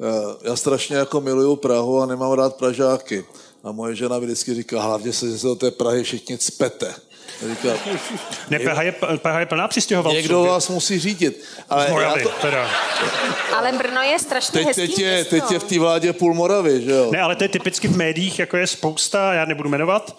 eh, 0.00 0.48
já 0.48 0.56
strašně 0.56 0.96
jako 0.96 1.20
miluju 1.20 1.56
Prahu 1.56 2.02
a 2.02 2.06
nemám 2.06 2.32
rád 2.32 2.56
Pražáky. 2.56 3.24
A 3.64 3.72
moje 3.72 3.94
žena 3.94 4.18
mi 4.18 4.26
vždycky 4.26 4.54
říká, 4.54 4.82
hlavně 4.82 5.12
se, 5.12 5.30
že 5.30 5.38
se 5.38 5.46
do 5.46 5.54
té 5.54 5.70
Prahy 5.70 6.02
všichni 6.02 6.38
cpete. 6.38 6.94
Říká, 7.50 7.68
Ne, 8.50 8.58
Praha 8.58 8.82
je, 8.82 8.92
Praha 9.16 9.40
je 9.40 9.46
plná 9.46 9.68
přistěhovalců. 9.68 10.16
někdo 10.16 10.42
vás 10.42 10.68
musí 10.68 10.98
řídit. 10.98 11.44
Ale 11.70 11.86
Z 11.86 11.90
Moravy, 11.90 12.22
to, 12.22 12.28
teda. 12.42 12.70
Ale 13.56 13.72
Brno 13.72 14.02
je 14.02 14.18
strašně 14.18 14.52
teď, 14.52 14.66
hezký 14.66 14.80
teď, 14.86 14.98
je, 14.98 15.14
město. 15.14 15.30
teď 15.30 15.50
je 15.50 15.58
v 15.58 15.64
té 15.64 15.78
vládě 15.78 16.12
půl 16.12 16.34
Moravy, 16.34 16.82
že 16.82 16.90
jo? 16.90 17.10
Ne, 17.12 17.20
ale 17.20 17.36
to 17.36 17.44
je 17.44 17.48
typicky 17.48 17.88
v 17.88 17.96
médiích, 17.96 18.38
jako 18.38 18.56
je 18.56 18.66
spousta, 18.66 19.34
já 19.34 19.44
nebudu 19.44 19.68
jmenovat, 19.68 20.16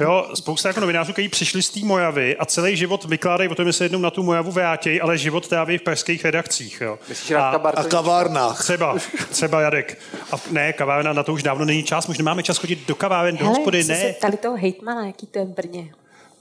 Jo, 0.00 0.30
spousta 0.34 0.68
jako 0.68 0.80
novinářů, 0.80 1.12
kteří 1.12 1.28
přišli 1.28 1.62
z 1.62 1.70
té 1.70 1.80
Mojavy 1.80 2.36
a 2.36 2.44
celý 2.44 2.76
život 2.76 3.04
vykládají 3.04 3.50
o 3.50 3.54
tom, 3.54 3.66
že 3.66 3.72
se 3.72 3.84
jednou 3.84 3.98
na 3.98 4.10
tu 4.10 4.22
Mojavu 4.22 4.52
vrátějí, 4.52 5.00
ale 5.00 5.18
život 5.18 5.48
tráví 5.48 5.78
v 5.78 5.82
pražských 5.82 6.24
redakcích. 6.24 6.80
Jo. 6.80 6.98
Myslíš 7.08 7.30
A 7.30 7.58
Bartoň? 7.58 7.84
kavárnách. 7.90 8.58
Třeba, 8.62 8.96
třeba 9.30 9.60
Jadek. 9.60 9.98
A 10.32 10.36
ne, 10.50 10.72
kavárna, 10.72 11.12
na 11.12 11.22
to 11.22 11.32
už 11.32 11.42
dávno 11.42 11.64
není 11.64 11.82
čas, 11.82 12.08
už 12.08 12.18
nemáme 12.18 12.42
čas 12.42 12.58
chodit 12.58 12.86
do 12.88 12.94
kaváren, 12.94 13.36
do 13.36 13.44
Hele, 13.44 13.56
hospody, 13.56 13.84
jste 13.84 13.96
se 13.96 14.04
ne. 14.06 14.12
ptali 14.12 14.36
toho 14.36 14.56
hejtmana, 14.56 15.06
jaký 15.06 15.26
to 15.26 15.38
je 15.38 15.44
v 15.44 15.48
Brně. 15.48 15.90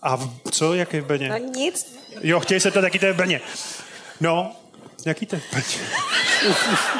A 0.01 0.15
v, 0.15 0.29
co, 0.51 0.73
jak 0.73 0.93
je 0.93 1.01
v 1.01 1.05
Brně? 1.05 1.29
No 1.29 1.37
nic. 1.37 1.97
Jo, 2.21 2.39
chtěli 2.39 2.59
se 2.59 2.71
ptát, 2.71 2.83
jaký 2.83 2.99
to 2.99 3.05
je 3.05 3.13
v 3.13 3.15
Brně. 3.15 3.41
No, 4.21 4.51
jaký 5.05 5.25
to 5.25 5.35
je 5.35 5.41
v 5.41 5.51
Brně? 5.51 5.85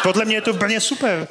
Podle 0.03 0.25
mě 0.25 0.35
je 0.35 0.41
to 0.41 0.53
v 0.53 0.57
Brně 0.57 0.79
super. 0.81 1.27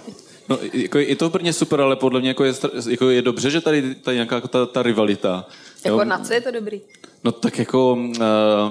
No, 0.48 0.58
jako 0.72 0.98
je 0.98 1.16
to 1.16 1.30
Brně 1.30 1.52
super, 1.52 1.80
ale 1.80 1.96
podle 1.96 2.20
mě 2.20 2.28
jako 2.28 2.44
je, 2.44 2.52
jako 2.88 3.10
je 3.10 3.22
dobře, 3.22 3.50
že 3.50 3.60
tady, 3.60 3.94
tady 3.94 4.16
nějaká 4.16 4.40
ta, 4.40 4.66
ta 4.66 4.82
rivalita. 4.82 5.46
Jako 5.84 5.98
Jo? 5.98 6.04
na 6.04 6.18
co 6.18 6.32
je 6.32 6.40
to 6.40 6.50
dobrý? 6.50 6.80
No 7.24 7.32
tak 7.32 7.58
jako 7.58 7.92
uh, 7.92 8.16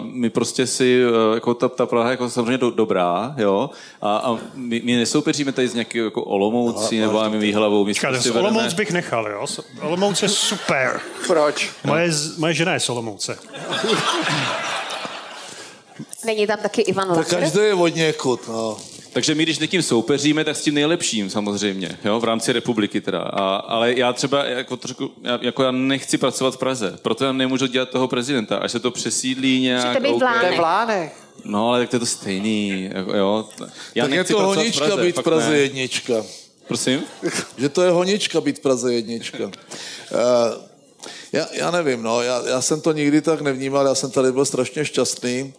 my 0.04 0.30
prostě 0.30 0.68
si, 0.68 1.04
uh, 1.06 1.34
jako 1.34 1.54
ta, 1.54 1.70
ta 1.70 1.86
Praha 1.86 2.10
je 2.10 2.14
jako 2.14 2.30
samozřejmě 2.30 2.58
do, 2.58 2.70
dobrá, 2.72 3.34
jo, 3.38 3.70
a, 4.02 4.18
a 4.18 4.38
my, 4.54 4.82
my 4.86 4.96
nesoupeříme 4.96 5.52
tady 5.52 5.68
s 5.68 5.74
nějakým 5.74 6.04
jako 6.04 6.24
Olomoucí 6.24 7.00
nebo. 7.00 7.24
My 7.30 7.54
prostě 7.54 8.20
z 8.20 8.26
vedeme- 8.26 8.40
Olomouc 8.40 8.74
bych 8.74 8.92
nechal, 8.92 9.28
jo? 9.28 9.46
Olomouc 9.82 10.22
je 10.24 10.30
super. 10.30 11.00
Proč? 11.28 11.70
Moje, 11.84 12.12
z- 12.12 12.38
moje 12.38 12.54
žena 12.54 12.74
je 12.74 12.80
z 12.80 12.90
Olomouce. 12.90 13.38
Není 16.26 16.48
tam 16.48 16.58
taky 16.62 16.82
Ivan 16.82 17.08
Tak 17.08 17.18
Langer? 17.18 17.40
každý 17.40 17.60
je 17.60 17.74
od 17.74 17.96
někud, 17.96 18.48
no. 18.48 18.78
Takže 19.14 19.36
my, 19.36 19.44
když 19.44 19.60
někým 19.60 19.82
soupeříme, 19.82 20.44
tak 20.44 20.56
s 20.56 20.62
tím 20.62 20.74
nejlepším 20.74 21.30
samozřejmě, 21.30 21.98
jo, 22.06 22.20
v 22.20 22.24
rámci 22.24 22.54
republiky 22.54 23.02
teda. 23.02 23.20
A, 23.20 23.56
ale 23.56 23.94
já 23.94 24.14
třeba, 24.14 24.46
jako, 24.46 24.78
trošku, 24.78 25.12
já, 25.24 25.40
jako 25.42 25.64
já 25.64 25.72
nechci 25.72 26.18
pracovat 26.18 26.54
v 26.54 26.58
Praze, 26.58 26.98
proto 27.02 27.26
já 27.26 27.32
nemůžu 27.32 27.68
dělat 27.68 27.90
toho 27.90 28.08
prezidenta. 28.08 28.58
Až 28.58 28.72
se 28.72 28.80
to 28.80 28.92
přesídlí 28.92 29.62
nějak... 29.62 29.86
Můžete 29.86 30.00
být 30.00 30.16
v 30.16 30.20
To 30.20 30.26
je 30.26 30.32
Lánech. 30.32 30.58
v 30.58 30.62
Lánech. 30.62 31.14
No, 31.46 31.70
ale 31.70 31.80
tak 31.80 31.90
to 31.90 31.96
je 31.96 32.00
to 32.00 32.06
stejný, 32.06 32.90
jako, 32.94 33.16
jo. 33.16 33.50
Já 33.96 34.04
tak 34.04 34.12
je 34.12 34.18
nechci 34.18 34.34
to 34.34 34.40
pracovat 34.40 34.58
honička 34.58 34.98
být 34.98 35.18
v 35.18 35.24
Praze 35.24 35.50
ne. 35.50 35.58
jednička. 35.58 36.14
Prosím? 36.68 37.04
Že 37.58 37.70
to 37.70 37.82
je 37.82 37.92
honička 37.92 38.42
být 38.42 38.58
v 38.58 38.62
Praze 38.62 38.94
jednička. 38.94 39.44
Uh, 39.44 39.52
já, 41.32 41.48
já 41.54 41.72
nevím, 41.72 42.04
no, 42.04 42.22
já, 42.22 42.48
já 42.48 42.62
jsem 42.62 42.82
to 42.82 42.92
nikdy 42.92 43.22
tak 43.22 43.42
nevnímal, 43.42 43.86
já 43.86 43.96
jsem 43.96 44.12
tady 44.12 44.32
byl 44.32 44.46
strašně 44.46 44.86
šťastný, 44.86 45.44
uh, 45.44 45.52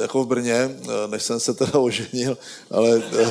jako 0.00 0.24
v 0.24 0.26
Brně, 0.26 0.70
uh, 0.80 0.90
než 1.06 1.22
jsem 1.22 1.40
se 1.40 1.54
teda 1.54 1.72
oženil, 1.78 2.38
ale 2.70 2.96
uh, 2.96 3.30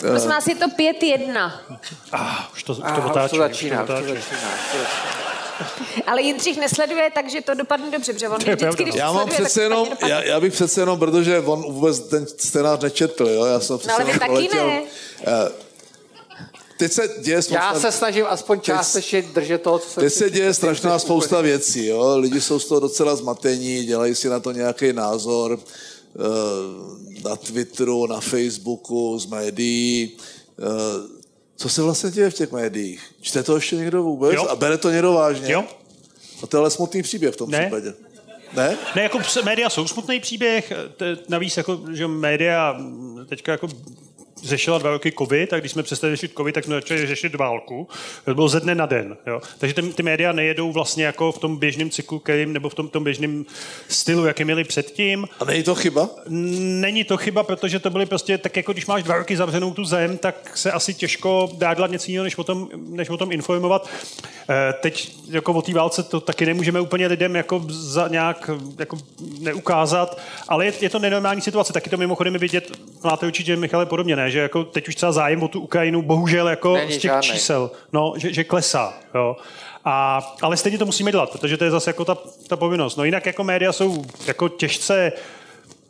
Prosím 0.00 0.30
vás, 0.30 0.46
je 0.46 0.54
to 0.54 0.66
5-1. 0.66 1.52
Ah, 2.12 2.52
už 2.52 2.62
to, 2.62 2.72
už 2.72 2.78
to 2.78 2.84
už 2.84 2.94
to 2.94 3.10
otáčí. 3.10 3.36
začíná, 3.36 3.82
už 3.82 3.86
to 3.86 3.94
začíná. 3.94 4.14
už 4.14 4.72
to 4.72 4.78
začíná. 4.78 5.26
Ale 6.06 6.22
Jindřich 6.22 6.58
nesleduje, 6.58 7.10
takže 7.14 7.40
to 7.40 7.54
dopadne 7.54 7.90
dobře, 7.90 8.12
protože 8.12 8.28
on 8.28 8.36
vždycky, 8.36 8.56
pravda, 8.56 8.82
když 8.82 8.94
no. 8.94 8.98
já 8.98 9.12
mám 9.12 9.22
sleduje, 9.28 9.44
přece 9.44 9.62
jenom, 9.62 9.88
já, 10.06 10.22
já 10.22 10.40
bych 10.40 10.52
přece 10.52 10.80
jenom, 10.80 10.98
protože 10.98 11.40
on 11.40 11.62
vůbec 11.72 12.00
ten 12.00 12.26
scénář 12.26 12.80
nečetl, 12.80 13.28
jo, 13.28 13.44
já 13.44 13.60
jsem 13.60 13.78
přece 13.78 13.94
ale 13.94 14.04
vy 14.04 14.10
jenom 14.10 14.18
taky 14.18 14.48
proletěl. 14.48 14.66
ne. 14.66 14.80
Uh, 14.80 15.65
teď 16.78 16.92
se 16.92 17.08
děje 17.20 17.42
spousta... 17.42 17.64
Já 17.64 17.80
se 17.80 17.92
snažím 17.92 18.24
aspoň 18.28 18.60
částečně 18.60 19.22
držet 19.22 19.62
toho, 19.62 19.78
co 19.78 19.88
jsem 19.90 20.00
Teď 20.02 20.12
se 20.12 20.30
děje 20.30 20.54
strašná 20.54 20.98
spousta 20.98 21.40
věcí, 21.40 21.86
jo? 21.86 22.18
lidi 22.18 22.40
jsou 22.40 22.58
z 22.58 22.66
toho 22.66 22.80
docela 22.80 23.16
zmatení, 23.16 23.84
dělají 23.84 24.14
si 24.14 24.28
na 24.28 24.40
to 24.40 24.52
nějaký 24.52 24.92
názor 24.92 25.58
eh, 25.60 27.28
na 27.28 27.36
Twitteru, 27.36 28.06
na 28.06 28.20
Facebooku, 28.20 29.18
z 29.18 29.26
médií. 29.26 30.16
Eh, 30.58 31.16
Co 31.56 31.68
se 31.68 31.82
vlastně 31.82 32.10
děje 32.10 32.30
v 32.30 32.34
těch 32.34 32.52
médiích? 32.52 33.00
Čte 33.20 33.42
to 33.42 33.54
ještě 33.54 33.76
někdo 33.76 34.02
vůbec? 34.02 34.34
Jo. 34.34 34.46
A 34.48 34.56
bere 34.56 34.78
to 34.78 34.90
někdo 34.90 35.12
vážně? 35.12 35.52
Jo? 35.52 35.64
A 36.42 36.46
to 36.46 36.56
je 36.56 36.58
ale 36.58 36.70
smutný 36.70 37.02
příběh 37.02 37.34
v 37.34 37.36
tom 37.36 37.50
Ne. 37.50 37.60
případě. 37.60 37.94
Ne? 38.56 38.78
Ne, 38.96 39.02
jako 39.02 39.18
média 39.44 39.70
jsou 39.70 39.88
smutný 39.88 40.20
příběh, 40.20 40.72
t- 40.96 41.16
navíc 41.28 41.56
jako, 41.56 41.80
že 41.92 42.06
média 42.06 42.76
teďka 43.28 43.52
jako 43.52 43.68
řešila 44.44 44.78
dva 44.78 44.90
roky 44.90 45.12
covid, 45.18 45.52
a 45.52 45.60
když 45.60 45.72
jsme 45.72 45.82
přestali 45.82 46.12
řešit 46.12 46.32
covid, 46.36 46.54
tak 46.54 46.64
jsme 46.64 46.74
začali 46.74 47.06
řešit 47.06 47.34
válku. 47.34 47.88
To 48.24 48.34
bylo 48.34 48.48
ze 48.48 48.60
dne 48.60 48.74
na 48.74 48.86
den. 48.86 49.16
Jo. 49.26 49.40
Takže 49.58 49.74
ty, 49.74 49.82
ty 49.82 50.02
média 50.02 50.32
nejedou 50.32 50.72
vlastně 50.72 51.04
jako 51.04 51.32
v 51.32 51.38
tom 51.38 51.56
běžném 51.56 51.90
cyklu, 51.90 52.18
kterým, 52.18 52.52
nebo 52.52 52.68
v 52.68 52.74
tom, 52.74 52.88
tom 52.88 53.04
běžném 53.04 53.44
stylu, 53.88 54.24
jaký 54.26 54.44
měli 54.44 54.64
předtím. 54.64 55.28
A 55.40 55.44
není 55.44 55.62
to 55.62 55.74
chyba? 55.74 56.08
Není 56.28 57.04
to 57.04 57.16
chyba, 57.16 57.42
protože 57.42 57.78
to 57.78 57.90
byly 57.90 58.06
prostě 58.06 58.38
tak 58.38 58.56
jako 58.56 58.72
když 58.72 58.86
máš 58.86 59.02
dva 59.02 59.16
roky 59.16 59.36
zavřenou 59.36 59.74
tu 59.74 59.84
zem, 59.84 60.18
tak 60.18 60.56
se 60.58 60.72
asi 60.72 60.94
těžko 60.94 61.50
dá 61.58 61.74
dělat 61.74 61.90
něco 61.90 62.10
jiného, 62.10 62.24
než 62.24 62.38
o 62.38 62.44
tom, 62.44 62.68
než 62.76 63.08
o 63.10 63.16
tom 63.16 63.32
informovat. 63.32 63.88
Eh, 64.48 64.72
Teď 64.80 65.12
jako 65.30 65.52
o 65.52 65.62
té 65.62 65.74
válce 65.74 66.02
to 66.02 66.20
taky 66.20 66.46
nemůžeme 66.46 66.80
úplně 66.80 67.06
lidem 67.06 67.36
jako 67.36 67.64
za 67.68 68.08
nějak 68.08 68.50
jako 68.78 68.98
neukázat, 69.40 70.18
ale 70.48 70.66
je, 70.66 70.72
je 70.80 70.90
to 70.90 70.98
nenormální 70.98 71.40
situace. 71.40 71.72
Taky 71.72 71.90
to 71.90 71.96
mimochodem 71.96 72.34
je 72.34 72.38
vidět, 72.38 72.78
máte 73.04 73.26
určitě 73.26 73.56
Michale 73.56 73.86
podobně, 73.86 74.16
ne? 74.16 74.25
Že 74.30 74.38
jako 74.38 74.64
teď 74.64 74.88
už 74.88 74.94
třeba 74.94 75.12
zájem 75.12 75.42
o 75.42 75.48
tu 75.48 75.60
Ukrajinu 75.60 76.02
bohužel 76.02 76.48
jako 76.48 76.74
Není 76.74 76.92
z 76.92 76.98
těch 76.98 77.08
žádnej. 77.10 77.32
čísel, 77.32 77.70
no, 77.92 78.14
že, 78.16 78.32
že 78.32 78.44
klesá. 78.44 78.94
Jo. 79.14 79.36
A, 79.84 80.22
ale 80.42 80.56
stejně 80.56 80.78
to 80.78 80.86
musíme 80.86 81.10
dělat, 81.10 81.30
protože 81.30 81.56
to 81.56 81.64
je 81.64 81.70
zase 81.70 81.90
jako 81.90 82.04
ta, 82.04 82.16
ta 82.48 82.56
povinnost. 82.56 82.96
No 82.96 83.04
jinak 83.04 83.26
jako 83.26 83.44
média 83.44 83.72
jsou 83.72 84.04
jako 84.26 84.48
těžce 84.48 85.12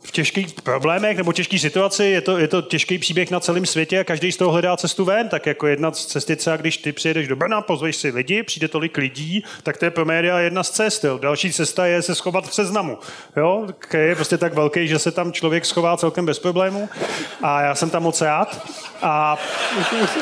v 0.07 0.11
těžkých 0.11 0.53
problémech 0.63 1.17
nebo 1.17 1.33
těžké 1.33 1.59
situaci, 1.59 2.05
je 2.05 2.21
to, 2.21 2.37
je 2.37 2.47
to 2.47 2.61
těžký 2.61 2.97
příběh 2.97 3.31
na 3.31 3.39
celém 3.39 3.65
světě 3.65 3.99
a 3.99 4.03
každý 4.03 4.31
z 4.31 4.37
toho 4.37 4.51
hledá 4.51 4.77
cestu 4.77 5.05
ven, 5.05 5.29
tak 5.29 5.45
jako 5.45 5.67
jedna 5.67 5.91
z 5.91 6.05
cesty 6.05 6.35
třeba, 6.35 6.57
když 6.57 6.77
ty 6.77 6.91
přijedeš 6.91 7.27
do 7.27 7.35
Brna, 7.35 7.61
pozveš 7.61 7.95
si 7.95 8.09
lidi, 8.09 8.43
přijde 8.43 8.67
tolik 8.67 8.97
lidí, 8.97 9.43
tak 9.63 9.77
to 9.77 9.85
je 9.85 9.91
pro 9.91 10.05
média 10.05 10.39
jedna 10.39 10.63
z 10.63 10.69
cest. 10.69 11.03
Jo. 11.03 11.17
Další 11.17 11.53
cesta 11.53 11.85
je 11.85 12.01
se 12.01 12.15
schovat 12.15 12.47
v 12.47 12.53
seznamu, 12.53 12.97
jo, 13.37 13.67
který 13.79 14.09
je 14.09 14.15
prostě 14.15 14.37
tak 14.37 14.53
velký, 14.53 14.87
že 14.87 14.99
se 14.99 15.11
tam 15.11 15.31
člověk 15.31 15.65
schová 15.65 15.97
celkem 15.97 16.25
bez 16.25 16.39
problémů 16.39 16.89
a 17.43 17.61
já 17.61 17.75
jsem 17.75 17.89
tam 17.89 18.03
moc 18.03 18.21
rád. 18.21 18.67
A 19.01 19.37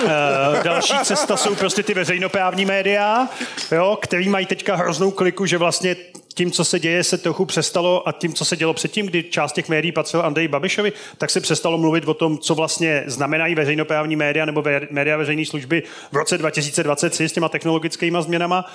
e, 0.06 0.64
další 0.64 0.94
cesta 1.04 1.38
jsou 1.38 1.56
prostě 1.56 1.84
ty 1.84 1.94
veřejnoprávní 1.94 2.66
média, 2.66 3.28
jo, 3.72 3.98
který 4.02 4.30
mají 4.30 4.46
teďka 4.46 4.76
hroznou 4.76 5.12
kliku, 5.12 5.46
že 5.46 5.58
vlastně 5.58 5.96
tím, 6.36 6.52
co 6.52 6.66
se 6.66 6.80
děje, 6.80 7.04
se 7.04 7.18
trochu 7.18 7.46
přestalo 7.46 8.08
a 8.08 8.12
tím, 8.12 8.34
co 8.34 8.46
se 8.46 8.58
dělo 8.58 8.74
předtím, 8.74 9.06
kdy 9.06 9.24
část 9.24 9.54
těch 9.54 9.70
médií 9.70 9.92
patřila 9.92 10.24
Andreji 10.24 10.48
Babišovi, 10.48 10.94
tak 11.18 11.30
se 11.30 11.42
přestalo 11.42 11.78
mluvit 11.78 12.08
o 12.08 12.14
tom, 12.14 12.38
co 12.38 12.56
vlastně 12.56 13.04
znamenají 13.06 13.56
veřejnoprávní 13.56 14.16
média 14.16 14.46
nebo 14.46 14.62
ve- 14.62 14.88
média 14.92 15.18
veřejné 15.18 15.46
služby 15.46 15.84
v 16.12 16.16
roce 16.16 16.38
2023 16.38 17.30
s 17.30 17.34
těma 17.34 17.50
technologickými 17.50 18.18
změnama. 18.22 18.66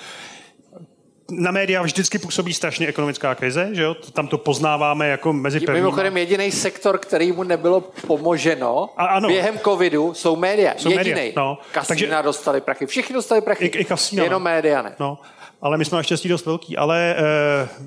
Na 1.33 1.51
média 1.51 1.81
vždycky 1.81 2.19
působí 2.19 2.53
strašně 2.53 2.87
ekonomická 2.87 3.35
krize, 3.35 3.69
že 3.71 3.83
jo? 3.83 3.93
Tam 4.13 4.27
to 4.27 4.37
poznáváme 4.37 5.07
jako 5.07 5.33
mezi 5.33 5.59
prvními. 5.59 5.81
Mimochodem 5.83 6.17
jediný 6.17 6.51
sektor, 6.51 6.97
kterýmu 6.97 7.43
nebylo 7.43 7.81
pomoženo 8.07 8.89
A 8.97 9.05
ano. 9.05 9.27
během 9.27 9.59
covidu, 9.59 10.13
jsou 10.13 10.35
média. 10.35 10.73
Jsou 10.77 10.89
Jediný. 10.89 11.15
média, 11.15 11.33
no. 11.37 11.57
Kasína 11.71 11.87
Takže- 11.87 12.23
dostali 12.23 12.61
prachy. 12.61 12.85
Všichni 12.85 13.13
dostali 13.15 13.41
prachy. 13.41 13.65
I, 13.65 13.77
i 13.77 13.85
kasína, 13.85 14.23
Jenom 14.23 14.41
no. 14.41 14.43
média 14.43 14.81
ne. 14.81 14.95
No, 14.99 15.17
ale 15.61 15.77
my 15.77 15.85
jsme 15.85 15.95
naštěstí 15.95 16.29
dost 16.29 16.45
velký, 16.45 16.77
ale 16.77 17.15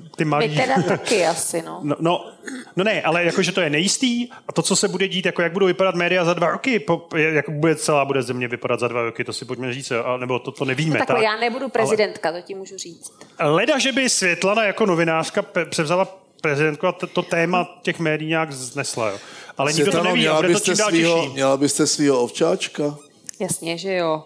uh, 0.03 0.07
ty 0.15 0.25
malí... 0.25 0.47
My 0.47 0.55
teda 0.55 0.81
taky 0.87 1.25
asi, 1.25 1.61
no. 1.61 1.79
No, 1.83 1.95
no, 1.99 2.31
no 2.75 2.83
ne, 2.83 3.01
ale 3.01 3.23
jakože 3.23 3.51
to 3.51 3.61
je 3.61 3.69
nejistý 3.69 4.29
a 4.47 4.51
to, 4.53 4.61
co 4.61 4.75
se 4.75 4.87
bude 4.87 5.07
dít, 5.07 5.25
jako 5.25 5.41
jak 5.41 5.53
budou 5.53 5.65
vypadat 5.65 5.95
média 5.95 6.25
za 6.25 6.33
dva 6.33 6.51
roky, 6.51 6.79
po, 6.79 7.07
jak 7.15 7.49
bude 7.49 7.75
celá 7.75 8.05
bude 8.05 8.23
země 8.23 8.47
vypadat 8.47 8.79
za 8.79 8.87
dva 8.87 9.03
roky, 9.03 9.23
to 9.23 9.33
si 9.33 9.45
pojďme 9.45 9.73
říct, 9.73 9.91
a, 9.91 10.17
nebo 10.17 10.39
to, 10.39 10.51
to 10.51 10.65
nevíme. 10.65 10.93
No 10.93 10.99
takhle, 10.99 11.15
tak. 11.15 11.23
já 11.23 11.37
nebudu 11.37 11.69
prezidentka, 11.69 12.31
to 12.31 12.41
ti 12.41 12.55
můžu 12.55 12.77
říct. 12.77 13.13
Leda, 13.39 13.79
že 13.79 13.91
by 13.91 14.09
Světlana 14.09 14.63
jako 14.63 14.85
novinářka 14.85 15.41
pe- 15.41 15.65
převzala 15.69 16.07
prezidentku 16.41 16.87
a 16.87 16.91
to, 16.91 17.07
to 17.07 17.21
téma 17.21 17.79
těch 17.81 17.99
médií 17.99 18.29
nějak 18.29 18.51
znesla, 18.51 19.09
jo. 19.09 19.17
Ale 19.57 19.73
nikdo 19.73 19.91
to 19.91 20.03
neví 20.03 20.09
a 20.09 20.21
měla 20.21 20.35
bude 20.35 20.47
to 20.47 20.53
byste, 20.53 20.71
čím 20.71 20.77
dál 20.77 20.89
svýho, 20.89 21.19
těžší. 21.21 21.33
měla 21.33 21.57
byste 21.57 21.87
svýho 21.87 22.21
ovčáčka? 22.21 22.97
Jasně, 23.39 23.77
že 23.77 23.95
jo. 23.95 24.23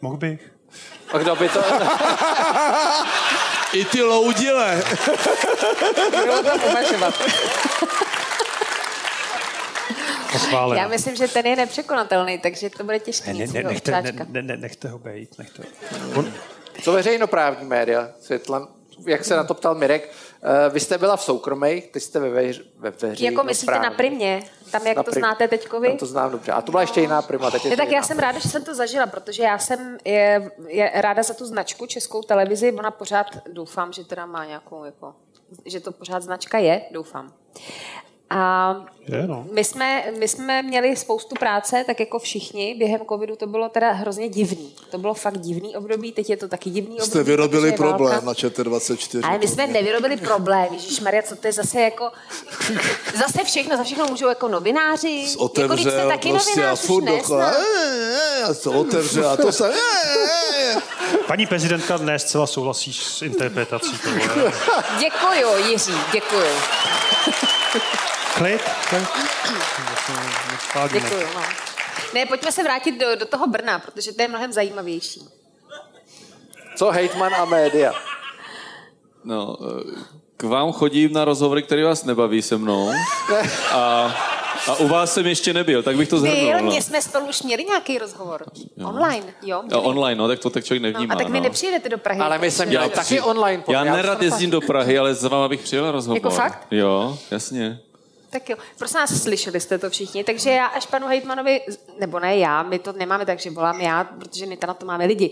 Mohl 0.00 0.16
bych. 0.16 0.52
A 1.12 1.18
kdo 1.18 1.36
by 1.36 1.48
to... 1.48 1.60
I 3.72 3.84
ty 3.84 4.02
loudile. 4.02 4.82
To. 10.50 10.74
Já 10.74 10.88
myslím, 10.88 11.16
že 11.16 11.28
ten 11.28 11.46
je 11.46 11.56
nepřekonatelný, 11.56 12.38
takže 12.38 12.70
to 12.70 12.84
bude 12.84 12.98
těžké. 12.98 13.34
ne, 13.34 13.46
ne, 13.46 13.62
nechte, 13.62 14.02
ne, 14.02 14.12
ne, 14.28 14.42
ne, 14.42 14.56
nechte 14.56 14.88
ho 14.88 14.98
být. 14.98 15.38
Nechte. 15.38 15.62
On, 16.14 16.32
Co 16.82 16.92
veřejnoprávní 16.92 17.68
média, 17.68 18.08
Světlan, 18.20 18.68
jak 19.06 19.24
se 19.24 19.36
na 19.36 19.44
to 19.44 19.54
ptal 19.54 19.74
Mirek, 19.74 20.10
eh, 20.42 20.68
vy 20.70 20.80
jste 20.80 20.98
byla 20.98 21.16
v 21.16 21.22
soukromých, 21.22 21.86
ty 21.92 22.00
jste 22.00 22.20
ve, 22.20 22.30
veř, 22.30 22.62
ve 22.78 22.90
veřejnoprávní. 22.90 23.24
Jako 23.24 23.42
myslíte 23.44 23.78
na 23.78 23.90
primě? 23.90 24.42
Tam, 24.70 24.86
jak 24.86 24.96
Na 24.96 25.02
to 25.02 25.10
prim- 25.10 25.18
znáte 25.18 25.48
teďko 25.48 25.80
vy? 25.80 25.88
Tam 25.88 25.96
to 25.98 26.06
znám 26.06 26.30
dobře. 26.30 26.52
A 26.52 26.62
to 26.62 26.70
byla 26.70 26.80
ještě 26.80 27.00
jiná 27.00 27.22
prima. 27.22 27.50
Teď 27.50 27.64
je 27.64 27.70
Ne, 27.70 27.76
tak 27.76 27.86
já 27.86 27.90
jiná 27.92 28.02
jsem 28.02 28.16
prima. 28.16 28.28
ráda, 28.32 28.38
že 28.38 28.48
jsem 28.48 28.64
to 28.64 28.74
zažila, 28.74 29.06
protože 29.06 29.42
já 29.42 29.58
jsem 29.58 29.98
je, 30.04 30.50
je 30.66 30.92
ráda 30.94 31.22
za 31.22 31.34
tu 31.34 31.46
značku 31.46 31.86
Českou 31.86 32.22
televizi. 32.22 32.72
Ona 32.78 32.90
pořád, 32.90 33.26
doufám, 33.52 33.92
že 33.92 34.04
teda 34.04 34.26
má 34.26 34.44
nějakou, 34.44 34.84
jako, 34.84 35.14
že 35.66 35.80
to 35.80 35.92
pořád 35.92 36.22
značka 36.22 36.58
je, 36.58 36.82
doufám. 36.90 37.32
A 38.34 38.74
no. 39.26 39.46
my 39.52 39.64
jsme, 39.64 40.04
my 40.18 40.28
jsme 40.28 40.62
měli 40.62 40.96
spoustu 40.96 41.34
práce, 41.34 41.84
tak 41.86 42.00
jako 42.00 42.18
všichni. 42.18 42.74
Během 42.78 43.00
covidu 43.08 43.36
to 43.36 43.46
bylo 43.46 43.68
teda 43.68 43.92
hrozně 43.92 44.28
divný. 44.28 44.74
To 44.90 44.98
bylo 44.98 45.14
fakt 45.14 45.38
divný 45.38 45.76
období, 45.76 46.12
teď 46.12 46.30
je 46.30 46.36
to 46.36 46.48
taky 46.48 46.70
divný 46.70 46.94
období. 46.94 47.10
Jste 47.10 47.22
vyrobili 47.22 47.68
je 47.68 47.70
válka. 47.70 47.96
problém 47.96 48.24
na 48.24 48.32
ČT24. 48.32 49.28
Ale 49.28 49.38
my 49.38 49.48
jsme 49.48 49.66
nevyrobili 49.66 50.16
problém, 50.16 50.66
Ježíš 50.72 51.00
Maria, 51.00 51.22
co 51.22 51.36
to 51.36 51.46
je 51.46 51.52
zase 51.52 51.80
jako, 51.80 52.10
zase 53.14 53.44
všechno, 53.44 53.76
za 53.76 53.84
všechno 53.84 54.06
můžou 54.06 54.28
jako 54.28 54.48
novináři. 54.48 55.08
jako, 55.08 55.48
teď 55.48 55.80
jste 55.80 55.90
Otevřel 55.90 56.08
taky 56.08 56.30
prostě 56.30 56.52
a 56.52 56.56
novinář, 56.56 56.80
už 56.80 56.86
furt 56.86 57.04
dokola. 57.04 57.54
A 58.50 58.54
to 58.54 58.72
otevře 58.72 59.24
a 59.24 59.36
to 59.36 59.52
se... 59.52 59.72
Paní 61.26 61.46
prezidentka 61.46 61.96
dnes 61.96 62.22
zcela 62.22 62.46
souhlasí 62.46 62.92
s 62.92 63.22
interpretací 63.22 63.98
toho. 63.98 64.50
Děkuju, 64.98 65.70
Jiří, 65.70 65.92
děkuju. 66.12 66.46
Klid. 68.42 68.60
Děkuju, 70.92 71.26
no. 71.34 71.42
Ne, 72.14 72.26
pojďme 72.26 72.52
se 72.52 72.62
vrátit 72.62 73.00
do, 73.00 73.16
do 73.16 73.26
toho 73.26 73.46
Brna, 73.46 73.78
protože 73.78 74.12
to 74.12 74.22
je 74.22 74.28
mnohem 74.28 74.52
zajímavější. 74.52 75.20
Co 76.76 76.90
hejtman 76.90 77.34
a 77.34 77.44
média? 77.44 77.92
No, 79.24 79.56
k 80.36 80.42
vám 80.42 80.72
chodím 80.72 81.12
na 81.12 81.24
rozhovory, 81.24 81.62
které 81.62 81.84
vás 81.84 82.04
nebaví 82.04 82.42
se 82.42 82.56
mnou. 82.56 82.92
A, 83.72 84.14
a 84.68 84.74
u 84.78 84.88
vás 84.88 85.14
jsem 85.14 85.26
ještě 85.26 85.52
nebyl, 85.52 85.82
tak 85.82 85.96
bych 85.96 86.08
to 86.08 86.18
zhrnul. 86.18 86.36
Byl, 86.50 86.60
No. 86.60 86.70
mě 86.70 86.82
jsme 86.82 87.02
spolu 87.02 87.26
už 87.26 87.42
měli 87.42 87.64
nějaký 87.64 87.98
rozhovor. 87.98 88.44
Online, 88.84 89.34
jo? 89.42 89.62
A 89.72 89.78
online, 89.78 90.14
no, 90.18 90.28
tak 90.28 90.38
to 90.38 90.50
tak 90.50 90.64
člověk 90.64 90.82
No, 90.82 90.88
nevnímá. 90.88 91.14
a 91.14 91.18
tak 91.18 91.28
vy 91.28 91.38
no. 91.38 91.42
nepřijedete 91.42 91.88
do 91.88 91.98
Prahy. 91.98 92.20
Ale 92.20 92.38
my 92.38 92.50
jsme 92.50 92.66
měli 92.66 92.84
Já 92.84 92.90
taky 92.90 93.20
online. 93.20 93.62
Já 93.68 93.84
jsem 93.84 93.92
nerad 93.92 94.22
jezdím 94.22 94.50
do 94.50 94.60
Prahy, 94.60 94.98
ale 94.98 95.14
za 95.14 95.28
váma 95.28 95.48
bych 95.48 95.60
přijel 95.60 95.92
rozhovor. 95.92 96.16
Jako 96.16 96.30
fakt? 96.30 96.66
Jo, 96.70 97.18
jasně. 97.30 97.80
Tak 98.32 98.48
jo, 98.48 98.56
prosím 98.78 99.00
nás, 99.00 99.22
slyšeli 99.22 99.60
jste 99.60 99.78
to 99.78 99.90
všichni, 99.90 100.24
takže 100.24 100.50
já 100.50 100.66
až 100.66 100.86
panu 100.86 101.06
Hejtmanovi, 101.06 101.60
nebo 101.98 102.20
ne 102.20 102.36
já, 102.36 102.62
my 102.62 102.78
to 102.78 102.92
nemáme 102.92 103.26
tak, 103.26 103.38
že 103.38 103.50
volám 103.50 103.80
já, 103.80 104.04
protože 104.04 104.46
my 104.46 104.56
tam 104.56 104.68
na 104.68 104.74
to 104.74 104.86
máme 104.86 105.04
lidi, 105.06 105.30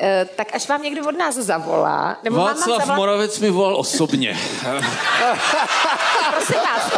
Eh, 0.00 0.28
tak 0.36 0.54
až 0.54 0.68
vám 0.68 0.82
někdo 0.82 1.08
od 1.08 1.18
nás 1.18 1.34
zavolá, 1.34 2.16
nebo 2.22 2.36
vám 2.36 2.46
Václav 2.46 2.66
zavolat, 2.78 2.96
Moravec 2.96 3.38
mi 3.38 3.50
volal 3.50 3.76
osobně. 3.76 4.38
prosím 6.30 6.56
vás, 6.56 6.90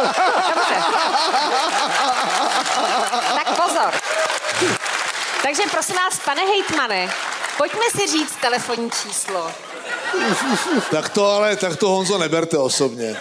dobře. 0.55 0.75
Tak 3.35 3.61
pozor. 3.63 3.93
Takže 5.43 5.63
prosím 5.71 5.95
vás, 5.95 6.19
pane 6.25 6.41
Hejtmane, 6.41 7.09
pojďme 7.57 7.85
si 7.95 8.07
říct 8.07 8.35
telefonní 8.41 8.91
číslo. 8.91 9.51
Tak 10.91 11.09
to 11.09 11.25
ale, 11.25 11.55
tak 11.55 11.75
to 11.75 11.89
Honzo 11.89 12.17
neberte 12.17 12.57
osobně. 12.57 13.15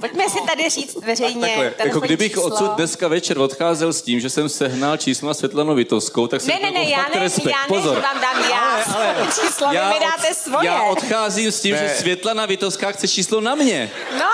Pojďme 0.00 0.28
si 0.28 0.38
tady 0.48 0.70
říct 0.70 0.96
veřejně 1.06 1.46
Takhle, 1.46 1.72
jako 1.84 2.00
kdybych 2.00 2.32
číslo. 2.32 2.42
odsud 2.44 2.70
dneska 2.76 3.08
večer 3.08 3.38
odcházel 3.38 3.92
s 3.92 4.02
tím, 4.02 4.20
že 4.20 4.30
jsem 4.30 4.48
sehnal 4.48 4.96
číslo 4.96 5.28
na 5.28 5.34
Světlanou 5.34 5.74
Vitovskou, 5.74 6.26
tak 6.26 6.40
jsem 6.40 6.54
Ne, 6.54 6.60
ne, 6.60 6.70
ne, 6.70 6.90
já 6.90 7.06
ne, 7.14 7.20
respekt. 7.20 7.46
já 7.46 7.60
ne, 7.62 7.68
Pozor. 7.68 7.94
že 7.94 8.00
vám 8.00 8.20
dám 8.20 8.44
já 8.50 8.84
číslo, 9.26 9.68
vy 9.68 9.76
mi 9.76 10.00
dáte 10.00 10.28
od- 10.30 10.36
svoje. 10.36 10.66
já 10.66 10.82
odcházím 10.82 11.52
s 11.52 11.60
tím, 11.60 11.74
Ne. 11.74 11.88
že 11.88 11.94
Světlana 12.00 12.46
Vitovská 12.46 12.92
chce 12.92 13.08
číslo 13.08 13.40
na 13.40 13.54
mě. 13.54 13.90
No. 14.18 14.26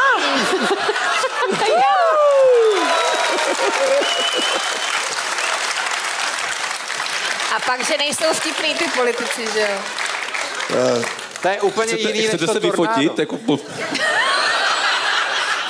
Pak, 7.68 7.86
že 7.86 7.98
nejsou 7.98 8.24
vtipný 8.32 8.74
ty 8.74 8.84
politici, 8.96 9.46
že 9.52 9.60
jo? 9.60 9.78
To 11.42 11.48
je 11.48 11.60
úplně 11.60 11.86
Chcete, 11.92 12.08
jiný 12.08 12.18
než 12.18 12.28
chcete 12.28 12.46
to 12.46 12.52
se 12.52 12.60
vyfotit? 12.60 13.18
Jako, 13.18 13.36
po- 13.36 13.58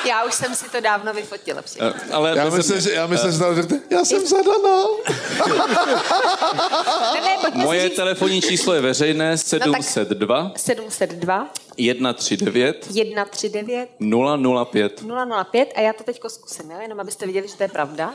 Já 0.04 0.24
už 0.24 0.34
jsem 0.34 0.54
si 0.54 0.70
to 0.70 0.80
dávno 0.80 1.14
vyfotila. 1.14 1.62
Eh, 1.80 1.92
ale 2.12 2.32
Já 2.36 2.44
myslím, 2.44 2.76
mě. 2.76 2.80
že, 2.80 2.92
já 2.92 3.06
myslím, 3.06 3.32
že 3.32 3.38
tam 3.38 3.54
řekne, 3.54 3.80
já 3.90 4.04
jsem 4.04 4.26
zadaná. 4.26 4.84
Ne, 7.14 7.20
ne, 7.20 7.36
pojďme 7.40 7.64
Moje 7.64 7.88
říct 7.88 7.96
telefonní 7.96 8.42
číslo 8.42 8.74
je 8.74 8.80
veřejné 8.80 9.38
702 9.38 10.52
702 10.56 11.48
139 11.76 12.84
139 12.84 13.88
005. 14.72 15.02
005 15.50 15.72
a 15.76 15.80
já 15.80 15.92
to 15.92 16.04
teďko 16.04 16.30
zkusím, 16.30 16.70
jo? 16.70 16.78
jenom 16.82 17.00
abyste 17.00 17.26
viděli, 17.26 17.48
že 17.48 17.56
to 17.56 17.62
je 17.62 17.68
pravda. 17.68 18.12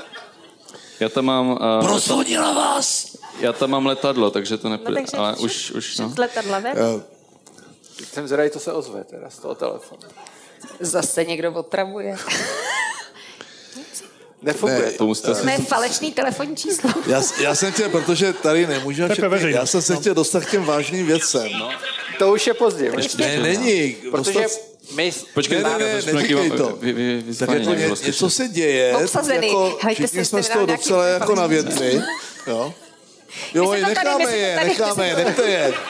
Já 0.99 1.09
tam 1.09 1.25
mám... 1.25 1.49
Uh, 1.51 1.87
Rozhodila 1.87 2.53
vás. 2.53 3.12
Já 3.39 3.53
tam 3.53 3.69
mám 3.69 3.85
letadlo, 3.85 4.31
takže 4.31 4.57
to 4.57 4.67
No, 4.67 4.71
nepůjde. 4.71 5.01
takže 5.01 5.17
ale 5.17 5.33
šup, 5.35 5.45
už, 5.45 5.71
už 5.71 5.97
no. 5.97 6.13
letadla 6.17 6.59
ven. 6.59 7.03
Jsem 8.13 8.27
zvědavý, 8.27 8.49
to 8.49 8.59
se 8.59 8.73
ozve 8.73 9.03
teda 9.03 9.29
z 9.29 9.37
toho 9.37 9.55
telefonu. 9.55 10.01
Zase 10.79 11.25
někdo 11.25 11.51
otravuje. 11.53 12.15
Nefunguje. 14.41 14.85
Ne, 14.85 14.91
to. 14.91 15.05
Musíte 15.05 15.27
To 15.27 15.35
si... 15.35 15.49
je 15.51 15.57
falešný 15.57 16.11
telefonní 16.11 16.55
číslo. 16.55 16.89
Já, 17.07 17.21
já 17.41 17.55
jsem 17.55 17.71
chtěl, 17.71 17.89
protože 17.89 18.33
tady 18.33 18.67
nemůžeme 18.67 19.09
všechny, 19.15 19.51
já 19.51 19.65
jsem 19.65 19.81
se 19.81 19.95
chtěl 19.95 20.13
dostat 20.13 20.45
k 20.45 20.51
těm 20.51 20.63
vážným 20.65 21.05
věcem. 21.05 21.51
No. 21.59 21.69
to 22.19 22.33
už 22.33 22.47
je 22.47 22.53
pozdě. 22.53 22.91
Ne, 23.17 23.39
není. 23.39 23.95
Protože 24.11 24.41
Dostat, 24.43 24.61
My, 24.95 25.11
Počkej, 25.33 25.63
Ne, 25.63 25.69
ne, 25.69 25.77
ne, 25.79 25.95
to 25.95 26.01
jsme 26.01 26.13
neříkej 26.13 26.51
to. 26.51 26.77
Vy, 26.81 26.93
vy, 26.93 27.21
vy, 27.27 27.35
Tak 27.35 27.49
jako 27.49 27.73
ně, 27.73 27.87
něco 28.05 28.29
se 28.29 28.47
děje, 28.47 28.95
Obsazený. 28.97 29.47
jako 29.47 29.77
Hejte 29.81 30.07
všichni 30.07 30.25
jsme 30.25 30.43
z 30.43 30.45
jste 30.45 30.53
toho 30.53 30.65
docela 30.65 31.05
jako 31.07 31.35
na 31.35 31.47
větvi. 31.47 32.01
Jo, 32.47 32.73
jo 33.53 33.69
tady- 33.69 33.81
my 33.81 33.87
necháme 33.87 34.23
to 34.25 34.29
je, 34.29 34.55
tady- 34.55 34.67
necháme 34.69 35.07
je, 35.07 35.15
nechte 35.15 35.41
je. 35.43 35.73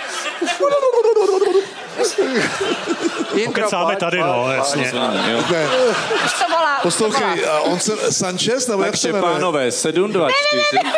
Pokecáme 3.45 3.95
tady, 3.95 4.19
no, 4.19 4.51
jasně. 4.51 4.83
Už 4.83 4.91
to 4.91 6.45
volá, 6.49 6.79
Poslouchej, 6.83 7.45
on 7.59 7.79
se, 7.79 8.13
Sanchez, 8.13 8.67
nebo 8.67 8.83
jak 8.83 8.97
se 8.97 9.07
jmenuje? 9.11 9.33
pánové, 9.33 9.71
7, 9.71 10.11
2, 10.11 10.27
4. 10.31 10.93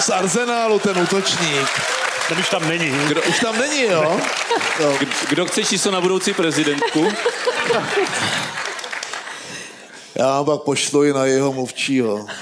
Z 0.00 0.10
Arsenálu 0.10 0.78
ten 0.78 0.98
útočník. 0.98 1.68
Ten 2.28 2.38
už 2.38 2.48
tam 2.48 2.68
není. 2.68 2.90
Kdo, 3.08 3.22
Už 3.22 3.38
tam 3.40 3.58
není, 3.58 3.82
jo? 3.82 4.20
jo. 4.80 4.98
kdo 5.28 5.46
chce 5.46 5.64
číslo 5.64 5.90
na 5.90 6.00
budoucí 6.00 6.34
prezidentku? 6.34 7.12
Já 10.14 10.26
vám 10.26 10.44
pak 10.44 10.60
pošlu 10.60 11.04
i 11.04 11.12
na 11.12 11.24
jeho 11.24 11.52
mluvčího. 11.52 12.26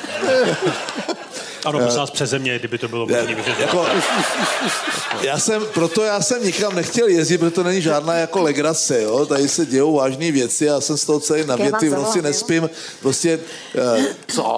Ano, 1.64 1.78
prosím 1.78 2.00
vás, 2.00 2.10
přeze 2.10 2.38
mě, 2.38 2.58
kdyby 2.58 2.78
to 2.78 2.88
bylo 2.88 3.06
Já, 3.10 3.22
možné. 3.22 3.56
jako, 3.58 3.86
já 5.22 5.38
jsem, 5.38 5.66
proto 5.74 6.02
já 6.02 6.20
jsem 6.20 6.44
nikam 6.44 6.74
nechtěl 6.74 7.08
jezdit, 7.08 7.38
protože 7.38 7.50
to 7.50 7.62
není 7.62 7.82
žádná 7.82 8.14
jako 8.14 8.42
legrace, 8.42 9.02
jo? 9.02 9.26
Tady 9.26 9.48
se 9.48 9.66
dějou 9.66 9.94
vážné 9.94 10.32
věci, 10.32 10.64
já 10.64 10.80
jsem 10.80 10.96
z 10.96 11.04
toho 11.04 11.20
celý 11.20 11.44
navěty, 11.46 11.88
v 11.88 11.94
noci 11.94 12.22
nespím. 12.22 12.70
Prostě 13.00 13.40
eh, 13.78 14.06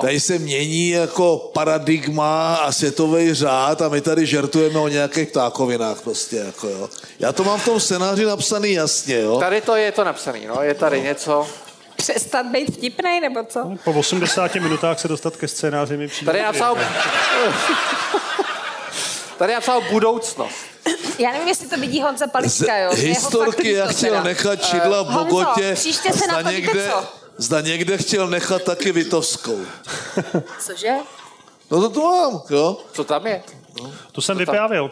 tady 0.01 0.21
se 0.21 0.39
mění 0.39 0.89
jako 0.89 1.51
paradigma 1.55 2.55
a 2.55 2.73
světový 2.73 3.35
řád 3.35 3.83
a 3.83 3.89
my 3.89 4.01
tady 4.01 4.27
žertujeme 4.27 4.79
o 4.79 4.89
nějakých 4.89 5.29
ptákovinách 5.29 6.01
prostě, 6.01 6.37
jako 6.37 6.69
jo. 6.69 6.89
Já 7.19 7.33
to 7.33 7.45
mám 7.45 7.61
v 7.61 7.65
tom 7.65 7.81
scénáři 7.81 8.25
napsaný 8.25 8.73
jasně, 8.73 9.21
jo? 9.21 9.39
Tady 9.39 9.61
to 9.61 9.77
je 9.77 9.93
to 9.93 10.05
napsaný, 10.05 10.47
no, 10.47 10.63
je 10.63 10.75
tady 10.75 11.01
něco. 11.01 11.47
Přestat 12.03 12.47
být 12.47 12.75
vtipnej, 12.77 13.21
nebo 13.21 13.45
co? 13.45 13.73
Po 13.85 13.93
80 13.93 14.55
minutách 14.55 15.01
se 15.01 15.09
dostat 15.09 15.37
ke 15.37 15.49
scénáři 15.49 15.97
mi 15.97 16.09
přijde. 16.09 16.27
Tady 16.27 16.39
je 16.39 16.45
napsal... 16.45 16.77
Tady 19.39 19.53
je 19.53 19.57
napsal 19.57 19.81
budoucnost. 19.91 20.57
Já 21.19 21.33
nevím, 21.33 21.49
jestli 21.49 21.69
to 21.69 21.77
vidí 21.77 22.03
Honza 22.03 22.27
Z 22.27 22.31
Palička, 22.31 22.77
jo? 22.77 22.91
Jeho 22.97 23.09
historky 23.09 23.73
já 23.73 23.87
chtěl 23.87 24.11
teda. 24.11 24.23
nechat 24.23 24.65
Čidla 24.65 25.03
v 25.03 25.07
Honzo, 25.07 25.25
Bogotě. 25.25 25.73
příště 25.75 26.13
se 26.13 26.27
na 26.27 26.35
zda 26.35 26.43
to 26.43 26.51
někde, 26.51 26.89
co? 26.91 27.05
zda 27.37 27.61
někde 27.61 27.99
chtěl 27.99 28.29
nechat 28.29 28.63
taky 28.63 28.93
Vitovskou. 28.93 29.61
Cože? 30.67 30.95
No 31.71 31.81
to 31.81 31.89
to 31.89 32.01
mám, 32.01 32.43
jo? 32.51 32.81
Co 32.93 33.05
tam 33.05 33.27
je? 33.27 33.43
To 34.13 34.21
jsem 34.21 34.39
vyprávěl. 34.39 34.91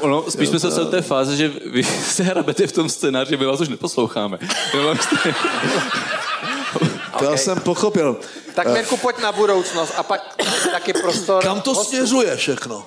Ono, 0.00 0.30
spíš 0.30 0.48
jsme 0.48 0.60
se 0.60 0.66
dostali 0.66 0.84
do 0.86 0.90
té 0.90 1.02
fáze, 1.02 1.36
že 1.36 1.48
vy 1.48 1.84
se 2.08 2.22
hrabete 2.22 2.66
v 2.66 2.72
tom 2.72 2.88
scénáři, 2.88 3.36
my 3.36 3.44
vás 3.46 3.60
už 3.60 3.68
neposloucháme. 3.68 4.38
To 7.18 7.24
já 7.24 7.30
Ok. 7.30 7.38
jsem 7.38 7.60
pochopil. 7.60 8.20
Tak 8.54 8.66
Mirku, 8.66 8.96
pojď 8.96 9.18
na 9.18 9.32
budoucnost 9.32 9.92
a 9.96 10.02
pak 10.02 10.42
taky 10.72 10.92
prostor. 10.92 11.42
Kam 11.42 11.60
to 11.60 11.74
hostů. 11.74 11.88
směřuje 11.90 12.36
všechno? 12.36 12.86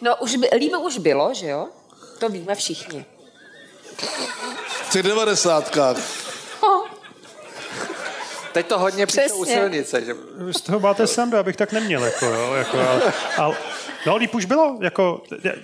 No, 0.00 0.16
už 0.16 0.36
by, 0.36 0.48
líbo 0.58 0.80
už 0.80 0.98
bylo, 0.98 1.34
že 1.34 1.46
jo? 1.48 1.66
To 2.18 2.28
víme 2.28 2.54
všichni. 2.54 3.04
V 4.88 4.90
těch 4.92 5.02
devadesátkách. 5.02 5.96
Teď 8.58 8.66
to 8.66 8.78
hodně 8.78 9.06
píšou 9.06 9.36
u 9.36 9.44
silnice. 9.44 10.04
Že... 10.04 10.14
Z 10.52 10.60
toho 10.60 10.80
máte 10.80 11.06
srandu, 11.06 11.36
abych 11.36 11.56
tak 11.56 11.72
neměl. 11.72 12.04
Jako, 12.04 12.26
jo, 12.26 12.54
jako, 12.54 12.78
a, 12.78 13.00
a, 13.44 13.52
no, 14.06 14.16
líp 14.16 14.34
už 14.34 14.44
bylo. 14.44 14.78
Jako, 14.80 15.22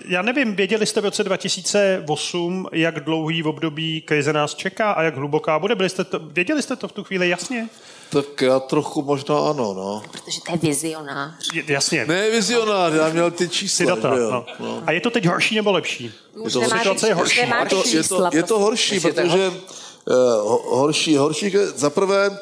já- 0.08 0.22
nevím, 0.22 0.56
věděli 0.56 0.86
jste 0.86 1.00
v 1.00 1.04
roce 1.04 1.24
2008, 1.24 2.68
jak 2.72 3.00
dlouhý 3.00 3.42
v 3.42 3.46
období 3.48 4.00
krize 4.00 4.32
nás 4.32 4.54
čeká 4.54 4.92
a 4.92 5.02
jak 5.02 5.16
hluboká 5.16 5.58
bude? 5.58 5.74
Byli 5.74 5.88
jste 5.88 6.04
to, 6.04 6.18
věděli 6.18 6.62
jste 6.62 6.76
to 6.76 6.88
v 6.88 6.92
tu 6.92 7.04
chvíli 7.04 7.28
jasně? 7.28 7.68
Tak 8.10 8.40
já 8.40 8.60
trochu 8.60 9.02
možná 9.02 9.38
ano, 9.38 9.74
no. 9.74 10.02
Protože 10.10 10.40
to 10.46 10.52
je 10.52 10.58
vizionář. 10.58 11.34
J- 11.54 11.64
Jasně. 11.68 12.06
Ne, 12.06 12.30
vizionář, 12.30 12.92
já 12.92 13.08
měl 13.08 13.30
ty 13.30 13.48
Ty 13.48 13.54
čísla, 13.54 13.94
data. 13.94 14.14
že 14.14 14.20
jo? 14.20 14.30
No. 14.30 14.44
No. 14.60 14.82
A 14.86 14.92
je 14.92 15.00
to 15.00 15.10
teď 15.10 15.26
horší 15.26 15.54
nebo 15.56 15.72
lepší? 15.72 16.12
Už 16.34 16.52
to 16.52 16.60
situace 16.62 17.08
je 17.08 17.14
horší. 17.14 17.40
Je 17.40 17.46
to, 17.70 17.82
je, 17.96 18.02
to, 18.04 18.30
je 18.32 18.42
to 18.42 18.58
horší, 18.58 19.00
protože 19.00 19.48
uh, 19.48 20.78
horší, 20.78 21.16
horší, 21.16 21.50
že 21.50 21.66
za 21.66 21.90
prvé, 21.90 22.38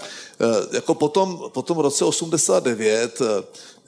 jako 0.73 0.95
potom, 0.95 1.51
potom 1.53 1.77
v 1.77 1.81
roce 1.81 2.05
89, 2.05 3.21
uh, 3.21 3.27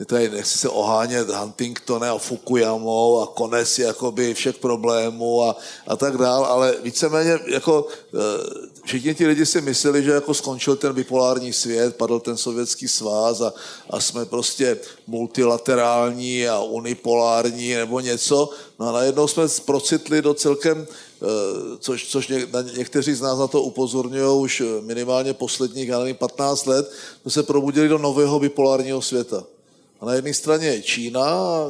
tady 0.06 0.30
nechci 0.30 0.58
se 0.58 0.68
ohánět 0.68 1.30
Huntingtonem 1.30 2.14
a 2.14 2.18
Fukuyamou 2.18 3.20
a 3.20 3.26
konec 3.26 3.78
jakoby 3.78 4.34
všech 4.34 4.58
problémů 4.58 5.42
a, 5.42 5.56
a 5.86 5.96
tak 5.96 6.16
dál, 6.16 6.44
ale 6.44 6.74
víceméně 6.82 7.38
jako 7.46 7.82
uh, 7.82 8.20
všichni 8.84 9.14
ti 9.14 9.26
lidi 9.26 9.46
si 9.46 9.60
mysleli, 9.60 10.02
že 10.02 10.10
jako 10.10 10.34
skončil 10.34 10.76
ten 10.76 10.92
bipolární 10.92 11.52
svět, 11.52 11.96
padl 11.96 12.20
ten 12.20 12.36
sovětský 12.36 12.88
svaz 12.88 13.40
a, 13.40 13.52
a 13.90 14.00
jsme 14.00 14.24
prostě 14.24 14.78
multilaterální 15.06 16.48
a 16.48 16.60
unipolární 16.60 17.74
nebo 17.74 18.00
něco. 18.00 18.50
No 18.78 18.88
a 18.88 18.92
najednou 18.92 19.28
jsme 19.28 19.44
procitli 19.64 20.22
do 20.22 20.34
celkem, 20.34 20.86
eh, 20.86 21.13
což, 21.78 22.08
což 22.08 22.28
ně, 22.28 22.46
někteří 22.76 23.14
z 23.14 23.20
nás 23.20 23.38
na 23.38 23.46
to 23.46 23.62
upozorňují 23.62 24.40
už 24.40 24.62
minimálně 24.80 25.34
posledních, 25.34 25.88
já 25.88 25.98
nevím, 25.98 26.16
15 26.16 26.66
let, 26.66 26.90
jsme 27.22 27.30
se 27.30 27.42
probudili 27.42 27.88
do 27.88 27.98
nového 27.98 28.40
bipolárního 28.40 29.02
světa. 29.02 29.44
A 30.00 30.06
na 30.06 30.14
jedné 30.14 30.34
straně 30.34 30.66
je 30.66 30.82
Čína, 30.82 31.22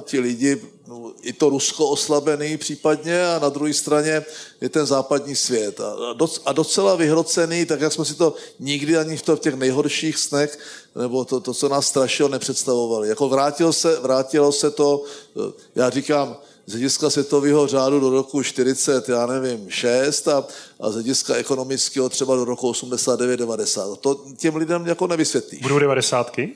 ti 0.04 0.20
lidi, 0.20 0.62
no, 0.86 1.12
i 1.22 1.32
to 1.32 1.48
Rusko 1.48 1.88
oslabený 1.88 2.56
případně, 2.56 3.26
a 3.26 3.38
na 3.38 3.48
druhé 3.48 3.74
straně 3.74 4.24
je 4.60 4.68
ten 4.68 4.86
západní 4.86 5.36
svět. 5.36 5.80
A, 5.80 6.12
doc, 6.12 6.42
a 6.46 6.52
docela 6.52 6.96
vyhrocený, 6.96 7.66
tak 7.66 7.80
jak 7.80 7.92
jsme 7.92 8.04
si 8.04 8.14
to 8.14 8.34
nikdy 8.60 8.96
ani 8.96 9.16
v, 9.16 9.22
to, 9.22 9.36
v 9.36 9.40
těch 9.40 9.54
nejhorších 9.54 10.18
snech, 10.18 10.58
nebo 10.96 11.24
to, 11.24 11.40
to, 11.40 11.54
co 11.54 11.68
nás 11.68 11.86
strašilo, 11.86 12.28
nepředstavovali. 12.28 13.08
Jako 13.08 13.28
vrátilo 13.28 13.72
se, 13.72 14.00
vrátilo 14.00 14.52
se 14.52 14.70
to, 14.70 15.02
eh, 15.36 15.52
já 15.74 15.90
říkám, 15.90 16.36
z 16.66 16.72
hlediska 16.72 17.10
světového 17.10 17.66
řádu 17.66 18.00
do 18.00 18.10
roku 18.10 18.42
40, 18.42 19.08
já 19.08 19.26
nevím, 19.26 19.70
6 19.70 20.28
a, 20.28 20.44
a 20.80 20.90
z 20.90 20.94
hlediska 20.94 21.34
ekonomického 21.34 22.08
třeba 22.08 22.36
do 22.36 22.44
roku 22.44 22.72
89-90. 22.72 23.96
To 23.96 24.20
těm 24.36 24.56
lidem 24.56 24.86
jako 24.86 25.06
nevysvětlíš. 25.06 25.62
Budou 25.62 25.78
devadesátky? 25.78 26.54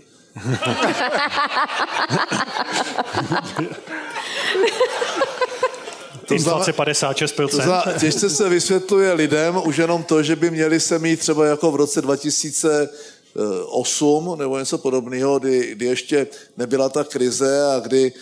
Inflace 6.31 6.73
56%. 6.73 7.49
To 7.49 7.57
znamená, 7.57 7.85
těžce 8.01 8.31
se 8.31 8.49
vysvětluje 8.49 9.13
lidem 9.13 9.61
už 9.65 9.77
jenom 9.77 10.03
to, 10.03 10.23
že 10.23 10.37
by 10.37 10.51
měli 10.51 10.81
se 10.81 10.99
mít 10.99 11.21
třeba 11.21 11.47
jako 11.47 11.71
v 11.71 11.77
roce 11.77 12.03
2008 12.03 14.39
nebo 14.39 14.59
něco 14.59 14.79
podobného, 14.79 15.39
kdy, 15.39 15.75
kdy 15.75 15.87
ještě 15.87 16.27
nebyla 16.57 16.89
ta 16.89 17.05
krize 17.05 17.67
a 17.67 17.79
kdy 17.79 18.13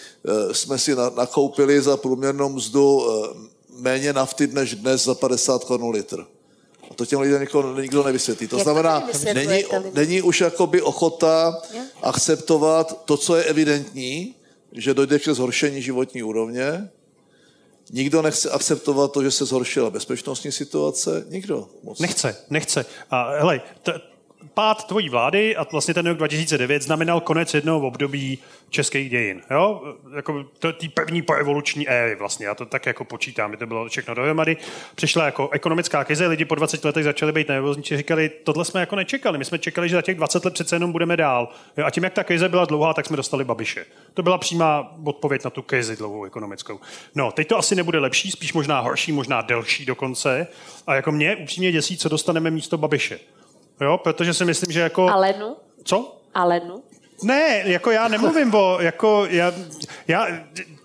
jsme 0.52 0.78
si 0.78 0.94
na- 0.94 1.10
nakoupili 1.16 1.82
za 1.82 1.96
průměrnou 1.96 2.48
mzdu 2.48 3.06
eh, 3.10 3.28
méně 3.78 4.12
nafty 4.12 4.46
než 4.46 4.74
dnes 4.74 5.04
za 5.04 5.14
50 5.14 5.64
korun 5.64 5.90
litr. 5.90 6.24
A 6.90 6.94
to 6.94 7.06
těm 7.06 7.20
lidem 7.20 7.40
nikdo, 7.40 7.80
nikdo 7.80 8.02
nevysvětlí. 8.04 8.48
To 8.48 8.56
Jak 8.56 8.64
to 8.66 8.70
znamená, 8.72 8.98
nevysvětlujete 9.00 9.80
není, 9.80 9.90
není 9.94 10.22
už 10.22 10.40
jakoby 10.40 10.82
ochota 10.82 11.62
akceptovat 12.02 13.04
to, 13.04 13.16
co 13.16 13.36
je 13.36 13.44
evidentní, 13.44 14.34
že 14.72 14.94
dojde 14.94 15.18
ke 15.18 15.34
zhoršení 15.34 15.82
životní 15.82 16.22
úrovně, 16.22 16.90
Nikdo 17.92 18.22
nechce 18.22 18.50
akceptovat 18.50 19.12
to, 19.12 19.22
že 19.22 19.30
se 19.30 19.44
zhoršila 19.44 19.90
bezpečnostní 19.90 20.52
situace. 20.52 21.24
Nikdo. 21.28 21.68
Moc. 21.82 21.98
Nechce, 21.98 22.36
nechce. 22.50 22.86
A 23.10 23.30
hele, 23.30 23.60
t- 23.82 24.00
pád 24.56 24.86
tvojí 24.86 25.08
vlády 25.08 25.56
a 25.56 25.66
vlastně 25.72 25.94
ten 25.94 26.06
rok 26.06 26.16
2009 26.16 26.82
znamenal 26.82 27.20
konec 27.20 27.54
jednoho 27.54 27.86
období 27.86 28.38
českých 28.70 29.10
dějin. 29.10 29.42
Jo? 29.50 29.94
Jako 30.16 30.44
to- 30.58 30.72
tý 30.72 30.88
první 30.88 31.22
poevoluční 31.22 31.88
éry 31.88 32.14
vlastně. 32.14 32.46
Já 32.46 32.54
to 32.54 32.66
tak 32.66 32.86
jako 32.86 33.04
počítám, 33.04 33.50
by 33.50 33.56
to 33.56 33.66
bylo 33.66 33.88
všechno 33.88 34.14
dohromady. 34.14 34.56
Přišla 34.94 35.24
jako 35.24 35.48
ekonomická 35.52 36.04
krize, 36.04 36.26
lidi 36.26 36.44
po 36.44 36.54
20 36.54 36.84
letech 36.84 37.04
začali 37.04 37.32
být 37.32 37.48
nervózní, 37.48 37.82
říkali, 37.82 38.28
tohle 38.44 38.64
jsme 38.64 38.80
jako 38.80 38.96
nečekali. 38.96 39.38
My 39.38 39.44
jsme 39.44 39.58
čekali, 39.58 39.88
že 39.88 39.96
za 39.96 40.02
těch 40.02 40.16
20 40.16 40.44
let 40.44 40.54
přece 40.54 40.76
jenom 40.76 40.92
budeme 40.92 41.16
dál. 41.16 41.48
Jo? 41.76 41.86
A 41.86 41.90
tím, 41.90 42.04
jak 42.04 42.12
ta 42.12 42.24
krize 42.24 42.48
byla 42.48 42.64
dlouhá, 42.64 42.94
tak 42.94 43.06
jsme 43.06 43.16
dostali 43.16 43.44
Babiše. 43.44 43.86
To 44.14 44.22
byla 44.22 44.38
přímá 44.38 44.96
odpověď 45.04 45.44
na 45.44 45.50
tu 45.50 45.62
krizi 45.62 45.96
dlouhou 45.96 46.24
ekonomickou. 46.24 46.80
No, 47.14 47.32
teď 47.32 47.48
to 47.48 47.58
asi 47.58 47.74
nebude 47.74 47.98
lepší, 47.98 48.30
spíš 48.30 48.52
možná 48.52 48.80
horší, 48.80 49.12
možná 49.12 49.42
delší 49.42 49.86
dokonce. 49.86 50.46
A 50.86 50.94
jako 50.94 51.12
mě 51.12 51.36
upřímně 51.36 51.72
děsí, 51.72 51.96
co 51.96 52.08
dostaneme 52.08 52.50
místo 52.50 52.78
Babiše. 52.78 53.18
Jo, 53.80 53.98
protože 53.98 54.34
si 54.34 54.44
myslím, 54.44 54.72
že 54.72 54.80
jako... 54.80 55.08
Alenu? 55.08 55.56
Co? 55.84 56.16
Alenu? 56.34 56.82
Ne, 57.22 57.62
jako 57.64 57.90
já 57.90 58.08
nemluvím 58.08 58.54
o, 58.54 58.80
jako 58.80 59.26
já, 59.30 59.52
já 60.08 60.26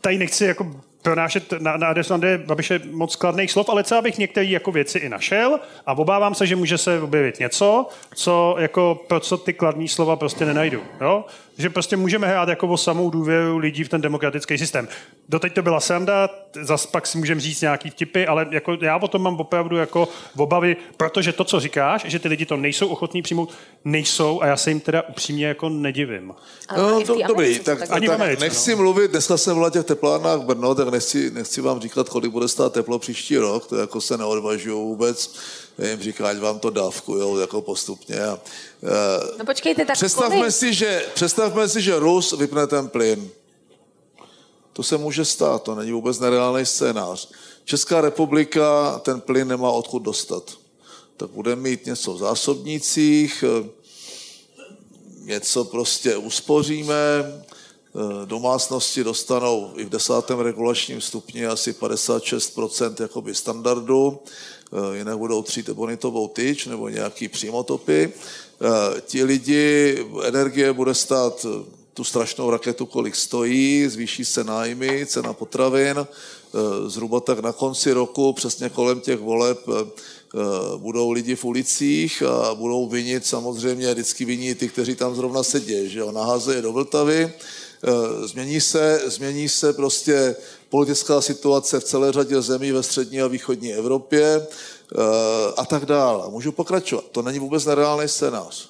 tady 0.01 0.17
nechci 0.17 0.45
jako 0.45 0.75
pronášet 1.01 1.51
na, 1.59 1.77
na 1.77 1.87
adresu 1.87 2.13
Andreje 2.13 2.37
Babiše 2.37 2.81
moc 2.91 3.13
skladných 3.13 3.51
slov, 3.51 3.69
ale 3.69 3.83
třeba 3.83 4.01
bych 4.01 4.17
některé 4.17 4.45
jako 4.45 4.71
věci 4.71 4.99
i 4.99 5.09
našel 5.09 5.59
a 5.85 5.93
obávám 5.93 6.35
se, 6.35 6.47
že 6.47 6.55
může 6.55 6.77
se 6.77 7.01
objevit 7.01 7.39
něco, 7.39 7.89
co 8.15 8.55
jako 8.59 8.99
pro 9.07 9.19
co 9.19 9.37
ty 9.37 9.53
kladní 9.53 9.87
slova 9.87 10.15
prostě 10.15 10.45
nenajdu. 10.45 10.81
Jo? 11.01 11.25
Že 11.57 11.69
prostě 11.69 11.97
můžeme 11.97 12.27
hrát 12.27 12.49
jako 12.49 12.67
o 12.67 12.77
samou 12.77 13.09
důvěru 13.09 13.57
lidí 13.57 13.83
v 13.83 13.89
ten 13.89 14.01
demokratický 14.01 14.57
systém. 14.57 14.87
Doteď 15.29 15.53
to 15.53 15.61
byla 15.61 15.79
sranda, 15.79 16.29
zas 16.61 16.85
pak 16.85 17.07
si 17.07 17.17
můžeme 17.17 17.41
říct 17.41 17.61
nějaký 17.61 17.89
vtipy, 17.89 18.25
ale 18.25 18.47
jako 18.51 18.77
já 18.81 18.97
o 18.97 19.07
tom 19.07 19.21
mám 19.21 19.39
opravdu 19.39 19.77
jako 19.77 20.07
obavy, 20.37 20.77
protože 20.97 21.33
to, 21.33 21.43
co 21.43 21.59
říkáš, 21.59 22.05
že 22.05 22.19
ty 22.19 22.27
lidi 22.27 22.45
to 22.45 22.57
nejsou 22.57 22.87
ochotní 22.87 23.21
přijmout, 23.21 23.53
nejsou 23.85 24.41
a 24.41 24.45
já 24.45 24.57
se 24.57 24.69
jim 24.69 24.79
teda 24.79 25.01
upřímně 25.01 25.47
jako 25.47 25.69
nedivím. 25.69 26.33
Ale 26.69 26.91
No, 26.91 26.99
v 26.99 27.03
to, 27.03 27.13
dobrý, 27.13 27.33
Americe 27.33 27.63
tak, 27.63 27.79
to 27.79 27.85
tak, 27.85 27.95
Ani 27.95 28.07
v 28.07 28.09
tak 28.09 28.19
Americe, 28.19 28.43
nechci 28.43 28.71
no. 28.71 28.77
mluvit, 28.77 29.11
dneska 29.11 29.37
jsem 29.37 29.59
na 29.59 29.69
těch 29.69 29.85
teplárnách 29.85 30.39
Brno, 30.39 30.75
tak 30.75 30.87
nechci, 30.87 31.31
nechci 31.31 31.61
vám 31.61 31.79
říkat, 31.79 32.09
kolik 32.09 32.31
bude 32.31 32.47
stát 32.47 32.73
teplo 32.73 32.99
příští 32.99 33.37
rok, 33.37 33.67
to 33.67 33.75
jako 33.75 34.01
se 34.01 34.17
neodvažuju 34.17 34.77
vůbec, 34.77 35.39
jim 35.89 36.01
říkám, 36.01 36.27
ať 36.27 36.37
vám 36.37 36.59
to 36.59 36.69
dávkujou 36.69 37.37
jako 37.37 37.61
postupně. 37.61 38.23
A, 38.23 38.39
eh, 38.83 39.37
No 39.39 39.45
počkejte, 39.45 39.85
tak 39.85 39.95
Představme 39.95 40.35
kolik? 40.37 40.51
si, 40.51 40.73
že, 40.73 41.05
představme 41.13 41.69
si, 41.69 41.81
že 41.81 41.99
Rus 41.99 42.33
vypne 42.37 42.67
ten 42.67 42.87
plyn. 42.89 43.29
To 44.73 44.83
se 44.83 44.97
může 44.97 45.25
stát, 45.25 45.63
to 45.63 45.75
není 45.75 45.91
vůbec 45.91 46.19
nereálný 46.19 46.65
scénář. 46.65 47.29
Česká 47.65 48.01
republika 48.01 48.99
ten 49.03 49.21
plyn 49.21 49.47
nemá 49.47 49.71
odkud 49.71 49.99
dostat. 49.99 50.43
Tak 51.17 51.29
bude 51.29 51.55
mít 51.55 51.85
něco 51.85 52.13
v 52.13 52.17
zásobnících, 52.17 53.43
eh, 53.47 53.69
něco 55.23 55.65
prostě 55.65 56.17
uspoříme, 56.17 56.95
eh, 56.95 58.25
domácnosti 58.25 59.03
dostanou 59.03 59.73
i 59.75 59.85
v 59.85 59.89
desátém 59.89 60.39
regulačním 60.39 61.01
stupni 61.01 61.45
asi 61.45 61.73
56% 61.73 62.99
jakoby 62.99 63.35
standardu, 63.35 64.19
jinak 64.93 65.17
budou 65.17 65.41
třít 65.41 65.69
bonitovou 65.69 66.27
tyč 66.27 66.65
nebo 66.65 66.89
nějaký 66.89 67.27
přímotopy. 67.27 68.13
Eh, 68.61 69.01
Ti 69.01 69.23
lidi, 69.23 70.05
energie 70.23 70.73
bude 70.73 70.93
stát 70.93 71.45
eh, 71.45 71.81
tu 71.93 72.03
strašnou 72.03 72.49
raketu, 72.49 72.85
kolik 72.85 73.15
stojí, 73.15 73.87
zvýší 73.87 74.25
se 74.25 74.43
nájmy, 74.43 75.05
cena 75.05 75.33
potravin, 75.33 75.97
eh, 75.99 76.07
zhruba 76.89 77.19
tak 77.19 77.39
na 77.39 77.51
konci 77.51 77.93
roku, 77.93 78.33
přesně 78.33 78.69
kolem 78.69 78.99
těch 78.99 79.19
voleb, 79.19 79.59
eh, 79.69 79.71
eh, 79.81 80.77
budou 80.77 81.11
lidi 81.11 81.35
v 81.35 81.45
ulicích 81.45 82.23
a 82.23 82.55
budou 82.55 82.89
vinit 82.89 83.25
samozřejmě, 83.25 83.93
vždycky 83.93 84.25
viní 84.25 84.55
ty, 84.55 84.69
kteří 84.69 84.95
tam 84.95 85.15
zrovna 85.15 85.43
sedí, 85.43 85.89
že 85.89 85.99
jo, 85.99 86.11
naházejí 86.11 86.61
do 86.61 86.71
Vltavy, 86.71 87.21
Eh, 87.23 87.70
změní 88.25 88.61
se, 88.61 89.01
změní 89.05 89.49
se 89.49 89.73
prostě 89.73 90.35
politická 90.69 91.21
situace 91.21 91.79
v 91.79 91.83
celé 91.83 92.11
řadě 92.11 92.41
zemí 92.41 92.71
ve 92.71 92.83
střední 92.83 93.21
a 93.21 93.27
východní 93.27 93.73
Evropě 93.73 94.23
eh, 94.25 94.97
a 95.57 95.65
tak 95.65 95.85
dále. 95.85 96.29
Můžu 96.29 96.51
pokračovat. 96.51 97.05
To 97.11 97.21
není 97.21 97.39
vůbec 97.39 97.65
nereálný 97.65 98.07
scénář. 98.07 98.69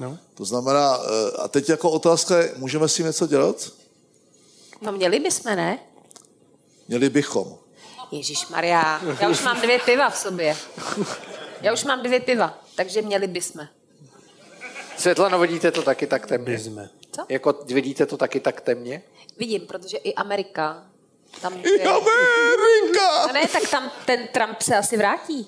No. 0.00 0.18
To 0.34 0.44
znamená, 0.44 0.98
eh, 0.98 1.30
a 1.42 1.48
teď 1.48 1.68
jako 1.68 1.90
otázka 1.90 2.38
je, 2.38 2.52
můžeme 2.56 2.88
s 2.88 2.94
tím 2.94 3.06
něco 3.06 3.26
dělat? 3.26 3.70
No 4.82 4.92
měli 4.92 5.20
bychom, 5.20 5.56
ne? 5.56 5.78
Měli 6.88 7.10
bychom. 7.10 7.56
Ježíš 8.10 8.48
Maria, 8.48 9.00
já 9.20 9.28
už 9.28 9.42
mám 9.42 9.60
dvě 9.60 9.78
piva 9.78 10.10
v 10.10 10.18
sobě. 10.18 10.56
Já 11.60 11.72
už 11.72 11.84
mám 11.84 12.02
dvě 12.02 12.20
piva, 12.20 12.58
takže 12.76 13.02
měli 13.02 13.26
bychom. 13.26 13.66
Světlano, 14.98 15.38
vidíte 15.38 15.70
to 15.70 15.82
taky 15.82 16.06
tak 16.06 16.26
temně? 16.26 16.58
Jsme. 16.58 16.90
Co? 17.12 17.22
Jako 17.28 17.52
vidíte 17.66 18.06
to 18.06 18.16
taky 18.16 18.40
tak 18.40 18.60
temně? 18.60 19.02
Vidím, 19.38 19.60
protože 19.66 19.96
i 19.96 20.14
Amerika. 20.14 20.82
Tam 21.40 21.52
I 21.54 21.70
je... 21.70 21.82
Amerika! 21.84 23.26
No 23.26 23.32
ne, 23.32 23.46
tak 23.48 23.68
tam 23.70 23.90
ten 24.06 24.28
Trump 24.32 24.62
se 24.62 24.76
asi 24.76 24.96
vrátí. 24.96 25.46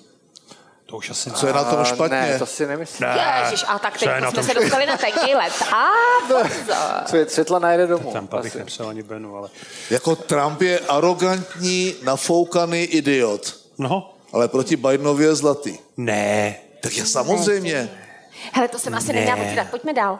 To 0.85 0.97
už 0.97 1.09
asi 1.09 1.31
Co 1.31 1.47
je 1.47 1.53
na 1.53 1.63
tom 1.63 1.79
A 1.79 1.83
špatně? 1.83 2.17
Ne, 2.21 2.39
to 2.39 2.45
si 2.45 2.65
nemyslím. 2.67 3.07
Ne. 3.09 3.41
Ježiš, 3.45 3.63
a 3.67 3.79
tak 3.79 3.97
Co 3.97 4.09
je 4.09 4.21
teď 4.21 4.29
jsme 4.29 4.43
se 4.43 4.53
dostali 4.53 4.85
na 4.85 4.97
tenký 4.97 5.35
let. 5.35 5.53
A 5.75 5.87
pozor. 6.27 6.51
Svět- 7.05 7.27
Světlana 7.29 7.71
jede 7.71 7.87
domů. 7.87 8.11
Tam 8.13 8.27
bych 8.27 8.51
asi. 8.51 8.57
nepsal 8.57 8.89
ani 8.89 9.03
Benu, 9.03 9.37
ale... 9.37 9.49
Jako 9.89 10.15
Trump 10.15 10.61
je 10.61 10.79
arrogantní, 10.79 11.95
nafoukaný 12.03 12.83
idiot. 12.83 13.55
No, 13.77 14.13
Ale 14.33 14.47
proti 14.47 14.75
Bidenovi 14.75 15.23
je 15.23 15.35
zlatý. 15.35 15.79
ne, 15.97 16.55
Tak 16.81 16.97
je 16.97 17.05
samozřejmě. 17.05 17.89
Hele, 18.53 18.67
to 18.67 18.79
jsem 18.79 18.95
asi 18.95 19.13
neměla 19.13 19.37
počítat. 19.37 19.67
Pojďme 19.71 19.93
dál. 19.93 20.19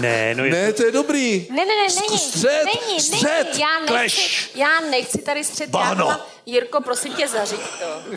Ne, 0.00 0.34
no 0.34 0.44
je 0.44 0.50
Ne, 0.52 0.72
to 0.72 0.84
je 0.84 0.92
dobrý. 0.92 1.46
Ne, 1.50 1.56
ne, 1.56 1.64
ne, 1.66 1.94
není. 2.00 2.18
Střed, 2.18 2.64
není, 2.64 3.00
střed, 3.00 3.22
není. 3.46 3.60
Já 3.60 3.78
nechci, 3.80 4.16
clash. 4.16 4.56
já 4.56 4.80
nechci 4.90 5.18
tady 5.18 5.44
střed. 5.44 5.70
Báno. 5.70 6.06
Já, 6.08 6.20
Jirko, 6.46 6.80
prosím 6.80 7.12
tě, 7.12 7.28
zařiď 7.28 7.60
to. 7.60 8.16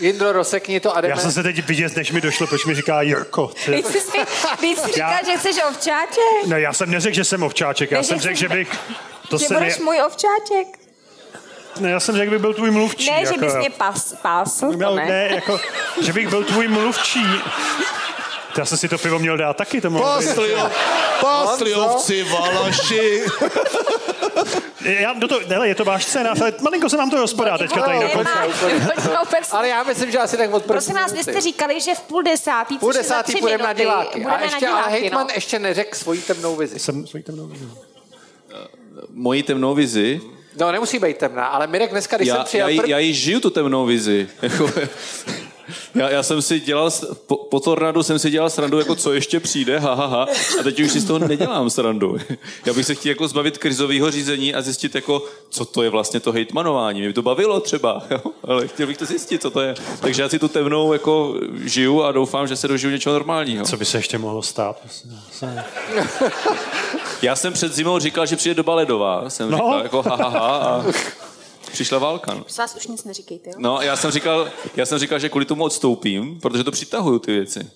Jindro, 0.00 0.32
rozsekni 0.32 0.80
to 0.80 0.96
a 0.96 1.00
jdeme. 1.00 1.14
Já 1.14 1.20
jsem 1.20 1.32
se 1.32 1.42
teď 1.42 1.66
vidět, 1.66 1.96
než 1.96 2.12
mi 2.12 2.20
došlo, 2.20 2.46
proč 2.46 2.64
mi 2.64 2.74
říká 2.74 3.02
Jirko. 3.02 3.50
Ty- 3.64 3.70
Víc 3.70 3.86
jsi, 3.86 4.18
víc 4.62 4.80
jsi 4.80 4.86
říkal, 4.92 5.10
Já- 5.12 5.24
že 5.26 5.36
chceš 5.38 5.56
ovčáček. 5.70 6.46
Ne, 6.46 6.60
já 6.60 6.72
jsem 6.72 6.90
neřekl, 6.90 7.14
že 7.16 7.24
jsem 7.24 7.42
ovčáček, 7.42 7.90
já 7.90 7.98
Ne, 7.98 8.04
jsem 8.04 8.16
že 8.18 8.22
řekl, 8.22 8.36
jsi- 8.36 8.40
že 8.40 8.48
bych... 8.48 8.68
To 9.28 9.38
že 9.38 9.46
se 9.46 9.54
budeš 9.54 9.78
ne, 9.78 9.84
můj 9.84 10.02
ovčáček. 10.06 10.78
ne, 11.80 11.90
já 11.90 12.00
jsem 12.00 12.16
řekl, 12.16 12.24
že 12.24 12.30
bych 12.30 12.40
byl 12.40 12.54
tvůj 12.54 12.70
mluvčí. 12.70 13.10
Ne, 13.10 13.20
že 13.20 13.26
jako, 13.26 13.40
bys 13.40 13.52
jo. 13.54 13.58
mě 13.58 13.70
pas, 13.70 14.14
pásl, 14.22 14.72
to 14.78 14.94
ne. 14.94 15.04
ne. 15.06 15.28
jako, 15.34 15.60
že 16.02 16.12
bych 16.12 16.28
byl 16.28 16.44
tvůj 16.44 16.68
mluvčí. 16.68 17.24
Já 18.58 18.64
jsem 18.64 18.78
si 18.78 18.88
to 18.88 18.98
pivo 18.98 19.18
měl 19.18 19.36
dát 19.36 19.56
taky, 19.56 19.80
to 19.80 19.90
mohlo 19.90 20.18
být. 20.18 20.26
Pásli, 20.26 20.54
pásli 21.20 21.72
Honzo? 21.72 21.94
ovci, 21.94 22.22
valaši. 22.24 23.24
Já, 25.00 25.12
do 25.12 25.28
to, 25.28 25.40
hele, 25.48 25.68
je 25.68 25.74
to 25.74 25.84
váš 25.84 26.04
scénář, 26.04 26.40
ale 26.40 26.52
malinko 26.60 26.88
se 26.88 26.96
nám 26.96 27.10
to 27.10 27.16
rozpadá 27.20 27.58
teďka 27.58 27.80
tady 27.82 27.98
na 28.04 28.08
konci. 28.08 28.32
Ale 29.52 29.68
já 29.68 29.82
myslím, 29.82 30.10
že 30.10 30.18
asi 30.18 30.36
tak 30.36 30.52
od 30.54 30.62
první 30.62 30.72
Prosím 30.74 30.94
vás, 30.94 31.12
vy 31.12 31.22
jste 31.22 31.40
říkali, 31.40 31.80
že 31.80 31.94
v 31.94 32.00
půl 32.00 32.22
desátý, 32.22 32.78
Půl 32.78 32.92
desátý 32.92 33.36
půjdeme 33.36 33.64
na 33.64 33.72
diváky. 33.72 34.20
Budeme 34.20 34.36
A 34.36 34.42
ještě, 34.44 34.66
na 34.66 34.72
ale 34.72 34.82
diváky, 34.88 35.00
Hejtman 35.02 35.26
no. 35.26 35.32
ještě 35.34 35.58
neřekl 35.58 35.96
svoji 35.98 36.20
temnou 36.20 36.56
vizi. 36.56 36.78
Jsem 36.78 37.06
svojí 37.06 37.24
temnou 37.24 37.46
vizi. 37.46 37.68
Moji 39.10 39.42
temnou 39.42 39.74
vizi, 39.74 40.20
No, 40.60 40.72
nemusí 40.72 40.98
být 40.98 41.16
temná, 41.16 41.46
ale 41.46 41.66
Mirek 41.66 41.90
dneska, 41.90 42.16
když 42.16 42.28
jsem 42.28 42.34
já, 42.36 42.40
já, 42.40 42.44
přijel... 42.44 42.68
ji- 42.68 42.80
prv- 42.80 42.88
já 42.88 42.98
ji 42.98 43.14
žiju 43.14 43.40
tu 43.40 43.50
temnou 43.50 43.86
vizi. 43.86 44.28
Já, 45.94 46.10
já 46.10 46.22
jsem 46.22 46.42
si 46.42 46.60
dělal, 46.60 46.90
po, 47.26 47.36
po 47.36 47.60
tornadu 47.60 48.02
jsem 48.02 48.18
si 48.18 48.30
dělal 48.30 48.50
srandu, 48.50 48.78
jako 48.78 48.94
co 48.94 49.12
ještě 49.12 49.40
přijde, 49.40 49.78
ha, 49.78 49.94
ha, 49.94 50.06
ha, 50.06 50.26
a 50.60 50.62
teď 50.62 50.80
už 50.80 50.92
si 50.92 51.00
z 51.00 51.04
toho 51.04 51.18
nedělám 51.18 51.70
srandu. 51.70 52.18
Já 52.66 52.72
bych 52.72 52.86
se 52.86 52.94
chtěl 52.94 53.10
jako 53.10 53.28
zbavit 53.28 53.58
krizového 53.58 54.10
řízení 54.10 54.54
a 54.54 54.62
zjistit, 54.62 54.94
jako, 54.94 55.22
co 55.50 55.64
to 55.64 55.82
je 55.82 55.90
vlastně 55.90 56.20
to 56.20 56.32
hejtmanování. 56.32 57.00
Mě 57.00 57.08
by 57.08 57.14
to 57.14 57.22
bavilo 57.22 57.60
třeba, 57.60 58.02
jo? 58.10 58.20
ale 58.44 58.68
chtěl 58.68 58.86
bych 58.86 58.96
to 58.96 59.04
zjistit, 59.04 59.42
co 59.42 59.50
to 59.50 59.60
je. 59.60 59.74
Takže 60.00 60.22
já 60.22 60.28
si 60.28 60.38
tu 60.38 60.48
temnou 60.48 60.92
jako 60.92 61.34
žiju 61.64 62.02
a 62.02 62.12
doufám, 62.12 62.46
že 62.46 62.56
se 62.56 62.68
dožiju 62.68 62.92
něčeho 62.92 63.12
normálního. 63.12 63.64
Co 63.64 63.76
by 63.76 63.84
se 63.84 63.98
ještě 63.98 64.18
mohlo 64.18 64.42
stát? 64.42 64.82
Já 67.22 67.36
jsem 67.36 67.52
před 67.52 67.74
zimou 67.74 67.98
říkal, 67.98 68.26
že 68.26 68.36
přijde 68.36 68.54
doba 68.54 68.74
ledová. 68.74 69.30
Jsem 69.30 69.50
no. 69.50 69.56
říkal 69.56 69.82
jako 69.82 70.02
ha, 70.02 70.16
ha, 70.16 70.28
ha 70.28 70.56
a 70.56 70.84
přišla 71.72 71.98
válka. 71.98 72.34
No. 72.34 72.40
Prosím 72.40 72.62
vás, 72.62 72.74
už 72.76 72.86
nic 72.86 73.04
neříkejte, 73.04 73.50
jo? 73.50 73.56
No, 73.58 73.78
já 73.82 73.96
jsem 73.96 74.10
říkal, 74.10 74.48
já 74.76 74.86
jsem 74.86 74.98
říkal, 74.98 75.18
že 75.18 75.28
kvůli 75.28 75.44
tomu 75.44 75.64
odstoupím, 75.64 76.40
protože 76.40 76.64
to 76.64 76.70
přitahuju 76.70 77.18
ty 77.18 77.32
věci. 77.32 77.70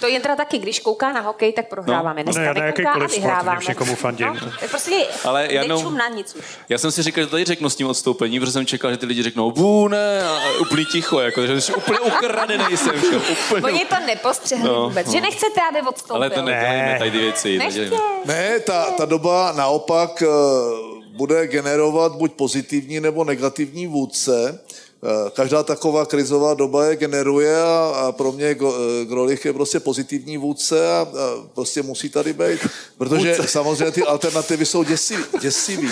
To 0.00 0.06
Jindra 0.06 0.36
taky, 0.36 0.58
když 0.58 0.80
kouká 0.80 1.12
na 1.12 1.20
hokej, 1.20 1.52
tak 1.52 1.68
prohráváme. 1.68 2.20
No. 2.20 2.24
Dneska 2.24 2.40
Ne, 2.40 2.46
já 2.46 2.54
na 2.54 2.60
nekouká 2.66 2.90
a 2.90 2.94
sport, 2.94 3.10
vyhráváme. 3.12 3.56
když 3.56 3.68
někomu 3.68 3.94
fandím. 3.94 4.26
No, 4.26 4.68
prostě 4.70 5.06
Ale 5.24 5.48
já 5.50 5.62
jenom- 5.62 5.96
na 5.96 6.08
nic 6.08 6.34
už. 6.34 6.44
Já 6.68 6.78
jsem 6.78 6.90
si 6.90 7.02
říkal, 7.02 7.24
že 7.24 7.30
tady 7.30 7.44
řeknu 7.44 7.70
s 7.70 7.76
tím 7.76 7.86
odstoupením, 7.86 8.40
protože 8.40 8.52
jsem 8.52 8.66
čekal, 8.66 8.90
že 8.90 8.96
ty 8.96 9.06
lidi 9.06 9.22
řeknou 9.22 9.50
bů 9.50 9.88
ne 9.88 10.22
a 10.28 10.38
úplný 10.60 10.84
ticho, 10.84 11.20
jako, 11.20 11.46
že 11.46 11.60
jsem 11.60 11.74
úplně 11.74 12.00
ukradený 12.00 12.76
jsem. 12.76 13.00
Že? 13.00 13.16
Úplně, 13.16 13.62
Oni 13.62 13.84
to 13.84 13.94
nepostřehli 14.06 14.68
No, 14.68 14.88
vůbec, 14.88 15.06
no. 15.06 15.12
že 15.12 15.20
nechcete, 15.20 15.60
aby 15.70 15.80
odstoupil. 15.88 16.16
ale 16.16 16.30
to 16.30 16.42
nedělejme 16.42 16.96
tady 16.98 17.10
ty 17.10 17.18
věci. 17.18 17.58
Ne, 18.24 18.60
ta, 18.60 18.90
ta 18.90 19.04
doba 19.04 19.52
naopak 19.56 20.22
eh, 20.22 20.95
bude 21.16 21.46
generovat 21.46 22.12
buď 22.12 22.32
pozitivní 22.32 23.00
nebo 23.00 23.24
negativní 23.24 23.86
vůdce. 23.86 24.60
Eh, 25.04 25.30
Každá 25.30 25.62
taková 25.62 26.06
krizová 26.06 26.54
doba 26.54 26.84
je 26.86 26.96
generuje 26.96 27.62
a, 27.62 27.92
a 27.96 28.12
pro 28.12 28.32
mě 28.32 28.46
eh, 28.46 29.04
Grolich 29.04 29.44
je 29.44 29.52
prostě 29.52 29.80
pozitivní 29.80 30.36
vůdce 30.36 30.90
a, 30.96 31.00
a 31.00 31.06
prostě 31.54 31.82
musí 31.82 32.08
tady 32.08 32.32
být. 32.32 32.60
Protože 32.98 33.34
vůdce. 33.36 33.48
samozřejmě 33.48 33.90
ty 33.90 34.02
alternativy 34.02 34.66
jsou 34.66 34.82
děsivý. 34.82 35.24
Děsivý. 35.40 35.90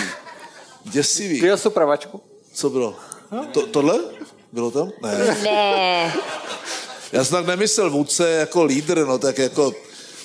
Děsivý. 0.83 1.41
Vyjel 1.41 1.57
jsi 1.57 1.69
pravačku? 1.69 2.21
Co 2.53 2.69
bylo? 2.69 2.95
To, 3.51 3.67
tohle? 3.67 3.99
Bylo 4.51 4.71
tam? 4.71 4.91
Ne. 5.01 5.37
Ne, 5.43 6.13
Já 7.11 7.23
jsem 7.25 7.37
tak 7.37 7.45
nemyslel 7.45 7.89
vůdce 7.89 8.29
jako 8.29 8.63
lídr, 8.63 9.05
no 9.05 9.17
tak 9.17 9.37
jako 9.37 9.73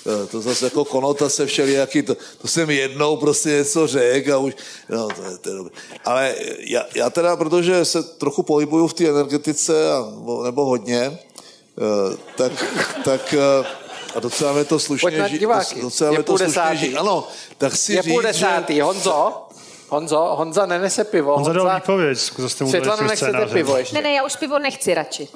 eh, 0.07 0.27
to 0.27 0.41
zase 0.41 0.65
jako 0.65 0.85
konotace 0.85 1.47
všelijaký, 1.47 2.03
to, 2.03 2.17
to 2.43 2.49
jsem 2.49 2.71
jednou 2.71 3.17
prostě 3.17 3.49
něco 3.49 3.87
řekl 3.87 4.33
a 4.35 4.39
už, 4.39 4.55
no 4.89 5.09
to 5.09 5.23
je, 5.23 5.39
to 5.39 5.49
je 5.49 5.55
dobré. 5.57 5.73
Ale 6.05 6.35
já, 6.59 6.85
já 6.95 7.11
teda, 7.11 7.37
protože 7.37 7.85
se 7.85 8.03
trochu 8.03 8.43
pohybuju 8.43 8.87
v 8.87 8.95
té 8.95 9.09
energetice, 9.09 9.93
a, 9.93 10.01
nebo, 10.15 10.45
nebo 10.45 10.65
hodně, 10.65 11.19
eh, 11.79 12.17
tak, 12.37 12.53
tak 13.05 13.35
eh, 13.35 13.67
a 14.15 14.21
docela 14.21 14.53
mě 14.53 14.65
to 14.65 14.79
slušně 14.79 15.07
Pojď 15.11 15.19
na 15.19 15.29
diváky. 15.29 15.81
docela 15.81 16.11
Je 16.11 16.17
mě 16.19 16.23
to 16.25 16.33
slušně 16.33 16.47
desátý. 16.47 16.77
ži- 16.79 16.99
Ano, 17.01 17.29
tak 17.59 17.77
si 17.77 17.93
Je 17.93 18.03
říct, 18.03 18.13
půl 18.13 18.23
desátý. 18.23 18.75
že... 18.75 18.83
Honzo, 18.83 19.47
Honzo, 19.89 20.17
Honza 20.19 20.67
nenese 20.67 21.05
pivo. 21.05 21.45
Výpověď, 21.75 22.19
zase 22.19 22.49
jste 22.49 22.65
mu 22.65 22.73
dali 22.73 22.83
Světlana 22.85 23.09
nechcete 23.09 23.47
pivo 23.47 23.77
ještě. 23.77 23.95
ne, 23.95 24.03
ne, 24.03 24.13
já 24.13 24.25
už 24.25 24.37
pivo 24.37 24.59
nechci 24.59 24.95
radši. 24.95 25.29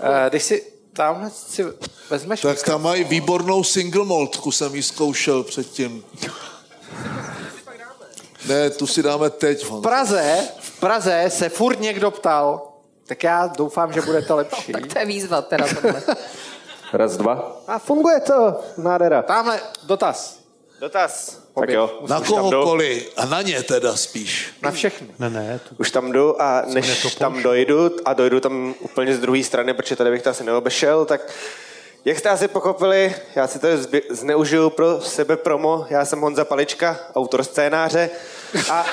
Eh, 0.00 0.26
Když 0.30 0.42
si, 0.42 0.62
tamhle 0.92 1.30
si 1.30 1.64
vezmeš 2.10 2.40
Tak 2.40 2.62
tam 2.62 2.82
mají 2.82 3.04
výbornou 3.04 3.64
single 3.64 4.04
maltku, 4.04 4.52
jsem 4.52 4.74
ji 4.74 4.82
zkoušel 4.82 5.42
předtím. 5.42 6.04
Ne, 8.48 8.70
tu 8.70 8.86
si 8.86 9.02
dáme 9.02 9.30
teď. 9.30 9.64
V. 9.64 9.80
Praze, 9.82 10.48
v 10.60 10.80
Praze 10.80 11.24
se 11.28 11.48
furt 11.48 11.80
někdo 11.80 12.10
ptal, 12.10 12.68
tak 13.06 13.22
já 13.22 13.46
doufám, 13.46 13.92
že 13.92 14.02
budete 14.02 14.34
lepší. 14.34 14.72
Tak 14.72 14.86
to 14.86 14.98
je 14.98 15.06
výzva 15.06 15.42
teda 15.42 15.66
tohle. 15.74 16.02
Raz, 16.92 17.16
dva. 17.16 17.62
A 17.66 17.78
funguje 17.78 18.20
to, 18.20 18.60
nádhera. 18.76 19.22
Tamhle 19.22 19.60
dotaz. 19.82 20.37
Dotaz. 20.80 21.40
Tak 21.60 21.68
jo. 21.70 21.98
Na 22.08 22.20
kohokoliv. 22.20 23.12
A 23.16 23.26
na 23.26 23.42
ně 23.42 23.62
teda 23.62 23.96
spíš. 23.96 24.54
Na 24.62 24.70
všechny. 24.70 25.08
Ne, 25.18 25.30
ne, 25.30 25.60
to 25.68 25.74
Už 25.78 25.90
tam 25.90 26.12
jdu 26.12 26.42
a 26.42 26.62
než 26.66 27.14
tam 27.14 27.42
dojdu, 27.42 27.90
a 28.04 28.14
dojdu 28.14 28.40
tam 28.40 28.74
úplně 28.80 29.14
z 29.14 29.18
druhé 29.18 29.44
strany, 29.44 29.74
protože 29.74 29.96
tady 29.96 30.10
bych 30.10 30.22
to 30.22 30.30
asi 30.30 30.44
neobešel, 30.44 31.04
tak 31.04 31.32
jak 32.04 32.18
jste 32.18 32.28
asi 32.28 32.48
pochopili, 32.48 33.14
já 33.34 33.46
si 33.46 33.58
to 33.58 33.68
zneužiju 34.10 34.70
pro 34.70 35.00
sebe 35.00 35.36
promo. 35.36 35.86
Já 35.90 36.04
jsem 36.04 36.20
Honza 36.20 36.44
Palička, 36.44 36.98
autor 37.14 37.44
scénáře. 37.44 38.10
A... 38.70 38.86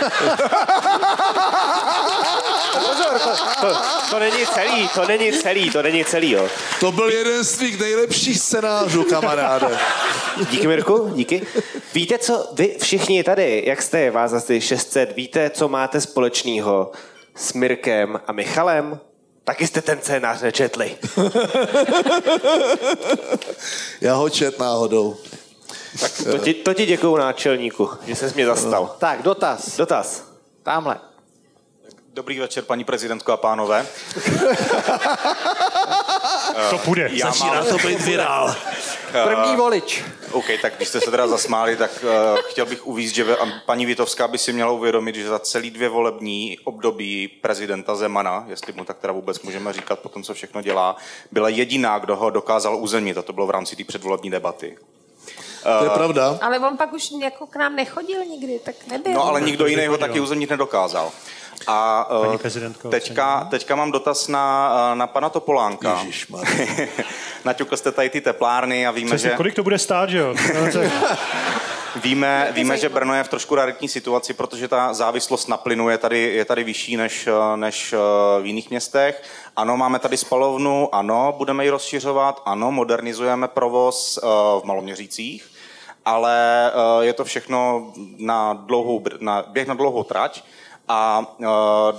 Pozor, 2.74 3.20
to, 3.20 3.30
to, 3.62 3.78
to, 4.10 4.20
není 4.20 4.46
celý, 4.54 4.90
to 4.94 5.06
není 5.06 5.34
celý, 5.34 5.70
to 5.70 5.82
není 5.82 6.06
celý, 6.06 6.32
jo. 6.32 6.48
To 6.80 6.92
byl 6.92 7.10
jeden 7.10 7.44
z 7.44 7.58
tvých 7.58 7.80
nejlepších 7.80 8.40
scénářů, 8.40 9.04
kamaráde. 9.04 9.80
Díky, 10.50 10.68
Mirku, 10.68 11.12
díky. 11.16 11.48
Víte, 11.94 12.18
co 12.18 12.50
vy 12.54 12.76
všichni 12.82 13.24
tady, 13.24 13.64
jak 13.66 13.82
jste, 13.82 14.12
vás 14.12 14.34
asi 14.34 14.62
600, 14.62 15.16
víte, 15.16 15.50
co 15.50 15.68
máte 15.68 16.02
společného 16.02 16.92
s 17.36 17.54
Mirkem 17.54 18.20
a 18.28 18.32
Michalem? 18.32 19.00
Taky 19.44 19.68
jste 19.68 19.82
ten 19.82 20.00
scénář 20.02 20.42
nečetli. 20.42 20.98
Já 24.02 24.16
ho 24.16 24.30
čet 24.30 24.60
náhodou. 24.60 25.18
Tak 26.00 26.12
to 26.32 26.38
ti, 26.38 26.54
to 26.54 26.74
ti 26.74 26.86
děkuju 26.86 27.16
náčelníku, 27.16 27.90
že 28.06 28.16
ses 28.16 28.34
mě 28.34 28.46
zastal. 28.46 28.96
Tak, 29.00 29.22
dotaz. 29.22 29.78
Dotaz. 29.78 30.24
Tamhle. 30.64 31.00
Dobrý 32.14 32.40
večer, 32.40 32.64
paní 32.64 32.84
prezidentko 32.84 33.32
a 33.32 33.38
pánové. 33.38 33.88
to 36.70 36.78
půjde. 36.78 37.10
Já 37.12 37.28
Začíná 37.28 37.54
mám, 37.54 37.66
to 37.66 37.88
být 37.88 38.02
virál. 38.02 38.56
První 39.24 39.56
volič. 39.56 40.04
OK, 40.32 40.46
tak 40.62 40.74
když 40.78 40.88
jste 40.88 41.02
se 41.02 41.12
teda 41.12 41.28
zasmáli, 41.28 41.78
tak 41.78 41.92
uh, 42.04 42.40
chtěl 42.50 42.66
bych 42.66 42.88
uvíct, 42.88 43.16
že 43.16 43.26
paní 43.66 43.86
Vitovská 43.86 44.28
by 44.28 44.38
si 44.38 44.54
měla 44.54 44.72
uvědomit, 44.72 45.16
že 45.16 45.28
za 45.28 45.40
celý 45.40 45.72
dvě 45.72 45.90
volební 45.90 46.58
období 46.64 47.28
prezidenta 47.28 47.96
Zemana, 47.96 48.46
jestli 48.48 48.74
mu 48.74 48.86
tak 48.86 48.98
teda 48.98 49.14
vůbec 49.14 49.42
můžeme 49.42 49.74
říkat 49.74 50.00
po 50.00 50.10
tom, 50.10 50.24
co 50.24 50.34
všechno 50.34 50.62
dělá, 50.62 50.96
byla 51.32 51.50
jediná, 51.50 52.00
kdo 52.00 52.16
ho 52.16 52.30
dokázal 52.30 52.76
uzemnit 52.76 53.18
a 53.18 53.22
to 53.22 53.34
bylo 53.34 53.48
v 53.48 53.52
rámci 53.52 53.76
té 53.76 53.84
předvolební 53.84 54.30
debaty. 54.30 54.78
To 55.80 55.84
je 55.84 55.90
pravda. 55.90 56.38
Ale 56.42 56.60
on 56.60 56.78
pak 56.78 56.94
už 56.94 57.12
jako 57.22 57.48
k 57.48 57.56
nám 57.56 57.76
nechodil 57.76 58.26
nikdy, 58.26 58.60
tak 58.60 58.76
nebyl. 58.88 59.14
No 59.14 59.28
ale 59.28 59.42
nikdo 59.42 59.66
jiný 59.66 59.88
ho 59.88 59.98
taky 59.98 60.20
uzemnit 60.20 60.50
nedokázal. 60.50 61.12
A 61.68 62.10
uh, 62.20 62.38
prezidentko, 62.38 62.90
teďka, 62.90 63.48
teďka 63.52 63.76
mám 63.76 63.92
dotaz 63.92 64.28
na, 64.28 64.76
uh, 64.92 64.98
na 64.98 65.08
pana 65.08 65.30
Topolánka. 65.30 66.06
Naťukl 67.46 67.78
jste 67.78 67.92
tady 67.92 68.10
ty 68.10 68.22
teplárny 68.22 68.88
a 68.88 68.92
víme, 68.92 69.08
Přesně, 69.08 69.30
že... 69.30 69.36
kolik 69.36 69.56
to 69.56 69.64
bude 69.64 69.80
stát, 69.80 70.10
že 70.10 70.18
jo? 70.18 70.36
Víme, 72.04 72.50
víme, 72.52 72.78
že 72.78 72.90
Brno 72.90 73.14
je 73.14 73.24
v 73.24 73.28
trošku 73.28 73.56
raritní 73.56 73.88
situaci, 73.88 74.34
protože 74.34 74.68
ta 74.68 74.94
závislost 74.94 75.48
na 75.48 75.58
plynu 75.58 75.90
je 75.90 75.98
tady, 75.98 76.20
je 76.20 76.46
tady 76.46 76.64
vyšší 76.64 76.98
než, 76.98 77.28
eh, 77.28 77.58
než 77.58 77.94
eh, 77.94 78.42
v 78.42 78.46
jiných 78.46 78.70
městech. 78.70 79.24
Ano, 79.56 79.78
máme 79.78 80.00
tady 80.00 80.18
spalovnu, 80.18 80.96
ano, 80.96 81.34
budeme 81.38 81.64
ji 81.64 81.70
rozšiřovat, 81.70 82.42
ano, 82.46 82.72
modernizujeme 82.72 83.48
provoz 83.48 84.20
eh, 84.24 84.28
v 84.62 84.62
Maloměřících, 84.64 85.46
ale 86.06 86.68
eh, 86.72 87.06
je 87.06 87.14
to 87.14 87.24
všechno 87.26 87.92
na, 88.18 88.54
dlouhou, 88.54 89.04
na 89.20 89.42
běh 89.48 89.68
na 89.68 89.74
dlouhou 89.74 90.04
trať 90.04 90.44
a 90.88 91.26
eh, 91.42 91.46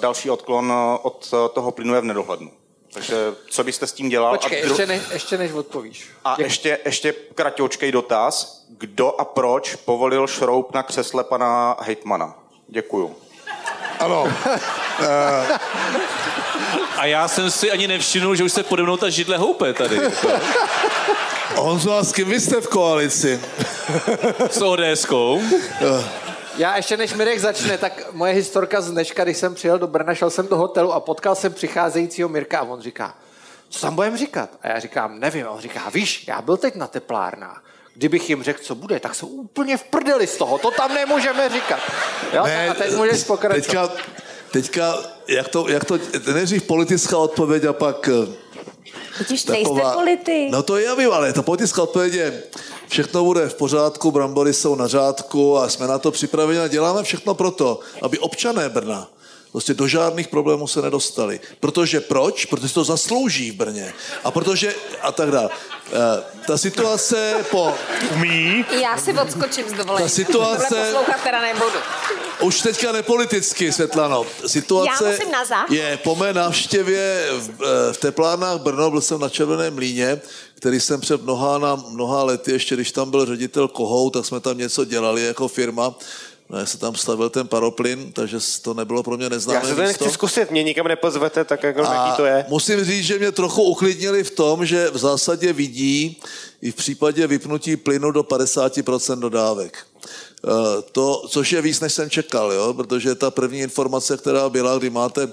další 0.01 0.31
odklon 0.31 0.73
od 1.03 1.35
toho 1.53 1.71
plynu 1.73 1.95
je 1.95 2.01
v 2.01 2.05
nedohlednu. 2.05 2.51
Takže 2.93 3.17
co 3.51 3.65
byste 3.65 3.87
s 3.87 3.93
tím 3.93 4.09
dělal? 4.09 4.33
Počkej, 4.33 4.63
a, 4.63 4.67
dru- 4.67 4.69
ještě, 4.69 4.87
ne, 4.87 5.01
ještě 5.13 5.39
než 5.39 5.53
odpovíš. 5.53 6.11
a 6.25 6.37
ještě, 6.39 6.79
ještě 6.85 7.13
kratoučkej 7.13 7.93
dotaz. 7.93 8.65
Kdo 8.69 9.21
a 9.21 9.25
proč 9.25 9.75
povolil 9.75 10.27
šroub 10.27 10.75
na 10.75 10.83
křesle 10.83 11.25
pana 11.25 11.77
hejtmana? 11.81 12.35
Děkuju. 12.69 13.17
Ano. 14.01 14.33
A 16.97 17.07
já 17.07 17.29
jsem 17.29 17.51
si 17.51 17.71
ani 17.71 17.89
nevšiml, 17.89 18.35
že 18.35 18.45
už 18.45 18.53
se 18.53 18.63
pode 18.63 18.83
mnou 18.83 18.97
ta 18.97 19.11
židle 19.11 19.37
houpe 19.37 19.73
tady. 19.73 20.01
Honzo, 21.55 21.93
a 21.93 22.05
s 22.05 22.13
kým 22.13 22.29
vy 22.29 22.41
jste 22.41 22.61
v 22.61 22.69
koalici? 22.69 23.41
S 24.51 24.63
ODSkou. 24.63 25.43
Já 26.57 26.77
ještě 26.77 26.97
než 26.97 27.13
Mirek 27.15 27.41
začne, 27.41 27.79
tak 27.79 28.13
moje 28.13 28.33
historka 28.33 28.81
z 28.81 28.91
dneška, 28.91 29.25
když 29.25 29.37
jsem 29.37 29.55
přijel 29.55 29.79
do 29.79 29.87
Brna, 29.87 30.15
šel 30.15 30.31
jsem 30.31 30.49
do 30.49 30.57
hotelu 30.57 30.93
a 30.93 31.01
potkal 31.01 31.35
jsem 31.35 31.53
přicházejícího 31.53 32.29
Mirka 32.29 32.59
a 32.59 32.63
on 32.63 32.81
říká, 32.81 33.15
co 33.69 33.81
tam 33.81 33.95
budeme 33.95 34.17
říkat? 34.17 34.51
A 34.63 34.69
já 34.69 34.81
říkám, 34.81 35.21
nevím. 35.21 35.47
A 35.47 35.51
on 35.51 35.61
říká, 35.61 35.83
víš, 35.95 36.25
já 36.29 36.43
byl 36.43 36.57
teď 36.57 36.75
na 36.75 36.87
teplárnách. 36.87 37.63
Kdybych 37.97 38.31
jim 38.31 38.43
řekl, 38.43 38.63
co 38.63 38.75
bude, 38.75 39.01
tak 39.01 39.15
jsou 39.15 39.27
úplně 39.27 39.77
v 39.77 39.83
prdeli 39.85 40.27
z 40.27 40.37
toho. 40.37 40.59
To 40.59 40.71
tam 40.71 40.95
nemůžeme 40.95 41.49
říkat. 41.49 41.81
Jo? 42.33 42.45
a 42.71 42.75
teď 42.75 42.97
můžeš 42.97 43.25
pokračovat. 43.25 43.63
teďka, 43.63 43.89
teďka 44.51 44.99
jak 45.29 45.49
to, 45.49 45.69
jak 45.69 45.85
to, 45.85 45.99
nejdřív 46.33 46.63
politická 46.63 47.19
odpověď 47.19 47.65
a 47.65 47.73
pak 47.73 48.09
eh, 48.09 48.33
Totiž 49.19 49.45
nejste 49.45 49.81
politik. 49.95 50.51
No 50.51 50.63
to 50.63 50.79
já 50.79 50.95
vím, 50.95 51.13
ale 51.13 51.33
ta 51.33 51.43
politická 51.43 51.83
odpověď 51.83 52.13
je, 52.13 52.43
všechno 52.89 53.25
bude 53.25 53.49
v 53.49 53.55
pořádku, 53.55 54.11
brambory 54.11 54.53
jsou 54.53 54.75
na 54.75 54.87
řádku 54.87 55.59
a 55.59 55.69
jsme 55.69 55.87
na 55.87 55.99
to 55.99 56.11
připraveni 56.11 56.61
a 56.61 56.69
děláme 56.69 57.03
všechno 57.03 57.35
proto, 57.35 57.81
aby 58.03 58.19
občané 58.19 58.69
Brna 58.69 59.09
prostě 59.57 59.75
do 59.75 59.89
žádných 59.89 60.29
problémů 60.29 60.67
se 60.67 60.83
nedostali. 60.83 61.41
Protože 61.61 62.01
proč? 62.01 62.45
Protože 62.45 62.75
to 62.75 62.85
zaslouží 62.85 63.51
v 63.51 63.55
Brně. 63.55 63.93
A 64.25 64.31
protože, 64.31 64.75
a 65.03 65.13
tak 65.13 65.31
dále. 65.31 65.49
Eh, 65.93 66.23
Ta 66.47 66.59
situace 66.59 67.35
po 67.51 67.75
Umí. 68.15 68.65
Já 68.83 68.99
si 68.99 69.13
odskočím 69.13 69.69
z 69.69 69.73
dovolení. 69.73 70.05
Ta 70.05 70.09
situace- 70.09 70.67
Tohle 70.69 70.85
poslouchat 70.93 71.23
teda 71.25 71.41
nebudu. 71.41 71.79
Už 72.41 72.61
teďka 72.61 72.93
nepoliticky, 72.93 73.73
Světlano. 73.73 74.27
Situace 74.47 75.05
Já 75.05 75.11
musím 75.11 75.31
nazad. 75.33 75.71
je 75.71 75.97
po 76.05 76.17
mé 76.17 76.33
návštěvě 76.33 77.27
v, 77.39 77.51
eh, 77.51 77.93
v 77.93 77.97
teplárnách 77.99 78.59
Brno, 78.61 78.91
byl 78.91 79.01
jsem 79.01 79.21
na 79.21 79.29
Červeném 79.29 79.75
mlíně, 79.75 80.21
který 80.55 80.81
jsem 80.81 81.01
před 81.01 81.23
mnoha, 81.23 81.59
na 81.59 81.75
mnoha 81.75 82.23
lety, 82.25 82.53
ještě 82.53 82.75
když 82.75 82.93
tam 82.93 83.11
byl 83.11 83.27
ředitel 83.27 83.69
Kohou, 83.69 84.11
tak 84.11 84.27
jsme 84.27 84.41
tam 84.41 84.59
něco 84.59 84.85
dělali 84.85 85.23
jako 85.23 85.49
firma. 85.49 85.95
No, 86.49 86.59
já 86.59 86.67
se 86.67 86.79
tam 86.79 86.95
stavil 86.95 87.31
ten 87.31 87.49
paroplyn, 87.49 88.13
takže 88.13 88.39
to 88.63 88.75
nebylo 88.75 89.03
pro 89.03 89.17
mě 89.17 89.31
neznámé 89.31 89.61
Já 89.61 89.67
se 89.67 89.75
to 89.75 89.83
nechci 89.83 90.11
zkusit, 90.11 90.51
mě 90.51 90.63
nikam 90.63 90.89
nepozvete, 90.89 91.45
tak 91.45 91.63
jako 91.63 91.81
jaký 91.81 92.17
to 92.17 92.25
je. 92.25 92.45
musím 92.49 92.85
říct, 92.85 93.05
že 93.05 93.19
mě 93.19 93.33
trochu 93.33 93.63
uklidnili 93.63 94.25
v 94.25 94.31
tom, 94.31 94.67
že 94.67 94.91
v 94.91 94.99
zásadě 94.99 95.53
vidí 95.53 96.21
i 96.63 96.71
v 96.71 96.75
případě 96.75 97.27
vypnutí 97.27 97.77
plynu 97.77 98.11
do 98.11 98.23
50% 98.23 99.19
dodávek. 99.19 99.79
Eh, 100.49 100.83
To, 100.93 101.23
což 101.29 101.53
je 101.53 101.63
víc, 101.63 101.81
než 101.81 101.93
jsem 101.93 102.11
čekal, 102.11 102.53
jo? 102.53 102.75
protože 102.75 103.15
ta 103.15 103.31
první 103.31 103.59
informace, 103.61 104.17
která 104.17 104.49
byla, 104.49 104.79
kdy 104.79 104.91
máte 104.91 105.29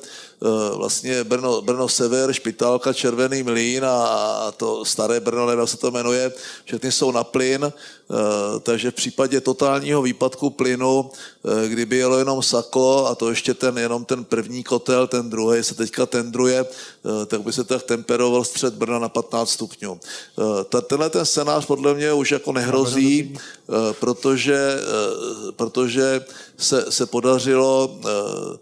vlastně 0.76 1.24
Brno, 1.24 1.61
Brno 1.61 1.90
Sever, 1.90 2.34
Špitálka, 2.34 2.94
Červený 2.94 3.44
mlín 3.44 3.86
a, 3.86 4.03
a 4.06 4.52
to 4.52 4.86
staré 4.86 5.20
Brno, 5.20 5.45
nevím, 5.45 5.60
jak 5.60 5.70
se 5.70 5.78
to 5.78 5.91
jmenuje, 5.91 6.32
všechny 6.65 6.91
jsou 6.91 7.11
na 7.11 7.24
plyn, 7.24 7.64
eh, 7.65 7.74
takže 8.60 8.91
v 8.91 8.94
případě 8.94 9.41
totálního 9.41 10.02
výpadku 10.02 10.49
plynu, 10.49 11.11
eh, 11.65 11.68
kdyby 11.70 11.98
jelo 11.98 12.18
jenom 12.18 12.44
Sako 12.44 13.06
a 13.07 13.15
to 13.15 13.30
ještě 13.30 13.53
ten, 13.53 13.78
jenom 13.78 14.06
ten 14.06 14.24
první 14.24 14.64
kotel, 14.64 15.07
ten 15.07 15.30
druhý 15.30 15.64
se 15.64 15.76
teďka 15.76 16.06
tendruje, 16.06 16.65
eh, 16.65 17.26
tak 17.26 17.41
by 17.41 17.53
se 17.53 17.64
tak 17.64 17.84
temperoval 17.84 18.44
střed 18.44 18.74
Brna 18.74 18.99
na 18.99 19.10
15 19.10 19.49
stupňů. 19.49 19.99
Eh, 20.40 20.64
ta- 20.64 20.82
Tenhle 20.82 21.10
ten 21.10 21.26
scénář 21.26 21.65
podle 21.65 21.94
mě 21.94 22.14
už 22.14 22.32
jako 22.32 22.52
nehrozí, 22.52 23.34
eh, 23.34 23.94
protože, 23.99 24.56
eh, 24.80 25.52
protože 25.52 26.26
se, 26.57 26.86
se 26.91 27.06
podařilo 27.06 27.98
eh, 28.06 28.10
eh, 28.10 28.57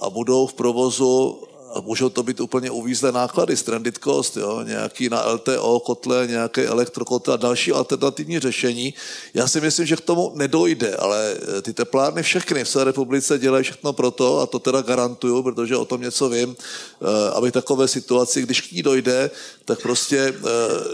a 0.00 0.10
budou 0.10 0.46
v 0.46 0.54
provozu 0.54 1.38
a 1.74 1.80
můžou 1.80 2.08
to 2.08 2.22
být 2.22 2.40
úplně 2.40 2.70
uvízlé 2.70 3.12
náklady, 3.12 3.56
stranded 3.56 3.98
cost, 4.04 4.36
jo? 4.36 4.62
nějaký 4.62 5.08
na 5.08 5.32
LTO 5.32 5.80
kotle, 5.80 6.26
nějaké 6.26 6.66
elektrokotle 6.66 7.34
a 7.34 7.36
další 7.36 7.72
alternativní 7.72 8.38
řešení. 8.38 8.94
Já 9.34 9.48
si 9.48 9.60
myslím, 9.60 9.86
že 9.86 9.96
k 9.96 10.00
tomu 10.00 10.32
nedojde, 10.34 10.96
ale 10.96 11.34
eh, 11.58 11.62
ty 11.62 11.72
teplárny 11.72 12.22
všechny 12.22 12.64
v 12.64 12.68
celé 12.68 12.84
republice 12.84 13.38
dělají 13.38 13.64
všechno 13.64 13.92
pro 13.92 14.10
to, 14.10 14.40
a 14.40 14.46
to 14.46 14.58
teda 14.58 14.82
garantuju, 14.82 15.42
protože 15.42 15.76
o 15.76 15.84
tom 15.84 16.00
něco 16.00 16.28
vím, 16.28 16.56
eh, 16.56 17.30
aby 17.34 17.52
takové 17.52 17.88
situaci, 17.88 18.42
když 18.42 18.60
k 18.60 18.72
ní 18.72 18.82
dojde, 18.82 19.30
tak 19.64 19.82
prostě 19.82 20.18
eh, 20.18 20.40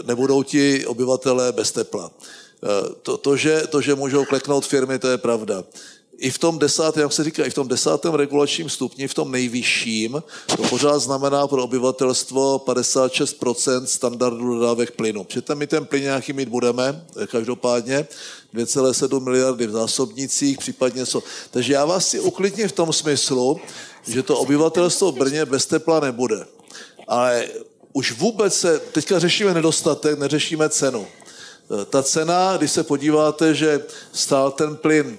nebudou 0.03 0.43
ti 0.43 0.85
obyvatelé 0.85 1.51
bez 1.51 1.71
tepla. 1.71 2.11
Eh, 2.11 2.93
To, 3.01 3.17
to, 3.17 3.37
že, 3.37 3.67
to, 3.69 3.81
že 3.81 3.95
můžou 3.95 4.25
kleknout 4.25 4.65
firmy, 4.65 4.99
to 4.99 5.07
je 5.07 5.17
pravda. 5.17 5.63
I 6.21 6.29
v 6.29 6.37
tom 6.37 6.59
desátém, 6.59 7.03
jak 7.03 7.13
se 7.13 7.23
říká, 7.23 7.45
i 7.45 7.49
v 7.49 7.53
tom 7.53 7.67
desátém 7.67 8.13
regulačním 8.13 8.69
stupni, 8.69 9.07
v 9.07 9.13
tom 9.13 9.31
nejvyšším, 9.31 10.23
to 10.55 10.63
pořád 10.63 10.99
znamená 10.99 11.47
pro 11.47 11.63
obyvatelstvo 11.63 12.57
56% 12.65 13.83
standardu 13.85 14.53
dodávek 14.53 14.91
plynu. 14.91 15.23
Přitom 15.23 15.57
my 15.57 15.67
ten 15.67 15.85
plyn 15.85 16.03
nějaký 16.03 16.33
mít 16.33 16.49
budeme, 16.49 17.05
každopádně, 17.27 18.07
2,7 18.53 19.19
miliardy 19.19 19.67
v 19.67 19.71
zásobnicích, 19.71 20.57
případně 20.57 21.05
co. 21.05 21.23
Takže 21.51 21.73
já 21.73 21.85
vás 21.85 22.07
si 22.07 22.19
uklidním 22.19 22.67
v 22.67 22.71
tom 22.71 22.93
smyslu, 22.93 23.59
že 24.07 24.23
to 24.23 24.37
obyvatelstvo 24.37 25.11
v 25.11 25.17
Brně 25.17 25.45
bez 25.45 25.65
tepla 25.65 25.99
nebude. 25.99 26.45
Ale 27.07 27.47
už 27.93 28.11
vůbec 28.11 28.59
se, 28.59 28.79
teďka 28.79 29.19
řešíme 29.19 29.53
nedostatek, 29.53 30.19
neřešíme 30.19 30.69
cenu. 30.69 31.07
Ta 31.89 32.03
cena, 32.03 32.57
když 32.57 32.71
se 32.71 32.83
podíváte, 32.83 33.53
že 33.53 33.83
stál 34.13 34.51
ten 34.51 34.75
plyn 34.75 35.17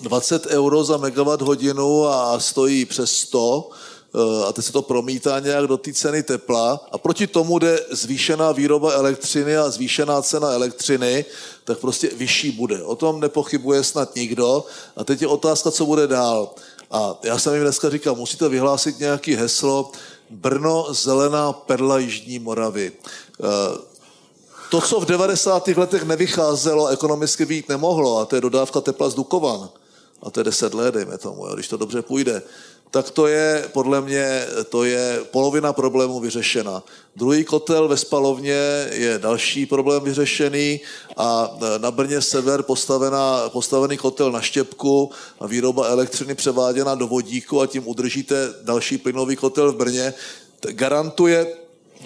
20 0.00 0.46
euro 0.46 0.84
za 0.84 0.96
megawatt 0.96 1.42
hodinu 1.42 2.06
a 2.06 2.40
stojí 2.40 2.84
přes 2.84 3.12
100, 3.12 3.70
eh, 4.14 4.46
a 4.46 4.52
teď 4.52 4.64
se 4.64 4.72
to 4.72 4.82
promítá 4.82 5.40
nějak 5.40 5.66
do 5.66 5.76
té 5.76 5.92
ceny 5.92 6.22
tepla 6.22 6.80
a 6.92 6.98
proti 6.98 7.26
tomu 7.26 7.58
jde 7.58 7.80
zvýšená 7.90 8.52
výroba 8.52 8.92
elektřiny 8.92 9.56
a 9.56 9.70
zvýšená 9.70 10.22
cena 10.22 10.50
elektřiny, 10.50 11.24
tak 11.64 11.78
prostě 11.78 12.10
vyšší 12.16 12.50
bude. 12.50 12.82
O 12.82 12.96
tom 12.96 13.20
nepochybuje 13.20 13.84
snad 13.84 14.14
nikdo. 14.14 14.64
A 14.96 15.04
teď 15.04 15.22
je 15.22 15.28
otázka, 15.28 15.70
co 15.70 15.86
bude 15.86 16.06
dál. 16.06 16.50
A 16.90 17.18
já 17.22 17.38
jsem 17.38 17.54
jim 17.54 17.62
dneska 17.62 17.90
říkal, 17.90 18.14
musíte 18.14 18.48
vyhlásit 18.48 18.98
nějaký 18.98 19.34
heslo 19.34 19.90
Brno, 20.30 20.86
zelená 20.90 21.52
perla 21.52 21.98
Jižní 21.98 22.38
Moravy. 22.38 22.92
Eh, 22.92 23.96
to, 24.70 24.80
co 24.80 25.00
v 25.00 25.04
90. 25.04 25.76
letech 25.76 26.02
nevycházelo, 26.02 26.86
ekonomicky 26.86 27.46
být 27.46 27.68
nemohlo, 27.68 28.18
a 28.18 28.24
to 28.24 28.34
je 28.34 28.40
dodávka 28.40 28.80
tepla 28.80 29.10
z 29.10 29.14
Dukovan, 29.14 29.68
a 30.22 30.30
to 30.30 30.40
je 30.40 30.44
10 30.44 30.74
let, 30.74 30.94
dejme 30.94 31.18
tomu, 31.18 31.46
když 31.54 31.68
to 31.68 31.76
dobře 31.76 32.02
půjde, 32.02 32.42
tak 32.90 33.10
to 33.10 33.26
je, 33.26 33.68
podle 33.72 34.00
mě, 34.00 34.46
to 34.68 34.84
je 34.84 35.20
polovina 35.30 35.72
problému 35.72 36.20
vyřešena. 36.20 36.82
Druhý 37.16 37.44
kotel 37.44 37.88
ve 37.88 37.96
spalovně 37.96 38.88
je 38.92 39.18
další 39.18 39.66
problém 39.66 40.02
vyřešený 40.02 40.80
a 41.16 41.56
na 41.78 41.90
Brně 41.90 42.20
sever 42.20 42.62
postavená, 42.62 43.48
postavený 43.48 43.96
kotel 43.96 44.32
na 44.32 44.40
štěpku 44.40 45.10
a 45.40 45.46
výroba 45.46 45.86
elektřiny 45.86 46.34
převáděna 46.34 46.94
do 46.94 47.06
vodíku 47.06 47.60
a 47.60 47.66
tím 47.66 47.88
udržíte 47.88 48.54
další 48.62 48.98
plynový 48.98 49.36
kotel 49.36 49.72
v 49.72 49.76
Brně, 49.76 50.14
garantuje 50.60 51.46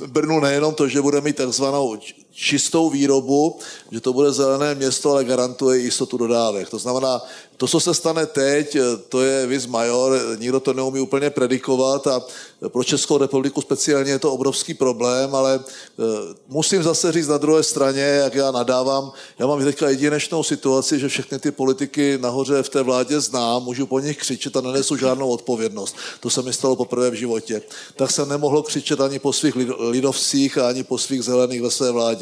Brnu 0.06 0.40
nejenom 0.40 0.74
to, 0.74 0.88
že 0.88 1.02
bude 1.02 1.20
mít 1.20 1.36
takzvanou 1.36 1.96
čistou 2.32 2.90
výrobu, 2.90 3.58
že 3.92 4.00
to 4.00 4.12
bude 4.12 4.32
zelené 4.32 4.74
město, 4.74 5.10
ale 5.10 5.24
garantuje 5.24 5.78
jistotu 5.78 6.16
dodávek. 6.16 6.70
To 6.70 6.78
znamená, 6.78 7.22
to, 7.56 7.66
co 7.66 7.80
se 7.80 7.94
stane 7.94 8.26
teď, 8.26 8.76
to 9.08 9.22
je 9.22 9.46
vis 9.46 9.66
major, 9.66 10.20
nikdo 10.38 10.60
to 10.60 10.72
neumí 10.72 11.00
úplně 11.00 11.30
predikovat 11.30 12.06
a 12.06 12.22
pro 12.68 12.84
Českou 12.84 13.18
republiku 13.18 13.60
speciálně 13.60 14.10
je 14.12 14.18
to 14.18 14.32
obrovský 14.32 14.74
problém, 14.74 15.34
ale 15.34 15.60
eh, 15.64 16.02
musím 16.48 16.82
zase 16.82 17.12
říct 17.12 17.28
na 17.28 17.38
druhé 17.38 17.62
straně, 17.62 18.00
jak 18.00 18.34
já 18.34 18.50
nadávám, 18.50 19.12
já 19.38 19.46
mám 19.46 19.64
teďka 19.64 19.88
jedinečnou 19.88 20.42
situaci, 20.42 20.98
že 20.98 21.08
všechny 21.08 21.38
ty 21.38 21.50
politiky 21.50 22.18
nahoře 22.20 22.62
v 22.62 22.68
té 22.68 22.82
vládě 22.82 23.20
znám, 23.20 23.64
můžu 23.64 23.86
po 23.86 24.00
nich 24.00 24.16
křičet 24.16 24.56
a 24.56 24.60
nenesu 24.60 24.96
žádnou 24.96 25.28
odpovědnost. 25.28 25.96
To 26.20 26.30
se 26.30 26.42
mi 26.42 26.52
stalo 26.52 26.76
poprvé 26.76 27.10
v 27.10 27.14
životě. 27.14 27.62
Tak 27.96 28.10
jsem 28.10 28.28
nemohl 28.28 28.62
křičet 28.62 29.00
ani 29.00 29.18
po 29.18 29.32
svých 29.32 29.54
lidovcích 29.78 30.58
a 30.58 30.68
ani 30.68 30.84
po 30.84 30.98
svých 30.98 31.22
zelených 31.22 31.62
ve 31.62 31.70
své 31.70 31.90
vládě. 31.90 32.19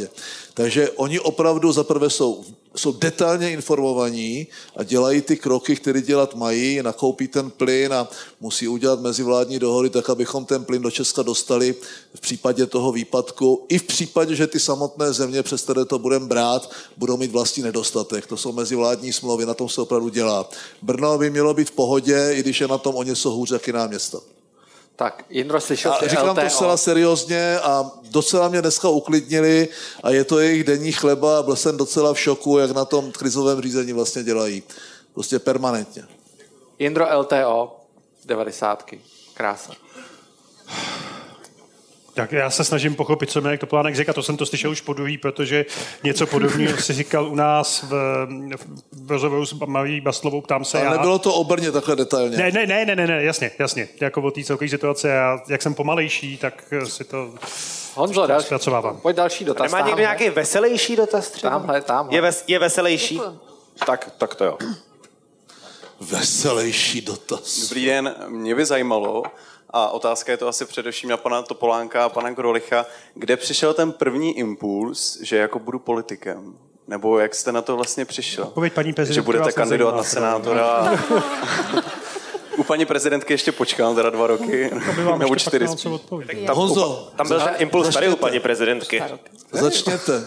Takže 0.55 0.91
oni 0.91 1.21
opravdu 1.21 1.73
zaprvé 1.73 2.11
jsou, 2.11 2.45
jsou 2.77 2.93
detailně 2.93 3.51
informovaní 3.51 4.47
a 4.77 4.83
dělají 4.83 5.21
ty 5.23 5.37
kroky, 5.37 5.77
které 5.77 6.01
dělat 6.01 6.35
mají, 6.35 6.83
nakoupí 6.83 7.29
ten 7.29 7.51
plyn 7.51 7.93
a 7.93 8.09
musí 8.41 8.69
udělat 8.69 9.01
mezivládní 9.01 9.59
dohody 9.59 9.91
tak, 9.91 10.11
abychom 10.11 10.45
ten 10.45 10.65
plyn 10.65 10.83
do 10.83 10.91
Česka 10.91 11.23
dostali 11.23 11.75
v 12.15 12.21
případě 12.21 12.67
toho 12.67 12.93
výpadku. 12.93 13.67
I 13.69 13.79
v 13.79 13.83
případě, 13.83 14.35
že 14.35 14.47
ty 14.47 14.61
samotné 14.61 15.13
země, 15.13 15.43
přes 15.43 15.63
které 15.63 15.85
to 15.85 15.99
budeme 15.99 16.27
brát, 16.27 16.71
budou 16.97 17.17
mít 17.17 17.33
vlastní 17.33 17.63
nedostatek. 17.63 18.27
To 18.27 18.37
jsou 18.37 18.53
mezivládní 18.53 19.13
smlouvy, 19.13 19.47
na 19.47 19.55
tom 19.55 19.69
se 19.69 19.81
opravdu 19.81 20.09
dělá. 20.09 20.51
Brno 20.83 21.19
by 21.19 21.31
mělo 21.31 21.55
být 21.55 21.69
v 21.69 21.79
pohodě, 21.79 22.31
i 22.35 22.41
když 22.41 22.61
je 22.61 22.69
na 22.69 22.79
tom 22.79 22.95
o 22.95 23.03
něco 23.03 23.31
hůř, 23.31 23.51
jak 23.51 23.67
jiná 23.67 23.87
města. 23.87 24.21
Tak, 24.99 25.25
Jindro, 25.31 25.61
slyšel 25.61 25.93
a 25.93 26.09
říkám 26.09 26.29
LTO. 26.29 26.41
to 26.41 26.51
zcela 26.51 26.77
seriózně 26.77 27.61
a 27.61 27.91
docela 28.11 28.49
mě 28.49 28.63
dneska 28.63 28.89
uklidnili 28.89 29.69
a 30.03 30.11
je 30.11 30.25
to 30.25 30.39
jejich 30.39 30.65
denní 30.65 30.93
chleba 30.93 31.39
a 31.39 31.43
byl 31.43 31.57
jsem 31.57 31.77
docela 31.77 32.15
v 32.15 32.21
šoku, 32.21 32.59
jak 32.59 32.71
na 32.71 32.85
tom 32.85 33.13
krizovém 33.13 33.61
řízení 33.61 33.93
vlastně 33.93 34.23
dělají. 34.23 34.63
Prostě 35.15 35.39
permanentně. 35.39 36.05
Jindro 36.79 37.19
LTO, 37.19 37.77
90. 38.25 38.91
Krása. 39.35 39.73
Tak 42.19 42.33
já 42.33 42.51
se 42.51 42.65
snažím 42.65 42.95
pochopit, 42.95 43.31
co 43.31 43.41
Mirek 43.41 43.61
Topolánek 43.61 43.97
říká, 43.97 44.13
to 44.13 44.23
jsem 44.23 44.37
to 44.37 44.47
slyšel 44.47 44.71
už 44.71 44.81
po 44.81 44.93
druhý, 44.93 45.19
protože 45.19 45.67
něco 46.05 46.27
podobného 46.27 46.77
si 46.77 46.93
říkal 46.93 47.29
u 47.29 47.35
nás 47.35 47.83
v, 47.83 47.93
v 48.93 49.11
rozhovoru 49.11 49.47
s 49.47 49.53
Marí 49.53 50.01
Baslovou, 50.01 50.41
ptám 50.41 50.65
se 50.65 50.79
Ale 50.79 50.87
já. 50.87 50.93
nebylo 50.93 51.19
to 51.19 51.35
obrně 51.35 51.73
takhle 51.73 51.97
detailně. 51.97 52.37
Ne, 52.37 52.51
ne, 52.51 52.67
ne, 52.67 52.85
ne, 52.85 52.97
ne, 52.97 53.07
ne 53.07 53.23
jasně, 53.23 53.51
jasně. 53.59 53.89
Jako 54.01 54.23
o 54.23 54.31
té 54.31 54.45
celkové 54.45 54.69
situace, 54.69 55.09
já, 55.09 55.41
jak 55.49 55.63
jsem 55.63 55.75
pomalejší, 55.75 56.37
tak 56.37 56.75
si 56.85 57.05
to 57.05 57.35
Honzo, 57.95 58.27
další, 58.27 58.47
zpracovávám. 58.47 59.01
Pojď 59.01 59.17
další 59.17 59.45
dotaz. 59.45 59.73
Nemá 59.73 59.87
někdo 59.87 60.01
nějaký 60.01 60.31
veselější 60.31 60.97
dotaz 60.97 61.31
třeba? 61.31 61.51
Tamhle, 61.51 61.81
tamhle. 61.81 62.17
Je, 62.17 62.21
ves, 62.21 62.45
je 62.47 62.59
veselější? 62.59 63.21
Tak, 63.87 64.11
tak 64.19 64.35
to 64.35 64.45
jo. 64.45 64.59
Veselější 66.01 67.01
dotaz. 67.01 67.61
Dobrý 67.61 67.85
den, 67.85 68.15
mě 68.29 68.55
by 68.55 68.65
zajímalo, 68.65 69.23
a 69.71 69.91
otázka 69.91 70.33
je 70.33 70.39
to 70.39 70.49
asi 70.49 70.65
především 70.65 71.11
na 71.11 71.17
pana 71.17 71.43
Topolánka 71.43 72.05
a 72.05 72.09
pana 72.09 72.31
Grolicha, 72.31 72.87
kde 73.15 73.37
přišel 73.37 73.75
ten 73.75 73.93
první 73.93 74.39
impuls, 74.39 75.19
že 75.23 75.37
jako 75.37 75.59
budu 75.59 75.79
politikem? 75.79 76.59
Nebo 76.89 77.19
jak 77.19 77.35
jste 77.35 77.53
na 77.53 77.63
to 77.63 77.77
vlastně 77.77 78.05
přišel? 78.05 78.45
Odpověď 78.45 78.73
paní 78.73 78.95
Že 79.05 79.23
budete 79.23 79.53
kandidovat 79.53 79.97
na 79.97 80.03
senátora? 80.03 80.99
U 82.57 82.63
paní 82.65 82.87
prezidentky 82.87 83.33
ještě 83.33 83.53
počkám 83.53 83.95
teda 83.95 84.11
dva 84.11 84.27
roky. 84.27 84.71
Nebo 85.19 85.37
čtyři. 85.37 85.67
Tam, 86.47 86.57
Honzo, 86.57 87.13
tam 87.17 87.29
byl 87.29 87.41
ten 87.41 87.55
impuls 87.59 87.95
tady 87.95 88.09
u 88.09 88.17
paní 88.17 88.41
prezidentky. 88.41 89.03
Začněte. 89.53 90.27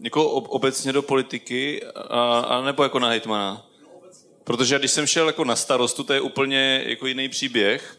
Jako 0.00 0.30
obecně 0.30 0.92
do 0.92 1.02
politiky, 1.02 1.84
a, 2.08 2.38
a 2.38 2.60
nebo 2.60 2.82
jako 2.82 2.98
na 2.98 3.08
hejtmana? 3.08 3.66
Protože 4.44 4.78
když 4.78 4.90
jsem 4.90 5.06
šel 5.06 5.26
jako 5.26 5.44
na 5.44 5.56
starostu, 5.56 6.04
to 6.04 6.12
je 6.12 6.20
úplně 6.20 6.82
jako 6.86 7.06
jiný 7.06 7.28
příběh, 7.28 7.96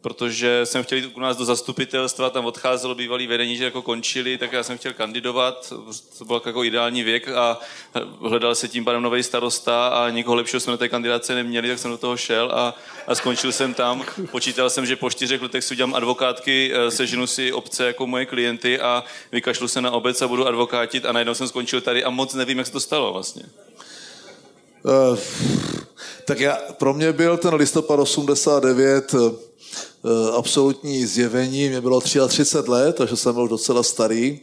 protože 0.00 0.60
jsem 0.64 0.82
chtěl 0.82 0.98
jít 0.98 1.16
u 1.16 1.20
nás 1.20 1.36
do 1.36 1.44
zastupitelstva, 1.44 2.30
tam 2.30 2.44
odcházelo 2.44 2.94
bývalý 2.94 3.26
vedení, 3.26 3.56
že 3.56 3.64
jako 3.64 3.82
končili, 3.82 4.38
tak 4.38 4.52
já 4.52 4.62
jsem 4.62 4.78
chtěl 4.78 4.92
kandidovat, 4.92 5.72
to 6.18 6.24
byl 6.24 6.42
jako 6.46 6.64
ideální 6.64 7.02
věk 7.02 7.28
a 7.28 7.60
hledal 8.20 8.54
se 8.54 8.68
tím 8.68 8.84
pádem 8.84 9.02
nový 9.02 9.22
starosta 9.22 9.88
a 9.88 10.10
nikoho 10.10 10.34
lepšího 10.34 10.60
jsme 10.60 10.70
na 10.70 10.76
té 10.76 10.88
kandidace 10.88 11.34
neměli, 11.34 11.68
tak 11.68 11.78
jsem 11.78 11.90
do 11.90 11.98
toho 11.98 12.16
šel 12.16 12.50
a, 12.54 12.74
a 13.06 13.14
skončil 13.14 13.52
jsem 13.52 13.74
tam. 13.74 14.04
Počítal 14.30 14.70
jsem, 14.70 14.86
že 14.86 14.96
po 14.96 15.10
čtyřech 15.10 15.42
letech 15.42 15.64
si 15.64 15.74
udělám 15.74 15.94
advokátky, 15.94 16.72
eh, 16.74 16.90
seženu 16.90 17.26
si 17.26 17.52
obce 17.52 17.86
jako 17.86 18.06
moje 18.06 18.26
klienty 18.26 18.80
a 18.80 19.04
vykašlu 19.32 19.68
se 19.68 19.80
na 19.80 19.90
obec 19.90 20.22
a 20.22 20.28
budu 20.28 20.46
advokátit 20.46 21.06
a 21.06 21.12
najednou 21.12 21.34
jsem 21.34 21.48
skončil 21.48 21.80
tady 21.80 22.04
a 22.04 22.10
moc 22.10 22.34
nevím, 22.34 22.58
jak 22.58 22.66
se 22.66 22.72
to 22.72 22.80
stalo 22.80 23.12
vlastně. 23.12 23.42
Uh, 24.82 25.18
tak 26.24 26.40
já, 26.40 26.58
pro 26.72 26.94
mě 26.94 27.12
byl 27.12 27.36
ten 27.36 27.54
listopad 27.54 28.00
89 28.00 29.14
uh, 29.14 29.32
eh, 30.04 30.36
absolutní 30.36 31.06
zjevení. 31.06 31.68
Mě 31.68 31.80
bylo 31.80 32.00
33 32.00 32.70
let, 32.70 32.96
takže 32.96 33.16
jsem 33.16 33.34
byl 33.34 33.48
docela 33.48 33.82
starý. 33.82 34.40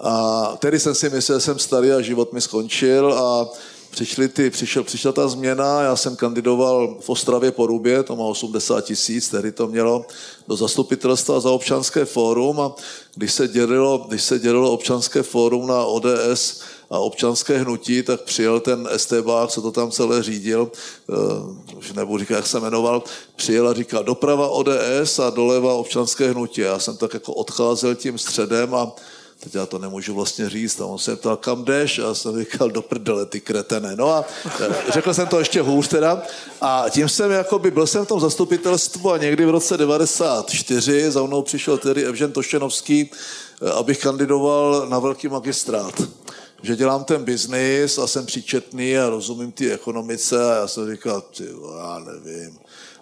A 0.00 0.56
tedy 0.58 0.80
jsem 0.80 0.94
si 0.94 1.10
myslel, 1.10 1.38
že 1.38 1.44
jsem 1.44 1.58
starý 1.58 1.92
a 1.92 2.00
život 2.00 2.32
mi 2.32 2.40
skončil 2.40 3.14
a 3.14 3.48
přišli 3.90 4.28
ty, 4.28 4.50
přišel, 4.50 4.84
přišla 4.84 5.12
ta 5.12 5.28
změna, 5.28 5.82
já 5.82 5.96
jsem 5.96 6.16
kandidoval 6.16 6.96
v 7.00 7.10
Ostravě 7.10 7.52
po 7.52 7.66
Rubě, 7.66 8.02
to 8.02 8.16
má 8.16 8.24
80 8.24 8.80
tisíc, 8.80 9.28
tehdy 9.28 9.52
to 9.52 9.66
mělo 9.66 10.06
do 10.48 10.56
zastupitelstva 10.56 11.40
za 11.40 11.50
občanské 11.50 12.04
fórum 12.04 12.60
a 12.60 12.74
když 13.14 13.32
se 13.32 13.48
dělilo, 13.48 14.06
když 14.08 14.22
se 14.22 14.38
dělilo 14.38 14.72
občanské 14.72 15.22
fórum 15.22 15.66
na 15.66 15.84
ODS, 15.84 16.60
a 16.90 16.98
občanské 16.98 17.58
hnutí, 17.58 18.02
tak 18.02 18.20
přijel 18.20 18.60
ten 18.60 18.88
estébák, 18.92 19.50
co 19.50 19.62
to 19.62 19.72
tam 19.72 19.90
celé 19.90 20.22
řídil, 20.22 20.70
uh, 21.06 21.78
už 21.78 21.92
nebudu 21.92 22.18
říkat, 22.18 22.34
jak 22.34 22.46
se 22.46 22.60
jmenoval, 22.60 23.02
přijel 23.36 23.68
a 23.68 23.74
říkal 23.74 24.04
doprava 24.04 24.48
ODS 24.48 25.18
a 25.18 25.30
doleva 25.30 25.74
občanské 25.74 26.30
hnutí. 26.30 26.60
Já 26.60 26.78
jsem 26.78 26.96
tak 26.96 27.14
jako 27.14 27.32
odcházel 27.32 27.94
tím 27.94 28.18
středem 28.18 28.74
a 28.74 28.92
teď 29.40 29.54
já 29.54 29.66
to 29.66 29.78
nemůžu 29.78 30.14
vlastně 30.14 30.48
říct, 30.48 30.80
a 30.80 30.86
on 30.86 30.98
se 30.98 31.16
ptal, 31.16 31.36
kam 31.36 31.64
jdeš? 31.64 31.98
A 31.98 32.02
já 32.02 32.14
jsem 32.14 32.38
říkal, 32.38 32.70
do 32.70 32.82
prdele, 32.82 33.26
ty 33.26 33.40
kretene. 33.40 33.96
No 33.96 34.08
a 34.08 34.24
eh, 34.60 34.68
řekl 34.88 35.14
jsem 35.14 35.28
to 35.28 35.38
ještě 35.38 35.60
hůř 35.60 35.88
teda. 35.88 36.22
A 36.60 36.84
tím 36.90 37.08
jsem, 37.08 37.30
jakoby, 37.30 37.70
byl 37.70 37.86
jsem 37.86 38.04
v 38.04 38.08
tom 38.08 38.20
zastupitelstvu 38.20 39.12
a 39.12 39.18
někdy 39.18 39.46
v 39.46 39.50
roce 39.50 39.76
94 39.76 41.10
za 41.10 41.22
mnou 41.22 41.42
přišel 41.42 41.78
tedy 41.78 42.04
Evžen 42.04 42.32
Tošenovský, 42.32 43.10
eh, 43.62 43.70
abych 43.70 43.98
kandidoval 43.98 44.86
na 44.88 44.98
velký 44.98 45.28
magistrát 45.28 45.94
že 46.62 46.76
dělám 46.76 47.04
ten 47.04 47.24
biznis 47.24 47.98
a 47.98 48.06
jsem 48.06 48.26
příčetný 48.26 48.98
a 48.98 49.10
rozumím 49.10 49.52
ty 49.52 49.72
ekonomice 49.72 50.52
a 50.52 50.56
já 50.56 50.68
jsem 50.68 50.90
říkal, 50.90 51.20
ty, 51.20 51.44
já 51.78 51.98
nevím. 51.98 52.58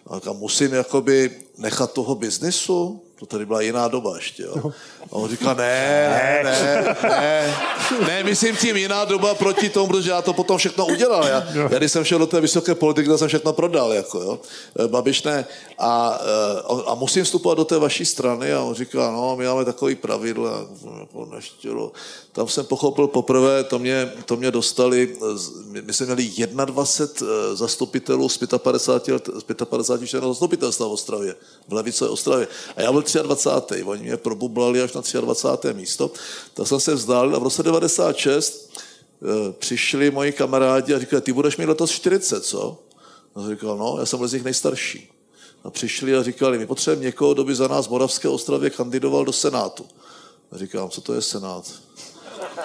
A 0.06 0.32
musím 0.32 0.74
jakoby 0.74 1.30
nechat 1.58 1.92
toho 1.92 2.14
biznisu, 2.14 3.02
to 3.18 3.26
tady 3.26 3.46
byla 3.46 3.60
jiná 3.60 3.88
doba 3.88 4.16
ještě, 4.16 4.42
jo. 4.42 4.72
A 5.02 5.12
on 5.12 5.30
říká, 5.30 5.54
ne, 5.54 6.42
ne, 6.44 6.54
ne, 6.62 6.96
ne, 7.02 7.56
ne, 8.06 8.24
myslím 8.24 8.56
tím 8.56 8.76
jiná 8.76 9.04
doba 9.04 9.34
proti 9.34 9.68
tomu, 9.68 9.86
protože 9.86 10.10
já 10.10 10.22
to 10.22 10.32
potom 10.32 10.58
všechno 10.58 10.86
udělal. 10.86 11.26
Já, 11.26 11.44
já 11.70 11.78
když 11.78 11.92
jsem 11.92 12.04
šel 12.04 12.18
do 12.18 12.26
té 12.26 12.40
vysoké 12.40 12.74
politiky, 12.74 13.08
to 13.08 13.18
jsem 13.18 13.28
všechno 13.28 13.52
prodal, 13.52 13.92
jako, 13.92 14.18
jo. 14.20 14.38
E, 14.84 14.88
Babiš 14.88 15.22
ne. 15.22 15.46
A, 15.78 16.20
e, 16.70 16.82
a 16.86 16.94
musím 16.94 17.24
vstupovat 17.24 17.54
do 17.54 17.64
té 17.64 17.78
vaší 17.78 18.04
strany 18.04 18.52
a 18.52 18.62
on 18.62 18.74
říká, 18.74 19.10
no, 19.10 19.36
my 19.36 19.46
máme 19.46 19.64
takový 19.64 19.94
pravidla, 19.94 20.66
jako 21.00 21.28
neštělo. 21.34 21.92
Tam 22.32 22.48
jsem 22.48 22.66
pochopil 22.66 23.06
poprvé, 23.06 23.64
to 23.64 23.78
mě, 23.78 24.12
to 24.24 24.36
mě 24.36 24.50
dostali, 24.50 25.16
my 25.82 25.92
jsme 25.92 26.06
měli 26.06 26.30
21 26.64 27.34
e, 27.52 27.56
zastupitelů 27.56 28.28
z 28.28 28.38
55, 28.58 29.12
let, 29.12 29.28
z 29.40 29.64
55 29.64 30.06
členů 30.06 30.28
zastupitelstva 30.28 30.86
v 30.86 30.90
Ostravě, 30.90 31.34
v 31.68 31.72
Levice 31.72 32.08
Ostravě. 32.08 32.48
A 32.76 32.82
já 32.82 32.92
byl 32.92 33.02
23. 33.12 33.82
Oni 33.82 34.02
mě 34.02 34.16
probublali 34.16 34.82
až 34.82 34.92
na 34.92 35.02
23. 35.20 35.74
místo. 35.74 36.10
Tak 36.54 36.66
jsem 36.66 36.80
se 36.80 36.94
vzdálil 36.94 37.36
a 37.36 37.38
v 37.38 37.42
roce 37.42 37.62
96 37.62 38.70
e, 38.70 39.52
přišli 39.52 40.10
moji 40.10 40.32
kamarádi 40.32 40.94
a 40.94 40.98
říkali, 40.98 41.22
ty 41.22 41.32
budeš 41.32 41.56
mít 41.56 41.66
letos 41.66 41.90
40, 41.90 42.44
co? 42.44 42.78
A 43.34 43.50
říkal, 43.50 43.76
no, 43.76 43.96
já 43.98 44.06
jsem 44.06 44.28
z 44.28 44.32
nich 44.32 44.44
nejstarší. 44.44 45.10
A 45.64 45.70
přišli 45.70 46.16
a 46.16 46.22
říkali, 46.22 46.58
my 46.58 46.66
potřebujeme 46.66 47.04
někoho, 47.04 47.34
kdo 47.34 47.44
by 47.44 47.54
za 47.54 47.68
nás 47.68 47.86
v 47.86 47.90
Moravské 47.90 48.28
Ostravě 48.28 48.70
kandidoval 48.70 49.24
do 49.24 49.32
Senátu. 49.32 49.86
A 50.52 50.58
říkám, 50.58 50.90
co 50.90 51.00
to 51.00 51.14
je 51.14 51.22
Senát? 51.22 51.64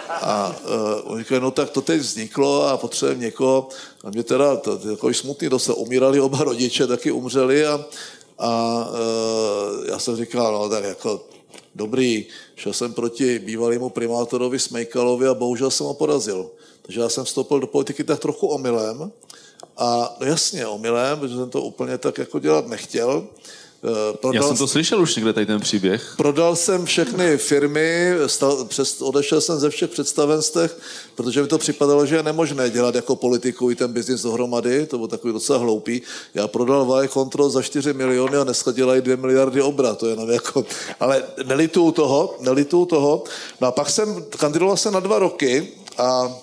A 0.10 0.56
uh, 0.66 1.12
oni 1.12 1.24
říkali, 1.24 1.42
no 1.42 1.52
tak 1.52 1.70
to 1.70 1.82
teď 1.82 2.02
vzniklo 2.02 2.68
a 2.68 2.78
potřebujeme 2.78 3.22
někoho. 3.22 3.70
A 4.04 4.10
mě 4.10 4.24
teda, 4.24 4.56
to, 4.56 4.78
takový 4.78 5.14
smutný, 5.14 5.50
to 5.50 5.60
se 5.60 5.74
umírali 5.74 6.20
oba 6.20 6.44
rodiče, 6.44 6.88
taky 6.88 7.12
umřeli 7.12 7.66
a, 7.66 7.86
a 8.38 8.86
uh, 8.90 9.88
já 9.88 10.00
jsem 10.00 10.16
říkal, 10.16 10.54
no 10.54 10.70
tak 10.70 10.84
jako 10.84 11.26
dobrý, 11.76 12.26
šel 12.56 12.74
jsem 12.74 12.94
proti 12.94 13.40
bývalému 13.40 13.90
primátorovi 13.90 14.60
Smejkalovi 14.60 15.28
a 15.28 15.34
bohužel 15.34 15.72
jsem 15.72 15.86
ho 15.86 15.94
porazil. 15.94 16.52
Takže 16.82 17.02
já 17.02 17.10
jsem 17.10 17.24
vstoupil 17.24 17.60
do 17.60 17.68
politiky 17.68 18.04
tak 18.04 18.20
trochu 18.20 18.48
omylem. 18.48 19.12
A 19.78 20.16
no 20.20 20.26
jasně, 20.26 20.68
omylem, 20.68 21.20
protože 21.20 21.36
jsem 21.36 21.50
to 21.50 21.62
úplně 21.62 21.98
tak 21.98 22.18
jako 22.18 22.40
dělat 22.40 22.68
nechtěl. 22.68 23.28
Eh, 23.86 24.18
prodal, 24.18 24.44
Já 24.44 24.48
jsem 24.48 24.58
to 24.58 24.68
slyšel 24.68 25.02
už 25.02 25.16
někde 25.16 25.34
tady 25.34 25.46
ten 25.46 25.60
příběh. 25.60 26.14
Prodal 26.18 26.56
jsem 26.56 26.86
všechny 26.86 27.38
firmy, 27.38 28.12
stal, 28.28 28.66
přes, 28.66 29.02
odešel 29.02 29.42
jsem 29.42 29.60
ze 29.60 29.70
všech 29.70 29.90
představenstech, 29.90 30.78
protože 31.16 31.42
mi 31.42 31.48
to 31.48 31.58
připadalo, 31.58 32.06
že 32.06 32.16
je 32.16 32.24
nemožné 32.24 32.70
dělat 32.70 32.96
jako 32.96 33.16
politiku 33.16 33.72
i 33.72 33.76
ten 33.76 33.94
biznis 33.94 34.22
dohromady, 34.22 34.86
to 34.86 34.98
bylo 34.98 35.08
takový 35.08 35.34
docela 35.34 35.60
hloupý. 35.60 36.02
Já 36.34 36.48
prodal 36.48 36.86
Vaje 36.86 37.10
Control 37.10 37.50
za 37.50 37.62
4 37.62 37.94
miliony 37.94 38.38
a 38.38 38.44
dneska 38.44 38.72
dělají 38.72 39.02
2 39.02 39.16
miliardy 39.16 39.62
obrat, 39.62 39.98
to 39.98 40.06
je 40.06 40.12
jenom 40.12 40.30
jako, 40.30 40.66
ale 41.00 41.24
nelituju 41.46 41.92
toho, 41.92 42.36
nelituju 42.40 42.86
toho. 42.86 43.24
No 43.62 43.68
a 43.68 43.72
pak 43.72 43.90
jsem, 43.90 44.26
kandidoval 44.40 44.78
jsem 44.78 44.94
na 44.94 45.00
dva 45.00 45.20
roky 45.20 45.68
a 45.98 46.36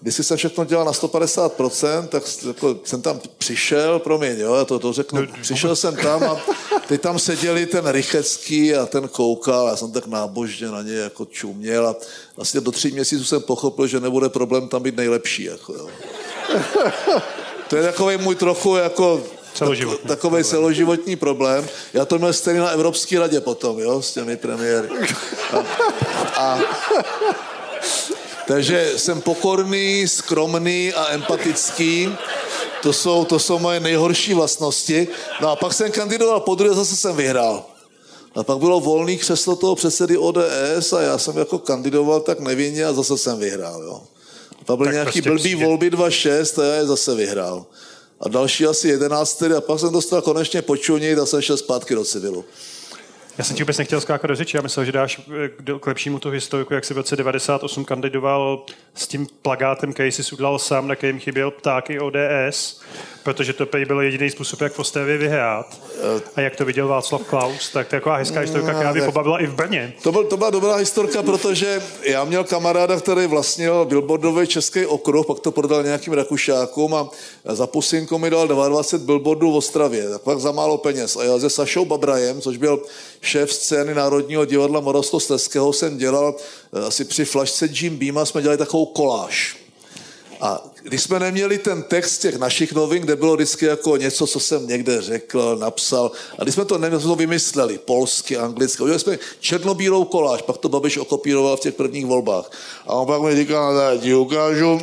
když 0.00 0.14
jsem 0.14 0.36
všechno 0.36 0.64
dělal 0.64 0.84
na 0.84 0.92
150%, 0.92 2.06
tak 2.06 2.22
jako 2.46 2.76
jsem 2.84 3.02
tam 3.02 3.20
přišel, 3.38 3.98
promiň, 3.98 4.40
jo, 4.40 4.54
já 4.54 4.64
to, 4.64 4.78
to 4.78 4.92
řeknu, 4.92 5.26
přišel 5.42 5.76
jsem 5.76 5.96
tam 5.96 6.22
a 6.22 6.40
teď 6.88 7.00
tam 7.00 7.18
seděli 7.18 7.66
ten 7.66 7.86
Rychecký 7.86 8.74
a 8.74 8.86
ten 8.86 9.08
koukal, 9.08 9.68
já 9.68 9.76
jsem 9.76 9.92
tak 9.92 10.06
nábožně 10.06 10.66
na 10.66 10.82
ně 10.82 10.94
jako 10.94 11.24
čuměl 11.24 11.86
a 11.88 11.96
vlastně 12.36 12.60
do 12.60 12.72
tří 12.72 12.90
měsíců 12.90 13.24
jsem 13.24 13.42
pochopil, 13.42 13.86
že 13.86 14.00
nebude 14.00 14.28
problém 14.28 14.68
tam 14.68 14.82
být 14.82 14.96
nejlepší, 14.96 15.44
jako 15.44 15.72
jo. 15.72 15.88
To 17.68 17.76
je 17.76 17.82
takový 17.82 18.16
můj 18.16 18.34
trochu 18.34 18.76
jako 18.76 19.22
Celoživotní 19.54 20.08
takový 20.08 20.44
celoživotní 20.44 21.16
problém. 21.16 21.68
Já 21.92 22.04
to 22.04 22.18
měl 22.18 22.32
stejně 22.32 22.60
na 22.60 22.68
Evropské 22.68 23.18
radě 23.18 23.40
potom, 23.40 23.78
jo, 23.78 24.02
s 24.02 24.14
těmi 24.14 24.36
premiéry. 24.36 24.88
A, 25.52 25.64
a 26.36 26.58
takže 28.48 28.92
jsem 28.96 29.20
pokorný, 29.20 30.08
skromný 30.08 30.92
a 30.92 31.08
empatický. 31.08 32.08
To 32.82 32.92
jsou, 32.92 33.24
to 33.24 33.38
jsou 33.38 33.58
moje 33.58 33.80
nejhorší 33.80 34.34
vlastnosti. 34.34 35.08
No 35.40 35.48
a 35.48 35.56
pak 35.56 35.72
jsem 35.72 35.92
kandidoval 35.92 36.40
po 36.40 36.54
druhé, 36.54 36.74
zase 36.74 36.96
jsem 36.96 37.16
vyhrál. 37.16 37.64
A 38.34 38.42
pak 38.42 38.58
bylo 38.58 38.80
volný 38.80 39.18
křeslo 39.18 39.56
toho 39.56 39.74
předsedy 39.74 40.18
ODS 40.18 40.92
a 40.96 41.00
já 41.00 41.18
jsem 41.18 41.38
jako 41.38 41.58
kandidoval 41.58 42.20
tak 42.20 42.40
nevinně 42.40 42.84
a 42.84 42.92
zase 42.92 43.18
jsem 43.18 43.38
vyhrál. 43.38 43.82
Jo. 43.82 44.02
A 44.60 44.64
pak 44.64 44.78
byly 44.78 44.92
nějaký 44.92 45.22
prostě 45.22 45.30
blbý 45.30 45.40
přijde. 45.40 45.66
volby 45.66 45.90
2.6 45.90 46.62
a 46.62 46.64
já 46.64 46.74
je 46.74 46.86
zase 46.86 47.14
vyhrál. 47.14 47.66
A 48.20 48.28
další 48.28 48.66
asi 48.66 48.88
11 48.88 49.42
a 49.42 49.60
pak 49.60 49.80
jsem 49.80 49.92
dostal 49.92 50.22
konečně 50.22 50.62
počunit 50.62 51.18
a 51.18 51.26
jsem 51.26 51.40
šel 51.40 51.56
zpátky 51.56 51.94
do 51.94 52.04
civilu. 52.04 52.44
Já 53.38 53.44
jsem 53.44 53.56
ti 53.56 53.62
vůbec 53.62 53.78
nechtěl 53.78 54.00
skákat 54.00 54.28
do 54.28 54.36
řeči, 54.36 54.56
já 54.56 54.62
myslel, 54.62 54.84
že 54.84 54.92
dáš 54.92 55.20
eh, 55.44 55.78
k 55.80 55.86
lepšímu 55.86 56.18
tu 56.18 56.30
historiku, 56.30 56.74
jak 56.74 56.84
si 56.84 56.94
v 56.94 56.96
roce 56.96 57.16
98 57.16 57.84
kandidoval 57.84 58.64
s 58.94 59.08
tím 59.08 59.26
plagátem, 59.42 59.92
který 59.92 60.12
si 60.12 60.34
udal 60.34 60.58
sám, 60.58 60.88
na 60.88 60.96
kterým 60.96 61.20
chyběl 61.20 61.50
ptáky 61.50 62.00
ODS, 62.00 62.80
protože 63.22 63.52
to 63.52 63.66
byl 63.86 64.00
jediný 64.00 64.30
způsob, 64.30 64.60
jak 64.60 64.72
v 64.72 64.78
Ostravě 64.78 65.18
vyhrát. 65.18 65.80
A 66.36 66.40
jak 66.40 66.56
to 66.56 66.64
viděl 66.64 66.88
Václav 66.88 67.22
Klaus, 67.22 67.70
tak 67.70 67.88
to 67.88 67.96
je 67.96 68.00
taková 68.00 68.16
hezká 68.16 68.40
historka, 68.40 68.74
která 68.74 68.92
by 68.92 69.02
pobavila 69.02 69.42
i 69.42 69.46
v 69.46 69.54
Brně. 69.54 69.92
To, 70.02 70.12
byl, 70.12 70.24
to 70.24 70.36
byla 70.36 70.50
dobrá 70.50 70.74
historka, 70.74 71.22
protože 71.22 71.82
já 72.02 72.24
měl 72.24 72.44
kamaráda, 72.44 73.00
který 73.00 73.26
vlastnil 73.26 73.84
billboardový 73.84 74.46
český 74.46 74.86
okruh, 74.86 75.26
pak 75.26 75.40
to 75.40 75.52
prodal 75.52 75.82
nějakým 75.82 76.12
Rakušákům 76.12 76.94
a 76.94 77.10
za 77.44 77.66
pusinku 77.66 78.18
mi 78.18 78.30
dal 78.30 78.48
22 78.48 79.06
billboardů 79.06 79.52
v 79.52 79.56
Ostravě, 79.56 80.08
tak 80.08 80.22
pak 80.22 80.38
za 80.38 80.52
málo 80.52 80.78
peněz. 80.78 81.16
A 81.16 81.24
já 81.24 81.38
se 81.38 81.50
Sašou 81.50 81.84
Babrajem, 81.84 82.40
což 82.40 82.56
byl 82.56 82.82
šéf 83.20 83.52
scény 83.52 83.94
Národního 83.94 84.44
divadla 84.44 84.80
Moravskoslezského, 84.80 85.72
jsem 85.72 85.98
dělal 85.98 86.36
eh, 86.72 86.86
asi 86.86 87.04
při 87.04 87.24
flašce 87.24 87.68
Jim 87.72 87.96
Beama, 87.96 88.24
jsme 88.24 88.42
dělali 88.42 88.58
takovou 88.58 88.86
koláž. 88.86 89.56
A 90.40 90.70
když 90.82 91.02
jsme 91.02 91.20
neměli 91.20 91.58
ten 91.58 91.82
text 91.82 92.18
těch 92.18 92.36
našich 92.36 92.72
novin, 92.72 93.02
kde 93.02 93.16
bylo 93.16 93.34
vždycky 93.34 93.64
jako 93.64 93.96
něco, 93.96 94.26
co 94.26 94.40
jsem 94.40 94.66
někde 94.66 95.02
řekl, 95.02 95.56
napsal, 95.56 96.10
a 96.38 96.42
když 96.42 96.54
jsme 96.54 96.64
to 96.64 96.78
neměli, 96.78 97.02
jsme 97.02 97.08
to 97.08 97.16
vymysleli, 97.16 97.78
polsky, 97.78 98.36
anglicky, 98.36 98.82
udělali 98.82 99.00
jsme 99.00 99.18
černobílou 99.40 100.04
koláž, 100.04 100.42
pak 100.42 100.58
to 100.58 100.68
Babiš 100.68 100.98
okopíroval 100.98 101.56
v 101.56 101.60
těch 101.60 101.74
prvních 101.74 102.06
volbách. 102.06 102.50
A 102.86 102.94
on 102.94 103.06
pak 103.06 103.22
mi 103.22 103.36
říkal, 103.36 103.74
no, 103.74 103.98
ti 103.98 104.14
ukážu, 104.14 104.80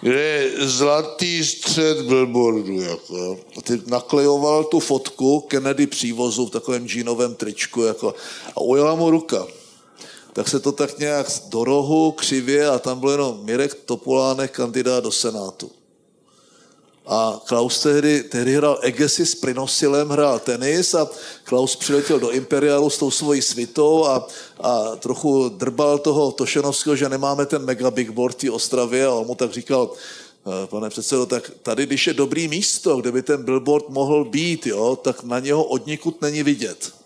kde 0.00 0.20
je 0.20 0.68
zlatý 0.68 1.44
střed 1.44 2.00
billboardu. 2.00 2.80
Jako. 2.80 3.38
A 3.58 3.62
ty 3.62 3.82
naklejoval 3.86 4.64
tu 4.64 4.80
fotku 4.80 5.40
Kennedy 5.40 5.86
přívozu 5.86 6.46
v 6.46 6.50
takovém 6.50 6.88
džínovém 6.88 7.34
tričku 7.34 7.82
jako, 7.82 8.14
a 8.56 8.60
ujela 8.60 8.94
mu 8.94 9.10
ruka 9.10 9.46
tak 10.32 10.48
se 10.48 10.60
to 10.60 10.72
tak 10.72 10.98
nějak 10.98 11.26
do 11.48 11.64
rohu 11.64 12.12
křivě 12.12 12.68
a 12.68 12.78
tam 12.78 13.00
byl 13.00 13.10
jenom 13.10 13.40
Mirek 13.42 13.74
Topolánek, 13.74 14.50
kandidát 14.50 15.04
do 15.04 15.12
Senátu. 15.12 15.70
A 17.06 17.40
Klaus 17.46 17.80
tehdy, 17.82 18.22
tehdy 18.22 18.54
hrál 18.54 18.78
Egesi 18.82 19.26
s 19.26 19.34
Prinosilem, 19.34 20.08
hrál 20.08 20.38
tenis 20.38 20.94
a 20.94 21.08
Klaus 21.44 21.76
přiletěl 21.76 22.20
do 22.20 22.30
Imperialu 22.30 22.90
s 22.90 22.98
tou 22.98 23.10
svojí 23.10 23.42
svitou 23.42 24.04
a, 24.04 24.26
a 24.60 24.96
trochu 24.96 25.48
drbal 25.48 25.98
toho 25.98 26.32
Tošenovského, 26.32 26.96
že 26.96 27.08
nemáme 27.08 27.46
ten 27.46 27.64
mega 27.64 27.90
big 27.90 28.10
board 28.10 28.42
v 28.42 28.50
Ostravě 28.50 29.06
a 29.06 29.12
on 29.12 29.26
mu 29.26 29.34
tak 29.34 29.52
říkal, 29.52 29.90
eh, 30.46 30.66
pane 30.66 30.90
předsedo, 30.90 31.26
tak 31.26 31.50
tady, 31.62 31.86
když 31.86 32.06
je 32.06 32.14
dobrý 32.14 32.48
místo, 32.48 32.96
kde 32.96 33.12
by 33.12 33.22
ten 33.22 33.42
billboard 33.42 33.88
mohl 33.88 34.24
být, 34.24 34.66
jo, 34.66 34.96
tak 34.96 35.22
na 35.22 35.38
něho 35.38 35.64
odnikud 35.64 36.22
není 36.22 36.42
vidět. 36.42 36.99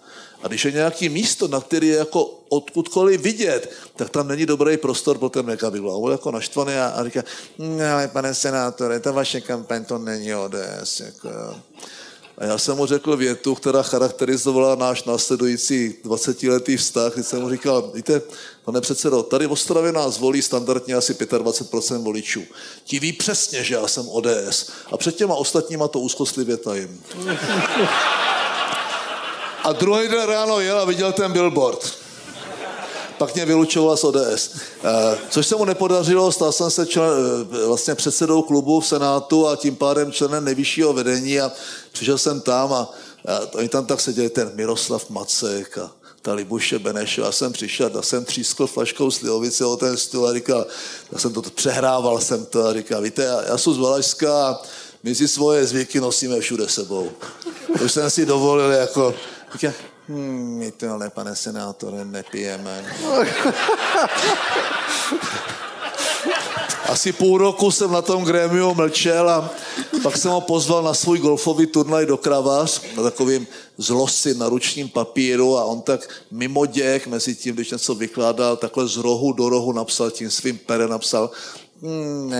A 0.44 0.48
když 0.48 0.64
je 0.64 0.72
nějaký 0.72 1.08
místo, 1.08 1.48
na 1.48 1.60
který 1.60 1.88
je 1.88 1.96
jako 1.96 2.30
odkudkoliv 2.48 3.20
vidět, 3.20 3.72
tak 3.96 4.10
tam 4.10 4.28
není 4.28 4.46
dobrý 4.46 4.76
prostor 4.76 5.18
pro 5.18 5.28
ten 5.28 5.46
megabigl. 5.46 5.90
A 5.90 5.94
on 5.94 6.12
jako 6.12 6.30
naštvaný 6.30 6.74
a, 6.74 6.86
a 6.86 7.04
říká, 7.04 7.24
no, 7.58 7.92
ale 7.92 8.08
pane 8.08 8.34
senátore, 8.34 9.00
ta 9.00 9.12
vaše 9.12 9.40
kampaň 9.40 9.84
to 9.84 9.98
není 9.98 10.34
ODS. 10.34 11.00
Jako, 11.00 11.28
A 12.38 12.44
já 12.44 12.58
jsem 12.58 12.76
mu 12.76 12.86
řekl 12.86 13.16
větu, 13.16 13.54
která 13.54 13.82
charakterizovala 13.82 14.74
náš 14.74 15.04
následující 15.04 15.94
20-letý 16.04 16.76
vztah, 16.76 17.14
kdy 17.14 17.22
jsem 17.22 17.40
mu 17.40 17.50
říkal, 17.50 17.90
víte, 17.94 18.22
pane 18.64 18.80
předsedo, 18.80 19.22
tady 19.22 19.46
v 19.46 19.52
Ostravě 19.52 19.92
nás 19.92 20.18
volí 20.18 20.42
standardně 20.42 20.94
asi 20.94 21.14
25% 21.14 22.02
voličů. 22.02 22.42
Ti 22.84 23.00
ví 23.00 23.12
přesně, 23.12 23.64
že 23.64 23.74
já 23.74 23.88
jsem 23.88 24.08
ODS. 24.08 24.70
A 24.92 24.96
před 24.96 25.16
těma 25.16 25.34
ostatníma 25.34 25.88
to 25.88 26.00
úzkostlivě 26.00 26.56
tajím. 26.56 27.02
A 29.64 29.72
druhý 29.72 30.08
den 30.08 30.28
ráno 30.28 30.60
jel 30.60 30.80
a 30.80 30.84
viděl 30.84 31.12
ten 31.12 31.32
billboard. 31.32 31.92
Pak 33.18 33.34
mě 33.34 33.44
vylučoval 33.44 33.96
z 33.96 34.04
ODS. 34.04 34.50
Eh, 34.84 35.18
což 35.30 35.46
se 35.46 35.56
mu 35.56 35.64
nepodařilo, 35.64 36.32
stal 36.32 36.52
jsem 36.52 36.70
se 36.70 36.86
člen, 36.86 37.10
eh, 37.62 37.66
vlastně 37.66 37.94
předsedou 37.94 38.42
klubu 38.42 38.80
v 38.80 38.86
Senátu 38.86 39.48
a 39.48 39.56
tím 39.56 39.76
pádem 39.76 40.12
členem 40.12 40.44
nejvyššího 40.44 40.92
vedení 40.92 41.40
a 41.40 41.52
přišel 41.92 42.18
jsem 42.18 42.40
tam 42.40 42.72
a, 42.72 42.90
a 43.28 43.40
oni 43.54 43.68
tam 43.68 43.86
tak 43.86 44.00
seděli 44.00 44.30
ten 44.30 44.52
Miroslav 44.54 45.10
Macek 45.10 45.78
a 45.78 45.90
ta 46.22 46.34
Libuše 46.34 46.78
Benešová, 46.78 47.32
jsem 47.32 47.52
přišel, 47.52 47.90
tak 47.90 48.04
jsem 48.04 48.24
třískl 48.24 48.66
flaškou 48.66 49.10
slivovice 49.10 49.64
o 49.64 49.76
ten 49.76 49.96
stůl 49.96 50.28
a 50.28 50.34
říkal, 50.34 50.66
já 51.12 51.18
jsem 51.18 51.32
to 51.32 51.42
přehrával 51.42 52.20
jsem 52.20 52.46
to 52.46 52.66
a 52.66 52.72
říkal, 52.72 53.02
víte, 53.02 53.22
já, 53.22 53.42
já 53.42 53.58
jsem 53.58 53.72
z 53.72 53.78
Valašska 53.78 54.48
a 54.48 54.62
my 55.02 55.14
si 55.14 55.28
svoje 55.28 55.66
zvyky 55.66 56.00
nosíme 56.00 56.40
všude 56.40 56.68
sebou. 56.68 57.12
To 57.78 57.88
jsem 57.88 58.10
si 58.10 58.26
dovolil 58.26 58.70
jako, 58.70 59.14
říkal, 59.54 59.72
Hmm, 60.08 60.58
my 60.58 60.70
to 60.70 60.90
ale, 60.90 61.10
pane 61.10 61.36
senátore, 61.36 62.04
nepijeme. 62.04 62.84
Asi 66.88 67.12
půl 67.12 67.38
roku 67.38 67.70
jsem 67.70 67.92
na 67.92 68.02
tom 68.02 68.24
grémiu 68.24 68.74
mlčel 68.74 69.30
a 69.30 69.50
pak 70.02 70.16
jsem 70.16 70.30
ho 70.30 70.40
pozval 70.40 70.82
na 70.82 70.94
svůj 70.94 71.18
golfový 71.18 71.66
turnaj 71.66 72.06
do 72.06 72.16
Kravař 72.16 72.82
na 72.96 73.02
takovým 73.02 73.46
zlosy 73.78 74.34
na 74.34 74.48
ručním 74.48 74.88
papíru 74.88 75.58
a 75.58 75.64
on 75.64 75.80
tak 75.80 76.08
mimo 76.30 76.66
děk, 76.66 77.06
mezi 77.06 77.34
tím, 77.34 77.54
když 77.54 77.70
něco 77.70 77.94
vykládal, 77.94 78.56
takhle 78.56 78.88
z 78.88 78.96
rohu 78.96 79.32
do 79.32 79.48
rohu 79.48 79.72
napsal, 79.72 80.10
tím 80.10 80.30
svým 80.30 80.58
perem 80.58 80.90
napsal, 80.90 81.30
hmm, 81.82 82.32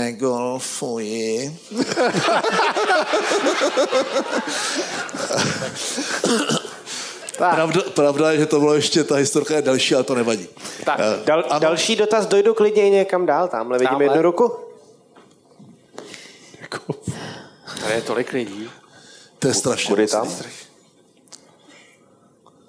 negolfuji. 7.41 7.55
Pravda, 7.55 7.81
pravda 7.95 8.33
je, 8.33 8.39
že 8.39 8.47
to 8.47 8.59
bylo 8.61 8.75
ještě, 8.75 9.05
ta 9.05 9.15
historka 9.15 9.57
je 9.57 9.63
další, 9.63 9.95
ale 9.95 10.05
to 10.05 10.15
nevadí. 10.15 10.49
Tak, 10.85 10.99
uh, 10.99 11.25
dal, 11.25 11.45
další 11.59 11.97
dotaz, 11.97 12.27
dojdu 12.27 12.55
klidně 12.55 12.91
někam 12.91 13.27
dál, 13.27 13.49
tamhle 13.49 13.79
vidím 13.79 13.89
tamhle. 13.89 14.05
jednu 14.05 14.23
ruku. 14.23 14.53
Tady 17.81 17.95
je 17.95 18.03
tolik 18.03 18.33
lidí. 18.33 18.71
To 19.39 19.49
je 19.49 19.55
strašně. 19.55 19.89
Kudy 19.89 20.07
tam? 20.07 20.29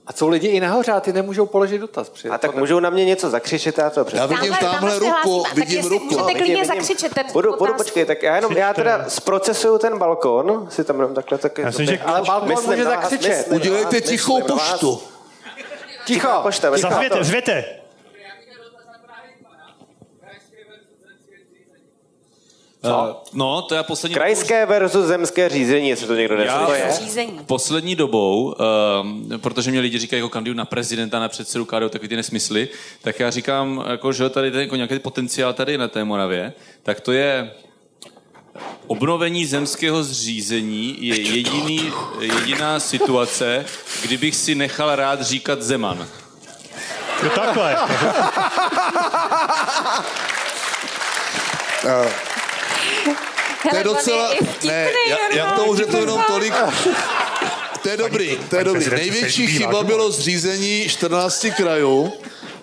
A 0.08 0.14
jsou 0.14 0.30
lidi 0.30 0.48
i 0.48 0.60
nahoře 0.60 0.92
a 0.92 1.00
ty 1.00 1.14
nemůžou 1.14 1.46
položit 1.46 1.78
dotaz. 1.78 2.10
Při 2.10 2.30
a 2.30 2.38
tak 2.38 2.56
můžou 2.56 2.80
na 2.80 2.90
mě 2.90 3.06
něco 3.06 3.30
zakřičet, 3.30 3.78
já 3.78 3.90
to 3.90 4.06
Já 4.14 4.26
vidím 4.26 4.54
tamhle 4.54 5.00
ruku, 5.00 5.44
vidím 5.56 5.86
ruku. 5.86 6.06
Můžete 6.06 6.34
klidně 6.34 6.66
zakřičet 6.66 7.14
ten 7.14 7.26
budu, 7.34 7.58
budu, 7.58 7.74
počkej, 7.74 8.06
tak 8.06 8.24
já 8.24 8.36
jenom, 8.36 8.58
já 8.58 8.74
teda 8.74 9.06
zprocesuju 9.08 9.78
ten 9.78 9.98
balkon, 9.98 10.68
si 10.70 10.84
tam 10.84 10.96
jenom 10.96 11.14
takhle 11.14 11.38
taky. 11.38 11.62
Já 11.62 11.72
jsem, 11.72 11.86
že... 11.86 12.00
Ale 12.00 12.22
balkon 12.22 12.64
může 12.66 12.84
zakřičet. 12.84 13.48
Udělejte 13.48 14.02
tichou 14.02 14.42
poštu. 14.42 15.02
Ticho, 16.06 16.30
pošta. 16.44 16.78
Zvěte, 16.78 17.24
zvěte. 17.24 17.66
Co? 22.86 23.22
No, 23.34 23.62
to 23.62 23.76
je 23.76 23.84
poslední... 23.84 24.16
Krajské 24.16 24.66
versus 24.66 25.06
zemské 25.06 25.50
řízení, 25.50 25.90
jestli 25.90 26.08
to 26.08 26.16
někdo 26.16 26.36
Já 26.36 26.76
je. 26.76 26.92
Řízení. 26.92 27.40
poslední 27.46 27.96
dobou, 27.96 28.56
um, 29.02 29.30
protože 29.42 29.72
mě 29.72 29.80
lidi 29.80 30.00
říkají 30.00 30.20
jako 30.20 30.30
kandidu 30.30 30.58
na 30.58 30.66
prezidenta, 30.66 31.20
na 31.20 31.30
předsedu 31.30 31.66
KDU, 31.66 31.90
takový 31.90 32.10
ty 32.10 32.16
nesmysly, 32.16 32.70
tak 33.02 33.20
já 33.20 33.32
říkám, 33.32 33.86
jako, 33.90 34.12
že 34.12 34.30
tady 34.30 34.52
ten, 34.52 34.62
jako 34.62 34.76
nějaký 34.76 35.00
potenciál 35.00 35.54
tady 35.54 35.78
na 35.78 35.88
té 35.88 36.04
Moravě, 36.04 36.54
tak 36.84 37.00
to 37.00 37.12
je 37.12 37.52
obnovení 38.88 39.46
zemského 39.46 40.04
zřízení 40.04 40.98
je 41.00 41.22
jediný, 41.22 41.94
jediná 42.20 42.80
situace, 42.80 43.66
kdybych 44.02 44.36
si 44.36 44.56
nechal 44.56 44.96
rád 44.96 45.22
říkat 45.22 45.62
Zeman. 45.62 46.08
Jo, 47.24 47.30
takhle. 47.30 47.78
To 53.70 53.76
je 53.76 53.84
docela... 53.84 54.34
Ne, 54.64 54.90
já, 55.10 55.18
já 55.36 55.52
k 55.52 55.56
tomu 55.56 55.76
řeknu 55.76 56.00
jenom 56.00 56.24
tolik... 56.28 56.54
To 57.82 57.90
je 57.90 57.98
dobrý, 57.98 58.38
to 58.50 58.56
je 58.56 58.64
dobrý. 58.64 58.90
Největší 58.90 59.48
chyba 59.48 59.84
bylo 59.84 60.12
zřízení 60.12 60.90
14 60.90 61.46
krajů 61.58 62.14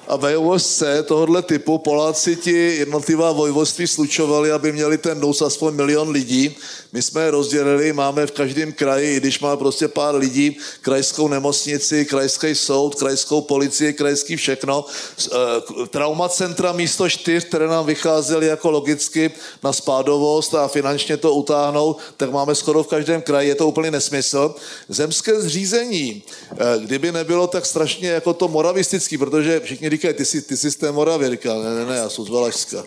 a 0.08 0.16
ve 0.16 0.36
vojvozce 0.36 1.02
tohohle 1.02 1.42
typu 1.42 1.78
Poláci 1.78 2.36
ti 2.36 2.76
jednotlivá 2.76 3.32
vojvodství 3.32 3.86
slučovali, 3.86 4.52
aby 4.52 4.72
měli 4.72 4.98
ten 4.98 5.20
dous 5.20 5.42
aspoň 5.42 5.74
milion 5.74 6.10
lidí. 6.10 6.56
My 6.94 7.02
jsme 7.02 7.22
je 7.22 7.30
rozdělili, 7.30 7.92
máme 7.92 8.26
v 8.26 8.30
každém 8.30 8.72
kraji, 8.72 9.16
i 9.16 9.20
když 9.20 9.40
má 9.40 9.56
prostě 9.56 9.88
pár 9.88 10.14
lidí, 10.14 10.58
krajskou 10.80 11.28
nemocnici, 11.28 12.04
krajský 12.04 12.54
soud, 12.54 12.94
krajskou 12.94 13.40
policii, 13.40 13.92
krajský 13.92 14.36
všechno. 14.36 14.84
Eh, 15.26 15.86
trauma 15.86 16.28
centra 16.28 16.72
místo 16.72 17.08
čtyř, 17.08 17.44
které 17.44 17.66
nám 17.66 17.86
vycházely 17.86 18.46
jako 18.46 18.70
logicky 18.70 19.30
na 19.62 19.72
spádovost 19.72 20.54
a 20.54 20.68
finančně 20.68 21.16
to 21.16 21.34
utáhnout, 21.34 21.98
tak 22.16 22.30
máme 22.30 22.54
skoro 22.54 22.82
v 22.82 22.88
každém 22.88 23.22
kraji, 23.22 23.48
je 23.48 23.54
to 23.54 23.68
úplně 23.68 23.90
nesmysl. 23.90 24.54
Zemské 24.88 25.40
zřízení, 25.40 26.22
eh, 26.52 26.56
kdyby 26.78 27.12
nebylo 27.12 27.46
tak 27.46 27.66
strašně 27.66 28.08
jako 28.08 28.34
to 28.34 28.48
moravistický, 28.48 29.18
protože 29.18 29.60
všichni 29.60 29.90
říkají, 29.90 30.14
ty 30.14 30.24
jsi, 30.24 30.42
ty 30.42 30.56
jsi 30.56 30.70
z 30.70 30.76
té 30.76 30.92
Moravy, 30.92 31.30
říkal, 31.30 31.62
ne, 31.62 31.74
ne, 31.74 31.86
ne, 31.86 31.96
já 31.96 32.08
jsem 32.08 32.24
z 32.24 32.28
Valašska. 32.28 32.84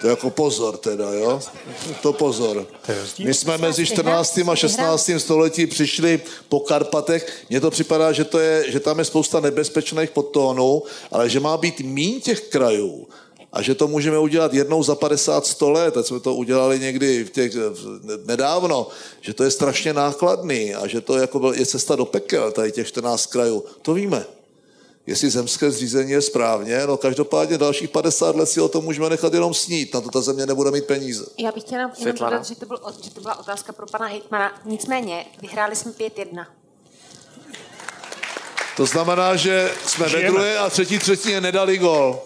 To 0.00 0.06
je 0.06 0.10
jako 0.10 0.30
pozor 0.30 0.76
teda, 0.76 1.12
jo? 1.12 1.40
To 2.02 2.12
pozor. 2.12 2.66
My 3.18 3.34
jsme 3.34 3.58
mezi 3.58 3.86
14. 3.86 4.38
a 4.48 4.56
16. 4.56 5.10
století 5.18 5.66
přišli 5.66 6.20
po 6.48 6.60
Karpatech. 6.60 7.44
Mně 7.50 7.60
to 7.60 7.70
připadá, 7.70 8.12
že, 8.12 8.24
to 8.24 8.38
je, 8.38 8.70
že 8.70 8.80
tam 8.80 8.98
je 8.98 9.04
spousta 9.04 9.40
nebezpečných 9.40 10.10
podtónů, 10.10 10.82
ale 11.12 11.28
že 11.28 11.40
má 11.40 11.56
být 11.56 11.80
mín 11.80 12.20
těch 12.20 12.40
krajů 12.40 13.08
a 13.52 13.62
že 13.62 13.74
to 13.74 13.88
můžeme 13.88 14.18
udělat 14.18 14.54
jednou 14.54 14.82
za 14.82 14.94
50 14.94 15.46
100 15.46 15.70
let, 15.70 15.94
teď 15.94 16.06
jsme 16.06 16.20
to 16.20 16.34
udělali 16.34 16.78
někdy 16.78 17.24
v 17.24 17.30
těch, 17.30 17.52
nedávno, 18.24 18.86
že 19.20 19.34
to 19.34 19.44
je 19.44 19.50
strašně 19.50 19.92
nákladný 19.92 20.74
a 20.74 20.86
že 20.86 21.00
to 21.00 21.18
jako 21.18 21.52
je 21.52 21.66
cesta 21.66 21.96
do 21.96 22.04
pekel, 22.04 22.52
tady 22.52 22.72
těch 22.72 22.88
14 22.88 23.26
krajů. 23.26 23.64
To 23.82 23.94
víme 23.94 24.26
jestli 25.06 25.30
zemské 25.30 25.70
zřízení 25.70 26.10
je 26.10 26.22
správně, 26.22 26.86
no 26.86 26.96
každopádně 26.96 27.58
dalších 27.58 27.90
50 27.90 28.36
let 28.36 28.46
si 28.46 28.60
o 28.60 28.68
tom 28.68 28.84
můžeme 28.84 29.10
nechat 29.10 29.34
jenom 29.34 29.54
snít, 29.54 29.94
na 29.94 30.00
to 30.00 30.10
ta 30.10 30.20
země 30.20 30.46
nebude 30.46 30.70
mít 30.70 30.84
peníze. 30.84 31.26
Já 31.38 31.52
bych 31.52 31.62
chtěla 31.62 31.92
jenom 31.98 32.16
dodat, 32.16 32.46
že 32.46 32.54
to, 32.54 32.66
byl, 32.66 32.80
že 33.02 33.10
to 33.10 33.20
byla 33.20 33.38
otázka 33.38 33.72
pro 33.72 33.86
pana 33.86 34.06
Hejtmana. 34.06 34.60
Nicméně, 34.64 35.26
vyhráli 35.42 35.76
jsme 35.76 35.92
5-1. 35.92 36.46
To 38.76 38.86
znamená, 38.86 39.36
že 39.36 39.70
jsme 39.86 40.08
Žijeme. 40.08 40.28
ve 40.28 40.32
druhé 40.32 40.58
a 40.58 40.70
třetí 40.70 40.98
třetině 40.98 41.40
nedali 41.40 41.78
gol. 41.78 42.18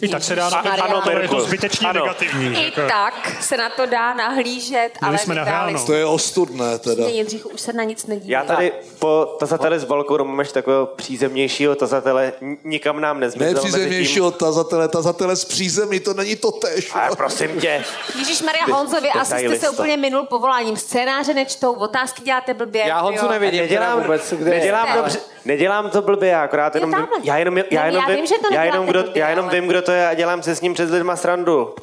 I 0.00 0.08
tak 0.08 0.22
se 0.22 0.36
dá 0.36 0.50
na 0.50 0.58
ano, 0.58 1.02
to 1.02 1.10
je 1.10 1.28
to 1.28 1.40
zbytečně 1.40 1.88
ano. 1.88 2.00
negativní. 2.00 2.60
I 2.60 2.64
jako. 2.64 2.80
tak 2.88 3.36
se 3.40 3.56
na 3.56 3.70
to 3.70 3.86
dá 3.86 4.14
nahlížet, 4.14 4.90
ale 5.02 5.18
jsme 5.18 5.34
nahráno. 5.34 5.86
To 5.86 5.92
je 5.92 6.06
ostudné 6.06 6.78
teda. 6.78 7.06
Jindřichu, 7.06 7.48
už 7.48 7.60
se 7.60 7.72
na 7.72 7.84
nic 7.84 8.06
nedívá. 8.06 8.38
Já 8.38 8.44
tady 8.44 8.72
po 8.98 9.36
tazateli 9.38 9.78
z 9.78 9.84
balkónu 9.84 10.24
mám 10.24 10.38
ještě 10.38 10.54
takového 10.54 10.86
přízemnějšího 10.86 11.74
tazatele, 11.74 12.32
nikam 12.64 13.00
nám 13.00 13.20
nezmizl. 13.20 13.54
Ne 13.54 13.60
přízemnějšího 13.60 14.30
tím... 14.30 14.38
tazatele, 14.38 14.88
tazatele 14.88 15.36
z 15.36 15.44
přízemí, 15.44 16.00
to 16.00 16.14
není 16.14 16.36
to 16.36 16.52
tež. 16.52 16.90
Ale 16.94 17.16
prosím 17.16 17.60
tě. 17.60 17.84
Ježíš 18.18 18.42
Maria 18.42 18.64
Honzovi, 18.66 19.08
asi 19.08 19.38
jste 19.38 19.58
se 19.58 19.70
úplně 19.70 19.96
minul 19.96 20.26
povoláním. 20.26 20.76
Scénáře 20.76 21.34
nečtou, 21.34 21.72
otázky 21.72 22.22
děláte 22.22 22.54
blbě. 22.54 22.84
Já 22.86 23.00
Honzu 23.00 23.28
nevidím. 23.28 23.60
Nedělám, 23.60 24.02
vůbec, 24.02 24.32
kde 24.32 24.50
nedělám, 24.50 24.88
dobře, 24.96 25.18
nedělám 25.44 25.90
to 25.90 26.02
blbě, 26.02 26.28
já 26.28 26.42
akorát 26.42 26.74
jenom, 26.74 27.06
já 27.24 27.38
jenom, 27.38 27.58
já 27.70 27.86
jenom, 27.86 28.04
vím, 28.06 28.24
já 28.52 28.64
jenom, 28.64 28.86
kdo, 28.86 29.04
já 29.14 29.28
jenom 29.30 29.48
vím, 29.48 29.66
kdo 29.66 29.82
to 29.86 29.92
je 29.92 30.08
a 30.08 30.14
dělám 30.14 30.42
se 30.42 30.56
s 30.56 30.60
ním 30.60 30.74
před 30.74 30.90
lidma 30.90 31.16
srandu. 31.16 31.74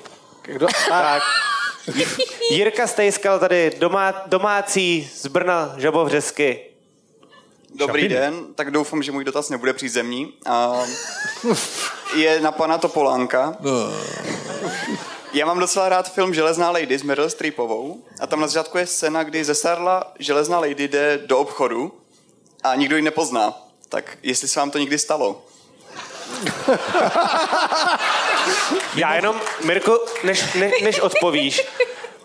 Kdo? 0.42 0.68
Tak. 0.90 1.24
Jirka 2.52 2.88
Stejskal 2.88 3.40
tady, 3.40 3.72
domá, 3.80 4.24
domácí 4.26 5.10
z 5.16 5.28
Brna, 5.28 5.76
Žabovřesky. 5.78 6.66
Dobrý 7.76 8.08
den, 8.08 8.46
tak 8.56 8.72
doufám, 8.72 9.04
že 9.04 9.12
můj 9.12 9.24
dotaz 9.24 9.50
nebude 9.50 9.74
přízemní. 9.74 10.34
A 10.46 10.80
je 12.16 12.42
na 12.42 12.52
pana 12.52 12.78
Topolánka. 12.78 13.58
No. 13.60 13.72
Já 15.34 15.46
mám 15.46 15.60
docela 15.60 15.90
rád 15.90 16.14
film 16.14 16.34
Železná 16.34 16.72
lady 16.72 16.98
s 16.98 17.04
Meryl 17.04 17.30
Streepovou 17.30 18.04
a 18.20 18.28
tam 18.28 18.40
na 18.40 18.48
začátku 18.48 18.78
je 18.78 18.88
scéna, 18.88 19.24
kdy 19.24 19.44
ze 19.44 19.56
Sarla 19.56 20.14
Železná 20.20 20.60
lady 20.60 20.88
jde 20.88 21.18
do 21.26 21.40
obchodu 21.40 21.94
a 22.64 22.76
nikdo 22.76 22.96
ji 22.96 23.02
nepozná. 23.02 23.54
Tak 23.90 24.18
jestli 24.24 24.48
se 24.48 24.60
vám 24.60 24.72
to 24.72 24.78
někdy 24.78 25.00
stalo? 25.00 25.42
Já 28.96 29.16
jenom, 29.16 29.42
Mirko, 29.64 30.06
než, 30.24 30.54
ne, 30.54 30.72
než 30.84 31.00
odpovíš, 31.00 31.68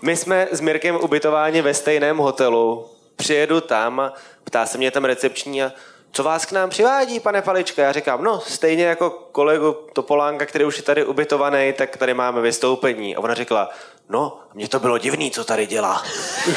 my 0.03 0.17
jsme 0.17 0.49
s 0.51 0.61
Mirkem 0.61 0.97
ubytováni 0.97 1.63
ve 1.63 1.75
stejném 1.75 2.17
hotelu. 2.17 2.91
Přijedu 3.17 3.61
tam 3.61 4.13
ptá 4.45 4.67
se 4.67 4.79
mě 4.79 4.91
tam 4.91 5.05
recepční 5.05 5.63
a 5.63 5.73
co 6.13 6.23
vás 6.23 6.47
k 6.47 6.53
nám 6.53 6.71
přivádí, 6.71 7.21
pane 7.21 7.43
Palička? 7.43 7.83
Já 7.83 7.93
říkám, 7.93 8.25
no, 8.25 8.41
stejně 8.47 8.85
jako 8.85 9.11
kolegu 9.11 9.77
Topolánka, 9.93 10.47
který 10.47 10.65
už 10.65 10.77
je 10.77 10.83
tady 10.83 11.05
ubytovaný, 11.05 11.73
tak 11.73 11.97
tady 11.97 12.15
máme 12.15 12.41
vystoupení. 12.41 13.17
A 13.17 13.21
ona 13.21 13.35
řekla, 13.35 13.71
no, 14.09 14.41
mně 14.55 14.69
to 14.69 14.81
bylo 14.81 14.99
divný, 14.99 15.31
co 15.31 15.45
tady 15.45 15.67
dělá. 15.67 16.03
uh, 16.49 16.55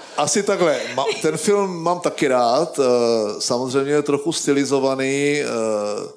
asi 0.16 0.42
takhle. 0.42 0.80
Ten 1.22 1.36
film 1.36 1.82
mám 1.82 2.00
taky 2.00 2.28
rád. 2.28 2.78
Uh, 2.78 2.84
samozřejmě 3.38 3.92
je 3.92 4.02
trochu 4.02 4.32
stylizovaný. 4.32 5.42
Uh, 5.44 6.10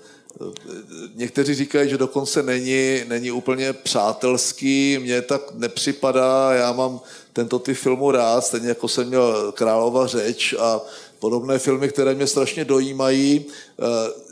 Někteří 1.15 1.53
říkají, 1.53 1.89
že 1.89 1.97
dokonce 1.97 2.43
není, 2.43 3.03
není 3.07 3.31
úplně 3.31 3.73
přátelský, 3.73 4.99
mně 5.01 5.21
tak 5.21 5.41
nepřipadá, 5.53 6.53
já 6.53 6.71
mám 6.71 6.99
tento 7.33 7.59
ty 7.59 7.73
filmu 7.73 8.11
rád, 8.11 8.45
stejně 8.45 8.67
jako 8.69 8.87
jsem 8.87 9.07
měl 9.07 9.51
Králova 9.51 10.07
řeč 10.07 10.55
a 10.59 10.81
podobné 11.19 11.59
filmy, 11.59 11.89
které 11.89 12.15
mě 12.15 12.27
strašně 12.27 12.65
dojímají. 12.65 13.45
Eh, 13.45 13.83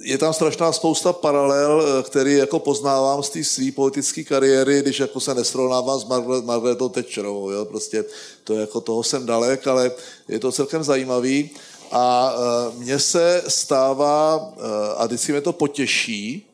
je 0.01 0.17
tam 0.17 0.33
strašná 0.33 0.71
spousta 0.71 1.13
paralel, 1.13 1.83
eh, 1.83 2.03
který 2.03 2.33
jako 2.33 2.59
poznávám 2.59 3.23
z 3.23 3.29
té 3.29 3.43
své 3.43 3.71
politické 3.71 4.23
kariéry, 4.23 4.81
když 4.81 4.99
jako 4.99 5.19
se 5.19 5.35
nesrovnávám 5.35 5.99
s 5.99 6.05
Margaret, 6.05 6.45
Margaretou 6.45 6.89
Thatcherovou. 6.89 7.49
Jo? 7.49 7.65
Prostě 7.65 8.05
to 8.43 8.53
jako 8.53 8.81
toho 8.81 9.03
jsem 9.03 9.25
dalek, 9.25 9.67
ale 9.67 9.91
je 10.27 10.39
to 10.39 10.51
celkem 10.51 10.83
zajímavý. 10.83 11.49
A 11.91 12.33
eh, 12.35 12.75
mně 12.77 12.99
se 12.99 13.43
stává, 13.47 14.51
a 14.97 15.05
vždycky 15.05 15.31
mě 15.31 15.41
to 15.41 15.53
potěší, 15.53 16.50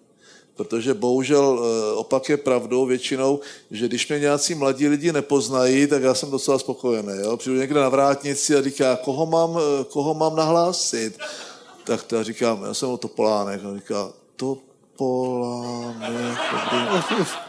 Protože 0.57 0.93
bohužel 0.93 1.59
eh, 1.59 1.93
opak 1.95 2.29
je 2.29 2.37
pravdou 2.37 2.85
většinou, 2.85 3.39
že 3.71 3.87
když 3.87 4.07
mě 4.07 4.19
nějací 4.19 4.55
mladí 4.55 4.87
lidi 4.87 5.11
nepoznají, 5.11 5.87
tak 5.87 6.03
já 6.03 6.13
jsem 6.13 6.31
docela 6.31 6.59
spokojený. 6.59 7.13
Jo? 7.21 7.37
Přijdu 7.37 7.59
někde 7.59 7.79
na 7.79 7.89
vrátnici 7.89 8.55
a 8.55 8.61
říká, 8.61 8.95
koho 8.95 9.25
mám, 9.25 9.57
eh, 9.57 9.83
koho 9.83 10.13
mám 10.13 10.35
nahlásit? 10.35 11.17
Tak 11.83 12.03
to 12.03 12.15
já 12.15 12.23
říkám, 12.23 12.63
já 12.63 12.73
jsem 12.73 12.89
o 12.89 12.97
Topolánek. 12.97 13.61
A 13.65 13.75
říká, 13.75 14.11
to 14.35 14.57
Polánek. 14.97 16.37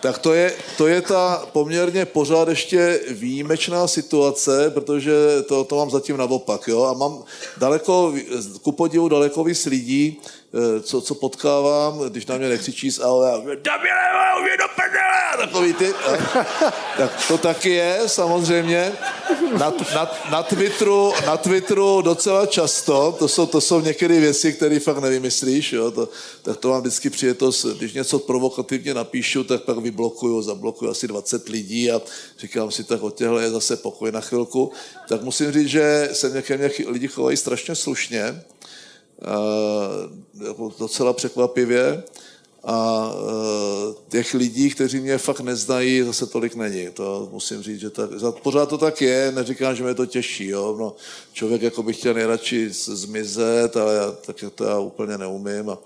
Tak 0.01 0.18
to 0.18 0.32
je, 0.32 0.52
to 0.76 0.86
je 0.86 1.02
ta 1.02 1.47
poměrně 1.52 2.05
pořád 2.05 2.48
ještě 2.48 3.01
výjimečná 3.10 3.86
situace, 3.86 4.70
protože 4.70 5.43
to, 5.48 5.64
to 5.64 5.76
mám 5.76 5.90
zatím 5.90 6.16
naopak. 6.16 6.68
Jo? 6.68 6.85
A 6.85 6.93
mám 6.93 7.22
daleko, 7.56 8.14
ku 8.62 8.72
podivu 8.72 9.09
daleko 9.09 9.44
víc 9.44 9.66
lidí, 9.66 10.20
co, 10.82 11.00
co 11.00 11.14
potkávám, 11.14 12.00
když 12.08 12.26
na 12.26 12.36
mě 12.36 12.48
nekřičí 12.48 12.90
z 12.90 13.00
AOL, 13.00 13.42
Dabile, 13.44 14.08
do 14.58 14.64
prdele, 14.74 15.46
takový 15.46 15.72
ty. 15.72 15.92
A, 15.92 16.16
tak 16.98 17.26
to 17.28 17.38
taky 17.38 17.70
je, 17.70 18.00
samozřejmě. 18.06 18.92
Na, 19.58 19.72
na, 19.94 20.10
na, 20.30 20.42
Twitteru, 20.42 21.12
na 21.26 21.36
Twitteru 21.36 22.02
docela 22.02 22.46
často, 22.46 23.16
to 23.18 23.28
jsou, 23.28 23.46
to 23.46 23.60
jsou 23.60 23.80
některé 23.80 24.20
věci, 24.20 24.52
které 24.52 24.80
fakt 24.80 24.98
nevymyslíš, 24.98 25.72
jo, 25.72 25.90
to, 25.90 26.08
tak 26.42 26.56
to 26.56 26.68
mám 26.68 26.80
vždycky 26.80 27.10
přijetost, 27.10 27.66
když 27.66 27.92
něco 27.92 28.18
provokativně 28.18 28.94
napíšu, 28.94 29.44
tak 29.44 29.62
pak 29.62 29.78
vyblokuju, 29.78 30.42
zablokuju 30.42 30.90
asi 30.90 31.08
20 31.08 31.48
lidí 31.48 31.90
a 31.90 32.00
říkám 32.38 32.70
si, 32.70 32.84
tak 32.84 33.02
od 33.02 33.14
těchto 33.14 33.38
je 33.38 33.50
zase 33.50 33.76
pokoj 33.76 34.12
na 34.12 34.20
chvilku. 34.20 34.72
Tak 35.08 35.22
musím 35.22 35.52
říct, 35.52 35.68
že 35.68 36.08
se 36.12 36.28
mě 36.28 36.42
mně 36.56 36.70
lidi 36.86 37.08
chovají 37.08 37.36
strašně 37.36 37.74
slušně, 37.74 38.42
docela 40.78 41.12
překvapivě 41.12 42.03
a 42.65 43.11
těch 44.09 44.35
lidí, 44.35 44.70
kteří 44.70 45.01
mě 45.01 45.19
fakt 45.19 45.40
neznají, 45.40 46.03
zase 46.03 46.27
tolik 46.27 46.55
není. 46.55 46.90
To 46.90 47.28
musím 47.32 47.62
říct, 47.62 47.81
že 47.81 47.90
tak, 47.90 48.11
pořád 48.43 48.69
to 48.69 48.78
tak 48.78 49.03
je, 49.03 49.32
neříkám, 49.32 49.77
že 49.77 49.85
mě 49.85 49.95
to 49.95 50.07
těší. 50.07 50.47
Jo? 50.47 50.77
No, 50.78 50.95
člověk 51.32 51.62
jako 51.62 51.82
by 51.82 51.93
chtěl 51.93 52.15
nejradši 52.15 52.69
zmizet, 52.70 53.77
ale 53.77 53.95
já, 53.95 54.12
tak 54.12 54.45
to 54.55 54.65
já 54.65 54.78
úplně 54.78 55.19
neumím. 55.19 55.70
A, 55.70 55.78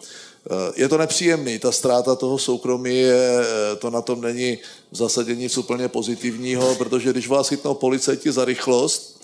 je 0.76 0.88
to 0.88 0.98
nepříjemný, 0.98 1.58
ta 1.58 1.72
ztráta 1.72 2.14
toho 2.14 2.38
soukromí, 2.38 2.98
je, 2.98 3.40
to 3.78 3.90
na 3.90 4.02
tom 4.02 4.20
není 4.20 4.58
v 4.92 4.96
zásadě 4.96 5.34
nic 5.36 5.58
úplně 5.58 5.88
pozitivního, 5.88 6.74
protože 6.74 7.10
když 7.10 7.28
vás 7.28 7.48
chytnou 7.48 7.74
policajti 7.74 8.32
za 8.32 8.44
rychlost, 8.44 9.22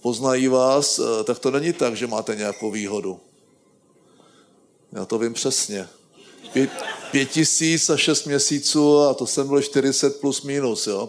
poznají 0.00 0.48
vás, 0.48 1.00
tak 1.24 1.38
to 1.38 1.50
není 1.50 1.72
tak, 1.72 1.96
že 1.96 2.06
máte 2.06 2.36
nějakou 2.36 2.70
výhodu. 2.70 3.20
Já 4.92 5.04
to 5.04 5.18
vím 5.18 5.34
přesně. 5.34 5.88
Pět, 6.52 6.70
pět 7.10 7.30
tisíc 7.30 7.90
a 7.90 7.96
šest 7.96 8.24
měsíců 8.24 9.00
a 9.00 9.14
to 9.14 9.26
jsem 9.26 9.48
byl 9.48 9.62
40 9.62 10.20
plus 10.20 10.42
minus. 10.42 10.86
Jo. 10.86 11.08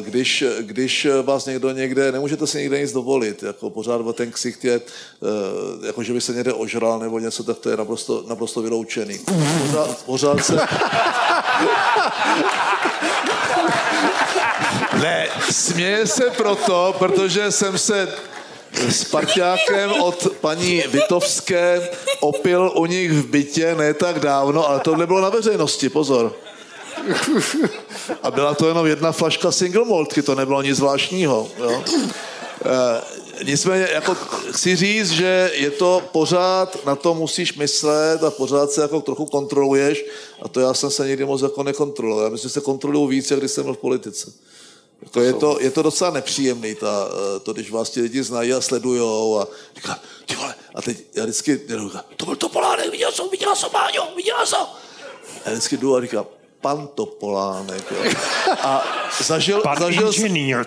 Když, 0.00 0.44
když 0.60 1.06
vás 1.22 1.46
někdo 1.46 1.70
někde, 1.70 2.12
nemůžete 2.12 2.46
si 2.46 2.58
někde 2.58 2.80
nic 2.80 2.92
dovolit, 2.92 3.42
jako 3.42 3.70
pořád 3.70 4.00
o 4.00 4.12
ten 4.12 4.32
ksicht 4.32 4.64
je, 4.64 4.74
eh, 4.74 5.86
jako 5.86 6.02
že 6.02 6.12
by 6.12 6.20
se 6.20 6.32
někde 6.32 6.52
ožral 6.52 6.98
nebo 6.98 7.18
něco, 7.18 7.44
tak 7.44 7.58
to 7.58 7.70
je 7.70 7.76
naprosto, 7.76 8.24
naprosto 8.28 8.62
vyloučený. 8.62 9.20
Pořád, 9.66 10.04
pořád 10.04 10.44
se... 10.44 10.56
Ne, 15.00 15.28
směje 15.50 16.06
se 16.06 16.24
proto, 16.36 16.94
protože 16.98 17.52
jsem 17.52 17.78
se 17.78 18.08
s 18.88 19.04
parťákem 19.04 19.92
od 19.92 20.28
paní 20.40 20.82
Vitovské 20.88 21.88
opil 22.20 22.72
u 22.74 22.86
nich 22.86 23.12
v 23.12 23.26
bytě 23.26 23.74
ne 23.74 23.94
tak 23.94 24.20
dávno, 24.20 24.68
ale 24.68 24.80
to 24.80 24.96
nebylo 24.96 25.20
na 25.20 25.28
veřejnosti, 25.28 25.88
pozor. 25.88 26.32
A 28.22 28.30
byla 28.30 28.54
to 28.54 28.68
jenom 28.68 28.86
jedna 28.86 29.12
flaška 29.12 29.52
single 29.52 29.84
maltky, 29.84 30.22
to 30.22 30.34
nebylo 30.34 30.62
nic 30.62 30.76
zvláštního. 30.76 31.48
Jo. 31.58 31.84
E, 32.64 33.44
nicméně, 33.44 33.88
jako 33.92 34.14
chci 34.50 34.76
říct, 34.76 35.10
že 35.10 35.50
je 35.54 35.70
to 35.70 36.02
pořád, 36.12 36.86
na 36.86 36.96
to 36.96 37.14
musíš 37.14 37.56
myslet 37.56 38.24
a 38.24 38.30
pořád 38.30 38.70
se 38.70 38.80
jako 38.80 39.00
trochu 39.00 39.26
kontroluješ 39.26 40.04
a 40.42 40.48
to 40.48 40.60
já 40.60 40.74
jsem 40.74 40.90
se 40.90 41.08
nikdy 41.08 41.24
moc 41.24 41.42
jako 41.42 41.62
nekontroloval. 41.62 42.24
Já 42.24 42.30
myslím, 42.30 42.48
že 42.48 42.52
se 42.52 42.60
kontroluju 42.60 43.06
víc, 43.06 43.32
když 43.32 43.50
jsem 43.50 43.64
byl 43.64 43.74
v 43.74 43.78
politice. 43.78 44.32
To 45.10 45.20
je, 45.20 45.32
to, 45.32 45.58
je 45.60 45.70
to 45.70 45.82
docela 45.82 46.10
nepříjemný, 46.10 46.74
ta, 46.74 47.08
eh, 47.08 47.40
to, 47.40 47.52
když 47.52 47.70
vás 47.70 47.90
ti 47.90 48.00
lidi 48.00 48.22
znají 48.22 48.52
a 48.52 48.60
sledujou 48.60 49.40
a 49.40 49.48
říká, 49.76 50.00
ty 50.26 50.34
vole, 50.36 50.54
a 50.74 50.82
teď 50.82 51.04
já 51.14 51.22
vždycky 51.22 51.56
říkám, 51.56 52.02
to 52.16 52.24
byl 52.24 52.36
to 52.36 52.48
Polánek, 52.48 52.90
viděl 52.90 53.12
jsem, 53.12 53.28
viděl 53.30 53.56
jsem, 53.56 53.68
Máňo, 53.72 54.08
viděl 54.16 54.46
jsem. 54.46 54.60
A 55.44 55.48
já 55.48 55.52
vždycky 55.52 55.76
jdu 55.76 55.96
a 55.96 56.00
říkám, 56.00 56.26
pan 56.66 56.88
Topolánek. 56.94 57.84
Jo. 57.90 58.12
A 58.62 58.82
zažil, 59.22 59.60
pan 59.62 59.78
zažil, 59.78 60.12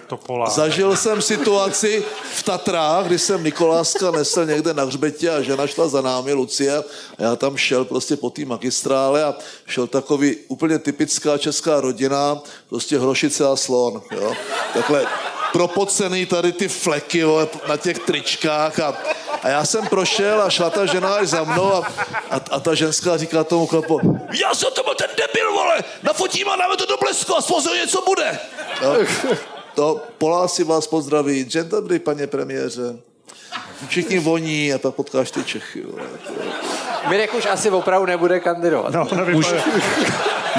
Topolánek. 0.08 0.56
zažil 0.56 0.96
jsem 0.96 1.22
situaci 1.22 2.04
v 2.34 2.44
Tatrách, 2.44 3.06
kdy 3.06 3.20
jsem 3.20 3.44
Nikoláska 3.44 4.12
nesl 4.12 4.46
někde 4.46 4.74
na 4.74 4.84
hřbetě 4.84 5.30
a 5.30 5.42
žena 5.42 5.68
šla 5.68 5.88
za 5.88 6.02
námi, 6.02 6.34
Lucie, 6.34 6.78
a 6.78 6.84
já 7.20 7.36
tam 7.36 7.58
šel 7.58 7.86
prostě 7.86 8.16
po 8.16 8.30
té 8.30 8.46
magistrále 8.46 9.24
a 9.24 9.36
šel 9.68 9.88
takový 9.88 10.36
úplně 10.48 10.80
typická 10.80 11.38
česká 11.38 11.82
rodina, 11.82 12.40
prostě 12.70 13.00
hrošice 13.00 13.48
a 13.48 13.56
slon. 13.56 14.02
Jo. 14.12 14.34
Takhle 14.74 15.08
propocený 15.54 16.26
tady 16.26 16.52
ty 16.52 16.68
fleky 16.68 17.20
jo, 17.20 17.50
na 17.68 17.78
těch 17.78 18.00
tričkách 18.00 18.80
a 18.80 18.98
a 19.44 19.50
já 19.50 19.66
jsem 19.66 19.88
prošel 19.88 20.42
a 20.42 20.50
šla 20.50 20.70
ta 20.70 20.86
žena 20.86 21.16
až 21.16 21.28
za 21.28 21.44
mnou 21.44 21.74
a, 21.74 21.88
a, 22.30 22.42
a 22.52 22.60
ta 22.60 22.76
ženská 22.76 23.18
říká 23.18 23.44
tomu 23.44 23.68
chlapu, 23.68 24.20
já 24.42 24.56
jsem 24.56 24.70
to 24.76 24.84
byl 24.84 24.96
ten 24.96 25.08
debil, 25.18 25.52
vole, 25.54 25.84
nafotím 26.04 26.50
a 26.50 26.56
dáme 26.56 26.78
to 26.78 26.86
do 26.86 26.98
blesku 26.98 27.36
a 27.36 27.42
svozil 27.42 27.76
něco 27.76 28.04
bude. 28.06 28.40
No, 28.84 28.96
to 29.76 30.02
Poláci 30.18 30.64
vás 30.64 30.88
pozdraví, 30.88 31.46
dzień 31.46 31.64
dobry, 31.64 32.00
paně 32.00 32.28
premiére. 32.28 32.96
Všichni 33.88 34.20
voní 34.20 34.74
a 34.74 34.78
pak 34.78 34.96
potkáš 34.96 35.32
ty 35.32 35.44
Čechy. 35.44 35.82
Vole. 35.82 36.04
Mirek 37.10 37.34
už 37.34 37.46
asi 37.46 37.70
opravdu 37.70 38.06
nebude 38.06 38.40
kandidovat. 38.40 38.94
No, 38.94 39.08
Můžu, 39.32 39.56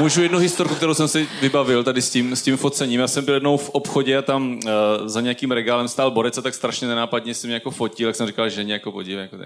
můžu 0.00 0.22
jednu 0.22 0.38
historku, 0.38 0.74
kterou 0.74 0.94
jsem 0.94 1.08
si 1.08 1.28
vybavil 1.40 1.84
tady 1.84 2.02
s 2.02 2.10
tím, 2.10 2.36
s 2.36 2.42
tím 2.42 2.56
focením. 2.56 3.00
Já 3.00 3.08
jsem 3.08 3.24
byl 3.24 3.34
jednou 3.34 3.56
v 3.56 3.70
obchodě 3.70 4.18
a 4.18 4.22
tam 4.22 4.52
uh, 4.52 4.60
za 5.04 5.20
nějakým 5.20 5.50
regálem 5.50 5.88
stál 5.88 6.10
borec 6.10 6.38
a 6.38 6.42
tak 6.42 6.54
strašně 6.54 6.88
nenápadně 6.88 7.34
si 7.34 7.46
mě 7.46 7.54
jako 7.54 7.70
fotil, 7.70 8.08
tak 8.08 8.16
jsem 8.16 8.26
říkal, 8.26 8.48
že 8.48 8.62
jako 8.62 8.92
podívej, 8.92 9.22
jako 9.22 9.36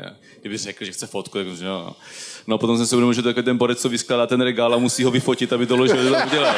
kdyby 0.41 0.57
řekl, 0.57 0.85
že 0.85 0.93
chce 0.93 1.07
fotku, 1.07 1.39
tak 1.39 1.47
jo. 1.61 1.93
No 2.47 2.55
a 2.55 2.59
potom 2.59 2.77
jsem 2.77 2.87
si 2.87 2.95
uvědomil, 2.95 3.15
že 3.15 3.23
to 3.23 3.43
ten 3.43 3.57
borec, 3.57 3.81
co 3.81 3.89
vyskládá 3.89 4.27
ten 4.27 4.41
regál 4.41 4.75
a 4.75 4.79
musí 4.79 5.05
ho 5.05 5.11
vyfotit, 5.11 5.53
aby 5.53 5.67
to 5.67 5.77
ložil, 5.77 6.03
že 6.03 6.11
to 6.11 6.17
udělal. 6.27 6.55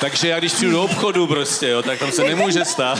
Takže 0.00 0.28
já 0.28 0.38
když 0.38 0.52
přijdu 0.52 0.72
do 0.72 0.84
obchodu 0.84 1.26
prostě, 1.26 1.68
jo, 1.68 1.82
tak 1.82 1.98
tam 1.98 2.12
se 2.12 2.24
nemůže 2.24 2.64
stát. 2.64 2.98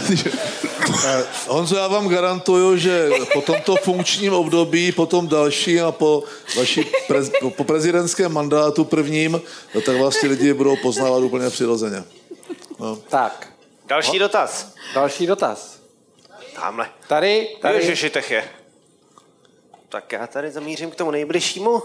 Eh, 1.06 1.24
Honzo, 1.48 1.76
já 1.76 1.88
vám 1.88 2.08
garantuju, 2.08 2.76
že 2.76 3.10
po 3.32 3.40
tomto 3.40 3.76
funkčním 3.76 4.32
období, 4.32 4.92
po 4.92 5.06
tom 5.06 5.28
dalším 5.28 5.84
a 5.84 5.92
po, 5.92 6.22
vaší 6.56 6.86
prez, 7.06 7.30
po 7.56 7.64
prezidentském 7.64 8.32
mandátu 8.32 8.84
prvním, 8.84 9.42
no, 9.74 9.80
tak 9.80 9.96
vás 9.96 10.20
ti 10.20 10.26
lidi 10.26 10.52
budou 10.52 10.76
poznávat 10.76 11.22
úplně 11.22 11.50
přirozeně. 11.50 12.04
No. 12.78 12.96
Tak. 12.96 13.48
Další 13.86 14.12
no. 14.12 14.18
dotaz. 14.18 14.74
Další 14.94 15.26
dotaz. 15.26 15.80
Tamhle. 16.54 16.90
Tady, 17.08 17.56
tady. 17.60 17.78
Ježiši, 17.78 18.12
je. 18.30 18.44
Tak 19.88 20.12
já 20.12 20.26
tady 20.26 20.50
zamířím 20.50 20.90
k 20.90 20.94
tomu 20.94 21.10
nejbližšímu. 21.10 21.82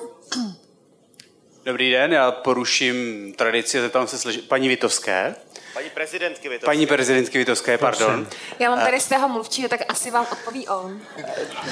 Dobrý 1.66 1.92
den, 1.92 2.14
já 2.14 2.32
poruším 2.32 3.34
tradici 3.36 3.80
a 3.80 3.82
zeptám 3.82 4.08
se 4.08 4.18
sleži... 4.18 4.42
paní 4.42 4.68
Vitovské. 4.68 5.36
Paní 5.74 5.90
prezidentky 5.90 6.50
Vitovské. 6.50 6.66
Paní 6.66 6.88
prezidentky 6.88 7.38
Vitovské, 7.38 7.78
pardon. 7.78 8.28
Já 8.60 8.70
mám 8.70 8.80
tady 8.80 9.00
z 9.00 9.08
tého 9.08 9.30
mluvčího, 9.30 9.70
tak 9.70 9.80
asi 9.90 10.12
vám 10.12 10.28
odpoví 10.32 10.68
on. 10.68 11.02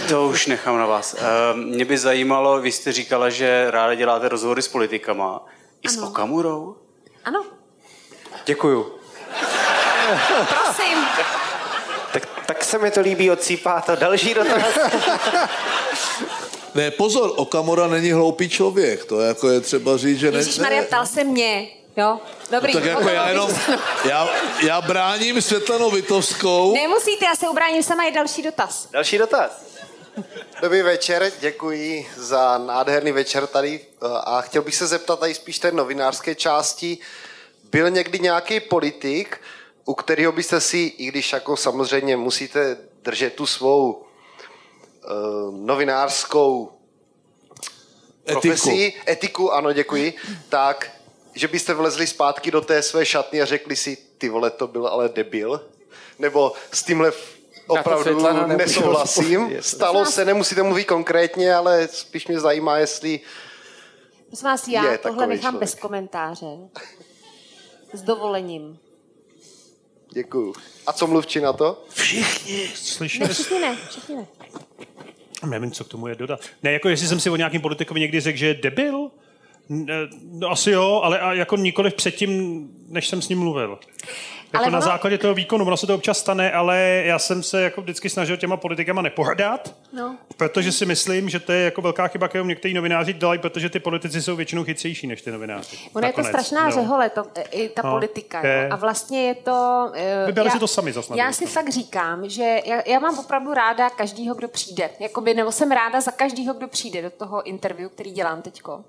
To 0.09 0.27
už 0.27 0.47
nechám 0.47 0.77
na 0.77 0.85
vás. 0.85 1.15
Eh, 1.19 1.53
mě 1.53 1.85
by 1.85 1.97
zajímalo, 1.97 2.61
vy 2.61 2.71
jste 2.71 2.91
říkala, 2.91 3.29
že 3.29 3.71
ráda 3.71 3.95
děláte 3.95 4.29
rozhovory 4.29 4.61
s 4.61 4.67
politikama. 4.67 5.45
I 5.81 5.87
ano. 5.87 5.97
s 5.97 6.03
Okamurou? 6.03 6.77
Ano. 7.25 7.45
Děkuju. 8.45 8.99
Prosím. 10.47 11.05
Tak, 12.13 12.23
tak 12.45 12.63
se 12.63 12.77
mi 12.77 12.91
to 12.91 13.01
líbí, 13.01 13.31
odsýpá 13.31 13.81
to. 13.81 13.95
Další 13.95 14.33
dotaz. 14.33 14.63
Ne, 16.75 16.91
pozor, 16.91 17.33
Okamora 17.35 17.87
není 17.87 18.11
hloupý 18.11 18.49
člověk, 18.49 19.05
to 19.05 19.19
jako 19.19 19.49
je 19.49 19.61
třeba 19.61 19.97
říct, 19.97 20.19
že 20.19 20.31
ne... 20.31 20.37
Ježíš 20.37 20.59
Maria, 20.59 20.83
ptal 20.83 21.05
se 21.05 21.23
mě. 21.23 21.67
Jo, 21.97 22.19
dobrý. 22.51 22.73
No 22.73 22.79
tak 22.79 22.89
jako 22.89 23.09
já 23.09 23.29
jenom, 23.29 23.55
já, 24.05 24.29
já 24.65 24.81
bráním 24.81 25.41
Světlanou 25.41 25.91
Vitovskou. 25.91 26.73
Nemusíte, 26.73 27.25
já 27.25 27.35
se 27.35 27.49
ubráním 27.49 27.83
sama, 27.83 28.03
je 28.03 28.11
další 28.11 28.41
dotaz. 28.41 28.87
Další 28.91 29.17
dotaz. 29.17 29.65
Dobrý 30.61 30.81
večer, 30.81 31.31
děkuji 31.39 32.07
za 32.17 32.57
nádherný 32.57 33.11
večer 33.11 33.47
tady 33.47 33.79
a 34.23 34.41
chtěl 34.41 34.61
bych 34.61 34.75
se 34.75 34.87
zeptat 34.87 35.19
tady 35.19 35.33
spíš 35.33 35.59
té 35.59 35.71
novinářské 35.71 36.35
části. 36.35 36.97
Byl 37.71 37.89
někdy 37.89 38.19
nějaký 38.19 38.59
politik, 38.59 39.41
u 39.85 39.93
kterého 39.93 40.31
byste 40.31 40.61
si, 40.61 40.77
i 40.77 41.05
když 41.05 41.33
jako 41.33 41.57
samozřejmě 41.57 42.17
musíte 42.17 42.77
držet 43.03 43.33
tu 43.33 43.45
svou 43.45 44.03
uh, 45.05 45.55
novinářskou 45.57 46.71
etiku. 48.29 48.69
etiku, 49.07 49.51
ano, 49.51 49.73
děkuji, 49.73 50.13
tak, 50.49 50.91
že 51.33 51.47
byste 51.47 51.73
vlezli 51.73 52.07
zpátky 52.07 52.51
do 52.51 52.61
té 52.61 52.81
své 52.83 53.05
šatny 53.05 53.41
a 53.41 53.45
řekli 53.45 53.75
si, 53.75 53.97
ty 54.17 54.29
vole, 54.29 54.49
to 54.49 54.67
byl 54.67 54.87
ale 54.87 55.09
debil, 55.09 55.61
nebo 56.19 56.53
s 56.71 56.83
tímhle 56.83 57.11
opravdu 57.67 58.27
nesouhlasím. 58.45 59.57
Stalo 59.61 60.05
se, 60.05 60.25
nemusíte 60.25 60.63
mluvit 60.63 60.85
konkrétně, 60.85 61.55
ale 61.55 61.87
spíš 61.87 62.27
mě 62.27 62.39
zajímá, 62.39 62.77
jestli 62.77 63.19
Prosím 64.27 64.45
vás, 64.45 64.67
já 64.67 64.97
tohle 64.97 65.27
nechám 65.27 65.41
člověk. 65.41 65.59
bez 65.59 65.75
komentáře. 65.75 66.57
S 67.93 68.01
dovolením. 68.01 68.79
Děkuju. 70.11 70.53
A 70.87 70.93
co 70.93 71.07
mluvčí 71.07 71.39
na 71.39 71.53
to? 71.53 71.85
Všichni. 71.89 72.71
Slyšeli? 72.75 73.27
Ne, 73.27 73.33
všichni 73.33 73.59
ne, 73.59 73.77
všichni 73.89 74.15
ne. 74.15 74.27
Nevím, 75.45 75.71
co 75.71 75.83
k 75.83 75.87
tomu 75.87 76.07
je 76.07 76.15
dodat. 76.15 76.39
Ne, 76.63 76.71
jako 76.71 76.89
jestli 76.89 77.07
jsem 77.07 77.19
si 77.19 77.29
o 77.29 77.35
nějakým 77.35 77.61
politikovi 77.61 77.99
někdy 77.99 78.19
řekl, 78.19 78.37
že 78.37 78.47
je 78.47 78.53
debil, 78.53 79.11
No 80.23 80.49
asi 80.49 80.71
jo, 80.71 81.01
ale 81.03 81.37
jako 81.37 81.57
nikoliv 81.57 81.93
předtím, 81.93 82.67
než 82.87 83.07
jsem 83.07 83.21
s 83.21 83.29
ním 83.29 83.39
mluvil. 83.39 83.79
Jako 84.53 84.65
ono... 84.65 84.73
na 84.73 84.81
základě 84.81 85.17
toho 85.17 85.33
výkonu, 85.33 85.65
ono 85.65 85.77
se 85.77 85.87
to 85.87 85.95
občas 85.95 86.17
stane, 86.17 86.51
ale 86.51 87.01
já 87.05 87.19
jsem 87.19 87.43
se 87.43 87.61
jako 87.61 87.81
vždycky 87.81 88.09
snažil 88.09 88.37
těma 88.37 88.57
politikama 88.57 89.01
nepohrdat, 89.01 89.75
no. 89.93 90.15
protože 90.37 90.71
si 90.71 90.85
myslím, 90.85 91.29
že 91.29 91.39
to 91.39 91.51
je 91.51 91.65
jako 91.65 91.81
velká 91.81 92.07
chyba, 92.07 92.27
kterou 92.27 92.45
někteří 92.45 92.73
novináři 92.73 93.13
dělají, 93.13 93.39
protože 93.39 93.69
ty 93.69 93.79
politici 93.79 94.21
jsou 94.21 94.35
většinou 94.35 94.63
chytřejší 94.63 95.07
než 95.07 95.21
ty 95.21 95.31
novináři. 95.31 95.77
Ono 95.93 96.07
je 96.07 96.13
to 96.13 96.23
strašná 96.23 96.65
no. 96.65 96.71
řehole, 96.71 97.09
to, 97.09 97.25
i 97.51 97.69
ta 97.69 97.81
no, 97.85 97.91
politika. 97.91 98.47
Je. 98.47 98.63
Jo. 98.63 98.69
A 98.71 98.75
vlastně 98.75 99.27
je 99.27 99.35
to... 99.35 99.87
Uh, 99.89 99.95
Vybrali 100.25 100.47
já, 100.47 100.53
si 100.53 100.59
to 100.59 100.67
sami 100.67 100.93
zase. 100.93 101.13
Já 101.17 101.31
si 101.31 101.45
fakt 101.45 101.69
říkám, 101.69 102.29
že 102.29 102.59
já, 102.65 102.81
já 102.85 102.99
mám 102.99 103.19
opravdu 103.19 103.53
ráda 103.53 103.89
každýho, 103.89 104.35
kdo 104.35 104.47
přijde. 104.47 104.89
Jakoby, 104.99 105.33
nebo 105.33 105.51
jsem 105.51 105.71
ráda 105.71 106.01
za 106.01 106.11
každýho, 106.11 106.53
kdo 106.53 106.67
přijde 106.67 107.01
do 107.01 107.09
toho 107.09 107.43
interview, 107.43 107.89
který 107.89 108.11
dělám 108.11 108.41
teďko. 108.41 108.83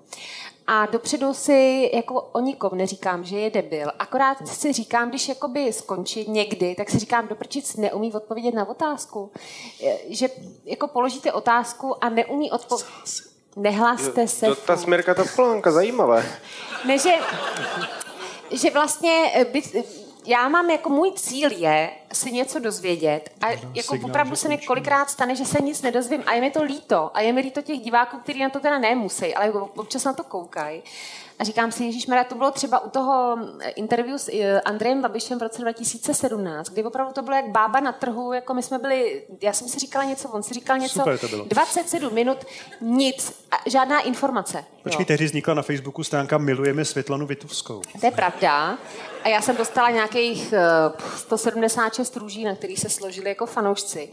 A 0.67 0.85
dopředu 0.85 1.33
si 1.33 1.89
jako 1.93 2.21
o 2.21 2.39
nikom 2.39 2.77
neříkám, 2.77 3.23
že 3.23 3.39
je 3.39 3.49
debil. 3.49 3.91
Akorát 3.99 4.47
si 4.47 4.73
říkám, 4.73 5.09
když 5.09 5.29
jakoby 5.29 5.73
skončí 5.73 6.31
někdy, 6.31 6.75
tak 6.75 6.89
si 6.89 6.99
říkám, 6.99 7.27
doprčic 7.27 7.75
neumí 7.75 8.13
odpovědět 8.13 8.53
na 8.53 8.69
otázku. 8.69 9.31
Že 10.09 10.29
jako 10.65 10.87
položíte 10.87 11.31
otázku 11.31 12.03
a 12.03 12.09
neumí 12.09 12.51
odpovědět. 12.51 12.89
Nehlaste 13.55 14.27
se. 14.27 14.47
To, 14.47 14.55
ta 14.55 14.77
směrka 14.77 15.13
to 15.13 15.23
plánka, 15.35 15.71
zajímavé. 15.71 16.25
Ne, 16.85 16.99
že, 16.99 17.13
že 18.51 18.71
vlastně 18.71 19.45
by, 19.53 19.61
já 20.25 20.47
mám 20.47 20.69
jako 20.69 20.89
můj 20.89 21.11
cíl 21.11 21.51
je 21.51 21.89
si 22.13 22.31
něco 22.31 22.59
dozvědět 22.59 23.29
a 23.41 23.51
no, 23.51 23.71
jako 23.73 23.93
signál, 23.93 24.09
opravdu 24.09 24.35
se 24.35 24.47
mi 24.47 24.57
kolikrát 24.57 25.09
stane, 25.09 25.35
že 25.35 25.45
se 25.45 25.61
nic 25.61 25.81
nedozvím 25.81 26.23
a 26.25 26.33
je 26.33 26.41
mi 26.41 26.51
to 26.51 26.63
líto 26.63 27.11
a 27.13 27.21
je 27.21 27.33
mi 27.33 27.41
líto 27.41 27.61
těch 27.61 27.79
diváků, 27.79 28.17
kteří 28.17 28.39
na 28.39 28.49
to 28.49 28.59
teda 28.59 28.79
nemusí, 28.79 29.35
ale 29.35 29.51
občas 29.51 30.03
na 30.03 30.13
to 30.13 30.23
koukají. 30.23 30.83
A 31.39 31.43
říkám 31.43 31.71
si, 31.71 31.83
Ježíš 31.83 32.07
to 32.29 32.35
bylo 32.35 32.51
třeba 32.51 32.79
u 32.79 32.89
toho 32.89 33.37
interview 33.75 34.17
s 34.17 34.29
eh, 34.33 34.61
Andrejem 34.61 35.01
Babišem 35.01 35.39
v 35.39 35.41
roce 35.41 35.61
2017, 35.61 36.69
kdy 36.69 36.83
opravdu 36.83 37.13
to 37.13 37.21
bylo 37.21 37.35
jak 37.35 37.49
bába 37.49 37.79
na 37.79 37.91
trhu, 37.91 38.33
jako 38.33 38.53
my 38.53 38.63
jsme 38.63 38.79
byli, 38.79 39.23
já 39.41 39.53
jsem 39.53 39.67
si 39.67 39.79
říkala 39.79 40.05
něco, 40.05 40.29
on 40.29 40.43
si 40.43 40.53
říkal 40.53 40.77
něco, 40.77 40.99
Super 40.99 41.19
to 41.19 41.27
bylo. 41.27 41.45
27 41.45 42.13
minut, 42.13 42.37
nic, 42.81 43.45
žádná 43.65 43.99
informace. 43.99 44.65
Počkej, 44.83 45.05
tehdy 45.05 45.25
vznikla 45.25 45.53
na 45.53 45.61
Facebooku 45.61 46.03
stránka 46.03 46.37
Milujeme 46.37 46.85
Světlanu 46.85 47.25
Vitovskou. 47.25 47.81
To 47.99 48.05
je 48.05 48.11
pravda. 48.11 48.77
A 49.23 49.29
já 49.29 49.41
jsem 49.41 49.55
dostala 49.55 49.89
nějakých 49.89 50.53
176 51.15 52.15
eh, 52.15 52.19
růží, 52.19 52.43
na 52.43 52.55
kterých 52.55 52.79
se 52.79 52.89
složili 52.89 53.29
jako 53.29 53.45
fanoušci. 53.45 54.09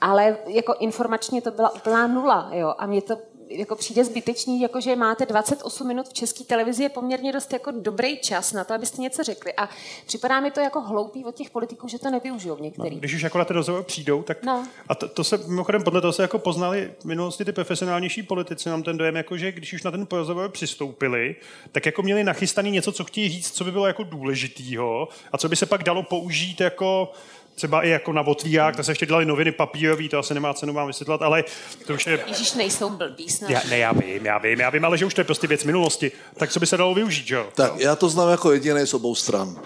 Ale 0.00 0.36
jako 0.46 0.74
informačně 0.74 1.42
to 1.42 1.50
byla 1.50 1.74
úplná 1.74 2.06
nula. 2.06 2.50
Jo? 2.52 2.74
A 2.78 2.86
mě 2.86 3.02
to 3.02 3.16
jako 3.48 3.76
přijde 3.76 4.04
zbytečný, 4.04 4.60
jako 4.60 4.80
že 4.80 4.96
máte 4.96 5.26
28 5.26 5.86
minut 5.86 6.08
v 6.08 6.12
české 6.12 6.44
televizi, 6.44 6.82
je 6.82 6.88
poměrně 6.88 7.32
dost 7.32 7.52
jako 7.52 7.70
dobrý 7.70 8.18
čas 8.18 8.52
na 8.52 8.64
to, 8.64 8.74
abyste 8.74 9.02
něco 9.02 9.22
řekli. 9.22 9.52
A 9.54 9.68
připadá 10.06 10.40
mi 10.40 10.50
to 10.50 10.60
jako 10.60 10.80
hloupý 10.80 11.24
od 11.24 11.34
těch 11.34 11.50
politiků, 11.50 11.88
že 11.88 11.98
to 11.98 12.10
nevyužijou 12.10 12.58
některý. 12.58 12.90
No, 12.90 12.98
když 12.98 13.14
už 13.14 13.22
jako 13.22 13.38
na 13.38 13.44
ten 13.44 13.56
rozhovor 13.56 13.82
přijdou, 13.82 14.22
tak... 14.22 14.42
No. 14.42 14.66
A 14.88 14.94
to, 14.94 15.08
to, 15.08 15.24
se, 15.24 15.38
mimochodem, 15.46 15.82
podle 15.82 16.00
toho 16.00 16.12
se 16.12 16.22
jako 16.22 16.38
poznali 16.38 16.92
v 17.00 17.04
minulosti 17.04 17.44
ty 17.44 17.52
profesionálnější 17.52 18.22
politici, 18.22 18.68
mám 18.68 18.82
ten 18.82 18.96
dojem, 18.96 19.16
jako, 19.16 19.36
že 19.36 19.52
když 19.52 19.72
už 19.72 19.82
na 19.82 19.90
ten 19.90 20.06
rozhovor 20.10 20.50
přistoupili, 20.50 21.36
tak 21.72 21.86
jako 21.86 22.02
měli 22.02 22.24
nachystaný 22.24 22.70
něco, 22.70 22.92
co 22.92 23.04
chtějí 23.04 23.28
říct, 23.28 23.50
co 23.50 23.64
by 23.64 23.72
bylo 23.72 23.86
jako 23.86 24.02
důležitýho 24.02 25.08
a 25.32 25.38
co 25.38 25.48
by 25.48 25.56
se 25.56 25.66
pak 25.66 25.84
dalo 25.84 26.02
použít 26.02 26.60
jako 26.60 27.12
třeba 27.56 27.82
i 27.82 27.88
jako 27.88 28.12
na 28.12 28.22
otvírák, 28.22 28.76
to 28.76 28.82
se 28.82 28.90
ještě 28.90 29.06
dělali 29.06 29.24
noviny 29.24 29.52
papírový, 29.52 30.08
to 30.08 30.18
asi 30.18 30.34
nemá 30.34 30.54
cenu 30.54 30.72
vám 30.72 30.86
vysvětlit, 30.86 31.22
ale 31.22 31.44
to 31.86 31.94
už 31.94 32.06
je... 32.06 32.24
Ježíš, 32.26 32.52
nejsou 32.52 32.90
blbý 32.90 33.28
snad. 33.28 33.50
Já, 33.50 33.62
ne, 33.68 33.78
já 33.78 33.92
vím, 33.92 34.26
já 34.26 34.38
vím, 34.38 34.60
já 34.60 34.70
vím, 34.70 34.84
ale 34.84 34.98
že 34.98 35.04
už 35.04 35.14
to 35.14 35.20
je 35.20 35.24
prostě 35.24 35.46
věc 35.46 35.64
minulosti. 35.64 36.12
Tak 36.36 36.52
co 36.52 36.60
by 36.60 36.66
se 36.66 36.76
dalo 36.76 36.94
využít, 36.94 37.30
jo? 37.30 37.48
Tak 37.54 37.72
já 37.76 37.96
to 37.96 38.08
znám 38.08 38.30
jako 38.30 38.52
jediný 38.52 38.86
z 38.86 38.94
obou 38.94 39.14
stran. 39.14 39.60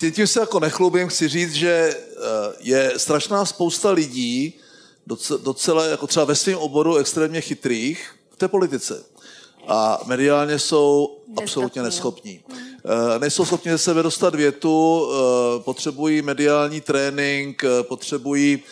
Eh, 0.00 0.10
tím 0.10 0.26
se 0.26 0.40
jako 0.40 0.60
nechlubím, 0.60 1.08
chci 1.08 1.28
říct, 1.28 1.54
že 1.54 1.70
eh, 1.70 2.14
je 2.60 2.92
strašná 2.96 3.44
spousta 3.44 3.90
lidí, 3.90 4.54
docela 5.42 5.84
jako 5.84 6.06
třeba 6.06 6.24
ve 6.24 6.34
svém 6.34 6.58
oboru 6.58 6.96
extrémně 6.96 7.40
chytrých 7.40 8.14
v 8.30 8.36
té 8.36 8.48
politice. 8.48 9.04
A 9.68 10.00
mediálně 10.06 10.58
jsou 10.58 11.18
absolutně 11.36 11.82
neschopní. 11.82 12.40
Eh, 12.90 13.18
nejsou 13.18 13.44
schopni 13.44 13.70
ze 13.70 13.78
sebe 13.78 14.02
dostat 14.02 14.34
větu, 14.34 15.08
eh, 15.10 15.62
potřebují 15.62 16.22
mediální 16.22 16.80
trénink, 16.80 17.64
eh, 17.64 17.82
potřebují 17.82 18.62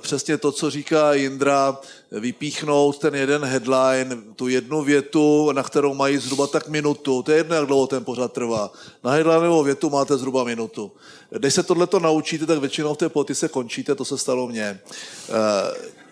přesně 0.00 0.38
to, 0.38 0.52
co 0.52 0.70
říká 0.70 1.12
Jindra, 1.12 1.78
vypíchnout 2.10 2.98
ten 2.98 3.14
jeden 3.14 3.44
headline, 3.44 4.16
tu 4.36 4.48
jednu 4.48 4.82
větu, 4.82 5.52
na 5.52 5.62
kterou 5.62 5.94
mají 5.94 6.18
zhruba 6.18 6.46
tak 6.46 6.68
minutu. 6.68 7.22
To 7.22 7.30
je 7.30 7.36
jedno, 7.36 7.56
jak 7.56 7.66
dlouho 7.66 7.86
ten 7.86 8.04
pořad 8.04 8.32
trvá. 8.32 8.70
Na 9.04 9.10
headlineovou 9.10 9.62
větu 9.62 9.90
máte 9.90 10.16
zhruba 10.16 10.44
minutu. 10.44 10.92
Když 11.30 11.54
se 11.54 11.62
tohleto 11.62 12.00
naučíte, 12.00 12.46
tak 12.46 12.58
většinou 12.58 12.94
v 12.94 12.98
té 12.98 13.08
politice 13.08 13.48
končíte, 13.48 13.94
to 13.94 14.04
se 14.04 14.18
stalo 14.18 14.48
mně. 14.48 14.80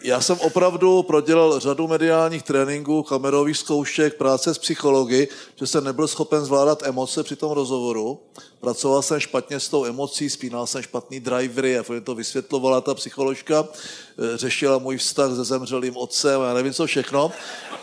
Já 0.02 0.20
jsem 0.20 0.40
opravdu 0.40 1.02
prodělal 1.02 1.60
řadu 1.60 1.88
mediálních 1.88 2.42
tréninků, 2.42 3.02
kamerových 3.02 3.56
zkoušek, 3.56 4.14
práce 4.14 4.54
s 4.54 4.58
psychologi, 4.58 5.28
že 5.56 5.66
jsem 5.66 5.84
nebyl 5.84 6.08
schopen 6.08 6.44
zvládat 6.44 6.82
emoce 6.82 7.22
při 7.22 7.36
tom 7.36 7.52
rozhovoru. 7.52 8.20
Pracoval 8.60 9.02
jsem 9.02 9.20
špatně 9.20 9.60
s 9.60 9.68
tou 9.68 9.84
emocí, 9.84 10.30
spínal 10.30 10.66
jsem 10.66 10.82
špatný 10.82 11.20
drivery 11.20 11.78
a 11.78 11.84
to 12.04 12.14
vysvětlovala 12.14 12.80
ta 12.80 12.94
psycholožka, 12.94 13.64
e, 13.64 14.36
řešila 14.36 14.78
můj 14.78 14.96
vztah 14.96 15.30
se 15.36 15.44
zemřelým 15.44 15.96
otcem 15.96 16.40
a 16.40 16.48
já 16.48 16.54
nevím 16.54 16.72
co 16.72 16.86
všechno. 16.86 17.32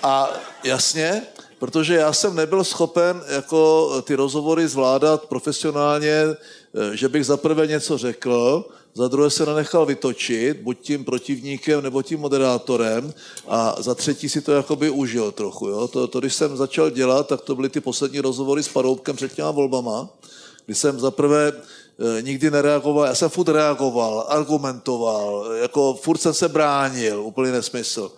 A 0.03 0.29
jasně, 0.63 1.21
protože 1.59 1.95
já 1.95 2.13
jsem 2.13 2.35
nebyl 2.35 2.63
schopen 2.63 3.23
jako 3.27 3.91
ty 4.01 4.15
rozhovory 4.15 4.67
zvládat 4.67 5.25
profesionálně, 5.25 6.13
e, 6.13 6.35
že 6.97 7.09
bych 7.09 7.25
zaprvé 7.25 7.67
něco 7.67 7.97
řekl, 7.97 8.65
za 8.97 9.07
druhé 9.07 9.29
se 9.29 9.45
nenechal 9.45 9.85
vytočit, 9.85 10.57
buď 10.61 10.77
tím 10.81 11.05
protivníkem 11.05 11.81
nebo 11.81 12.01
tím 12.01 12.19
moderátorem 12.19 13.13
a 13.47 13.75
za 13.79 13.95
třetí 13.95 14.29
si 14.29 14.41
to 14.41 14.51
jakoby 14.51 14.89
užil 14.89 15.31
trochu. 15.31 15.67
Jo? 15.67 15.87
To, 15.87 16.07
to, 16.07 16.19
když 16.19 16.33
jsem 16.33 16.57
začal 16.57 16.89
dělat, 16.89 17.27
tak 17.27 17.41
to 17.41 17.55
byly 17.55 17.69
ty 17.69 17.81
poslední 17.81 18.19
rozhovory 18.19 18.63
s 18.63 18.67
Paroubkem 18.67 19.15
před 19.15 19.33
těma 19.33 19.51
volbama, 19.51 20.09
kdy 20.65 20.75
jsem 20.75 20.99
zaprvé 20.99 21.53
e, 22.17 22.21
nikdy 22.21 22.51
nereagoval, 22.51 23.05
já 23.05 23.15
jsem 23.15 23.29
furt 23.29 23.49
reagoval, 23.49 24.25
argumentoval, 24.29 25.45
jako 25.61 25.93
furt 25.93 26.17
jsem 26.17 26.33
se 26.33 26.49
bránil, 26.49 27.21
úplný 27.21 27.51
nesmysl. 27.51 28.11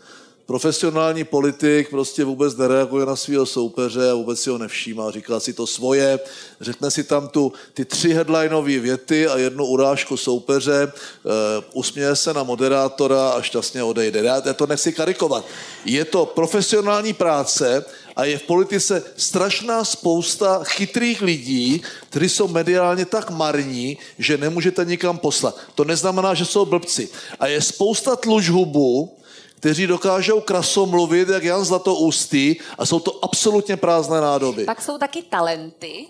Profesionální 0.50 1.24
politik 1.24 1.90
prostě 1.90 2.24
vůbec 2.24 2.58
nereaguje 2.58 3.06
na 3.06 3.16
svého 3.16 3.46
soupeře 3.46 4.12
a 4.12 4.14
vůbec 4.14 4.42
si 4.42 4.50
ho 4.50 4.58
nevšímá. 4.58 5.12
Říká 5.12 5.40
si 5.40 5.54
to 5.54 5.68
svoje, 5.68 6.20
řekne 6.62 6.92
si 6.92 7.04
tam 7.04 7.28
tu, 7.28 7.54
ty 7.74 7.86
tři 7.86 8.14
headlineové 8.14 8.80
věty 8.80 9.28
a 9.28 9.38
jednu 9.38 9.66
urážku 9.66 10.18
soupeře, 10.18 10.92
uh, 11.24 11.32
usměje 11.74 12.16
se 12.16 12.34
na 12.34 12.44
moderátora 12.44 13.30
a 13.30 13.42
šťastně 13.42 13.84
odejde. 13.84 14.20
Já, 14.20 14.42
já 14.46 14.54
to 14.54 14.68
nechci 14.68 14.94
karikovat. 14.94 15.46
Je 15.86 16.06
to 16.06 16.26
profesionální 16.26 17.14
práce 17.14 17.86
a 18.16 18.26
je 18.26 18.38
v 18.38 18.44
politice 18.44 19.04
strašná 19.18 19.84
spousta 19.86 20.64
chytrých 20.64 21.22
lidí, 21.22 21.82
kteří 22.10 22.30
jsou 22.30 22.48
mediálně 22.48 23.06
tak 23.06 23.30
marní, 23.30 23.98
že 24.20 24.38
nemůžete 24.38 24.86
nikam 24.86 25.18
poslat. 25.18 25.58
To 25.76 25.84
neznamená, 25.84 26.34
že 26.34 26.46
jsou 26.46 26.66
blbci. 26.66 27.10
A 27.40 27.48
je 27.48 27.62
spousta 27.62 28.16
tlužhubů, 28.16 29.19
kteří 29.60 29.88
dokážou 29.88 30.42
krasomluvit, 30.42 31.30
jak 31.30 31.44
Jan 31.44 31.66
Zlatoustý, 31.66 32.56
a 32.78 32.86
jsou 32.86 33.00
to 33.00 33.24
absolutně 33.26 33.78
prázdné 33.78 34.22
nádoby. 34.22 34.66
Pak 34.66 34.82
jsou 34.82 34.98
taky 34.98 35.22
talenty. 35.24 36.08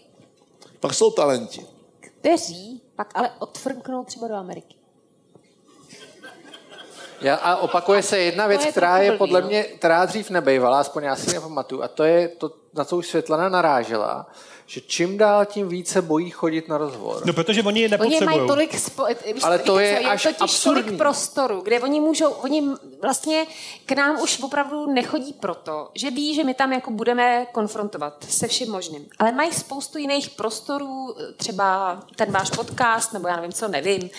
Pak 0.80 0.94
jsou 0.94 1.12
talenti. 1.12 1.66
Kteří 2.00 2.82
pak 2.96 3.12
ale 3.16 3.32
odfrknou 3.40 4.04
třeba 4.04 4.28
do 4.28 4.36
Ameriky. 4.36 4.76
Já, 7.22 7.36
a 7.36 7.56
opakuje 7.56 8.04
se 8.04 8.20
jedna 8.20 8.48
věc, 8.48 8.66
je 8.66 8.72
která 8.72 8.98
je 8.98 9.12
podle 9.12 9.42
no. 9.42 9.48
mě, 9.48 9.64
která 9.64 10.06
dřív 10.06 10.30
nebejvala, 10.30 10.80
aspoň 10.80 11.04
já 11.04 11.16
si 11.16 11.34
nepamatuju, 11.34 11.84
a 11.84 11.88
to 11.88 12.04
je 12.04 12.28
to, 12.28 12.52
na 12.74 12.86
co 12.86 12.98
už 12.98 13.08
Světlana 13.08 13.50
narážela, 13.50 14.28
že 14.70 14.82
čím 14.82 15.18
dál 15.18 15.46
tím 15.46 15.68
více 15.70 16.02
bojí 16.02 16.30
chodit 16.30 16.68
na 16.68 16.78
rozhovor. 16.78 17.26
No, 17.26 17.34
protože 17.34 17.64
oni 17.64 17.82
je 17.82 17.86
Oni 17.86 17.92
nepotřebují. 17.92 18.38
mají 18.38 18.48
tolik, 18.48 18.80
spo... 18.80 19.06
víš, 19.34 19.44
Ale 19.44 19.60
to 19.60 19.76
víte 19.76 19.84
je 19.86 20.02
co, 20.02 20.08
až 20.10 20.24
totiž 20.24 20.42
absurdní. 20.42 20.84
tolik 20.84 20.98
prostoru, 20.98 21.62
kde 21.62 21.80
oni 21.80 22.00
můžou, 22.02 22.30
oni 22.30 22.64
vlastně 23.02 23.46
k 23.86 23.92
nám 23.92 24.22
už 24.22 24.40
opravdu 24.44 24.86
nechodí 24.94 25.34
proto, 25.34 25.90
že 25.96 26.12
ví, 26.12 26.36
že 26.36 26.44
my 26.44 26.54
tam 26.54 26.74
jako 26.74 26.92
budeme 26.92 27.46
konfrontovat 27.52 28.26
se 28.30 28.48
vším 28.48 28.72
možným. 28.72 29.06
Ale 29.20 29.32
mají 29.32 29.52
spoustu 29.54 29.98
jiných 29.98 30.30
prostorů, 30.30 31.16
třeba 31.38 32.00
ten 32.16 32.32
váš 32.32 32.50
podcast, 32.50 33.14
nebo 33.14 33.28
já 33.28 33.36
nevím 33.36 33.54
co, 33.54 33.68
nevím, 33.68 34.10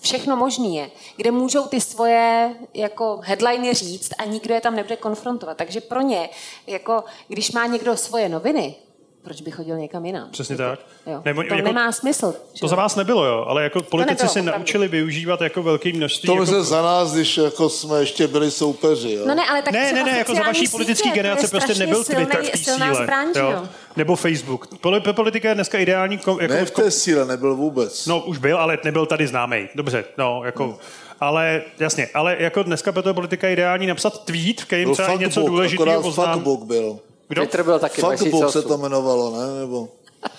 všechno 0.00 0.36
možný 0.36 0.76
je, 0.76 0.90
kde 1.16 1.30
můžou 1.30 1.66
ty 1.66 1.80
svoje 1.80 2.54
jako 2.74 3.20
headliny 3.22 3.74
říct 3.74 4.10
a 4.18 4.24
nikdo 4.24 4.54
je 4.54 4.60
tam 4.60 4.76
nebude 4.76 4.96
konfrontovat. 4.96 5.56
Takže 5.56 5.80
pro 5.80 6.00
ně, 6.00 6.30
jako 6.66 7.04
když 7.28 7.52
má 7.52 7.66
někdo 7.66 7.96
svoje 7.96 8.28
noviny, 8.28 8.74
proč 9.22 9.40
by 9.40 9.50
chodil 9.50 9.76
někam 9.76 10.06
jinam? 10.06 10.28
Přesně 10.30 10.56
tak. 10.56 10.80
Jo. 11.06 11.22
Nebo- 11.24 11.42
to 11.42 11.54
jako- 11.54 11.68
nemá 11.68 11.92
smysl. 11.92 12.34
že 12.54 12.60
To 12.60 12.66
jo? 12.66 12.68
za 12.68 12.76
vás 12.76 12.96
nebylo, 12.96 13.24
jo, 13.24 13.44
ale 13.48 13.62
jako 13.62 13.82
politici 13.82 14.26
opravdu. 14.26 14.50
naučili 14.50 14.88
využívat 14.88 15.40
jako 15.40 15.62
velké 15.62 15.92
množství. 15.92 16.26
To 16.26 16.32
jako... 16.32 16.46
se 16.46 16.62
za 16.62 16.82
nás, 16.82 17.12
když 17.12 17.36
jako 17.36 17.68
jsme 17.68 18.00
ještě 18.00 18.26
byli 18.28 18.50
soupeři. 18.50 19.12
Jo? 19.12 19.24
No 19.26 19.34
ne, 19.34 19.42
ale 19.50 19.62
tak 19.62 19.72
ne, 19.74 19.92
ne, 19.92 20.04
ne, 20.04 20.18
jako 20.18 20.34
za 20.34 20.42
vaší 20.42 20.68
politické 20.68 21.10
generace 21.10 21.48
prostě 21.48 21.74
nebyl 21.74 22.04
silný- 22.04 22.26
Twitter 22.26 22.44
v 22.44 22.50
té 22.50 22.56
síle. 22.58 22.94
zbraň, 22.94 23.26
že 23.34 23.40
jo? 23.40 23.62
Nebo 23.96 24.16
Facebook. 24.16 24.66
Poli- 24.80 25.12
Politika 25.12 25.48
je 25.48 25.54
dneska 25.54 25.78
ideální... 25.78 26.18
Kom, 26.18 26.40
jako, 26.40 26.54
Ne 26.54 26.64
v 26.64 26.70
té 26.70 26.90
síle, 26.90 27.24
nebyl 27.24 27.56
vůbec. 27.56 28.06
No, 28.06 28.20
už 28.20 28.38
byl, 28.38 28.58
ale 28.58 28.78
nebyl 28.84 29.06
tady 29.06 29.26
známý. 29.26 29.68
Dobře, 29.74 30.04
no, 30.18 30.42
jako... 30.44 30.64
Hmm. 30.64 30.74
Ale 31.20 31.62
jasně, 31.78 32.08
ale 32.14 32.36
jako 32.38 32.62
dneska 32.62 32.92
pro 32.92 33.02
to 33.02 33.14
politika 33.14 33.46
je 33.46 33.52
ideální 33.52 33.86
napsat 33.86 34.24
tweet, 34.24 34.64
kterým 34.64 34.84
Byl 34.88 34.94
třeba 34.94 35.14
něco 35.14 35.42
důležitého 35.42 35.98
akorát 35.98 36.32
fuckbook 36.32 36.64
byl. 36.64 36.98
Kdo? 37.30 37.42
Twitter 37.42 37.62
byl 37.62 37.78
taky 37.78 38.00
Fuckbook 38.00 38.18
2008. 38.30 38.52
se 38.62 38.68
to 38.68 38.74
jmenovalo, 38.74 39.40
ne? 39.40 39.60
Nebo... 39.60 39.88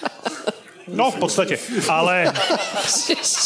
No, 0.94 1.12
v 1.12 1.16
podstatě. 1.16 1.60
Ale 1.90 2.34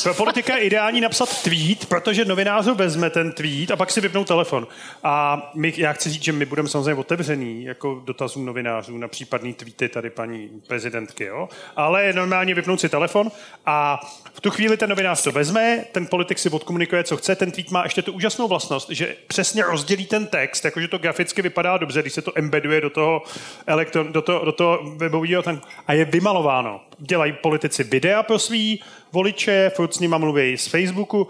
pro 0.03 0.13
politika 0.13 0.57
je 0.57 0.63
ideální 0.63 1.01
napsat 1.01 1.43
tweet, 1.43 1.85
protože 1.85 2.25
novinářu 2.25 2.75
vezme 2.75 3.09
ten 3.09 3.31
tweet 3.31 3.71
a 3.71 3.75
pak 3.75 3.91
si 3.91 4.01
vypnou 4.01 4.23
telefon. 4.23 4.67
A 5.03 5.51
my, 5.55 5.73
já 5.77 5.93
chci 5.93 6.09
říct, 6.09 6.23
že 6.23 6.31
my 6.31 6.45
budeme 6.45 6.69
samozřejmě 6.69 6.93
otevřený 6.93 7.63
jako 7.63 8.01
dotazům 8.05 8.45
novinářů 8.45 8.97
na 8.97 9.07
případný 9.07 9.53
tweety 9.53 9.89
tady 9.89 10.09
paní 10.09 10.49
prezidentky, 10.67 11.23
jo? 11.23 11.49
ale 11.75 12.13
normálně 12.13 12.55
vypnout 12.55 12.81
si 12.81 12.89
telefon 12.89 13.31
a 13.65 13.99
v 14.33 14.41
tu 14.41 14.51
chvíli 14.51 14.77
ten 14.77 14.89
novinář 14.89 15.23
to 15.23 15.31
vezme, 15.31 15.85
ten 15.91 16.07
politik 16.07 16.39
si 16.39 16.49
odkomunikuje, 16.49 17.03
co 17.03 17.17
chce, 17.17 17.35
ten 17.35 17.51
tweet 17.51 17.71
má 17.71 17.83
ještě 17.83 18.01
tu 18.01 18.13
úžasnou 18.13 18.47
vlastnost, 18.47 18.89
že 18.89 19.15
přesně 19.27 19.63
rozdělí 19.63 20.05
ten 20.05 20.27
text, 20.27 20.65
jakože 20.65 20.87
to 20.87 20.97
graficky 20.97 21.41
vypadá 21.41 21.77
dobře, 21.77 22.01
když 22.01 22.13
se 22.13 22.21
to 22.21 22.31
embeduje 22.35 22.81
do 22.81 22.89
toho, 22.89 23.23
elektron, 23.67 24.13
do 24.13 24.21
toho, 24.21 24.45
do 24.45 24.51
toho 24.51 24.79
webového 24.95 25.43
a 25.87 25.93
je 25.93 26.05
vymalováno. 26.05 26.81
Dělají 26.99 27.33
politici 27.33 27.83
videa 27.83 28.23
pro 28.23 28.39
svý 28.39 28.83
voliče, 29.11 29.71
furt 29.75 29.93
s 29.93 29.99
nima 29.99 30.17
mluví 30.17 30.57
z 30.57 30.67
Facebooku, 30.67 31.27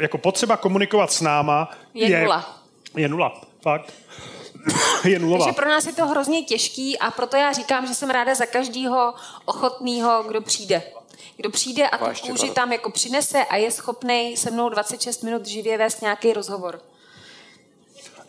jako 0.00 0.18
potřeba 0.18 0.56
komunikovat 0.56 1.12
s 1.12 1.20
náma 1.20 1.70
Je 1.94 2.20
nula. 2.20 2.62
Je 2.96 3.08
nula, 3.08 3.40
fakt. 3.62 3.92
je 5.04 5.18
nulová. 5.18 5.44
Takže 5.44 5.56
pro 5.56 5.68
nás 5.68 5.86
je 5.86 5.92
to 5.92 6.06
hrozně 6.06 6.42
těžký 6.42 6.98
a 6.98 7.10
proto 7.10 7.36
já 7.36 7.52
říkám, 7.52 7.86
že 7.86 7.94
jsem 7.94 8.10
ráda 8.10 8.34
za 8.34 8.46
každého 8.46 9.14
ochotného, 9.44 10.24
kdo 10.28 10.40
přijde. 10.40 10.82
Kdo 11.36 11.50
přijde 11.50 11.88
a 11.88 11.98
tu 11.98 12.26
kůži 12.26 12.50
tam 12.50 12.72
jako 12.72 12.90
přinese 12.90 13.44
a 13.44 13.56
je 13.56 13.70
schopný 13.70 14.36
se 14.36 14.50
mnou 14.50 14.68
26 14.68 15.22
minut 15.22 15.46
živě 15.46 15.78
vést 15.78 16.02
nějaký 16.02 16.32
rozhovor. 16.32 16.80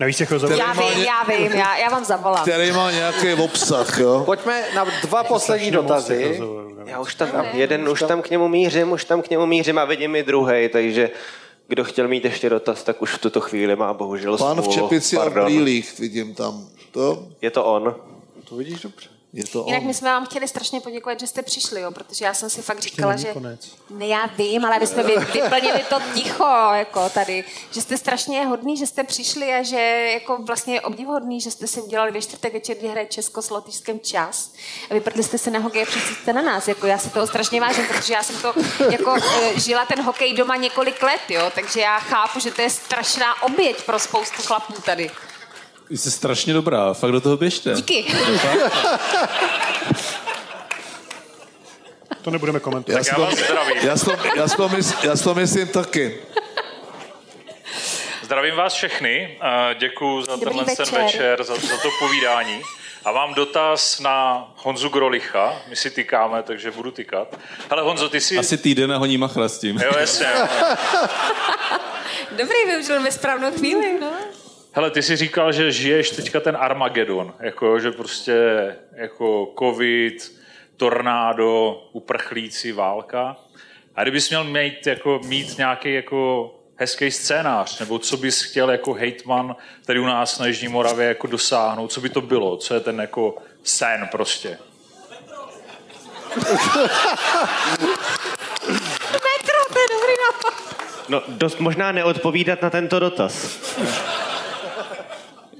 Navíc 0.01 0.17
těch 0.17 0.31
rozhovorů. 0.31 0.59
Já 0.59 0.73
vím, 0.73 0.97
ně- 0.99 1.05
já 1.05 1.23
vím, 1.23 1.51
já, 1.51 1.77
já 1.77 1.89
vám 1.89 2.05
zavolám. 2.05 2.41
Který 2.43 2.71
má 2.71 2.91
nějaký 2.91 3.33
obsah, 3.33 3.97
jo? 3.99 4.23
Pojďme 4.25 4.63
na 4.75 4.85
dva 5.01 5.23
poslední 5.23 5.71
dotazy. 5.71 6.41
Já 6.85 6.99
už 6.99 7.15
tam, 7.15 7.29
jeden 7.53 7.89
už 7.89 7.99
tam 8.07 8.21
k 8.21 8.29
němu 8.29 8.47
mířím, 8.47 8.91
už 8.91 9.05
tam 9.05 9.21
k 9.21 9.29
němu 9.29 9.45
mířím 9.45 9.77
a 9.77 9.85
vidím 9.85 10.15
i 10.15 10.23
druhý, 10.23 10.69
takže 10.69 11.09
kdo 11.67 11.83
chtěl 11.83 12.07
mít 12.07 12.25
ještě 12.25 12.49
dotaz, 12.49 12.83
tak 12.83 13.01
už 13.01 13.13
v 13.13 13.17
tuto 13.17 13.41
chvíli 13.41 13.75
má 13.75 13.93
bohužel 13.93 14.37
Pán 14.37 14.61
v 14.61 14.67
čepici 14.67 15.17
a 15.17 15.19
v 15.19 15.23
Pardon. 15.23 15.45
brýlích, 15.45 15.99
vidím 15.99 16.35
tam. 16.35 16.67
To? 16.91 17.27
Je 17.41 17.51
to 17.51 17.65
on. 17.65 17.95
To 18.49 18.55
vidíš 18.55 18.81
dobře. 18.81 19.09
Je 19.33 19.43
to 19.47 19.63
Jinak 19.67 19.81
on. 19.81 19.87
my 19.87 19.93
jsme 19.93 20.09
vám 20.09 20.25
chtěli 20.25 20.47
strašně 20.47 20.81
poděkovat, 20.81 21.19
že 21.19 21.27
jste 21.27 21.41
přišli, 21.41 21.81
jo, 21.81 21.91
protože 21.91 22.25
já 22.25 22.33
jsem 22.33 22.49
si 22.49 22.61
fakt 22.61 22.79
říkala, 22.79 23.15
že... 23.15 23.33
konec. 23.33 23.77
Ne, 23.89 24.07
já 24.07 24.25
vím, 24.25 24.65
ale 24.65 24.75
aby 24.75 24.87
jsme 24.87 25.03
vy, 25.03 25.15
vyplnili 25.17 25.83
to 25.89 25.99
ticho, 26.13 26.69
jako 26.73 27.09
tady, 27.09 27.43
že 27.71 27.81
jste 27.81 27.97
strašně 27.97 28.45
hodný, 28.45 28.77
že 28.77 28.87
jste 28.87 29.03
přišli 29.03 29.53
a 29.53 29.63
že 29.63 29.77
jako 30.13 30.37
vlastně 30.41 30.73
je 30.73 30.81
obdivuhodný, 30.81 31.41
že 31.41 31.51
jste 31.51 31.67
si 31.67 31.81
udělali 31.81 32.11
ve 32.11 32.21
čtvrtek 32.21 32.53
večer, 32.53 32.77
kdy 32.77 32.87
hraje 32.87 33.07
Česko 33.07 33.41
s 33.41 33.49
Lotyšskem 33.49 33.99
čas 33.99 34.53
a 34.89 34.93
vypadli 34.93 35.23
jste 35.23 35.37
se 35.37 35.51
na 35.51 35.59
hokej 35.59 35.83
a 35.83 35.85
přišli 35.85 36.15
jste 36.15 36.33
na 36.33 36.41
nás, 36.41 36.67
jako 36.67 36.87
já 36.87 36.97
si 36.97 37.09
toho 37.09 37.27
strašně 37.27 37.61
vážím, 37.61 37.85
protože 37.87 38.13
já 38.13 38.23
jsem 38.23 38.41
to 38.41 38.53
jako 38.91 39.15
eh, 39.15 39.59
žila 39.59 39.85
ten 39.85 40.01
hokej 40.01 40.33
doma 40.33 40.55
několik 40.55 41.03
let, 41.03 41.21
jo, 41.29 41.51
takže 41.55 41.79
já 41.79 41.99
chápu, 41.99 42.39
že 42.39 42.51
to 42.51 42.61
je 42.61 42.69
strašná 42.69 43.43
oběť 43.43 43.85
pro 43.85 43.99
spoustu 43.99 44.41
chlapů 44.41 44.73
tady. 44.81 45.11
Jsi 45.91 46.11
strašně 46.11 46.53
dobrá, 46.53 46.93
fakt 46.93 47.11
do 47.11 47.21
toho 47.21 47.37
běžte. 47.37 47.73
Díky. 47.73 48.05
To 52.21 52.31
nebudeme 52.31 52.59
komentovat. 52.59 53.07
Já, 53.07 53.29
já, 53.81 53.97
si 53.97 54.05
to, 54.05 54.11
já, 54.35 54.47
to 54.47 54.69
mysl, 54.69 54.95
já 55.03 55.15
to 55.15 55.35
myslím 55.35 55.67
taky. 55.67 56.17
Zdravím 58.21 58.55
vás 58.55 58.73
všechny, 58.73 59.37
děkuji 59.79 60.21
za 60.21 60.31
Dobrý 60.35 60.45
tenhle 60.45 60.65
ten 60.75 60.85
večer. 60.85 61.01
večer, 61.03 61.43
za, 61.43 61.55
za 61.55 61.77
to 61.77 61.89
povídání. 61.99 62.61
A 63.05 63.11
mám 63.11 63.33
dotaz 63.33 63.99
na 63.99 64.47
Honzu 64.55 64.89
Grolicha, 64.89 65.61
my 65.69 65.75
si 65.75 65.89
tykáme, 65.89 66.43
takže 66.43 66.71
budu 66.71 66.91
tykat. 66.91 67.39
Hele 67.69 67.81
Honzo, 67.81 68.09
ty 68.09 68.21
si... 68.21 68.37
Asi 68.37 68.57
týden 68.57 68.91
a 68.91 68.97
honí 68.97 69.17
machra 69.17 69.49
s 69.49 69.59
tím. 69.59 69.79
Jo, 69.79 69.91
jasně. 69.99 70.27
Dobrý, 72.31 72.55
využil 72.65 73.03
ve 73.03 73.11
správnou 73.11 73.51
chvíli, 73.51 73.97
no. 74.01 74.11
Hele, 74.73 74.91
ty 74.91 75.03
jsi 75.03 75.15
říkal, 75.15 75.51
že 75.51 75.71
žiješ 75.71 76.09
teďka 76.09 76.39
ten 76.39 76.57
Armagedon, 76.59 77.33
jako, 77.39 77.79
že 77.79 77.91
prostě 77.91 78.35
jako 78.95 79.53
covid, 79.59 80.41
tornádo, 80.77 81.81
uprchlíci, 81.91 82.71
válka. 82.71 83.37
A 83.95 84.01
kdybys 84.03 84.29
měl 84.29 84.43
mít, 84.43 84.87
jako, 84.87 85.19
mít 85.25 85.57
nějaký 85.57 85.93
jako 85.93 86.51
hezký 86.75 87.11
scénář, 87.11 87.79
nebo 87.79 87.99
co 87.99 88.17
bys 88.17 88.43
chtěl 88.43 88.71
jako 88.71 88.93
hejtman 88.93 89.55
tady 89.85 89.99
u 89.99 90.05
nás 90.05 90.39
na 90.39 90.45
Jižní 90.45 90.67
Moravě 90.67 91.07
jako 91.07 91.27
dosáhnout, 91.27 91.91
co 91.91 92.01
by 92.01 92.09
to 92.09 92.21
bylo, 92.21 92.57
co 92.57 92.73
je 92.73 92.79
ten 92.79 93.01
jako 93.01 93.37
sen 93.63 94.07
prostě. 94.11 94.57
Metro, 99.11 99.59
to 99.73 99.79
je 99.79 99.87
dobrý 99.91 100.13
nápad. 100.21 100.53
No, 101.09 101.21
dost 101.27 101.59
možná 101.59 101.91
neodpovídat 101.91 102.61
na 102.61 102.69
tento 102.69 102.99
dotaz. 102.99 103.59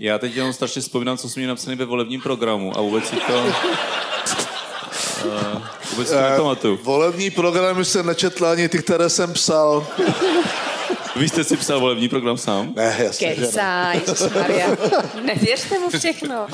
Já 0.04 0.18
teď 0.18 0.36
jenom 0.36 0.54
strašně 0.54 0.82
vzpomínám, 0.82 1.18
co 1.18 1.30
jsme 1.30 1.40
měli 1.40 1.48
napsané 1.48 1.76
ve 1.76 1.86
volebním 1.86 2.22
programu 2.22 2.78
a 2.78 2.82
vůbec 2.82 3.08
si 3.08 3.16
to... 3.16 3.46
Uh, 5.26 5.62
vůbec 5.92 6.08
si 6.08 6.14
to 6.14 6.22
nepamatuju. 6.22 6.80
Volební 6.84 7.30
programy 7.30 7.86
se 7.86 8.04
nečetl 8.04 8.46
ani 8.46 8.70
ty, 8.70 8.78
které 8.78 9.10
jsem 9.10 9.34
psal. 9.34 9.88
Vy 11.16 11.30
jste 11.30 11.44
si 11.44 11.58
psal 11.58 11.80
volební 11.80 12.10
program 12.10 12.38
sám? 12.38 12.74
Ne, 12.76 12.98
jasně, 13.04 13.36
že 13.36 13.42
ne. 13.42 13.48
Kecá, 13.48 13.94
Maria. 14.40 14.68
Nevěřte 15.24 15.80
mu 15.80 15.90
všechno. 15.90 16.48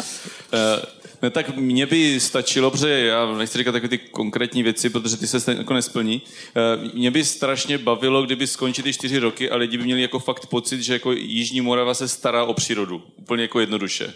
Eh, 0.53 0.85
Ne, 1.21 1.29
tak 1.29 1.55
mně 1.55 1.85
by 1.85 2.19
stačilo, 2.19 2.71
protože 2.71 2.99
já 2.99 3.33
nechci 3.37 3.57
říkat 3.57 3.71
takové 3.71 3.89
ty 3.89 3.97
konkrétní 3.97 4.63
věci, 4.63 4.89
protože 4.89 5.17
ty 5.17 5.27
se 5.27 5.55
jako 5.57 5.73
nesplní. 5.73 6.21
Eh, 6.55 6.89
mě 6.93 7.11
by 7.11 7.25
strašně 7.25 7.77
bavilo, 7.77 8.23
kdyby 8.23 8.47
skončily 8.47 8.83
ty 8.83 8.93
čtyři 8.93 9.19
roky 9.19 9.49
a 9.49 9.55
lidi 9.55 9.77
by 9.77 9.83
měli 9.83 10.01
jako 10.01 10.19
fakt 10.19 10.45
pocit, 10.45 10.81
že 10.81 10.93
jako 10.93 11.11
Jižní 11.11 11.61
Morava 11.61 11.93
se 11.93 12.07
stará 12.07 12.43
o 12.43 12.53
přírodu. 12.53 13.03
Úplně 13.15 13.41
jako 13.41 13.59
jednoduše. 13.59 14.13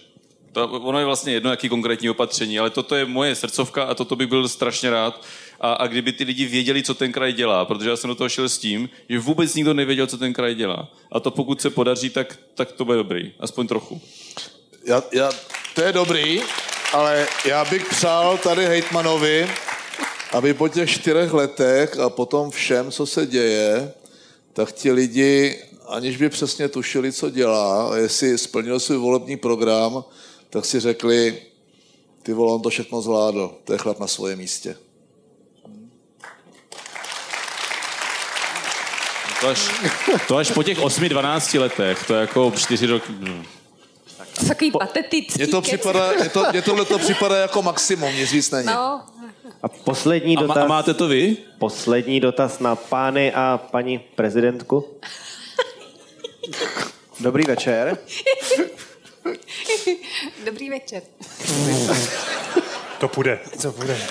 To, 0.52 0.68
ono 0.68 0.99
je 0.99 1.06
vlastně 1.06 1.34
jedno, 1.34 1.49
jaký 1.49 1.69
konkrétní 1.69 2.10
opatření, 2.10 2.60
ale 2.60 2.69
toto 2.69 2.95
je 2.95 3.06
moje 3.06 3.36
srdcovka 3.36 3.84
a 3.84 3.94
toto 3.94 4.15
bych 4.15 4.28
byl 4.28 4.49
strašně 4.49 4.90
rád. 4.90 5.26
A, 5.60 5.73
a 5.73 5.88
kdyby 5.88 6.11
ty 6.11 6.23
lidi 6.23 6.45
věděli, 6.45 6.84
co 6.84 6.94
ten 6.94 7.11
kraj 7.11 7.34
dělá, 7.34 7.65
protože 7.65 7.90
já 7.90 7.95
jsem 7.95 8.07
do 8.07 8.15
toho 8.15 8.30
šel 8.30 8.49
s 8.49 8.57
tím, 8.57 8.90
že 9.10 9.19
vůbec 9.19 9.56
nikdo 9.56 9.73
nevěděl, 9.73 10.07
co 10.07 10.18
ten 10.18 10.34
kraj 10.34 10.56
dělá. 10.56 10.91
A 11.11 11.19
to 11.19 11.32
pokud 11.32 11.61
se 11.61 11.69
podaří, 11.69 12.10
tak, 12.10 12.40
tak 12.56 12.72
to 12.72 12.86
bude 12.86 12.98
dobrý. 12.98 13.32
Aspoň 13.40 13.68
trochu. 13.68 14.02
Já, 14.86 15.03
já, 15.11 15.30
to 15.76 15.82
je 15.82 15.94
dobrý, 15.94 16.41
ale 16.93 17.27
já 17.45 17.65
bych 17.65 17.85
přál 17.85 18.38
tady 18.38 18.65
hejtmanovi, 18.65 19.49
aby 20.31 20.53
po 20.53 20.68
těch 20.68 20.89
čtyřech 20.89 21.34
letech 21.34 21.99
a 21.99 22.09
potom 22.09 22.51
všem, 22.51 22.91
co 22.91 23.05
se 23.05 23.26
děje, 23.26 23.93
tak 24.53 24.72
ti 24.72 24.91
lidi, 24.91 25.63
aniž 25.88 26.18
by 26.18 26.30
přesně 26.30 26.68
tušili, 26.68 27.11
co 27.11 27.30
dělá, 27.30 27.93
a 27.93 27.95
jestli 27.95 28.38
splnil 28.38 28.80
svůj 28.80 28.97
volební 28.97 29.38
program, 29.38 30.03
tak 30.49 30.65
si 30.65 30.80
řekli, 30.80 31.41
ty 32.23 32.34
vole, 32.34 32.53
on 32.53 32.61
to 32.61 32.69
všechno 32.69 33.01
zvládl, 33.01 33.55
to 33.63 33.73
je 33.73 33.80
chlap 33.80 33.99
na 33.99 34.07
svém 34.07 34.39
místě. 34.39 34.76
To 39.41 39.47
až, 39.47 39.69
to 40.27 40.38
až 40.38 40.51
po 40.51 40.63
těch 40.63 40.80
8-12 40.80 41.59
letech, 41.59 42.07
to 42.07 42.13
je 42.13 42.22
jako 42.22 42.53
4 42.57 42.85
roky. 42.85 43.13
Hm. 44.39 44.47
Takový 44.47 44.71
patetický. 44.71 45.33
Mně 45.37 45.47
to 45.47 45.61
připadá, 45.61 46.11
mně 46.19 46.29
to, 46.29 46.45
mně 46.51 46.61
tohle 46.61 46.85
to 46.85 46.99
připadá 46.99 47.37
jako 47.37 47.61
maximum, 47.61 48.15
nic 48.15 48.31
víc 48.31 48.51
není. 48.51 48.67
No, 48.67 49.01
A 49.63 49.67
poslední 49.67 50.37
A, 50.37 50.41
dotaz. 50.41 50.57
a 50.57 50.67
máte 50.67 50.93
to 50.93 51.07
vy? 51.07 51.37
Poslední 51.59 52.19
dotaz 52.19 52.59
na 52.59 52.75
pány 52.75 53.33
a 53.33 53.59
paní 53.71 53.99
prezidentku. 53.99 54.85
Dobrý 57.19 57.43
večer. 57.43 57.97
Dobrý 60.45 60.69
večer. 60.69 61.01
To 62.99 63.07
půjde. 63.07 63.39
To 63.61 63.71
půjde. 63.71 63.97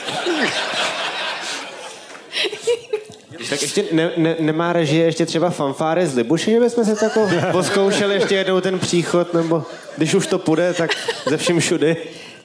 Tak 3.49 3.63
ještě 3.63 3.85
ne, 3.93 4.13
ne, 4.17 4.37
nemá 4.41 4.73
režie 4.73 5.05
ještě 5.05 5.27
třeba 5.27 5.51
fanfáry 5.51 6.07
z 6.07 6.15
Libuše, 6.15 6.51
že 6.51 6.61
bychom 6.61 6.85
se 6.85 6.97
to 6.97 7.05
jako 7.05 7.31
poskoušeli 7.53 8.15
ještě 8.15 8.35
jednou 8.35 8.61
ten 8.61 8.79
příchod, 8.79 9.35
nebo 9.35 9.67
když 9.97 10.15
už 10.15 10.27
to 10.27 10.39
půjde, 10.39 10.75
tak 10.75 10.91
ze 11.27 11.37
vším 11.37 11.61
všudy. 11.61 11.97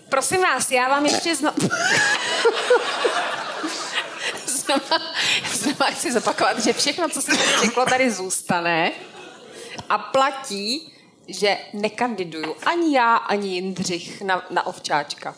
Prosím 0.09 0.41
vás, 0.41 0.71
já 0.71 0.89
vám 0.89 1.05
ještě 1.05 1.35
znovu... 1.35 1.57
znova, 4.47 4.99
znova 5.53 5.85
chci 5.85 6.13
zopakovat, 6.13 6.63
že 6.63 6.73
všechno, 6.73 7.09
co 7.09 7.21
se 7.21 7.31
tady 7.31 7.43
řeklo, 7.61 7.85
tady 7.85 8.11
zůstane 8.11 8.91
a 9.89 9.97
platí, 9.97 10.91
že 11.27 11.57
nekandiduju 11.73 12.55
ani 12.65 12.95
já, 12.95 13.15
ani 13.15 13.49
Jindřich 13.49 14.21
na, 14.21 14.45
na 14.49 14.65
ovčáčka. 14.65 15.35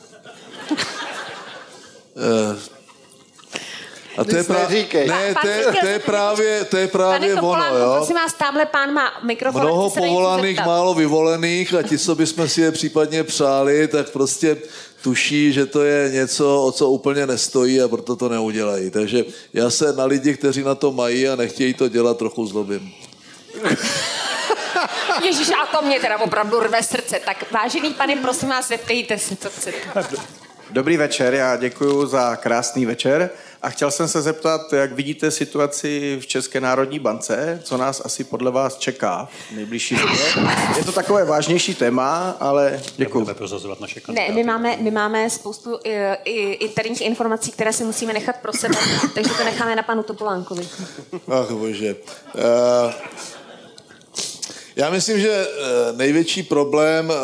Eh, 2.18 2.77
A 4.18 4.24
to 4.24 4.36
je, 4.36 4.44
právě, 4.44 4.88
ne, 5.08 5.36
to 5.42 5.48
je, 5.48 5.66
to 5.82 5.88
je 5.88 6.00
právě, 6.00 6.66
to 6.66 6.78
je 6.78 6.88
právě 6.88 7.20
Pane 7.20 7.32
ono, 7.34 7.42
Topolánku, 7.42 7.78
jo. 7.78 7.94
prosím 7.98 8.16
vás, 8.16 8.34
tamhle 8.34 8.66
pán 8.66 8.94
má 8.94 9.14
mikrofon. 9.24 9.62
Mnoho 9.62 9.90
povolaných, 9.90 10.66
málo 10.66 10.94
vyvolených 10.94 11.74
a 11.74 11.82
ti, 11.82 11.98
co 11.98 12.16
bychom 12.16 12.50
si 12.50 12.62
je 12.62 12.72
případně 12.72 13.24
přáli, 13.24 13.88
tak 13.88 14.10
prostě 14.10 14.58
tuší, 15.02 15.54
že 15.54 15.66
to 15.66 15.84
je 15.84 16.10
něco, 16.12 16.64
o 16.64 16.72
co 16.72 16.90
úplně 16.90 17.28
nestojí 17.28 17.82
a 17.82 17.88
proto 17.88 18.16
to 18.16 18.30
neudělají. 18.30 18.90
Takže 18.90 19.26
já 19.54 19.70
se 19.70 19.94
na 19.94 20.06
lidi, 20.06 20.34
kteří 20.34 20.64
na 20.64 20.76
to 20.76 20.92
mají 20.92 21.28
a 21.28 21.36
nechtějí 21.36 21.74
to 21.74 21.90
dělat, 21.90 22.18
trochu 22.18 22.46
zlobím. 22.46 22.94
Ježíš, 25.24 25.50
a 25.50 25.78
to 25.78 25.86
mě 25.86 26.00
teda 26.00 26.18
opravdu 26.20 26.60
rve 26.60 26.84
srdce. 26.84 27.20
Tak 27.26 27.52
vážený 27.52 27.94
pane, 27.94 28.16
prosím 28.16 28.50
vás, 28.50 28.68
zeptejte 28.68 29.18
se, 29.18 29.36
co 29.36 29.50
chcete. 29.50 29.78
Dobrý 30.70 30.98
večer, 30.98 31.34
já 31.34 31.56
děkuji 31.56 32.06
za 32.06 32.36
krásný 32.36 32.86
večer 32.86 33.30
a 33.62 33.70
chtěl 33.70 33.92
jsem 33.92 34.08
se 34.08 34.22
zeptat, 34.22 34.74
jak 34.74 34.92
vidíte 34.92 35.32
situaci 35.32 36.18
v 36.22 36.28
České 36.28 36.62
národní 36.62 37.00
bance, 37.00 37.62
co 37.64 37.78
nás 37.78 38.02
asi 38.06 38.24
podle 38.24 38.52
vás 38.52 38.78
čeká 38.78 39.30
v 39.52 39.56
nejbližší 39.56 39.96
době. 39.96 40.18
Je 40.78 40.84
to 40.84 40.92
takové 40.92 41.26
vážnější 41.26 41.76
téma, 41.76 42.38
ale 42.40 42.82
děkuji. 42.98 43.20
Nebudeme 43.20 43.38
prozazovat 43.38 43.80
naše 43.80 44.02
Ne, 44.08 44.32
my 44.32 44.44
máme, 44.44 44.78
my 44.78 44.92
máme 44.92 45.30
spoustu 45.30 45.80
i, 45.84 45.96
i, 46.26 46.54
interních 46.54 47.02
informací, 47.02 47.52
které 47.52 47.74
si 47.74 47.84
musíme 47.84 48.14
nechat 48.14 48.36
pro 48.42 48.54
sebe, 48.54 48.76
takže 49.16 49.30
to 49.34 49.44
necháme 49.44 49.76
na 49.76 49.84
panu 49.84 50.04
Topolánkovi. 50.04 50.68
Ach 51.28 51.52
bože. 51.52 51.96
Uh, 52.36 52.92
já 54.78 54.90
myslím, 54.90 55.20
že 55.20 55.48
eh, 55.48 55.94
největší 55.94 56.44
problém 56.44 57.12
eh, 57.12 57.16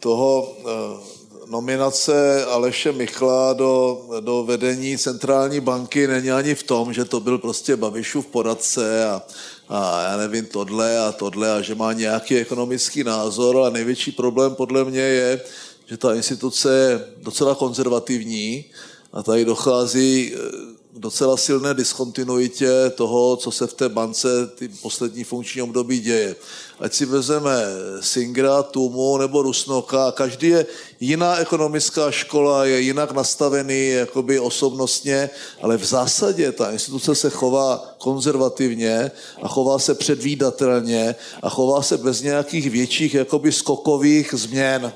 toho 0.00 0.56
eh, 0.60 1.15
nominace 1.48 2.44
Aleše 2.44 2.92
Michla 2.92 3.52
do, 3.52 4.02
do 4.20 4.44
vedení 4.44 4.98
centrální 4.98 5.60
banky 5.60 6.06
není 6.06 6.30
ani 6.30 6.54
v 6.54 6.62
tom, 6.62 6.92
že 6.92 7.04
to 7.04 7.20
byl 7.20 7.38
prostě 7.38 7.76
Babišův 7.76 8.26
poradce 8.26 9.06
a, 9.06 9.22
a 9.68 10.02
já 10.02 10.16
nevím, 10.16 10.46
tohle 10.46 10.98
a 10.98 11.12
tohle 11.12 11.52
a 11.52 11.60
že 11.60 11.74
má 11.74 11.92
nějaký 11.92 12.36
ekonomický 12.36 13.04
názor, 13.04 13.56
ale 13.56 13.70
největší 13.70 14.12
problém 14.12 14.54
podle 14.54 14.84
mě 14.84 15.00
je, 15.00 15.40
že 15.86 15.96
ta 15.96 16.14
instituce 16.14 16.76
je 16.76 17.04
docela 17.22 17.54
konzervativní 17.54 18.64
a 19.12 19.22
tady 19.22 19.44
dochází 19.44 20.34
eh, 20.34 20.76
docela 20.96 21.36
silné 21.36 21.74
diskontinuitě 21.74 22.70
toho, 22.94 23.36
co 23.36 23.50
se 23.50 23.66
v 23.66 23.74
té 23.74 23.88
bance 23.88 24.28
ty 24.46 24.68
poslední 24.68 25.24
funkční 25.24 25.62
období 25.62 26.00
děje. 26.00 26.36
Ať 26.80 26.94
si 26.94 27.04
vezmeme 27.06 27.62
Singra, 28.00 28.62
Tumu 28.62 29.18
nebo 29.18 29.42
Rusnoka, 29.42 30.12
každý 30.12 30.48
je 30.48 30.66
jiná 31.00 31.36
ekonomická 31.36 32.10
škola, 32.10 32.64
je 32.64 32.80
jinak 32.80 33.12
nastavený 33.12 33.88
jakoby 33.88 34.40
osobnostně, 34.40 35.30
ale 35.62 35.76
v 35.76 35.84
zásadě 35.84 36.52
ta 36.52 36.70
instituce 36.70 37.14
se 37.14 37.30
chová 37.30 37.94
konzervativně 37.98 39.10
a 39.42 39.48
chová 39.48 39.78
se 39.78 39.94
předvídatelně 39.94 41.14
a 41.42 41.48
chová 41.48 41.82
se 41.82 41.96
bez 41.96 42.22
nějakých 42.22 42.70
větších 42.70 43.14
jakoby 43.14 43.52
skokových 43.52 44.34
změn. 44.34 44.92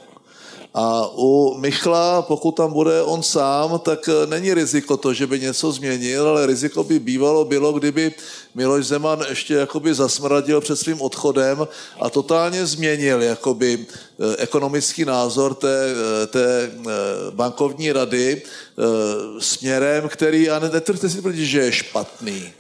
A 0.75 1.09
u 1.15 1.57
Michla, 1.59 2.23
pokud 2.23 2.53
tam 2.53 2.73
bude 2.73 3.03
on 3.03 3.23
sám, 3.23 3.79
tak 3.79 4.09
eh, 4.09 4.27
není 4.27 4.55
riziko 4.55 4.97
to, 4.97 5.15
že 5.15 5.27
by 5.27 5.41
něco 5.41 5.73
změnil, 5.73 6.29
ale 6.29 6.47
riziko 6.47 6.85
by 6.85 6.99
bývalo 6.99 7.45
bylo, 7.45 7.73
kdyby 7.73 8.15
Miloš 8.55 8.87
Zeman 8.87 9.25
ještě 9.29 9.55
jakoby 9.55 9.95
zasmradil 9.95 10.61
před 10.61 10.77
svým 10.77 11.01
odchodem 11.01 11.69
a 12.01 12.11
totálně 12.11 12.67
změnil 12.67 13.23
jakoby 13.23 13.87
eh, 13.87 14.37
ekonomický 14.39 15.05
názor 15.05 15.55
té, 15.55 15.87
eh, 15.91 16.27
té 16.27 16.71
bankovní 17.31 17.93
rady 17.93 18.43
směrem, 19.39 20.09
který, 20.09 20.51
a 20.51 20.59
ne- 20.59 20.71
netvrdte 20.73 21.09
si 21.09 21.21
tvrdit, 21.21 21.47
že 21.47 21.61
je 21.61 21.73
špatný, 21.73 22.53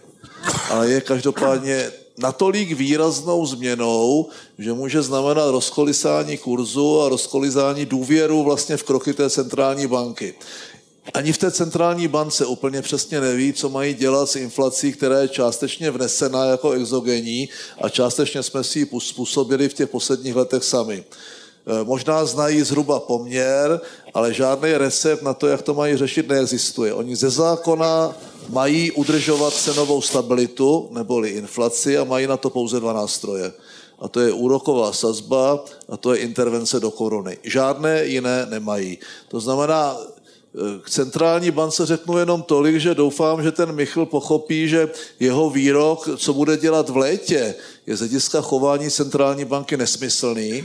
ale 0.70 0.88
je 0.88 1.00
každopádně 1.00 1.92
natolik 2.22 2.72
výraznou 2.72 3.47
změnou, 3.47 4.28
že 4.59 4.72
může 4.72 5.02
znamenat 5.02 5.51
rozkolisání 5.51 6.38
kurzu 6.38 7.01
a 7.01 7.09
rozkolisání 7.09 7.86
důvěru 7.86 8.42
vlastně 8.42 8.76
v 8.76 8.82
kroky 8.82 9.12
té 9.12 9.30
centrální 9.30 9.86
banky. 9.86 10.34
Ani 11.14 11.32
v 11.32 11.38
té 11.38 11.51
centrální 11.51 12.09
bance 12.09 12.47
úplně 12.47 12.82
přesně 12.82 13.20
neví, 13.20 13.52
co 13.52 13.68
mají 13.68 13.94
dělat 13.94 14.30
s 14.30 14.36
inflací, 14.36 14.92
která 14.92 15.20
je 15.20 15.28
částečně 15.28 15.90
vnesena 15.90 16.44
jako 16.44 16.70
exogenní 16.70 17.48
a 17.80 17.88
částečně 17.88 18.42
jsme 18.42 18.64
si 18.64 18.78
ji 18.78 18.86
způsobili 18.98 19.68
v 19.68 19.74
těch 19.74 19.88
posledních 19.88 20.36
letech 20.36 20.64
sami. 20.64 21.05
E, 21.05 21.84
Možná 21.84 22.24
znají 22.24 22.62
zhruba 22.62 23.01
poměr, 23.01 23.80
ale 24.14 24.34
žádný 24.34 24.72
recept 24.72 25.22
na 25.22 25.34
to, 25.34 25.47
jak 25.47 25.62
to 25.62 25.74
mají 25.74 25.97
řešit, 25.97 26.28
neexistuje. 26.28 26.94
Oni 26.94 27.16
ze 27.16 27.30
zákona 27.30 28.14
mají 28.51 28.90
udržovat 28.93 29.55
cenovou 29.55 30.02
stabilitu 30.02 30.89
neboli 30.90 31.28
inflaci 31.28 31.98
a 31.98 32.05
mají 32.05 32.27
na 32.27 32.36
to 32.36 32.51
pouze 32.51 32.81
dva 32.81 32.93
nástroje. 32.93 33.52
A 33.98 34.09
to 34.09 34.20
je 34.20 34.32
úroková 34.32 34.93
sazba 34.93 35.64
a 35.89 35.97
to 35.97 36.14
je 36.14 36.20
intervence 36.20 36.81
do 36.81 36.90
koruny. 36.90 37.39
Žádné 37.43 38.05
jiné 38.05 38.47
nemají. 38.51 38.98
To 39.28 39.40
znamená, 39.40 39.97
k 40.82 40.90
centrální 40.90 41.51
bance 41.51 41.86
řeknu 41.86 42.18
jenom 42.18 42.43
tolik, 42.43 42.77
že 42.77 42.94
doufám, 42.94 43.43
že 43.43 43.52
ten 43.52 43.72
Michl 43.72 44.06
pochopí, 44.06 44.68
že 44.68 44.89
jeho 45.20 45.51
výrok, 45.51 46.09
co 46.16 46.32
bude 46.32 46.56
dělat 46.56 46.89
v 46.89 46.97
létě, 46.97 47.55
je 47.86 47.97
z 47.97 47.98
hlediska 47.98 48.40
chování 48.40 48.90
centrální 48.90 49.44
banky 49.44 49.77
nesmyslný, 49.77 50.64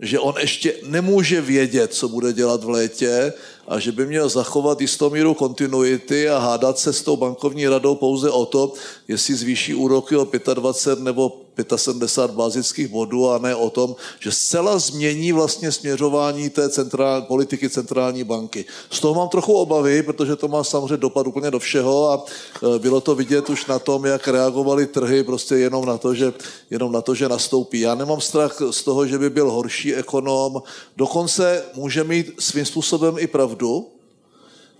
že 0.00 0.18
on 0.18 0.34
ještě 0.40 0.74
nemůže 0.82 1.40
vědět, 1.40 1.94
co 1.94 2.08
bude 2.08 2.32
dělat 2.32 2.64
v 2.64 2.68
létě 2.68 3.32
a 3.68 3.78
že 3.78 3.92
by 3.92 4.06
měl 4.06 4.28
zachovat 4.28 4.80
jistou 4.80 5.10
míru 5.10 5.34
kontinuity 5.34 6.28
a 6.28 6.38
hádat 6.38 6.78
se 6.78 6.92
s 6.92 7.02
tou 7.02 7.16
bankovní 7.16 7.68
radou 7.68 7.94
pouze 7.94 8.30
o 8.30 8.46
to, 8.46 8.72
jestli 9.12 9.34
zvýší 9.34 9.74
úroky 9.74 10.16
o 10.16 10.24
25 10.54 11.04
nebo 11.04 11.42
75 11.76 12.36
bázických 12.36 12.88
bodů 12.88 13.30
a 13.30 13.38
ne 13.38 13.54
o 13.54 13.70
tom, 13.70 13.96
že 14.20 14.32
zcela 14.32 14.78
změní 14.78 15.32
vlastně 15.32 15.72
směřování 15.72 16.50
té 16.50 16.68
centrál, 16.68 17.22
politiky 17.22 17.70
centrální 17.70 18.24
banky. 18.24 18.64
Z 18.90 19.00
toho 19.00 19.14
mám 19.14 19.28
trochu 19.28 19.52
obavy, 19.52 20.02
protože 20.02 20.36
to 20.36 20.48
má 20.48 20.64
samozřejmě 20.64 20.96
dopad 20.96 21.26
úplně 21.26 21.50
do 21.50 21.58
všeho 21.58 22.10
a 22.10 22.24
e, 22.24 22.78
bylo 22.78 23.00
to 23.00 23.14
vidět 23.14 23.50
už 23.50 23.66
na 23.66 23.78
tom, 23.78 24.04
jak 24.04 24.28
reagovaly 24.28 24.86
trhy 24.86 25.24
prostě 25.24 25.54
jenom 25.54 25.84
na 25.84 25.98
to, 25.98 26.14
že, 26.14 26.32
jenom 26.70 26.92
na 26.92 27.00
to, 27.00 27.14
že 27.14 27.28
nastoupí. 27.28 27.80
Já 27.80 27.94
nemám 27.94 28.20
strach 28.20 28.56
z 28.70 28.82
toho, 28.82 29.06
že 29.06 29.18
by 29.18 29.30
byl 29.30 29.50
horší 29.50 29.94
ekonom, 29.94 30.62
dokonce 30.96 31.64
může 31.74 32.04
mít 32.04 32.32
svým 32.38 32.66
způsobem 32.66 33.14
i 33.18 33.26
pravdu, 33.26 33.91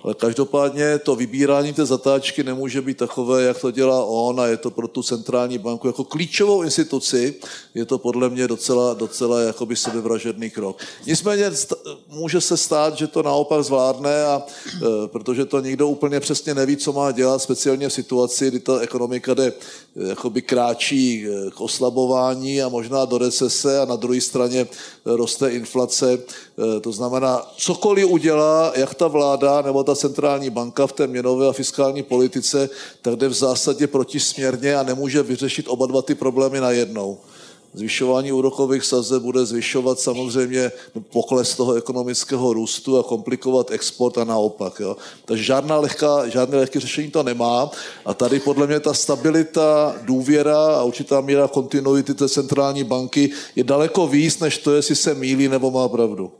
ale 0.04 0.14
každopádně 0.14 0.98
to 0.98 1.16
vybírání 1.16 1.72
té 1.72 1.86
zatáčky 1.86 2.44
nemůže 2.44 2.82
být 2.82 2.96
takové, 2.96 3.42
jak 3.42 3.60
to 3.60 3.70
dělá 3.70 4.04
on 4.04 4.40
a 4.40 4.46
je 4.46 4.56
to 4.56 4.70
pro 4.70 4.88
tu 4.88 5.02
centrální 5.02 5.58
banku 5.58 5.86
jako 5.86 6.04
klíčovou 6.04 6.62
instituci, 6.62 7.34
je 7.74 7.84
to 7.84 7.98
podle 7.98 8.30
mě 8.30 8.48
docela, 8.48 8.94
docela 8.94 9.40
jakoby 9.40 9.76
sebevražedný 9.76 10.50
krok. 10.50 10.76
Nicméně 11.06 11.50
může 12.08 12.40
se 12.40 12.56
stát, 12.56 12.96
že 12.96 13.06
to 13.06 13.22
naopak 13.22 13.64
zvládne, 13.64 14.24
a, 14.24 14.42
e, 14.42 15.08
protože 15.08 15.44
to 15.44 15.60
nikdo 15.60 15.88
úplně 15.88 16.20
přesně 16.20 16.54
neví, 16.54 16.76
co 16.76 16.92
má 16.92 17.12
dělat, 17.12 17.42
speciálně 17.42 17.88
v 17.88 17.92
situaci, 17.92 18.48
kdy 18.48 18.60
ta 18.60 18.80
ekonomika 18.80 19.34
jde 19.34 19.46
e, 19.46 19.52
jakoby 20.08 20.42
kráčí 20.42 21.26
e, 21.26 21.50
k 21.50 21.60
oslabování 21.60 22.62
a 22.62 22.68
možná 22.68 23.04
do 23.04 23.18
recese 23.18 23.80
a 23.80 23.84
na 23.84 23.96
druhé 23.96 24.20
straně 24.20 24.66
roste 25.04 25.50
inflace. 25.50 26.18
To 26.80 26.92
znamená, 26.92 27.46
cokoliv 27.56 28.06
udělá, 28.06 28.72
jak 28.76 28.94
ta 28.94 29.08
vláda 29.08 29.62
nebo 29.62 29.84
ta 29.84 29.91
ta 29.92 29.96
centrální 29.96 30.50
banka 30.50 30.86
v 30.86 30.92
té 30.92 31.06
měnové 31.06 31.48
a 31.48 31.52
fiskální 31.52 32.02
politice, 32.02 32.70
tak 33.02 33.16
jde 33.16 33.28
v 33.28 33.32
zásadě 33.32 33.86
protisměrně 33.86 34.76
a 34.76 34.82
nemůže 34.82 35.22
vyřešit 35.22 35.66
oba 35.68 35.86
dva 35.86 36.02
ty 36.02 36.14
problémy 36.14 36.60
najednou. 36.60 37.18
Zvyšování 37.74 38.32
úrokových 38.32 38.84
sazeb 38.84 39.22
bude 39.22 39.46
zvyšovat 39.46 40.00
samozřejmě 40.00 40.72
pokles 41.12 41.56
toho 41.56 41.74
ekonomického 41.74 42.52
růstu 42.52 42.98
a 42.98 43.02
komplikovat 43.02 43.70
export 43.70 44.18
a 44.18 44.24
naopak. 44.24 44.80
Jo. 44.80 44.96
Takže 45.24 45.44
žádná 45.44 45.78
lehká, 45.78 46.28
žádné 46.28 46.56
lehké 46.56 46.80
řešení 46.80 47.10
to 47.10 47.22
nemá. 47.22 47.70
A 48.04 48.14
tady 48.14 48.40
podle 48.40 48.66
mě 48.66 48.80
ta 48.80 48.94
stabilita, 48.94 49.96
důvěra 50.02 50.76
a 50.76 50.82
určitá 50.82 51.20
míra 51.20 51.48
kontinuity 51.48 52.14
té 52.14 52.28
centrální 52.28 52.84
banky 52.84 53.30
je 53.56 53.64
daleko 53.64 54.06
víc, 54.06 54.38
než 54.38 54.58
to, 54.58 54.74
jestli 54.74 54.96
se 54.96 55.14
mílí 55.14 55.48
nebo 55.48 55.70
má 55.70 55.88
pravdu. 55.88 56.32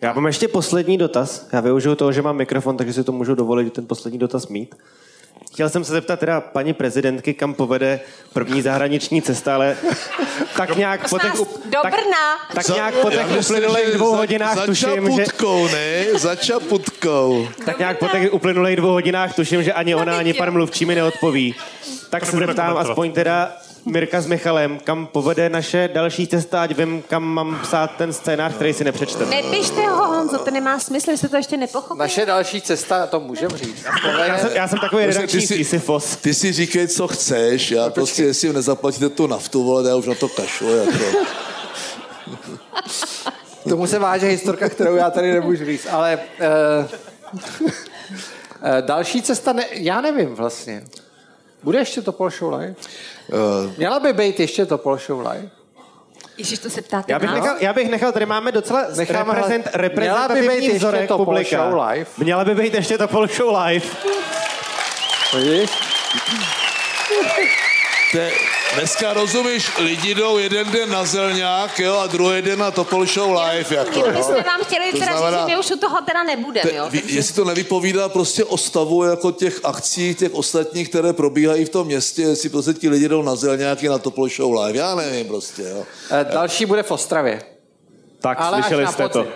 Já 0.00 0.12
mám 0.12 0.26
ještě 0.26 0.48
poslední 0.48 0.98
dotaz. 0.98 1.48
Já 1.52 1.60
využiju 1.60 1.94
toho, 1.94 2.12
že 2.12 2.22
mám 2.22 2.36
mikrofon, 2.36 2.76
takže 2.76 2.92
si 2.92 3.04
to 3.04 3.12
můžu 3.12 3.34
dovolit 3.34 3.72
ten 3.72 3.86
poslední 3.86 4.18
dotaz 4.18 4.48
mít. 4.48 4.74
Chtěl 5.52 5.68
jsem 5.68 5.84
se 5.84 5.92
zeptat 5.92 6.20
teda 6.20 6.40
paní 6.40 6.72
prezidentky, 6.72 7.34
kam 7.34 7.54
povede 7.54 8.00
první 8.32 8.62
zahraniční 8.62 9.22
cesta, 9.22 9.54
ale 9.54 9.76
tak 10.56 10.76
nějak 10.76 11.08
po 11.10 11.18
těch, 11.18 11.32
do 11.64 11.78
tak, 11.82 11.92
Brna. 11.94 12.54
tak 12.54 12.68
nějak 12.68 12.94
po 12.94 13.10
těch 13.10 13.26
uplynulých 13.40 13.94
dvou 13.94 14.16
hodinách 14.16 14.56
za 14.56 14.66
tuším, 14.66 14.88
čaputkou, 14.88 15.68
že... 15.68 15.76
ne? 15.76 16.18
Za 16.18 16.36
čaputkou. 16.36 17.48
Tak 17.64 17.78
nějak 17.78 17.98
po 17.98 18.08
těch 18.08 18.32
uplynulých 18.32 18.76
dvou 18.76 18.90
hodinách 18.90 19.34
tuším, 19.34 19.62
že 19.62 19.72
ani 19.72 19.94
ona, 19.94 20.18
ani 20.18 20.34
pan 20.34 20.50
mluvčí 20.50 20.84
mi 20.84 20.94
neodpoví. 20.94 21.54
Tak 22.10 22.26
se 22.26 22.36
zeptám 22.36 22.76
aspoň 22.76 23.12
teda, 23.12 23.52
Mirka 23.90 24.20
s 24.20 24.26
Michalem, 24.26 24.78
kam 24.78 25.06
povede 25.06 25.48
naše 25.48 25.88
další 25.92 26.26
cesta, 26.26 26.62
ať 26.62 26.76
vím, 26.76 27.02
kam 27.08 27.24
mám 27.24 27.58
psát 27.62 27.90
ten 27.96 28.12
scénář, 28.12 28.54
který 28.54 28.72
si 28.72 28.84
nepřečteme. 28.84 29.36
Nepište 29.36 29.86
ho, 29.86 30.06
Honzo, 30.06 30.38
to 30.38 30.50
nemá 30.50 30.78
smysl, 30.78 31.10
jste 31.10 31.28
to 31.28 31.36
ještě 31.36 31.56
nepochopil. 31.56 31.96
Naše 31.96 32.26
další 32.26 32.60
cesta, 32.60 33.06
to 33.06 33.20
můžeme 33.20 33.58
říct. 33.58 33.84
Já 34.26 34.38
jsem, 34.38 34.50
já 34.52 34.68
jsem 34.68 34.78
takový 34.78 35.06
redakční 35.06 35.40
Sisyfos. 35.40 36.16
Ty 36.16 36.34
si 36.34 36.52
říkej, 36.52 36.88
co 36.88 37.08
chceš, 37.08 37.70
já 37.70 37.84
no, 37.84 37.90
prostě, 37.90 38.24
jestli 38.24 38.52
nezaplatíte 38.52 39.08
tu 39.08 39.26
naftu, 39.26 39.64
vole, 39.64 39.88
já 39.88 39.96
už 39.96 40.06
na 40.06 40.14
to 40.14 40.28
kašlu, 40.28 40.76
jako. 40.76 41.04
Tomu 43.68 43.86
se 43.86 43.98
váže 43.98 44.26
historka, 44.26 44.68
kterou 44.68 44.96
já 44.96 45.10
tady 45.10 45.32
nemůžu 45.32 45.64
říct, 45.64 45.86
ale 45.90 46.18
uh, 46.18 46.86
uh, 47.32 47.40
další 48.80 49.22
cesta, 49.22 49.52
ne, 49.52 49.64
já 49.72 50.00
nevím 50.00 50.34
vlastně. 50.34 50.84
Bude 51.62 51.78
ještě 51.78 52.02
to 52.02 52.12
Pol 52.12 52.30
Show 52.30 52.52
Live? 52.52 52.74
Uh, 53.32 53.72
Měla 53.76 54.00
by 54.00 54.12
být 54.12 54.40
ještě 54.40 54.66
to 54.66 54.78
Pol 54.78 54.98
Show 54.98 55.20
Live? 55.20 55.50
Ježiš, 56.38 56.58
to 56.58 56.70
se 56.70 56.82
ptáte 56.82 57.12
já 57.12 57.18
bych, 57.18 57.30
nechal, 57.30 57.56
já 57.60 57.72
bych 57.72 57.90
nechal, 57.90 58.12
tady 58.12 58.26
máme 58.26 58.52
docela 58.52 58.86
Necháme 58.96 59.34
reprezent, 59.34 59.68
reprezentativní 59.74 60.40
Měla 60.40 60.58
by 60.58 60.60
být 60.60 60.76
vzorek 60.76 61.00
ještě 61.00 61.08
to 61.08 61.18
publika. 61.18 61.70
Show 61.70 61.82
Live. 61.88 62.06
Měla 62.18 62.44
by 62.44 62.54
být 62.54 62.74
ještě 62.74 62.98
to 62.98 63.26
Show 63.26 63.56
Live. 63.56 63.86
Vidíš? 65.34 65.70
Dneska 68.74 69.12
rozumíš, 69.12 69.70
lidi 69.78 70.14
jdou 70.14 70.38
jeden 70.38 70.70
den 70.70 70.90
na 70.90 71.04
Zelňák, 71.04 71.78
jo, 71.78 71.96
a 71.98 72.06
druhý 72.06 72.42
den 72.42 72.58
na 72.58 72.70
Topol 72.70 73.06
Show 73.06 73.30
live, 73.32 73.76
jako, 73.76 74.10
My 74.10 74.22
jsme 74.22 74.42
vám 74.42 74.60
chtěli 74.64 74.92
To 74.92 74.98
teda 74.98 75.16
znamená- 75.18 75.38
říct, 75.38 75.48
že 75.48 75.54
my 75.54 75.60
už 75.60 75.70
u 75.70 75.76
toho 75.78 75.96
teda 76.06 76.22
nebudeme, 76.22 76.74
jo? 76.74 76.86
Vy, 76.90 77.02
jestli 77.06 77.34
to 77.34 77.44
nevypovídá 77.44 78.08
prostě 78.08 78.44
o 78.44 78.56
stavu 78.56 79.04
jako 79.04 79.32
těch 79.32 79.60
akcí, 79.64 80.14
těch 80.14 80.34
ostatních, 80.34 80.88
které 80.88 81.12
probíhají 81.12 81.64
v 81.64 81.68
tom 81.68 81.86
městě, 81.86 82.22
jestli 82.22 82.48
prostě 82.48 82.72
ti 82.74 82.88
lidi 82.88 83.08
jdou 83.08 83.22
na 83.22 83.36
Zelňáky 83.36 83.88
na 83.88 83.98
Topol 83.98 84.28
Show 84.28 84.54
live, 84.60 84.78
já 84.78 84.94
nevím 84.94 85.26
prostě, 85.26 85.62
jo. 85.62 85.82
Eh, 86.10 86.26
Další 86.32 86.66
bude 86.66 86.82
v 86.82 86.90
Ostravě. 86.90 87.42
Tak, 88.20 88.38
Ale 88.40 88.62
slyšeli 88.62 88.86
jste 88.86 89.08
to. 89.08 89.26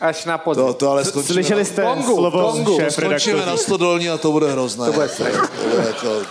Až 0.00 0.24
na 0.24 0.38
podzim. 0.38 0.64
To, 0.64 0.72
to 0.74 0.90
ale 0.90 1.04
skončíme 1.04 1.34
Slyšeli 1.34 1.64
jste 1.64 1.82
Kongu, 1.82 2.14
slovo 2.16 2.52
Kongu. 2.52 2.76
šéf 2.80 2.92
skončíme 2.92 3.46
na. 3.46 3.56
Stodolní 3.56 4.10
a 4.10 4.18
to 4.18 4.32
bude 4.32 4.52
hrozné. 4.52 4.86
To 4.86 4.92
bude 4.92 5.08
to 5.08 5.24
jako, 5.24 6.22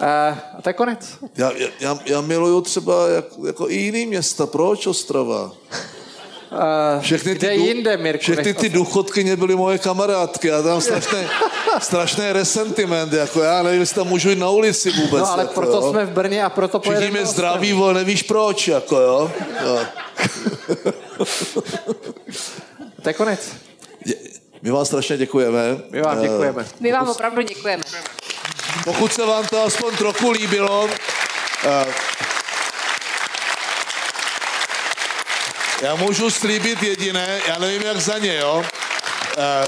a 0.00 0.38
to 0.62 0.68
je 0.68 0.72
konec. 0.72 1.08
já, 1.36 1.50
já- 1.56 1.68
já, 1.80 1.98
já 2.06 2.20
miluju 2.20 2.60
třeba 2.60 3.08
jak, 3.08 3.24
jako 3.46 3.70
i 3.70 3.74
jiný 3.74 4.06
města. 4.06 4.46
Proč 4.46 4.86
Ostrava? 4.86 5.52
Uh, 6.52 7.02
Všechny 7.02 7.34
kde 7.34 7.48
ty, 7.48 7.56
du- 7.56 7.64
jinde, 7.66 7.96
Mirku? 7.96 8.22
všechny 8.22 8.54
ty 8.54 8.68
důchodkyně 8.68 9.36
byly 9.36 9.56
moje 9.56 9.78
kamarádky 9.78 10.52
a 10.52 10.62
tam 10.62 10.80
strašné, 10.80 11.28
strašné 11.80 12.32
resentiment, 12.32 13.12
jako 13.12 13.42
já 13.42 13.62
nevím, 13.62 13.80
jestli 13.80 13.94
tam 13.94 14.06
můžu 14.08 14.30
jít 14.30 14.38
na 14.38 14.50
ulici 14.50 14.90
vůbec. 14.90 15.20
No 15.22 15.32
ale 15.32 15.42
jako, 15.42 15.54
proto 15.54 15.76
jo. 15.76 15.90
jsme 15.90 16.06
v 16.06 16.10
Brně 16.10 16.44
a 16.44 16.50
proto 16.50 16.80
Všichni 16.80 16.94
pojedeme 16.96 17.10
mě 17.18 17.20
do 17.26 17.30
zdraví, 17.32 17.72
vole, 17.72 17.94
nevíš 17.94 18.22
proč, 18.22 18.68
jako 18.68 18.96
jo. 19.00 19.30
jo. 19.64 19.78
To 23.02 23.08
je 23.08 23.12
konec. 23.12 23.48
My 24.62 24.70
vám 24.70 24.84
strašně 24.84 25.16
děkujeme. 25.16 25.78
My 25.90 26.02
vám 26.02 26.18
Eh, 26.18 26.22
děkujeme. 26.22 26.66
My 26.80 26.92
vám 26.92 27.08
opravdu 27.08 27.42
děkujeme. 27.42 27.82
Pokud 28.84 29.12
se 29.12 29.26
vám 29.26 29.46
to 29.46 29.62
aspoň 29.62 29.96
trochu 29.96 30.30
líbilo, 30.30 30.88
eh, 31.64 31.94
já 35.82 35.94
můžu 35.94 36.30
slíbit 36.30 36.82
jediné, 36.82 37.40
já 37.48 37.58
nevím, 37.58 37.82
jak 37.82 38.00
za 38.00 38.18
ně, 38.18 38.36
jo. 38.36 38.64
Eh, 39.38 39.66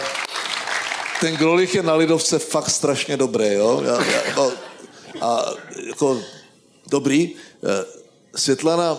Ten 1.20 1.36
Grolich 1.36 1.74
je 1.74 1.82
na 1.82 1.94
Lidovce 1.94 2.39
fakt 2.39 2.70
strašně 2.70 3.16
dobrý, 3.16 3.52
jo. 3.52 3.82
Já, 3.84 4.05
já, 4.05 4.22
no, 4.36 4.52
a 5.20 5.44
jako 5.89 6.22
dobrý. 6.86 7.30
Eh, 7.64 7.84
Světlana 8.36 8.98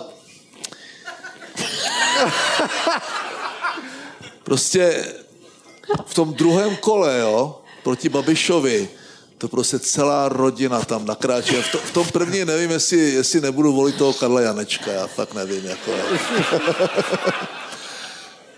prostě 4.44 5.14
v 6.06 6.14
tom 6.14 6.34
druhém 6.34 6.76
kole, 6.76 7.18
jo, 7.18 7.60
proti 7.82 8.08
Babišovi, 8.08 8.88
to 9.38 9.48
prostě 9.48 9.78
celá 9.78 10.28
rodina 10.28 10.84
tam 10.84 11.06
nakráčela. 11.06 11.62
V, 11.62 11.72
to, 11.72 11.78
v 11.78 11.90
tom 11.90 12.06
první 12.08 12.44
nevím, 12.44 12.70
jestli, 12.70 12.98
jestli 12.98 13.40
nebudu 13.40 13.72
volit 13.72 13.96
toho 13.96 14.12
Karla 14.12 14.40
Janečka, 14.40 14.92
já 14.92 15.06
fakt 15.06 15.34
nevím. 15.34 15.64
Jako. 15.64 15.92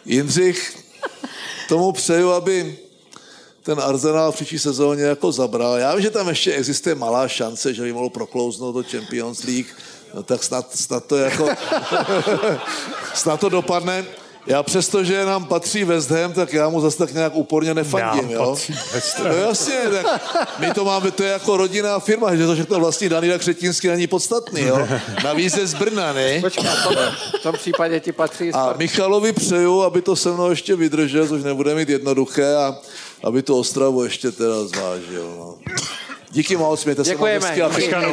Jindřich, 0.05 0.79
tomu 1.69 1.93
přeju, 1.93 2.31
aby 2.31 2.79
ten 3.63 3.81
Arsenal 3.81 4.33
v 4.33 4.35
příští 4.35 4.59
sezóně 4.59 5.03
jako 5.03 5.33
zabral. 5.33 5.77
Já 5.77 5.95
vím, 5.95 6.03
že 6.03 6.11
tam 6.11 6.29
ještě 6.29 6.53
existuje 6.53 6.95
malá 6.95 7.29
šance, 7.29 7.75
že 7.75 7.83
by 7.83 7.93
mohl 7.93 8.11
proklouznout 8.11 8.75
do 8.75 8.83
Champions 8.91 9.43
League, 9.43 9.67
no 10.15 10.23
tak 10.23 10.45
snad, 10.45 10.77
snad 10.77 11.05
to 11.05 11.17
jako 11.17 11.49
snad 13.15 13.41
to 13.41 13.49
dopadne. 13.49 14.05
Já 14.47 14.63
přesto, 14.63 15.05
že 15.05 15.25
nám 15.25 15.45
patří 15.45 15.85
West 15.85 16.11
Ham, 16.11 16.33
tak 16.33 16.53
já 16.53 16.69
mu 16.69 16.81
zase 16.81 16.99
tak 16.99 17.13
nějak 17.13 17.35
úporně 17.35 17.75
nefandím, 17.75 18.31
jo? 18.31 18.57
No 19.25 19.37
jasně, 19.37 19.75
tak 19.93 20.21
my 20.59 20.71
to 20.71 20.85
máme, 20.85 21.11
to 21.11 21.23
je 21.23 21.31
jako 21.31 21.57
rodinná 21.57 21.99
firma, 21.99 22.37
že 22.37 22.47
to 22.47 22.55
všechno 22.55 22.81
vlastní 22.81 23.09
Daniel 23.09 23.39
Křetínský 23.39 23.89
není 23.89 24.07
podstatný, 24.07 24.63
jo? 24.63 24.89
Navíc 25.25 25.57
je 25.57 25.67
z 25.67 25.75
Brna, 25.75 26.13
ne? 26.13 26.41
Počkej, 26.41 26.65
v 26.65 26.83
tom, 26.83 26.97
v 27.41 27.43
tom 27.43 27.55
případě 27.55 28.01
ti 28.01 28.13
patří 28.13 28.53
A 28.53 28.75
Michalovi 28.77 29.33
přeju, 29.33 29.83
aby 29.83 30.03
to 30.03 30.17
se 30.17 30.33
mnou 30.33 30.51
ještě 30.51 30.77
vydržel, 30.77 31.29
což 31.29 31.43
nebude 31.43 31.75
mít 31.75 31.89
jednoduché 31.89 32.57
a 32.57 32.79
aby 33.25 33.43
to 33.43 33.59
Ostravu 33.59 34.05
ještě 34.05 34.33
teda 34.33 34.65
zvážil. 34.65 35.35
No. 35.39 35.55
Díky 36.31 36.57
moc, 36.57 36.85
mějte 36.85 37.05
se 37.05 37.11
moc 37.11 37.17
Děkujeme. 37.17 37.47
hezky 37.47 37.63
a. 37.63 37.69
Děkujeme. 37.69 38.09